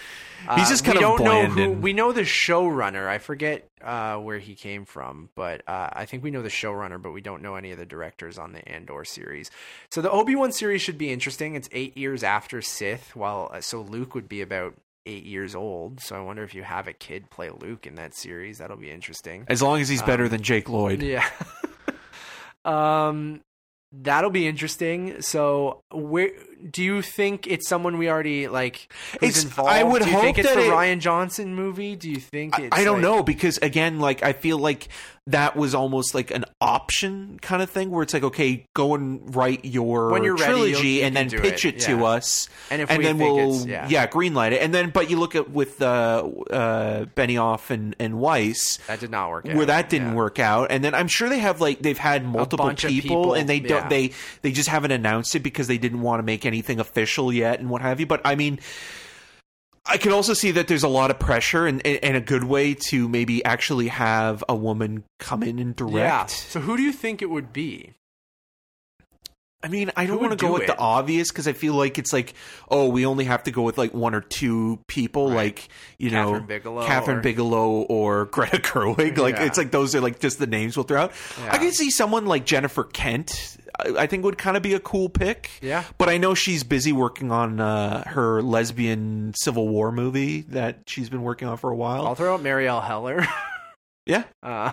He's 0.56 0.68
uh, 0.68 0.70
just 0.70 0.86
kind 0.86 0.98
we 1.00 1.04
of 1.04 1.18
don't 1.18 1.24
know 1.26 1.46
who. 1.48 1.62
and- 1.74 1.84
We 1.84 1.92
know 1.92 2.12
the 2.14 2.22
showrunner. 2.22 3.08
I 3.08 3.18
forget 3.18 3.68
uh, 3.84 4.16
where 4.18 4.38
he 4.40 4.56
came 4.56 4.86
from, 4.86 5.30
but 5.36 5.64
uh, 5.68 5.90
I 5.92 6.06
think 6.06 6.24
we 6.24 6.32
know 6.32 6.42
the 6.42 6.50
showrunner, 6.50 7.02
but 7.02 7.12
we 7.12 7.20
don't 7.22 7.42
know 7.42 7.56
any 7.56 7.72
of 7.72 7.78
the 7.80 7.86
directors 7.86 8.38
on 8.38 8.54
the 8.54 8.66
Andor 8.70 9.04
series. 9.04 9.50
So 9.92 10.02
the 10.02 10.10
Obi 10.12 10.36
Wan 10.36 10.52
series 10.54 10.82
should 10.82 10.98
be 11.00 11.12
interesting. 11.12 11.56
It's 11.56 11.68
eight 11.74 11.98
years 11.98 12.24
after 12.24 12.62
Sith, 12.62 13.16
while 13.16 13.50
uh, 13.54 13.60
so 13.60 13.82
Luke 13.82 14.16
would 14.16 14.30
be 14.30 14.42
about 14.42 14.76
eight 15.06 15.26
years 15.26 15.56
old. 15.56 16.00
So 16.00 16.16
I 16.16 16.22
wonder 16.22 16.44
if 16.44 16.54
you 16.56 16.64
have 16.64 16.88
a 16.88 16.94
kid 16.94 17.30
play 17.32 17.50
Luke 17.50 17.86
in 17.88 17.96
that 17.96 18.14
series, 18.14 18.60
that'll 18.60 18.78
be 18.78 18.92
interesting. 18.92 19.44
As 19.48 19.62
long 19.62 19.82
as 19.82 19.90
he's 19.90 20.04
better 20.04 20.26
Um, 20.26 20.30
than 20.30 20.44
Jake 20.44 20.70
Lloyd. 20.70 21.02
Yeah. 21.02 21.28
um, 22.66 23.42
that'll 23.92 24.30
be 24.30 24.48
interesting. 24.48 25.22
So, 25.22 25.84
where 25.92 26.32
do 26.72 26.84
you 26.84 27.02
think 27.02 27.48
it's 27.48 27.68
someone 27.68 27.98
we 27.98 28.10
already 28.10 28.48
like? 28.48 28.92
It's- 29.16 29.44
involved? 29.44 29.72
I 29.72 29.84
would 29.84 30.04
do 30.04 30.10
you 30.10 30.16
think 30.20 30.38
hope 30.38 30.40
it's 30.40 30.48
that 30.50 30.56
the 30.56 30.68
it- 30.68 30.72
Rian 30.74 31.00
Johnson 31.00 31.56
movie? 31.56 31.96
Do 31.96 32.10
you 32.10 32.20
think 32.20 32.58
it's? 32.60 32.76
I 32.78 32.84
don't 32.84 32.96
like- 32.96 33.02
know 33.04 33.24
because 33.24 33.58
again, 33.62 34.00
like 34.00 34.24
I 34.24 34.34
feel 34.34 34.58
like 34.58 34.88
that 35.28 35.56
was 35.56 35.76
almost 35.76 36.16
like 36.16 36.32
an 36.32 36.44
option 36.60 37.38
kind 37.44 37.62
of 37.62 37.70
thing 37.70 37.92
where 37.92 38.02
it's 38.02 38.16
like, 38.16 38.24
okay, 38.24 38.66
go 38.74 38.96
and 38.96 39.36
write 39.36 39.64
your 39.64 40.10
When 40.10 40.24
you're 40.24 40.36
trilogy 40.38 40.72
you'll- 40.72 40.82
you 40.86 41.04
and 41.04 41.16
then 41.16 41.30
pitch 41.30 41.66
it, 41.66 41.76
it, 41.76 41.82
to 41.82 42.04
us, 42.06 42.50
And 42.72 42.82
if 42.82 42.90
and 42.90 42.98
we 42.98 43.04
then 43.04 43.20
think 43.20 43.36
we'll 43.36 43.68
yeah. 43.68 43.88
yeah. 43.88 44.08
greenlight 44.08 44.54
it. 44.54 44.62
And 44.64 44.74
then, 44.74 44.90
but 44.90 45.10
you 45.12 45.20
look 45.20 45.36
at 45.36 45.52
with 45.52 45.82
uh, 45.84 46.24
uh, 46.50 47.06
Benioff 47.16 47.70
and 47.70 47.96
and 48.00 48.20
Weiss. 48.20 48.78
That 48.88 49.00
did 49.02 49.12
not 49.12 49.30
work. 49.30 49.48
out. 49.48 49.56
Where 49.56 49.66
that 49.68 49.90
didn't 49.90 50.10
Yeah. 50.10 50.14
work 50.16 50.40
out, 50.40 50.72
and 50.72 50.84
then 50.84 50.96
I'm 50.96 51.08
sure 51.08 51.30
they 51.30 51.40
have 51.40 51.62
like 51.62 51.80
they've 51.80 51.98
had 51.98 52.26
multiple 52.26 52.68
people, 52.74 52.90
people, 52.90 53.34
and 53.36 53.48
they 53.48 53.60
don't 53.60 53.84
yeah. 53.84 53.90
they 53.90 54.12
they 54.42 54.52
just 54.52 54.70
haven't 54.70 54.92
announced 54.92 55.36
it 55.36 55.42
because 55.42 55.68
they 55.68 55.78
didn't 55.78 56.02
want 56.02 56.20
to 56.20 56.24
make 56.24 56.46
anything 56.50 56.80
official 56.82 57.32
yet 57.32 57.60
and 57.62 57.70
what 57.70 57.82
have 57.82 58.00
you. 58.02 58.06
But 58.06 58.22
I 58.26 58.36
mean, 58.36 58.60
I 59.86 59.98
can 59.98 60.12
also 60.12 60.34
see 60.34 60.52
that 60.52 60.68
there's 60.68 60.84
a 60.84 60.88
lot 60.90 61.10
of 61.10 61.18
pressure 61.20 61.66
and, 61.66 61.86
and, 61.86 62.18
a 62.18 62.22
good 62.22 62.44
way 62.44 62.74
to 62.90 63.08
maybe 63.08 63.44
actually 63.46 63.88
have 63.88 64.44
a 64.50 64.56
woman 64.56 65.04
come 65.20 65.42
in 65.44 65.58
and 65.58 65.76
direct. 65.76 65.94
Yeah. 65.96 66.26
So 66.28 66.60
who 66.60 66.76
do 66.76 66.84
you 66.84 66.92
think 66.92 67.22
it 67.22 67.30
would 67.30 67.54
be? 67.54 67.94
I 69.62 69.68
mean, 69.68 69.92
I 69.98 70.06
don't 70.06 70.22
want 70.22 70.32
to 70.32 70.38
go 70.38 70.48
do 70.48 70.54
with 70.54 70.68
the 70.68 70.78
obvious 70.78 71.32
because 71.32 71.46
I 71.46 71.52
feel 71.52 71.74
like 71.74 71.98
it's 71.98 72.14
like, 72.14 72.34
oh, 72.72 72.88
we 72.88 73.06
only 73.06 73.26
have 73.26 73.44
to 73.44 73.52
go 73.52 73.62
with 73.64 73.78
like 73.78 73.94
one 73.94 74.16
or 74.16 74.22
two 74.22 74.80
people, 74.88 75.28
Right. 75.28 75.36
like 75.36 75.68
you 75.98 76.12
know, 76.12 76.32
Kathryn 76.32 76.48
Bigelow 76.48 76.88
Kathryn 76.88 77.18
or- 77.18 77.22
Bigelow 77.22 77.70
or 77.82 78.26
Greta 78.32 78.60
Gerwig. 78.60 79.18
Like 79.18 79.36
Yeah. 79.36 79.44
it's 79.46 79.58
like 79.58 79.72
those 79.72 79.96
are 79.96 80.02
like 80.02 80.20
just 80.20 80.40
the 80.40 80.48
names 80.48 80.78
we'll 80.78 80.86
throw 80.86 81.02
out. 81.02 81.12
Yeah. 81.44 81.52
I 81.54 81.58
can 81.58 81.74
see 81.74 81.90
someone 81.92 82.26
like 82.26 82.46
Jennifer 82.46 82.86
Kent. 82.86 83.58
I 83.98 84.08
think 84.08 84.24
would 84.26 84.38
kind 84.38 84.58
of 84.58 84.64
be 84.64 84.74
a 84.74 84.80
cool 84.80 85.10
pick. 85.10 85.50
Yeah. 85.62 85.84
But 85.98 86.10
I 86.10 86.18
know 86.18 86.34
she's 86.34 86.64
busy 86.64 86.92
working 86.92 87.32
on 87.32 87.60
uh, 87.60 88.04
her 88.08 88.42
lesbian 88.42 89.34
Civil 89.36 89.68
War 89.70 89.92
movie 89.92 90.42
that 90.50 90.80
she's 90.88 91.10
been 91.10 91.24
working 91.24 91.48
on 91.48 91.58
for 91.58 91.70
a 91.70 91.76
while. 91.76 92.06
I'll 92.06 92.16
throw 92.16 92.34
out 92.34 92.44
Marielle 92.44 92.84
Heller. 92.84 93.26
yeah. 94.06 94.24
Uh, 94.44 94.72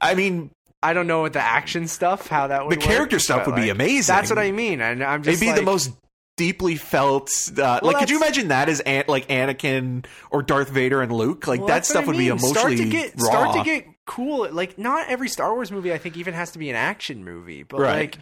I 0.00 0.14
mean, 0.14 0.50
I 0.82 0.92
don't 0.92 1.06
know 1.06 1.20
what 1.22 1.32
the 1.32 1.40
action 1.42 1.88
stuff, 1.88 2.26
how 2.28 2.46
that 2.48 2.64
would. 2.64 2.70
Be. 2.70 2.76
The 2.76 2.82
character 2.82 3.18
stuff 3.18 3.46
would 3.46 3.56
be 3.56 3.68
amazing. 3.70 4.12
That's 4.14 4.30
what 4.30 4.38
I 4.38 4.52
mean, 4.52 4.80
and 4.80 5.02
I'm 5.02 5.20
It'd 5.20 5.32
just 5.32 5.40
be 5.40 5.52
the 5.52 5.62
most 5.62 5.90
deeply 6.36 6.76
felt. 6.76 7.30
Uh, 7.50 7.80
Well, 7.82 7.92
like, 7.92 7.98
could 7.98 8.10
you 8.10 8.16
imagine 8.16 8.48
that 8.48 8.68
as 8.68 8.78
An- 8.80 9.04
like 9.08 9.26
Anakin 9.28 10.06
or 10.30 10.42
Darth 10.42 10.68
Vader 10.70 11.02
and 11.02 11.10
Luke? 11.12 11.46
Like 11.48 11.58
Well, 11.60 11.68
that 11.68 11.84
stuff 11.84 12.04
I 12.04 12.06
would 12.06 12.12
be 12.12 12.30
mean. 12.30 12.38
emotionally 12.38 12.54
start 12.54 12.76
to 12.76 12.84
get 12.88 13.12
raw. 13.18 13.26
start 13.26 13.56
to 13.56 13.64
get 13.64 13.86
cool. 14.08 14.50
Like 14.50 14.76
not 14.78 15.08
every 15.08 15.28
Star 15.28 15.54
Wars 15.54 15.70
movie 15.70 15.92
I 15.92 15.98
think 15.98 16.16
even 16.16 16.34
has 16.34 16.50
to 16.52 16.58
be 16.58 16.68
an 16.70 16.76
action 16.76 17.24
movie, 17.24 17.62
but 17.62 17.78
Right. 17.78 17.94
like 17.96 18.18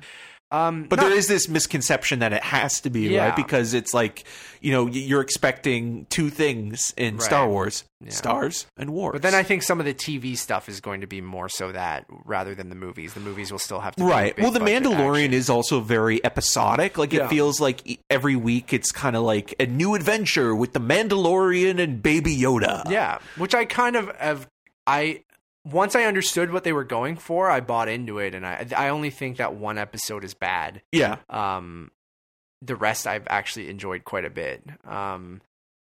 um 0.53 0.85
but 0.89 1.01
not- 1.01 1.09
there 1.09 1.19
is 1.19 1.27
this 1.27 1.49
misconception 1.49 2.21
that 2.21 2.33
it 2.33 2.41
has 2.45 2.81
to 2.83 2.89
be 2.91 3.09
Yeah. 3.09 3.27
right 3.29 3.37
because 3.37 3.75
it's 3.75 3.93
like 3.93 4.23
you 4.61 4.71
know 4.71 4.87
you're 4.87 5.21
expecting 5.21 6.07
two 6.09 6.31
things 6.31 6.95
in 6.97 7.17
Right. 7.17 7.23
Star 7.25 7.49
Wars: 7.49 7.83
Yeah. 8.01 8.11
stars 8.13 8.67
and 8.77 8.91
wars. 8.91 9.13
But 9.15 9.23
then 9.23 9.35
I 9.35 9.43
think 9.43 9.65
some 9.65 9.81
of 9.81 9.87
the 9.87 9.95
TV 9.95 10.37
stuff 10.37 10.69
is 10.69 10.81
going 10.81 11.01
to 11.01 11.09
be 11.09 11.21
more 11.21 11.49
so 11.49 11.73
that 11.73 12.05
rather 12.25 12.55
than 12.55 12.69
the 12.69 12.77
movies. 12.77 13.15
The 13.15 13.21
movies 13.21 13.51
will 13.51 13.59
still 13.59 13.81
have 13.81 13.97
to 13.97 14.05
be 14.05 14.09
Right. 14.09 14.39
Well, 14.39 14.53
The 14.53 14.61
Mandalorian 14.61 15.25
action. 15.27 15.33
is 15.35 15.51
also 15.51 15.81
very 15.81 16.25
episodic. 16.25 16.97
Like 16.97 17.13
Yeah. 17.13 17.25
it 17.25 17.29
feels 17.29 17.61
like 17.61 17.99
every 18.09 18.37
week 18.37 18.73
it's 18.73 18.93
kind 18.93 19.17
of 19.17 19.23
like 19.23 19.53
a 19.59 19.67
new 19.67 19.95
adventure 19.97 20.55
with 20.55 20.75
the 20.75 20.81
Mandalorian 20.81 21.81
and 21.81 22.01
Baby 22.03 22.37
Yoda. 22.37 22.89
Yeah, 22.89 23.19
which 23.37 23.55
I 23.55 23.65
kind 23.65 23.97
of 23.97 24.15
have. 24.17 24.47
I 24.89 25.25
once 25.71 25.97
I 25.97 26.05
understood 26.05 26.53
what 26.53 26.65
they 26.65 26.73
were 26.73 26.85
going 26.85 27.17
for, 27.17 27.51
I 27.51 27.61
bought 27.61 27.89
into 27.89 28.19
it, 28.19 28.35
and 28.35 28.47
I 28.47 28.67
I 28.77 28.89
only 28.89 29.11
think 29.11 29.39
that 29.39 29.55
one 29.55 29.79
episode 29.79 30.25
is 30.25 30.35
bad. 30.35 30.83
Yeah. 30.93 31.17
Um, 31.29 31.91
the 32.63 32.77
rest 32.77 33.07
I've 33.07 33.27
actually 33.29 33.69
enjoyed 33.69 34.05
quite 34.05 34.25
a 34.25 34.31
bit. 34.31 34.63
Um, 34.87 35.41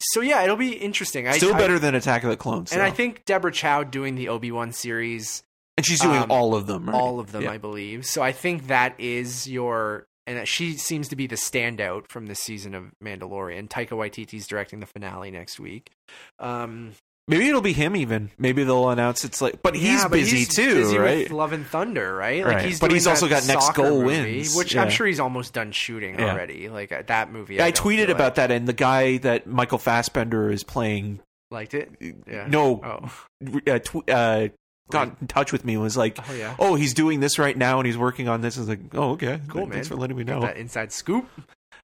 so 0.02 0.22
yeah, 0.22 0.44
it'll 0.44 0.56
be 0.56 0.74
interesting. 0.74 1.28
I, 1.28 1.38
Still 1.38 1.56
I- 1.56 1.58
better 1.58 1.80
than 1.80 1.96
Attack 1.96 2.24
of 2.24 2.30
the 2.30 2.38
Clones. 2.38 2.72
and 2.72 2.82
I 2.82 2.92
think 2.92 3.26
Deborah 3.26 3.52
Chow 3.52 3.84
doing 3.84 4.16
the 4.16 4.30
Obi 4.30 4.52
Wan 4.52 4.72
series, 4.72 5.44
and 5.78 5.86
she's 5.86 6.00
doing 6.02 6.22
um, 6.22 6.32
all 6.32 6.56
of 6.56 6.68
them. 6.68 6.88
Right? 6.90 6.96
all 6.96 7.20
of 7.20 7.32
them, 7.32 7.44
Yeah. 7.44 7.52
I 7.52 7.58
believe. 7.58 8.06
So 8.06 8.22
I 8.22 8.32
think 8.32 8.68
that 8.68 9.00
is 9.00 9.48
your. 9.48 10.08
And 10.26 10.48
she 10.48 10.78
seems 10.78 11.10
to 11.10 11.18
be 11.18 11.28
the 11.28 11.36
standout 11.36 12.08
from 12.08 12.28
this 12.28 12.40
season 12.40 12.74
of 12.74 12.92
Mandalorian. 13.04 13.68
Taika 13.68 13.90
Waititi's 13.90 14.48
directing 14.48 14.80
the 14.80 14.86
finale 14.86 15.32
next 15.32 15.60
week. 15.60 15.92
Um, 16.40 16.94
Maybe 17.28 17.48
it'll 17.48 17.62
be 17.62 17.72
him 17.72 17.96
even. 17.96 18.32
Maybe 18.38 18.66
they'll 18.66 18.90
announce 18.90 19.24
it's 19.24 19.42
like, 19.42 19.62
but 19.64 19.76
he's 19.76 19.84
Yeah, 19.86 20.04
but 20.10 20.12
busy 20.20 20.40
he's 20.40 20.54
too, 20.54 20.76
busy 20.76 20.98
right? 20.98 21.24
With 21.24 21.32
Love 21.32 21.54
and 21.54 21.66
Thunder, 21.66 22.14
right? 22.14 22.44
Like 22.46 22.56
Right. 22.58 22.66
he's 22.66 22.80
But 22.82 22.92
he's 22.92 23.08
also 23.08 23.30
got 23.30 23.48
Next 23.48 23.72
Goal 23.74 24.02
movie, 24.04 24.38
Wins. 24.40 24.56
which 24.58 24.76
Yeah. 24.76 24.82
I'm 24.84 24.90
sure 24.90 25.08
he's 25.08 25.22
almost 25.22 25.54
done 25.54 25.72
shooting 25.72 26.20
Yeah. 26.20 26.32
already. 26.34 26.68
Like 26.68 26.92
uh, 26.92 27.04
that 27.08 27.32
movie. 27.32 27.56
Yeah, 27.56 27.66
I, 27.66 27.72
don't 27.72 27.86
tweeted 27.86 28.10
about 28.10 28.24
like 28.26 28.36
that, 28.36 28.52
and 28.52 28.68
the 28.68 28.74
guy 28.74 29.18
that 29.20 29.48
Michael 29.48 29.78
Fassbender 29.78 30.52
is 30.52 30.66
playing, 30.66 31.22
Liked 31.50 31.74
it. 31.76 31.92
Yeah. 32.28 32.48
no, 32.50 32.82
Oh. 32.84 33.62
uh, 33.72 33.80
tw- 33.80 34.10
uh, 34.10 34.48
got 34.92 35.16
in 35.22 35.28
touch 35.28 35.54
with 35.54 35.64
me 35.64 35.76
and 35.76 35.82
was 35.82 35.96
like, 35.96 36.18
Oh 36.30 36.34
yeah. 36.34 36.56
"Oh, 36.60 36.76
he's 36.76 36.94
doing 36.94 37.22
this 37.22 37.40
right 37.40 37.56
now, 37.58 37.80
and 37.80 37.86
he's 37.88 37.98
working 37.98 38.28
on 38.28 38.42
this." 38.42 38.58
I 38.58 38.62
was 38.62 38.70
like, 38.70 38.80
"Oh, 38.94 39.12
okay, 39.12 39.40
Cool, 39.48 39.62
Thanks 39.70 39.76
man. 39.76 39.84
for 39.86 39.96
letting 39.96 40.18
me 40.18 40.26
Got 40.26 40.42
know." 40.42 40.46
that 40.48 40.58
inside 40.58 40.92
scoop. 40.92 41.26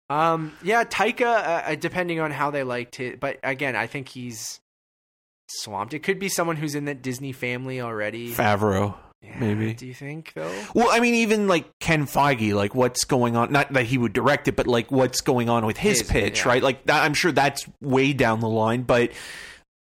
Um, 0.09 0.51
yeah, 0.63 0.83
Taika. 0.83 1.21
Uh, 1.21 1.61
uh, 1.71 1.75
depending 1.75 2.19
on 2.19 2.31
how 2.31 2.51
they 2.51 2.63
liked 2.63 2.99
it, 2.99 3.19
but 3.21 3.39
again, 3.43 3.75
I 3.77 3.87
think 3.87 4.09
he's 4.09 4.59
swamped. 5.49 5.93
It 5.93 5.99
could 5.99 6.19
be 6.19 6.29
someone 6.29 6.55
who's 6.55 6.75
in 6.75 6.85
that 6.85 7.01
Disney 7.01 7.31
family 7.31 7.81
already. 7.81 8.33
Favreau. 8.33 8.95
Yeah, 9.21 9.37
maybe. 9.39 9.73
Do 9.73 9.85
you 9.85 9.93
think 9.93 10.31
though? 10.33 10.53
Well, 10.73 10.87
I 10.91 11.01
mean, 11.01 11.15
even 11.15 11.47
like 11.47 11.69
Ken 11.79 12.05
Feige, 12.05 12.53
like 12.53 12.73
what's 12.73 13.03
going 13.03 13.35
on? 13.35 13.51
Not 13.51 13.73
that 13.73 13.85
he 13.85 13.97
would 13.97 14.13
direct 14.13 14.47
it, 14.47 14.55
but 14.55 14.65
like 14.65 14.91
what's 14.91 15.21
going 15.21 15.49
on 15.49 15.65
with 15.65 15.77
his, 15.77 15.99
His, 15.99 16.09
pitch, 16.09 16.39
yeah. 16.39 16.47
right? 16.47 16.63
Like 16.63 16.85
that, 16.85 17.03
I'm 17.03 17.13
sure 17.13 17.31
that's 17.31 17.65
way 17.81 18.13
down 18.13 18.39
the 18.39 18.47
line, 18.47 18.83
but 18.83 19.11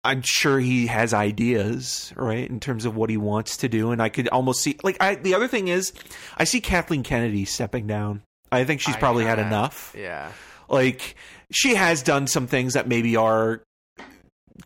I'm 0.04 0.22
sure 0.22 0.58
he 0.58 0.88
has 0.88 1.14
ideas, 1.14 2.12
right, 2.16 2.48
in 2.48 2.58
terms 2.58 2.84
of 2.84 2.96
what 2.96 3.10
he 3.10 3.16
wants 3.16 3.58
to 3.58 3.68
do. 3.68 3.92
And 3.92 4.02
I 4.02 4.08
could 4.08 4.28
almost 4.28 4.62
see, 4.62 4.76
like, 4.82 4.96
I, 5.00 5.14
the 5.14 5.34
other 5.34 5.46
thing 5.46 5.68
is, 5.68 5.92
I 6.36 6.42
see 6.42 6.60
Kathleen 6.60 7.04
Kennedy 7.04 7.44
stepping 7.44 7.86
down. 7.86 8.22
I 8.50 8.64
think 8.64 8.80
she's 8.80 8.96
I 8.96 8.98
probably 8.98 9.24
had 9.24 9.38
enough. 9.38 9.94
Yeah. 9.96 10.32
Like, 10.68 11.14
she 11.52 11.76
has 11.76 12.02
done 12.02 12.26
some 12.26 12.48
things 12.48 12.74
that 12.74 12.88
maybe 12.88 13.14
are 13.14 13.62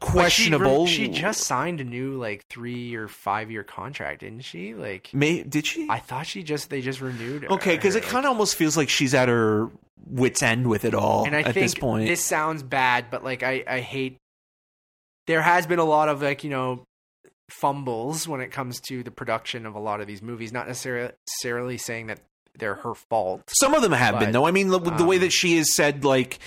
But 0.01 0.07
she 0.07 0.13
questionable. 0.51 0.87
She, 0.87 1.09
just 1.09 1.43
signed 1.45 1.81
a 1.81 1.85
new 1.85 2.19
like 2.19 2.47
three 2.49 2.95
or 2.95 3.09
five 3.09 3.51
year 3.51 3.63
contract, 3.63 4.21
didn't 4.21 4.43
she? 4.43 4.75
Like, 4.75 5.11
May, 5.13 5.43
did 5.43 5.67
she? 5.67 5.89
I 5.89 5.99
thought 5.99 6.27
she 6.27 6.43
just 6.43 6.71
they 6.71 6.81
just 6.81 7.01
renewed. 7.01 7.47
Okay, 7.47 7.77
because 7.77 7.97
it 7.97 8.05
like- 8.05 8.13
kind 8.13 8.27
of 8.27 8.31
almost 8.31 8.57
feels 8.57 8.77
like 8.77 8.89
she's 8.89 9.15
at 9.15 9.29
her 9.29 9.71
wits' 10.09 10.43
end 10.43 10.69
with 10.69 10.85
it 10.85 10.95
all 10.95 11.25
and 11.25 11.35
I 11.35 11.41
at 11.41 11.55
think 11.55 11.55
this 11.55 11.75
point. 11.75 12.07
this 12.07 12.23
sounds 12.23 12.63
bad, 12.63 13.07
but 13.11 13.25
like 13.25 13.43
I, 13.43 13.65
I 13.67 13.81
hate. 13.81 14.19
There 15.27 15.43
has 15.43 15.67
been 15.67 15.79
a 15.81 15.85
lot 15.85 16.09
of 16.09 16.23
like 16.23 16.45
you 16.45 16.51
know 16.51 16.85
fumbles 17.49 18.27
when 18.27 18.41
it 18.41 18.51
comes 18.51 18.81
to 18.81 19.03
the 19.03 19.11
production 19.11 19.67
of 19.67 19.75
a 19.75 19.81
lot 19.81 20.01
of 20.01 20.07
these 20.07 20.23
movies. 20.23 20.53
Not 20.53 20.67
necessarily 20.67 21.13
necessarily 21.27 21.79
saying 21.79 22.09
that 22.09 22.21
they're 22.59 22.75
her 22.77 22.95
fault. 22.95 23.43
Some 23.49 23.75
of 23.75 23.83
them 23.83 23.93
have 23.93 24.19
been, 24.19 24.29
But, 24.29 24.33
though. 24.33 24.47
I 24.47 24.51
mean, 24.51 24.69
the, 24.69 24.79
the 24.79 25.05
way 25.05 25.17
um, 25.17 25.23
that 25.23 25.33
she 25.33 25.57
has 25.59 25.75
said, 25.75 26.05
like, 26.05 26.39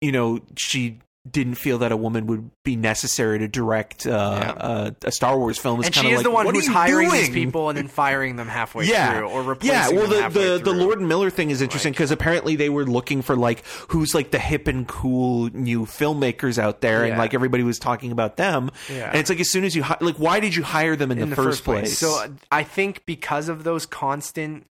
you 0.00 0.12
know, 0.12 0.40
she 0.56 0.98
didn't 1.30 1.56
feel 1.56 1.78
that 1.78 1.92
a 1.92 1.96
woman 1.96 2.26
would 2.26 2.50
be 2.64 2.76
necessary 2.76 3.38
to 3.38 3.48
direct 3.48 4.06
uh, 4.06 4.10
uh, 4.10 4.90
a 5.04 5.12
Star 5.12 5.38
Wars 5.38 5.58
film. 5.58 5.80
Is 5.80 5.86
and 5.86 5.94
she 5.94 6.08
is 6.10 6.16
like, 6.16 6.24
the 6.24 6.30
one 6.30 6.54
who's 6.54 6.66
hiring 6.66 7.10
these 7.10 7.30
people 7.30 7.68
and 7.68 7.78
then 7.78 7.88
firing 7.88 8.36
them 8.36 8.48
halfway 8.48 8.86
Yeah, 8.86 9.18
through 9.18 9.28
or 9.28 9.42
replacing 9.42 9.74
yeah. 9.74 9.88
Well, 9.90 10.30
the 10.30 10.40
the, 10.40 10.58
the. 10.58 10.72
Lord 10.72 11.00
Miller 11.00 11.30
thing 11.30 11.50
is 11.50 11.60
interesting 11.60 11.92
because 11.92 12.10
apparently 12.10 12.56
they 12.56 12.68
were 12.68 12.86
looking 12.86 13.22
for 13.22 13.36
like 13.36 13.64
who's 13.88 14.14
like 14.14 14.30
the 14.30 14.38
hip 14.38 14.68
and 14.68 14.86
cool 14.86 15.50
new 15.52 15.86
filmmakers 15.86 16.58
out 16.58 16.80
there, 16.80 17.04
and 17.04 17.18
like 17.18 17.34
everybody 17.34 17.62
was 17.62 17.78
talking 17.78 18.12
about 18.12 18.36
them. 18.36 18.70
Yeah. 18.88 19.08
And 19.08 19.16
it's 19.16 19.30
like 19.30 19.40
as 19.40 19.50
soon 19.50 19.64
as 19.64 19.74
you 19.74 19.82
hi- 19.82 19.98
like, 20.00 20.16
why 20.16 20.40
did 20.40 20.54
you 20.54 20.62
hire 20.62 20.96
them 20.96 21.10
in, 21.10 21.18
in 21.18 21.30
the, 21.30 21.36
first, 21.36 21.64
place? 21.64 21.98
So 21.98 22.22
uh, 22.22 22.28
I 22.50 22.62
think 22.62 23.04
because 23.06 23.48
of 23.48 23.64
those 23.64 23.86
constant 23.86 24.66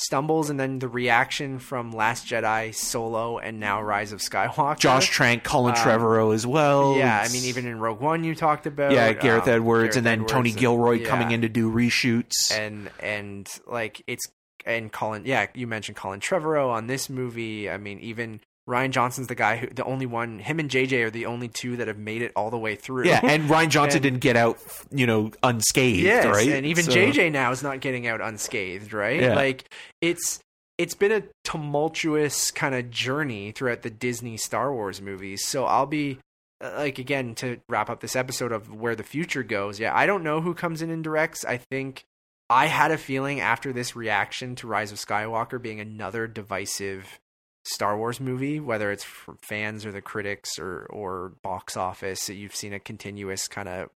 stumbles 0.00 0.50
and 0.50 0.58
then 0.58 0.78
the 0.78 0.88
reaction 0.88 1.58
from 1.58 1.92
Last 1.92 2.26
Jedi, 2.26 2.74
Solo, 2.74 3.38
and 3.38 3.60
now 3.60 3.82
Rise 3.82 4.12
of 4.12 4.20
Skywalker. 4.20 4.78
Josh 4.78 5.08
Trank, 5.10 5.44
Colin 5.44 5.74
Um, 5.76 5.80
Trevorrow 5.80 6.34
as 6.34 6.46
well. 6.46 6.96
Yeah, 6.96 7.20
I 7.24 7.28
mean, 7.32 7.44
even 7.44 7.66
in 7.66 7.78
Rogue 7.78 8.00
One, 8.00 8.24
you 8.24 8.34
talked 8.34 8.66
about. 8.66 8.92
yeah, 8.92 9.12
Gareth 9.12 9.44
um, 9.44 9.54
Edwards, 9.54 9.82
Gareth 9.82 9.96
and 9.98 10.06
then 10.06 10.12
Edwards 10.20 10.32
Tony 10.32 10.50
and- 10.50 10.58
Gilroy 10.58 10.92
yeah. 11.00 11.08
coming 11.08 11.30
in 11.32 11.42
to 11.42 11.48
do 11.48 11.70
reshoots. 11.70 12.50
and 12.56 12.90
and 13.00 13.48
like 13.66 14.02
it's 14.06 14.26
and 14.66 14.92
Colin. 14.92 15.22
Yeah, 15.24 15.46
you 15.54 15.66
mentioned 15.66 15.96
Colin 15.96 16.20
Trevorrow 16.20 16.68
on 16.70 16.86
this 16.86 17.08
movie. 17.08 17.70
I 17.70 17.76
mean, 17.78 17.98
even 18.00 18.40
Rian 18.68 18.90
Johnson's 18.90 19.26
the 19.26 19.34
guy 19.34 19.56
who 19.56 19.66
the 19.68 19.84
only 19.84 20.06
one. 20.06 20.38
Him 20.38 20.58
and 20.60 20.70
JJ 20.70 21.04
are 21.04 21.10
the 21.10 21.26
only 21.26 21.48
two 21.48 21.76
that 21.78 21.88
have 21.88 21.98
made 21.98 22.22
it 22.22 22.32
all 22.36 22.50
the 22.50 22.58
way 22.58 22.76
through. 22.76 23.06
yeah, 23.06 23.20
and 23.22 23.48
Rian 23.50 23.68
Johnson 23.70 23.96
And- 23.98 24.02
didn't 24.04 24.20
get 24.20 24.36
out, 24.36 24.58
you 24.90 25.06
know, 25.06 25.30
unscathed, 25.42 26.04
Yes, 26.04 26.26
right? 26.26 26.48
and 26.50 26.66
even 26.66 26.84
So- 26.84 26.92
JJ 26.92 27.32
now 27.32 27.50
is 27.50 27.62
not 27.62 27.80
getting 27.80 28.06
out 28.06 28.20
unscathed, 28.20 28.92
right? 28.92 29.20
Yeah. 29.20 29.34
Like 29.34 29.72
it's 30.00 30.40
it's 30.78 30.94
been 30.94 31.12
a 31.12 31.22
tumultuous 31.44 32.50
kind 32.50 32.74
of 32.74 32.90
journey 32.90 33.52
throughout 33.52 33.82
the 33.82 33.90
Disney 33.90 34.36
Star 34.36 34.72
Wars 34.72 35.00
movies. 35.02 35.46
So 35.46 35.64
I'll 35.64 35.86
be 35.86 36.18
uh, 36.62 36.72
like 36.76 36.98
again 36.98 37.34
to 37.36 37.58
wrap 37.68 37.90
up 37.90 38.00
this 38.00 38.16
episode 38.16 38.52
of 38.52 38.72
where 38.72 38.94
the 38.96 39.02
future 39.02 39.42
goes. 39.42 39.78
Yeah, 39.80 39.94
I 39.96 40.06
don't 40.06 40.22
know 40.24 40.40
who 40.40 40.54
comes 40.54 40.82
in 40.82 40.90
and 40.90 41.02
directs. 41.04 41.44
I 41.44 41.58
think 41.58 42.04
I 42.48 42.66
had 42.66 42.90
a 42.90 42.98
feeling 42.98 43.40
after 43.40 43.72
this 43.72 43.94
reaction 43.94 44.54
to 44.56 44.66
Rise 44.66 44.90
of 44.90 44.98
Skywalker 44.98 45.60
being 45.60 45.80
another 45.80 46.26
divisive 46.26 47.18
Star 47.64 47.96
Wars 47.96 48.20
movie, 48.20 48.58
whether 48.60 48.90
it's 48.90 49.04
for 49.04 49.36
fans 49.42 49.84
or 49.84 49.92
the 49.92 50.00
critics 50.00 50.58
or 50.58 50.86
or 50.90 51.32
box 51.42 51.76
office, 51.76 52.26
that 52.26 52.34
you've 52.34 52.54
seen 52.54 52.72
a 52.72 52.80
continuous 52.80 53.48
kind 53.48 53.68
of 53.68 53.90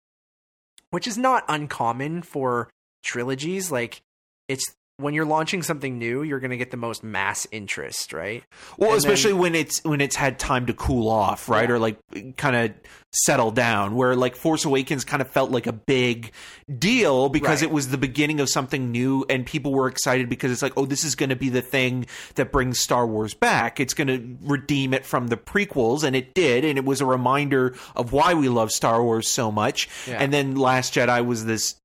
which 0.90 1.08
is 1.08 1.18
not 1.18 1.44
uncommon 1.48 2.22
for 2.22 2.70
trilogies. 3.04 3.72
Like 3.72 4.02
it's 4.48 4.76
when 4.98 5.14
you're 5.14 5.26
launching 5.26 5.64
something 5.64 5.98
new, 5.98 6.22
you're 6.24 6.40
going 6.40 6.52
to 6.52 6.58
get 6.58 6.70
the 6.72 6.78
most 6.78 7.04
mass 7.04 7.48
interest, 7.52 8.14
right? 8.14 8.44
Well, 8.78 8.92
And 8.92 8.98
especially 9.00 9.32
then- 9.32 9.42
when 9.42 9.56
it's 9.56 9.84
when 9.84 10.02
it's 10.02 10.16
had 10.16 10.38
time 10.40 10.68
to 10.68 10.74
cool 10.74 11.10
off, 11.10 11.50
right, 11.50 11.68
Yeah. 11.68 11.76
or 11.76 11.80
like 11.80 11.98
kind 12.38 12.56
of 12.56 12.72
settle 13.12 13.52
down. 13.52 13.96
Where 13.96 14.16
like 14.16 14.36
Force 14.36 14.66
Awakens 14.66 15.04
kind 15.04 15.22
of 15.22 15.30
felt 15.30 15.52
like 15.52 15.68
a 15.68 15.72
big 15.74 16.32
deal 16.80 17.30
because 17.30 17.62
Right. 17.62 17.70
it 17.70 17.74
was 17.74 17.90
the 17.90 17.98
beginning 17.98 18.40
of 18.40 18.50
something 18.50 18.92
new, 18.92 19.26
and 19.30 19.46
people 19.46 19.72
were 19.74 19.88
excited 19.88 20.30
because 20.30 20.52
it's 20.52 20.62
like, 20.62 20.74
oh, 20.78 20.86
this 20.86 21.04
is 21.04 21.16
going 21.16 21.30
to 21.30 21.36
be 21.36 21.50
the 21.50 21.62
thing 21.62 22.06
that 22.36 22.52
brings 22.52 22.80
Star 22.80 23.06
Wars 23.08 23.34
back. 23.34 23.80
It's 23.80 23.94
going 23.94 24.08
to 24.08 24.38
redeem 24.48 24.94
it 24.94 25.06
from 25.06 25.28
the 25.28 25.38
prequels, 25.38 26.04
and 26.04 26.16
it 26.16 26.34
did, 26.34 26.66
and 26.66 26.78
it 26.78 26.86
was 26.86 27.02
a 27.02 27.06
reminder 27.06 27.76
of 27.96 28.14
why 28.14 28.34
we 28.36 28.48
love 28.50 28.72
Star 28.72 29.04
Wars 29.04 29.30
so 29.30 29.52
much. 29.52 29.90
Yeah. 30.08 30.18
And 30.20 30.32
then 30.34 30.56
Last 30.56 30.94
Jedi 30.94 31.26
was 31.26 31.46
this 31.46 31.76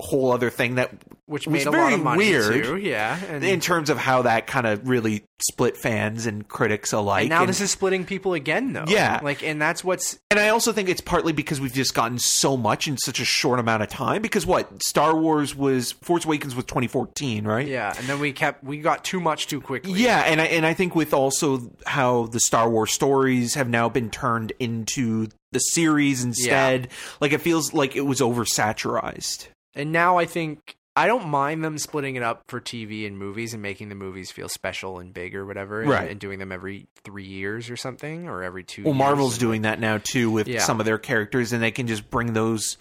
whole 0.00 0.32
other 0.32 0.50
thing 0.50 0.76
that 0.76 0.90
Which 1.28 1.46
made 1.46 1.66
a 1.66 1.70
lot 1.70 1.92
of 1.92 2.02
money 2.02 2.18
weird. 2.30 2.64
too. 2.64 2.76
Yeah, 2.78 3.22
and, 3.28 3.44
in 3.44 3.60
terms 3.60 3.90
of 3.90 3.98
how 3.98 4.22
that 4.22 4.46
kind 4.46 4.66
of 4.66 4.88
really 4.88 5.24
split 5.42 5.76
fans 5.76 6.24
and 6.24 6.48
critics 6.48 6.90
alike. 6.94 7.24
and 7.24 7.28
now 7.28 7.40
and, 7.40 7.48
this 7.50 7.60
is 7.60 7.70
splitting 7.70 8.06
people 8.06 8.32
again, 8.32 8.72
though. 8.72 8.86
Yeah. 8.88 9.20
like, 9.22 9.42
and 9.42 9.60
that's 9.60 9.84
what's 9.84 10.18
and 10.30 10.40
I 10.40 10.48
also 10.48 10.72
think 10.72 10.88
it's 10.88 11.02
partly 11.02 11.34
because 11.34 11.60
we've 11.60 11.74
just 11.74 11.94
gotten 11.94 12.18
so 12.18 12.56
much 12.56 12.88
in 12.88 12.96
such 12.96 13.20
a 13.20 13.26
short 13.26 13.60
amount 13.60 13.82
of 13.82 13.90
time. 13.90 14.22
Because 14.22 14.46
what 14.46 14.82
Star 14.82 15.14
Wars 15.14 15.54
was, 15.54 15.92
Force 15.92 16.24
Awakens 16.24 16.56
was 16.56 16.64
2014, 16.64 17.44
right? 17.44 17.68
yeah. 17.68 17.92
And 17.98 18.06
then 18.06 18.20
we 18.20 18.32
kept 18.32 18.64
we 18.64 18.78
got 18.78 19.04
too 19.04 19.20
much 19.20 19.48
too 19.48 19.60
quickly. 19.60 19.92
Yeah, 19.92 20.20
and 20.20 20.40
I 20.40 20.46
and 20.46 20.64
I 20.64 20.72
think 20.72 20.94
with 20.94 21.12
also 21.12 21.70
how 21.84 22.28
the 22.28 22.40
Star 22.40 22.70
Wars 22.70 22.92
stories 22.92 23.54
have 23.54 23.68
now 23.68 23.90
been 23.90 24.08
turned 24.08 24.54
into 24.58 25.28
the 25.52 25.58
series 25.58 26.24
instead, 26.24 26.88
like 27.20 27.32
it 27.32 27.42
feels 27.42 27.74
like 27.74 27.96
it 27.96 28.06
was 28.06 28.20
oversaturized. 28.20 29.48
And 29.74 29.92
now 29.92 30.18
I 30.18 30.24
think 30.24 30.76
I 30.98 31.06
don't 31.06 31.28
mind 31.28 31.62
them 31.64 31.78
splitting 31.78 32.16
it 32.16 32.22
up 32.22 32.42
for 32.48 32.60
TV 32.60 33.06
and 33.06 33.16
movies 33.16 33.52
and 33.54 33.62
making 33.62 33.88
the 33.88 33.94
movies 33.94 34.30
feel 34.30 34.48
special 34.48 34.98
and 34.98 35.12
big 35.14 35.34
or 35.36 35.46
whatever, 35.46 35.80
and, 35.82 35.90
Right. 35.90 36.10
and 36.10 36.18
doing 36.18 36.38
them 36.38 36.50
every 36.52 36.86
three 37.04 37.24
years 37.26 37.70
or 37.70 37.76
something, 37.76 38.28
or 38.28 38.42
every 38.42 38.64
two. 38.64 38.82
Well, 38.82 38.94
years. 38.94 38.98
Marvel's 38.98 39.38
doing 39.38 39.62
that 39.62 39.78
now 39.80 39.98
too 40.02 40.30
with 40.30 40.48
Yeah. 40.48 40.60
some 40.60 40.80
of 40.80 40.86
their 40.86 40.98
characters, 40.98 41.52
and 41.52 41.62
they 41.62 41.70
can 41.70 41.86
just 41.86 42.10
bring 42.10 42.32
those 42.32 42.76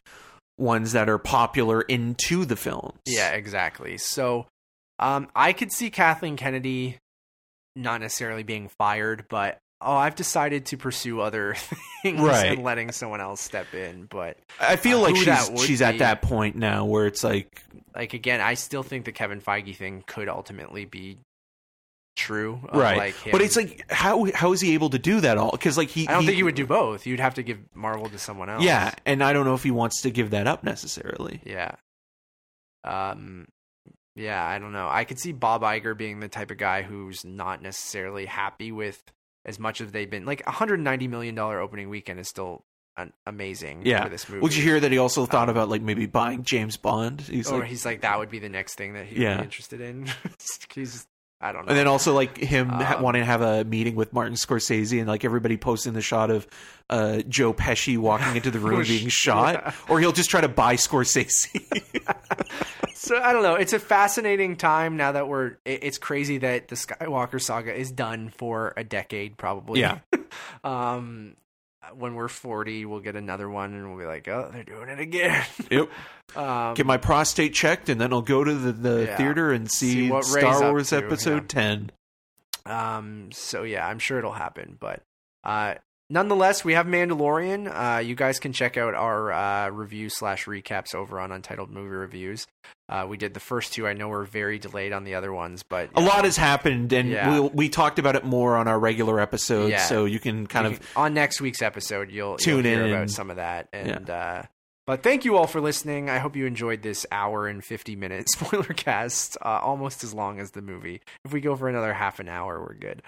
ones 0.58 0.94
that 0.94 1.08
are 1.10 1.20
popular 1.20 1.82
into 1.82 2.44
the 2.46 2.56
films. 2.56 2.98
Yeah, 3.06 3.30
exactly. 3.30 3.98
So, 4.00 4.48
um, 5.00 5.28
I 5.36 5.54
could 5.54 5.72
see 5.72 5.92
Kathleen 5.92 6.36
Kennedy 6.38 6.98
not 7.76 8.02
necessarily 8.02 8.42
being 8.42 8.68
fired, 8.80 9.26
but 9.30 9.60
oh, 9.82 9.96
I've 9.96 10.16
decided 10.16 10.66
to 10.68 10.78
pursue 10.78 11.20
other 11.22 11.56
things 12.04 12.20
Right. 12.22 12.54
and 12.54 12.64
letting 12.64 12.92
someone 12.92 13.22
else 13.22 13.42
step 13.42 13.74
in. 13.74 14.06
But 14.06 14.38
I 14.60 14.76
feel 14.76 15.00
Uh, 15.00 15.12
like 15.12 15.16
she's 15.18 15.66
she's 15.66 15.82
at 15.82 16.00
that 16.00 16.22
point 16.22 16.56
now 16.56 16.86
where 16.86 17.06
it's 17.08 17.24
like 17.24 17.62
like 17.96 18.14
again, 18.14 18.42
I 18.42 18.54
still 18.56 18.84
think 18.84 19.06
the 19.06 19.12
Kevin 19.12 19.42
Feige 19.42 19.76
thing 19.76 20.04
could 20.08 20.30
ultimately 20.30 20.86
be 20.86 21.18
true. 22.16 22.60
right, 22.74 22.98
Like 22.98 23.16
but 23.32 23.42
it's 23.42 23.56
like 23.56 23.84
how 23.92 24.26
how 24.34 24.52
is 24.54 24.62
he 24.62 24.74
able 24.74 24.90
to 24.92 25.00
do 25.00 25.20
that 25.22 25.38
all? 25.38 25.52
Because 25.52 25.78
like 25.78 25.90
he, 25.90 26.08
I 26.08 26.14
don't 26.14 26.26
think 26.26 26.38
he 26.38 26.44
would 26.44 26.56
do 26.56 26.66
both. 26.66 27.06
You'd 27.06 27.20
have 27.20 27.36
to 27.36 27.44
give 27.44 27.60
Marvel 27.76 28.10
to 28.10 28.18
someone 28.18 28.50
else. 28.50 28.64
Yeah, 28.64 28.94
and 29.06 29.24
I 29.24 29.34
don't 29.34 29.46
know 29.46 29.54
if 29.54 29.62
he 29.64 29.72
wants 29.72 30.02
to 30.02 30.10
give 30.10 30.32
that 30.32 30.48
up 30.48 30.64
necessarily. 30.64 31.42
Yeah. 31.46 31.72
Um 32.84 33.48
yeah, 34.16 34.44
I 34.44 34.58
don't 34.58 34.72
know. 34.74 34.88
I 34.90 35.04
could 35.04 35.20
see 35.20 35.32
Bob 35.32 35.62
Iger 35.62 35.96
being 35.96 36.20
the 36.20 36.28
type 36.28 36.50
of 36.50 36.58
guy 36.58 36.82
who's 36.82 37.24
not 37.24 37.62
necessarily 37.62 38.26
happy 38.26 38.72
with 38.72 39.00
as 39.48 39.58
much 39.60 39.82
as 39.82 39.92
they've 39.92 40.10
been. 40.10 40.26
Like 40.26 40.46
190 40.46 41.08
million 41.08 41.34
dollar 41.36 41.60
opening 41.60 41.90
weekend 41.90 42.20
is 42.20 42.28
still 42.28 42.66
an, 42.98 43.14
amazing 43.26 43.84
Yeah. 43.86 44.04
for 44.04 44.10
this 44.10 44.28
movie. 44.28 44.42
Would 44.42 44.56
you 44.56 44.62
hear 44.64 44.80
that 44.80 44.92
he 44.92 44.98
also 44.98 45.26
thought 45.26 45.50
Um, 45.50 45.56
about 45.56 45.70
like 45.70 45.82
maybe 45.82 46.06
buying 46.06 46.44
James 46.44 46.78
Bond? 46.78 47.22
He's 47.22 47.50
or 47.52 47.60
like, 47.60 47.70
he's 47.70 47.86
like 47.86 48.02
that 48.02 48.20
would 48.20 48.30
be 48.30 48.40
the 48.40 48.50
next 48.50 48.76
thing 48.76 48.94
that 48.94 49.06
he'd 49.06 49.20
Yeah. 49.20 49.38
be 49.38 49.44
interested 49.44 49.82
in. 49.82 50.08
he's 50.76 51.08
I 51.40 51.52
don't 51.52 51.66
know. 51.66 51.70
And 51.70 51.78
then 51.78 51.88
also 51.88 52.14
like 52.16 52.38
him 52.38 52.70
ha- 52.70 52.96
Um, 52.98 53.04
wanting 53.04 53.22
to 53.22 53.26
have 53.28 53.42
a 53.42 53.64
meeting 53.64 53.96
with 53.96 54.12
Martin 54.12 54.34
Scorsese 54.34 54.98
and 54.98 55.08
like 55.08 55.24
everybody 55.24 55.56
posting 55.56 55.94
the 55.94 56.02
shot 56.02 56.32
of 56.32 56.48
uh, 56.90 57.22
Joe 57.28 57.54
Pesci 57.54 57.98
walking 57.98 58.36
into 58.36 58.50
the 58.50 58.58
room 58.68 58.82
being 58.84 59.08
shot, 59.10 59.54
yeah. 59.56 59.74
or 59.88 60.00
he'll 60.00 60.12
just 60.14 60.30
try 60.32 60.42
to 60.42 60.48
buy 60.48 60.76
Scorsese. 60.78 61.48
so 62.94 63.22
I 63.22 63.34
don't 63.34 63.44
know. 63.44 63.56
It's 63.56 63.74
a 63.74 63.80
fascinating 63.80 64.56
time 64.56 64.98
now 64.98 65.12
that 65.12 65.28
we're. 65.28 65.58
it- 65.66 65.84
It's 65.84 65.98
crazy 66.00 66.40
that 66.40 66.70
the 66.70 66.76
Skywalker 66.76 67.40
saga 67.42 67.74
is 67.76 67.92
done 67.92 68.30
for 68.30 68.74
a 68.76 68.84
decade, 68.84 69.38
probably. 69.38 69.82
Yeah. 69.82 70.00
um, 70.64 71.36
when 71.96 72.16
we're 72.16 72.28
forty, 72.28 72.86
we'll 72.86 73.00
get 73.00 73.16
another 73.16 73.50
one, 73.50 73.74
and 73.74 73.90
we'll 73.90 74.00
be 74.00 74.06
like, 74.06 74.28
"Oh, 74.28 74.50
they're 74.52 74.64
doing 74.64 74.90
it 74.90 75.00
again." 75.00 75.46
yep. 75.72 75.90
um, 76.36 76.74
Get 76.74 76.86
my 76.86 76.98
prostate 76.98 77.54
checked, 77.54 77.90
and 77.90 78.00
then 78.02 78.12
I'll 78.14 78.22
go 78.22 78.44
to 78.44 78.54
the, 78.54 78.72
the 78.72 79.06
Yeah. 79.06 79.18
theater 79.18 79.52
and 79.52 79.72
see, 79.72 79.92
See 79.94 80.10
what 80.12 80.26
Star 80.26 80.72
Wars 80.72 80.90
to, 80.90 80.98
Episode 80.98 81.44
yeah. 81.44 81.48
Ten. 81.48 81.92
Um, 82.66 83.30
so 83.32 83.64
yeah, 83.64 83.88
I'm 83.88 84.00
sure 84.00 84.18
it'll 84.20 84.32
happen. 84.34 84.78
But 84.80 85.02
uh, 85.44 85.76
nonetheless, 86.10 86.64
we 86.64 86.74
have 86.74 86.86
Mandalorian. 86.86 87.68
Uh, 87.98 88.00
you 88.00 88.16
guys 88.16 88.40
can 88.40 88.54
check 88.54 88.78
out 88.78 88.94
our 88.96 89.32
uh, 89.32 89.70
review 89.70 90.10
slash 90.10 90.46
recaps 90.46 90.94
over 90.96 91.20
on 91.20 91.32
Untitled 91.32 91.70
Movie 91.72 91.90
Reviews. 91.96 92.48
Uh, 92.90 93.06
we 93.10 93.18
did 93.18 93.34
the 93.34 93.40
first 93.40 93.74
two. 93.74 93.86
I 93.88 93.94
know 93.94 94.08
we're 94.08 94.24
very 94.26 94.60
delayed 94.60 94.94
on 94.94 95.04
the 95.04 95.16
other 95.16 95.34
ones, 95.34 95.64
but 95.64 95.90
A 95.96 96.02
lot 96.02 96.24
has 96.24 96.38
happened, 96.38 96.94
and 96.94 97.10
Yeah. 97.10 97.30
we'll, 97.32 97.50
we 97.50 97.68
talked 97.70 98.00
about 98.00 98.16
it 98.16 98.24
more 98.24 98.56
on 98.56 98.68
our 98.68 98.80
regular 98.80 99.20
episode. 99.20 99.70
Yeah. 99.72 99.80
so 99.86 100.06
you 100.06 100.20
can 100.20 100.48
kind 100.48 100.66
You 100.68 100.72
of 100.74 100.80
can- 100.80 100.88
on 100.96 101.14
next 101.14 101.42
week's 101.42 101.62
episode 101.62 102.12
you'll 102.12 102.38
Tune 102.38 102.64
you'll 102.66 102.76
hear 102.76 102.86
in 102.86 102.94
about 102.94 103.10
some 103.10 103.30
of 103.30 103.36
that 103.38 103.68
and 103.74 104.10
uh 104.10 104.44
but 104.86 105.04
thank 105.04 105.26
you 105.26 105.36
all 105.36 105.48
for 105.48 105.60
listening 105.60 106.10
i 106.10 106.18
hope 106.18 106.36
you 106.36 106.46
enjoyed 106.46 106.82
this 106.82 107.06
hour 107.12 107.48
and 107.48 107.64
50 107.64 107.96
minute 107.98 108.30
spoiler 108.32 108.64
cast 108.64 109.38
uh, 109.42 109.60
almost 109.62 110.04
as 110.04 110.14
long 110.14 110.40
as 110.40 110.52
the 110.52 110.62
movie 110.62 111.02
if 111.26 111.34
we 111.34 111.42
go 111.42 111.56
for 111.56 111.68
another 111.68 111.94
half 111.94 112.20
an 112.20 112.30
hour 112.30 112.60
we're 112.62 112.74
good 112.76 113.02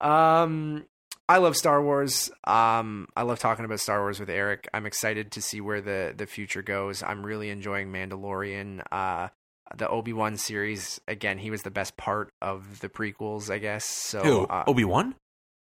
um 0.00 0.84
I 1.28 1.38
love 1.38 1.56
Star 1.56 1.82
Wars. 1.82 2.30
Um, 2.44 3.08
I 3.16 3.22
love 3.22 3.38
talking 3.38 3.64
about 3.64 3.80
Star 3.80 4.00
Wars 4.00 4.20
with 4.20 4.28
Eric. 4.28 4.68
I'm 4.74 4.84
excited 4.84 5.32
to 5.32 5.42
see 5.42 5.60
where 5.60 5.80
the, 5.80 6.12
the 6.16 6.26
future 6.26 6.60
goes. 6.62 7.02
I'm 7.02 7.24
really 7.24 7.48
enjoying 7.50 7.90
Mandalorian. 7.90 8.82
Uh, 8.92 9.28
the 9.76 9.88
Obi 9.88 10.12
Wan 10.12 10.36
series 10.36 11.00
again. 11.08 11.38
He 11.38 11.50
was 11.50 11.62
the 11.62 11.70
best 11.70 11.96
part 11.96 12.30
of 12.42 12.80
the 12.80 12.90
prequels, 12.90 13.50
I 13.50 13.56
guess. 13.58 13.86
So 13.86 14.44
uh, 14.44 14.64
Obi 14.66 14.84
Wan. 14.84 15.14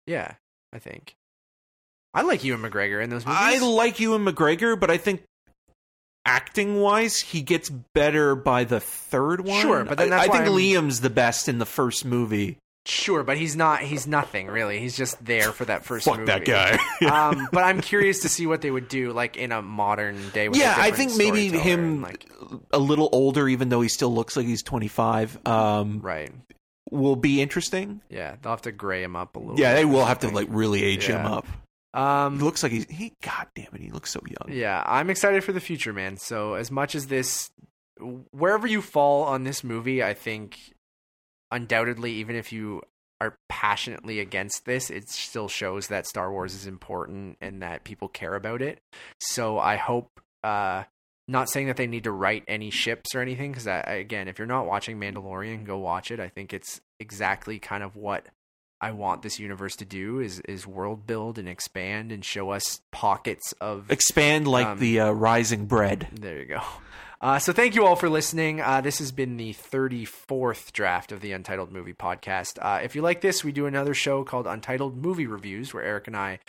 yeah, 0.06 0.34
I 0.74 0.80
think. 0.80 1.16
I 2.14 2.22
like 2.24 2.44
Ewan 2.44 2.62
McGregor 2.62 3.02
in 3.02 3.10
those 3.10 3.26
movies. 3.26 3.40
I 3.42 3.60
like 3.60 4.00
Ewan 4.02 4.24
McGregor, 4.26 4.78
but 4.80 4.92
I 4.92 4.98
think 4.98 5.24
acting 6.26 6.80
wise, 6.80 7.20
he 7.20 7.42
gets 7.42 7.70
better 7.70 8.36
by 8.36 8.66
the 8.66 8.80
third 8.80 9.42
one. 9.42 9.62
Sure, 9.62 9.84
but 9.86 9.98
then 9.98 10.10
that's 10.10 10.28
I, 10.28 10.30
I 10.30 10.32
think 10.32 10.46
I'm- 10.46 10.54
Liam's 10.58 11.00
the 11.02 11.10
best 11.10 11.48
in 11.50 11.58
the 11.58 11.66
first 11.66 12.06
movie. 12.06 12.58
Sure, 12.86 13.24
but 13.24 13.38
he's 13.38 13.56
not. 13.56 13.82
He's 13.82 14.08
nothing 14.08 14.48
really. 14.48 14.80
He's 14.80 14.96
just 14.96 15.24
there 15.24 15.52
for 15.52 15.66
that 15.66 15.86
first. 15.86 16.06
Fuck 16.06 16.20
movie. 16.20 16.32
that 16.32 16.46
guy. 16.46 16.80
um, 17.30 17.48
but 17.52 17.64
I'm 17.64 17.82
curious 17.82 18.22
to 18.22 18.30
see 18.30 18.48
what 18.48 18.62
they 18.62 18.72
would 18.72 18.88
do, 18.88 19.12
like 19.12 19.38
in 19.38 19.52
a 19.52 19.62
modern 19.62 20.30
day. 20.30 20.50
With 20.50 20.58
yeah, 20.58 20.76
I 20.78 20.92
think 20.92 21.16
maybe 21.16 21.50
him 21.50 22.02
like 22.02 22.30
a 22.72 22.80
little 22.80 23.10
older, 23.12 23.48
even 23.48 23.70
though 23.70 23.82
he 23.82 23.90
still 23.90 24.14
looks 24.14 24.36
like 24.36 24.46
he's 24.46 24.64
25, 24.64 25.46
um, 25.48 26.00
right. 26.02 26.32
will 26.92 27.16
be 27.16 27.42
interesting. 27.42 28.02
Yeah, 28.10 28.36
they'll 28.42 28.52
have 28.54 28.62
to 28.64 28.72
gray 28.72 29.04
him 29.04 29.16
up 29.16 29.36
a 29.36 29.40
little. 29.40 29.60
Yeah, 29.60 29.74
bit 29.74 29.78
they 29.78 29.86
will 29.86 30.06
have 30.06 30.20
to 30.20 30.30
like 30.30 30.48
really 30.50 30.84
age 30.84 31.06
him 31.06 31.26
up. 31.26 31.48
Um, 31.94 32.40
He 32.40 32.44
looks 32.44 32.64
like 32.64 32.72
he's 32.72 32.90
he. 32.90 33.14
God 33.22 33.48
damn 33.56 33.68
it, 33.74 33.82
he 33.82 33.92
looks 33.92 34.12
so 34.12 34.20
young. 34.26 34.58
Yeah, 34.58 34.84
I'm 34.86 35.10
excited 35.10 35.44
for 35.44 35.52
the 35.52 35.60
future, 35.60 35.94
man. 35.94 36.18
So 36.18 36.56
as 36.56 36.72
much 36.72 36.96
as 36.96 37.08
this, 37.08 37.52
wherever 38.32 38.66
you 38.66 38.82
fall 38.82 39.24
on 39.24 39.44
this 39.44 39.64
movie, 39.64 40.04
I 40.04 40.16
think 40.16 40.58
undoubtedly, 41.54 42.12
even 42.16 42.36
if 42.36 42.52
you 42.52 42.82
are 43.22 43.38
passionately 43.48 44.20
against 44.20 44.66
this, 44.66 44.90
it 44.90 45.10
still 45.10 45.48
shows 45.48 45.88
that 45.88 46.06
Star 46.06 46.30
Wars 46.30 46.54
is 46.54 46.68
important 46.68 47.38
and 47.40 47.62
that 47.62 47.86
people 47.86 48.10
care 48.10 48.36
about 48.36 48.62
it. 48.62 48.80
So 49.22 49.58
I 49.60 49.78
hope, 49.78 50.20
uh, 50.44 50.84
not 51.30 51.50
saying 51.50 51.68
that 51.68 51.78
they 51.78 51.88
need 51.88 52.04
to 52.04 52.12
write 52.12 52.44
any 52.50 52.70
ships 52.70 53.16
or 53.16 53.22
anything, 53.22 53.52
because 53.54 53.66
again, 53.68 54.28
if 54.28 54.38
you're 54.38 54.46
not 54.46 54.66
watching 54.66 55.00
Mandalorian, 55.00 55.64
go 55.64 55.78
watch 55.78 56.12
it. 56.12 56.20
I 56.20 56.28
think 56.28 56.54
it's 56.54 56.82
exactly 57.00 57.60
kind 57.60 57.82
of 57.82 57.96
what 57.96 58.26
I 58.82 58.92
want 58.92 59.22
this 59.22 59.40
universe 59.40 59.78
to 59.78 59.86
do 59.86 60.20
is 60.20 60.42
is 60.42 60.68
world 60.68 61.08
build 61.08 61.38
and 61.38 61.48
expand 61.48 62.12
and 62.12 62.26
show 62.26 62.50
us 62.50 62.82
pockets 62.92 63.54
of 63.62 63.90
Expand 63.90 64.46
like 64.50 64.68
Um, 64.68 64.80
the 64.80 65.00
uh, 65.00 65.12
rising 65.12 65.66
bread. 65.68 66.10
there 66.12 66.40
you 66.40 66.46
go. 66.46 66.62
Uh, 67.24 67.40
so 67.40 67.54
thank 67.54 67.74
you 67.74 67.86
all 67.86 67.96
for 67.96 68.10
listening. 68.10 68.60
Uh, 68.60 68.82
this 68.82 69.00
has 69.00 69.14
been 69.14 69.38
the 69.38 69.54
34th 69.54 70.74
draft 70.74 71.14
of 71.14 71.22
the 71.22 71.32
Untitled 71.32 71.72
Movie 71.72 71.94
Podcast. 71.94 72.60
Uh, 72.62 72.82
if 72.84 72.98
you 72.98 73.02
like 73.02 73.22
this, 73.22 73.46
we 73.46 73.54
do 73.54 73.66
another 73.66 73.94
show 73.94 74.26
called 74.26 74.46
Untitled 74.46 74.98
Movie 74.98 75.26
Reviews, 75.26 75.74
where 75.74 75.86
Eric 75.86 76.08
and 76.08 76.18
I, 76.18 76.40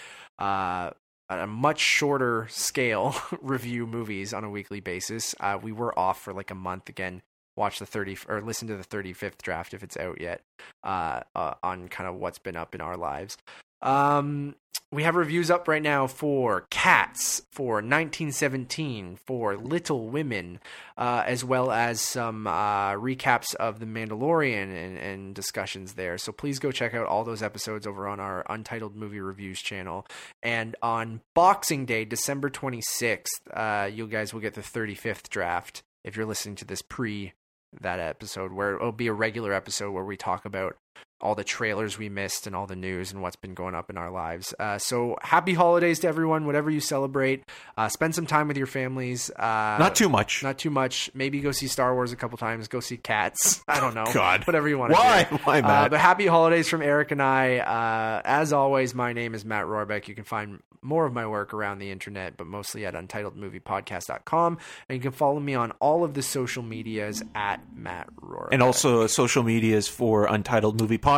uh, 0.40 0.90
at 1.30 1.38
a 1.38 1.46
much 1.46 1.78
shorter 1.78 2.48
scale, 2.50 3.14
review 3.40 3.86
movies 3.86 4.34
on 4.34 4.42
a 4.42 4.50
weekly 4.50 4.80
basis. 4.80 5.32
Uh, 5.38 5.60
we 5.62 5.70
were 5.70 5.96
off 5.96 6.20
for 6.20 6.32
like 6.32 6.50
a 6.50 6.56
month 6.56 6.88
again. 6.88 7.22
Watch 7.56 7.78
the 7.78 7.86
30 7.86 8.18
or 8.28 8.40
listen 8.42 8.66
to 8.66 8.76
the 8.76 8.82
35th 8.82 9.42
draft 9.42 9.74
if 9.74 9.84
it's 9.84 9.96
out 9.96 10.20
yet 10.20 10.40
uh, 10.82 11.20
on 11.62 11.86
kind 11.86 12.08
of 12.08 12.16
what's 12.16 12.40
been 12.40 12.56
up 12.56 12.74
in 12.74 12.80
our 12.80 12.96
lives. 12.96 13.38
Um, 13.84 14.56
we 14.94 15.02
have 15.02 15.16
reviews 15.16 15.50
up 15.50 15.66
right 15.66 15.82
now 15.82 16.06
for 16.06 16.66
Cats, 16.70 17.42
for 17.50 17.74
1917, 17.74 19.16
for 19.16 19.56
Little 19.56 20.08
Women, 20.08 20.60
uh, 20.96 21.24
as 21.26 21.44
well 21.44 21.72
as 21.72 22.00
some 22.00 22.46
uh, 22.46 22.92
recaps 22.92 23.56
of 23.56 23.80
The 23.80 23.86
Mandalorian 23.86 24.72
and, 24.72 24.96
and 24.96 25.34
discussions 25.34 25.94
there. 25.94 26.16
So 26.16 26.30
please 26.30 26.60
go 26.60 26.70
check 26.70 26.94
out 26.94 27.06
all 27.06 27.24
those 27.24 27.42
episodes 27.42 27.88
over 27.88 28.06
on 28.06 28.20
our 28.20 28.46
Untitled 28.48 28.94
Movie 28.94 29.20
Reviews 29.20 29.60
channel. 29.60 30.06
And 30.44 30.76
on 30.80 31.22
Boxing 31.34 31.86
Day, 31.86 32.04
December 32.04 32.48
26th, 32.48 33.26
uh, 33.52 33.86
you 33.86 34.06
guys 34.06 34.32
will 34.32 34.40
get 34.40 34.54
the 34.54 34.60
35th 34.60 35.28
draft 35.28 35.82
if 36.04 36.16
you're 36.16 36.26
listening 36.26 36.54
to 36.56 36.64
this 36.64 36.82
pre 36.82 37.32
that 37.80 37.98
episode, 37.98 38.52
where 38.52 38.76
it'll 38.76 38.92
be 38.92 39.08
a 39.08 39.12
regular 39.12 39.52
episode 39.52 39.90
where 39.90 40.04
we 40.04 40.16
talk 40.16 40.44
about 40.44 40.76
all 41.24 41.34
the 41.34 41.42
trailers 41.42 41.98
we 41.98 42.08
missed 42.08 42.46
and 42.46 42.54
all 42.54 42.66
the 42.66 42.76
news 42.76 43.10
and 43.10 43.22
what's 43.22 43.34
been 43.36 43.54
going 43.54 43.74
up 43.74 43.88
in 43.90 43.96
our 43.96 44.10
lives. 44.10 44.54
Uh, 44.60 44.78
so 44.78 45.16
happy 45.22 45.54
holidays 45.54 45.98
to 46.00 46.06
everyone, 46.06 46.44
whatever 46.46 46.70
you 46.70 46.80
celebrate. 46.80 47.42
Uh, 47.76 47.88
spend 47.88 48.14
some 48.14 48.26
time 48.26 48.46
with 48.46 48.56
your 48.58 48.66
families. 48.66 49.30
Uh, 49.30 49.76
Not 49.80 49.96
too 49.96 50.08
much. 50.08 50.42
not 50.42 50.58
too 50.58 50.70
much. 50.70 51.10
Maybe 51.14 51.40
go 51.40 51.50
see 51.50 51.66
Star 51.66 51.94
Wars 51.94 52.12
a 52.12 52.16
couple 52.16 52.36
times. 52.38 52.68
Go 52.68 52.80
see 52.80 52.98
Cats. 52.98 53.62
I 53.68 53.80
don't 53.80 53.94
know. 53.94 54.04
God. 54.12 54.46
whatever 54.46 54.68
you 54.68 54.78
want. 54.78 54.92
to 54.92 54.98
Why? 54.98 55.24
do. 55.24 55.36
Why, 55.44 55.58
Uh, 55.60 55.62
Matt? 55.62 55.90
but 55.90 56.00
happy 56.00 56.26
holidays 56.26 56.68
from 56.68 56.82
Eric 56.82 57.10
and 57.10 57.22
I. 57.22 57.58
Uh, 57.58 58.20
as 58.24 58.52
always, 58.52 58.94
my 58.94 59.12
name 59.14 59.34
is 59.34 59.44
Matt 59.44 59.64
Rohrbeck. 59.64 60.06
You 60.08 60.14
can 60.14 60.24
find 60.24 60.60
more 60.82 61.06
of 61.06 61.14
my 61.14 61.26
work 61.26 61.54
around 61.54 61.78
the 61.78 61.90
internet, 61.90 62.36
but 62.36 62.46
mostly 62.46 62.84
at 62.84 62.92
untitledmoviepodcast.com. 62.94 64.58
And 64.88 64.96
you 64.96 65.00
can 65.02 65.12
follow 65.12 65.40
me 65.40 65.54
on 65.54 65.70
all 65.80 66.04
of 66.04 66.12
the 66.12 66.22
social 66.22 66.62
medias 66.62 67.22
at 67.34 67.60
Matt 67.74 68.08
Rohrbeck. 68.16 68.48
and 68.52 68.62
also 68.62 69.02
uh, 69.02 69.08
social 69.08 69.42
medias 69.42 69.88
for 69.88 70.26
Untitled 70.26 70.78
Movie 70.78 70.98
Podcast, 70.98 71.13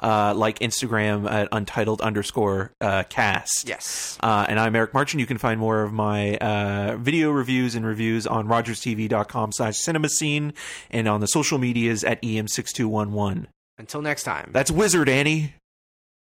uh, 0.00 0.34
like 0.34 0.58
Instagram 0.60 1.30
at 1.30 1.48
Untitled 1.52 2.00
underscore 2.00 2.72
uh, 2.80 3.04
cast. 3.08 3.68
yes. 3.68 4.18
Uh, 4.22 4.46
and 4.48 4.58
I'm 4.58 4.74
Eric 4.76 4.94
Marchand. 4.94 5.20
You 5.20 5.26
can 5.26 5.38
find 5.38 5.58
more 5.60 5.82
of 5.82 5.92
my 5.92 6.36
uh, 6.36 6.96
video 6.96 7.30
reviews 7.30 7.74
and 7.74 7.84
reviews 7.84 8.26
on 8.26 8.46
rogerstv.com 8.46 9.52
slash 9.52 9.76
cinema 9.76 10.08
scene 10.08 10.52
and 10.90 11.08
on 11.08 11.20
the 11.20 11.26
social 11.28 11.58
medias 11.58 12.04
at 12.04 12.20
EM6211. 12.22 13.46
Until 13.78 14.02
next 14.02 14.24
time. 14.24 14.50
That's 14.52 14.70
Wizard 14.70 15.08
Annie. 15.08 15.54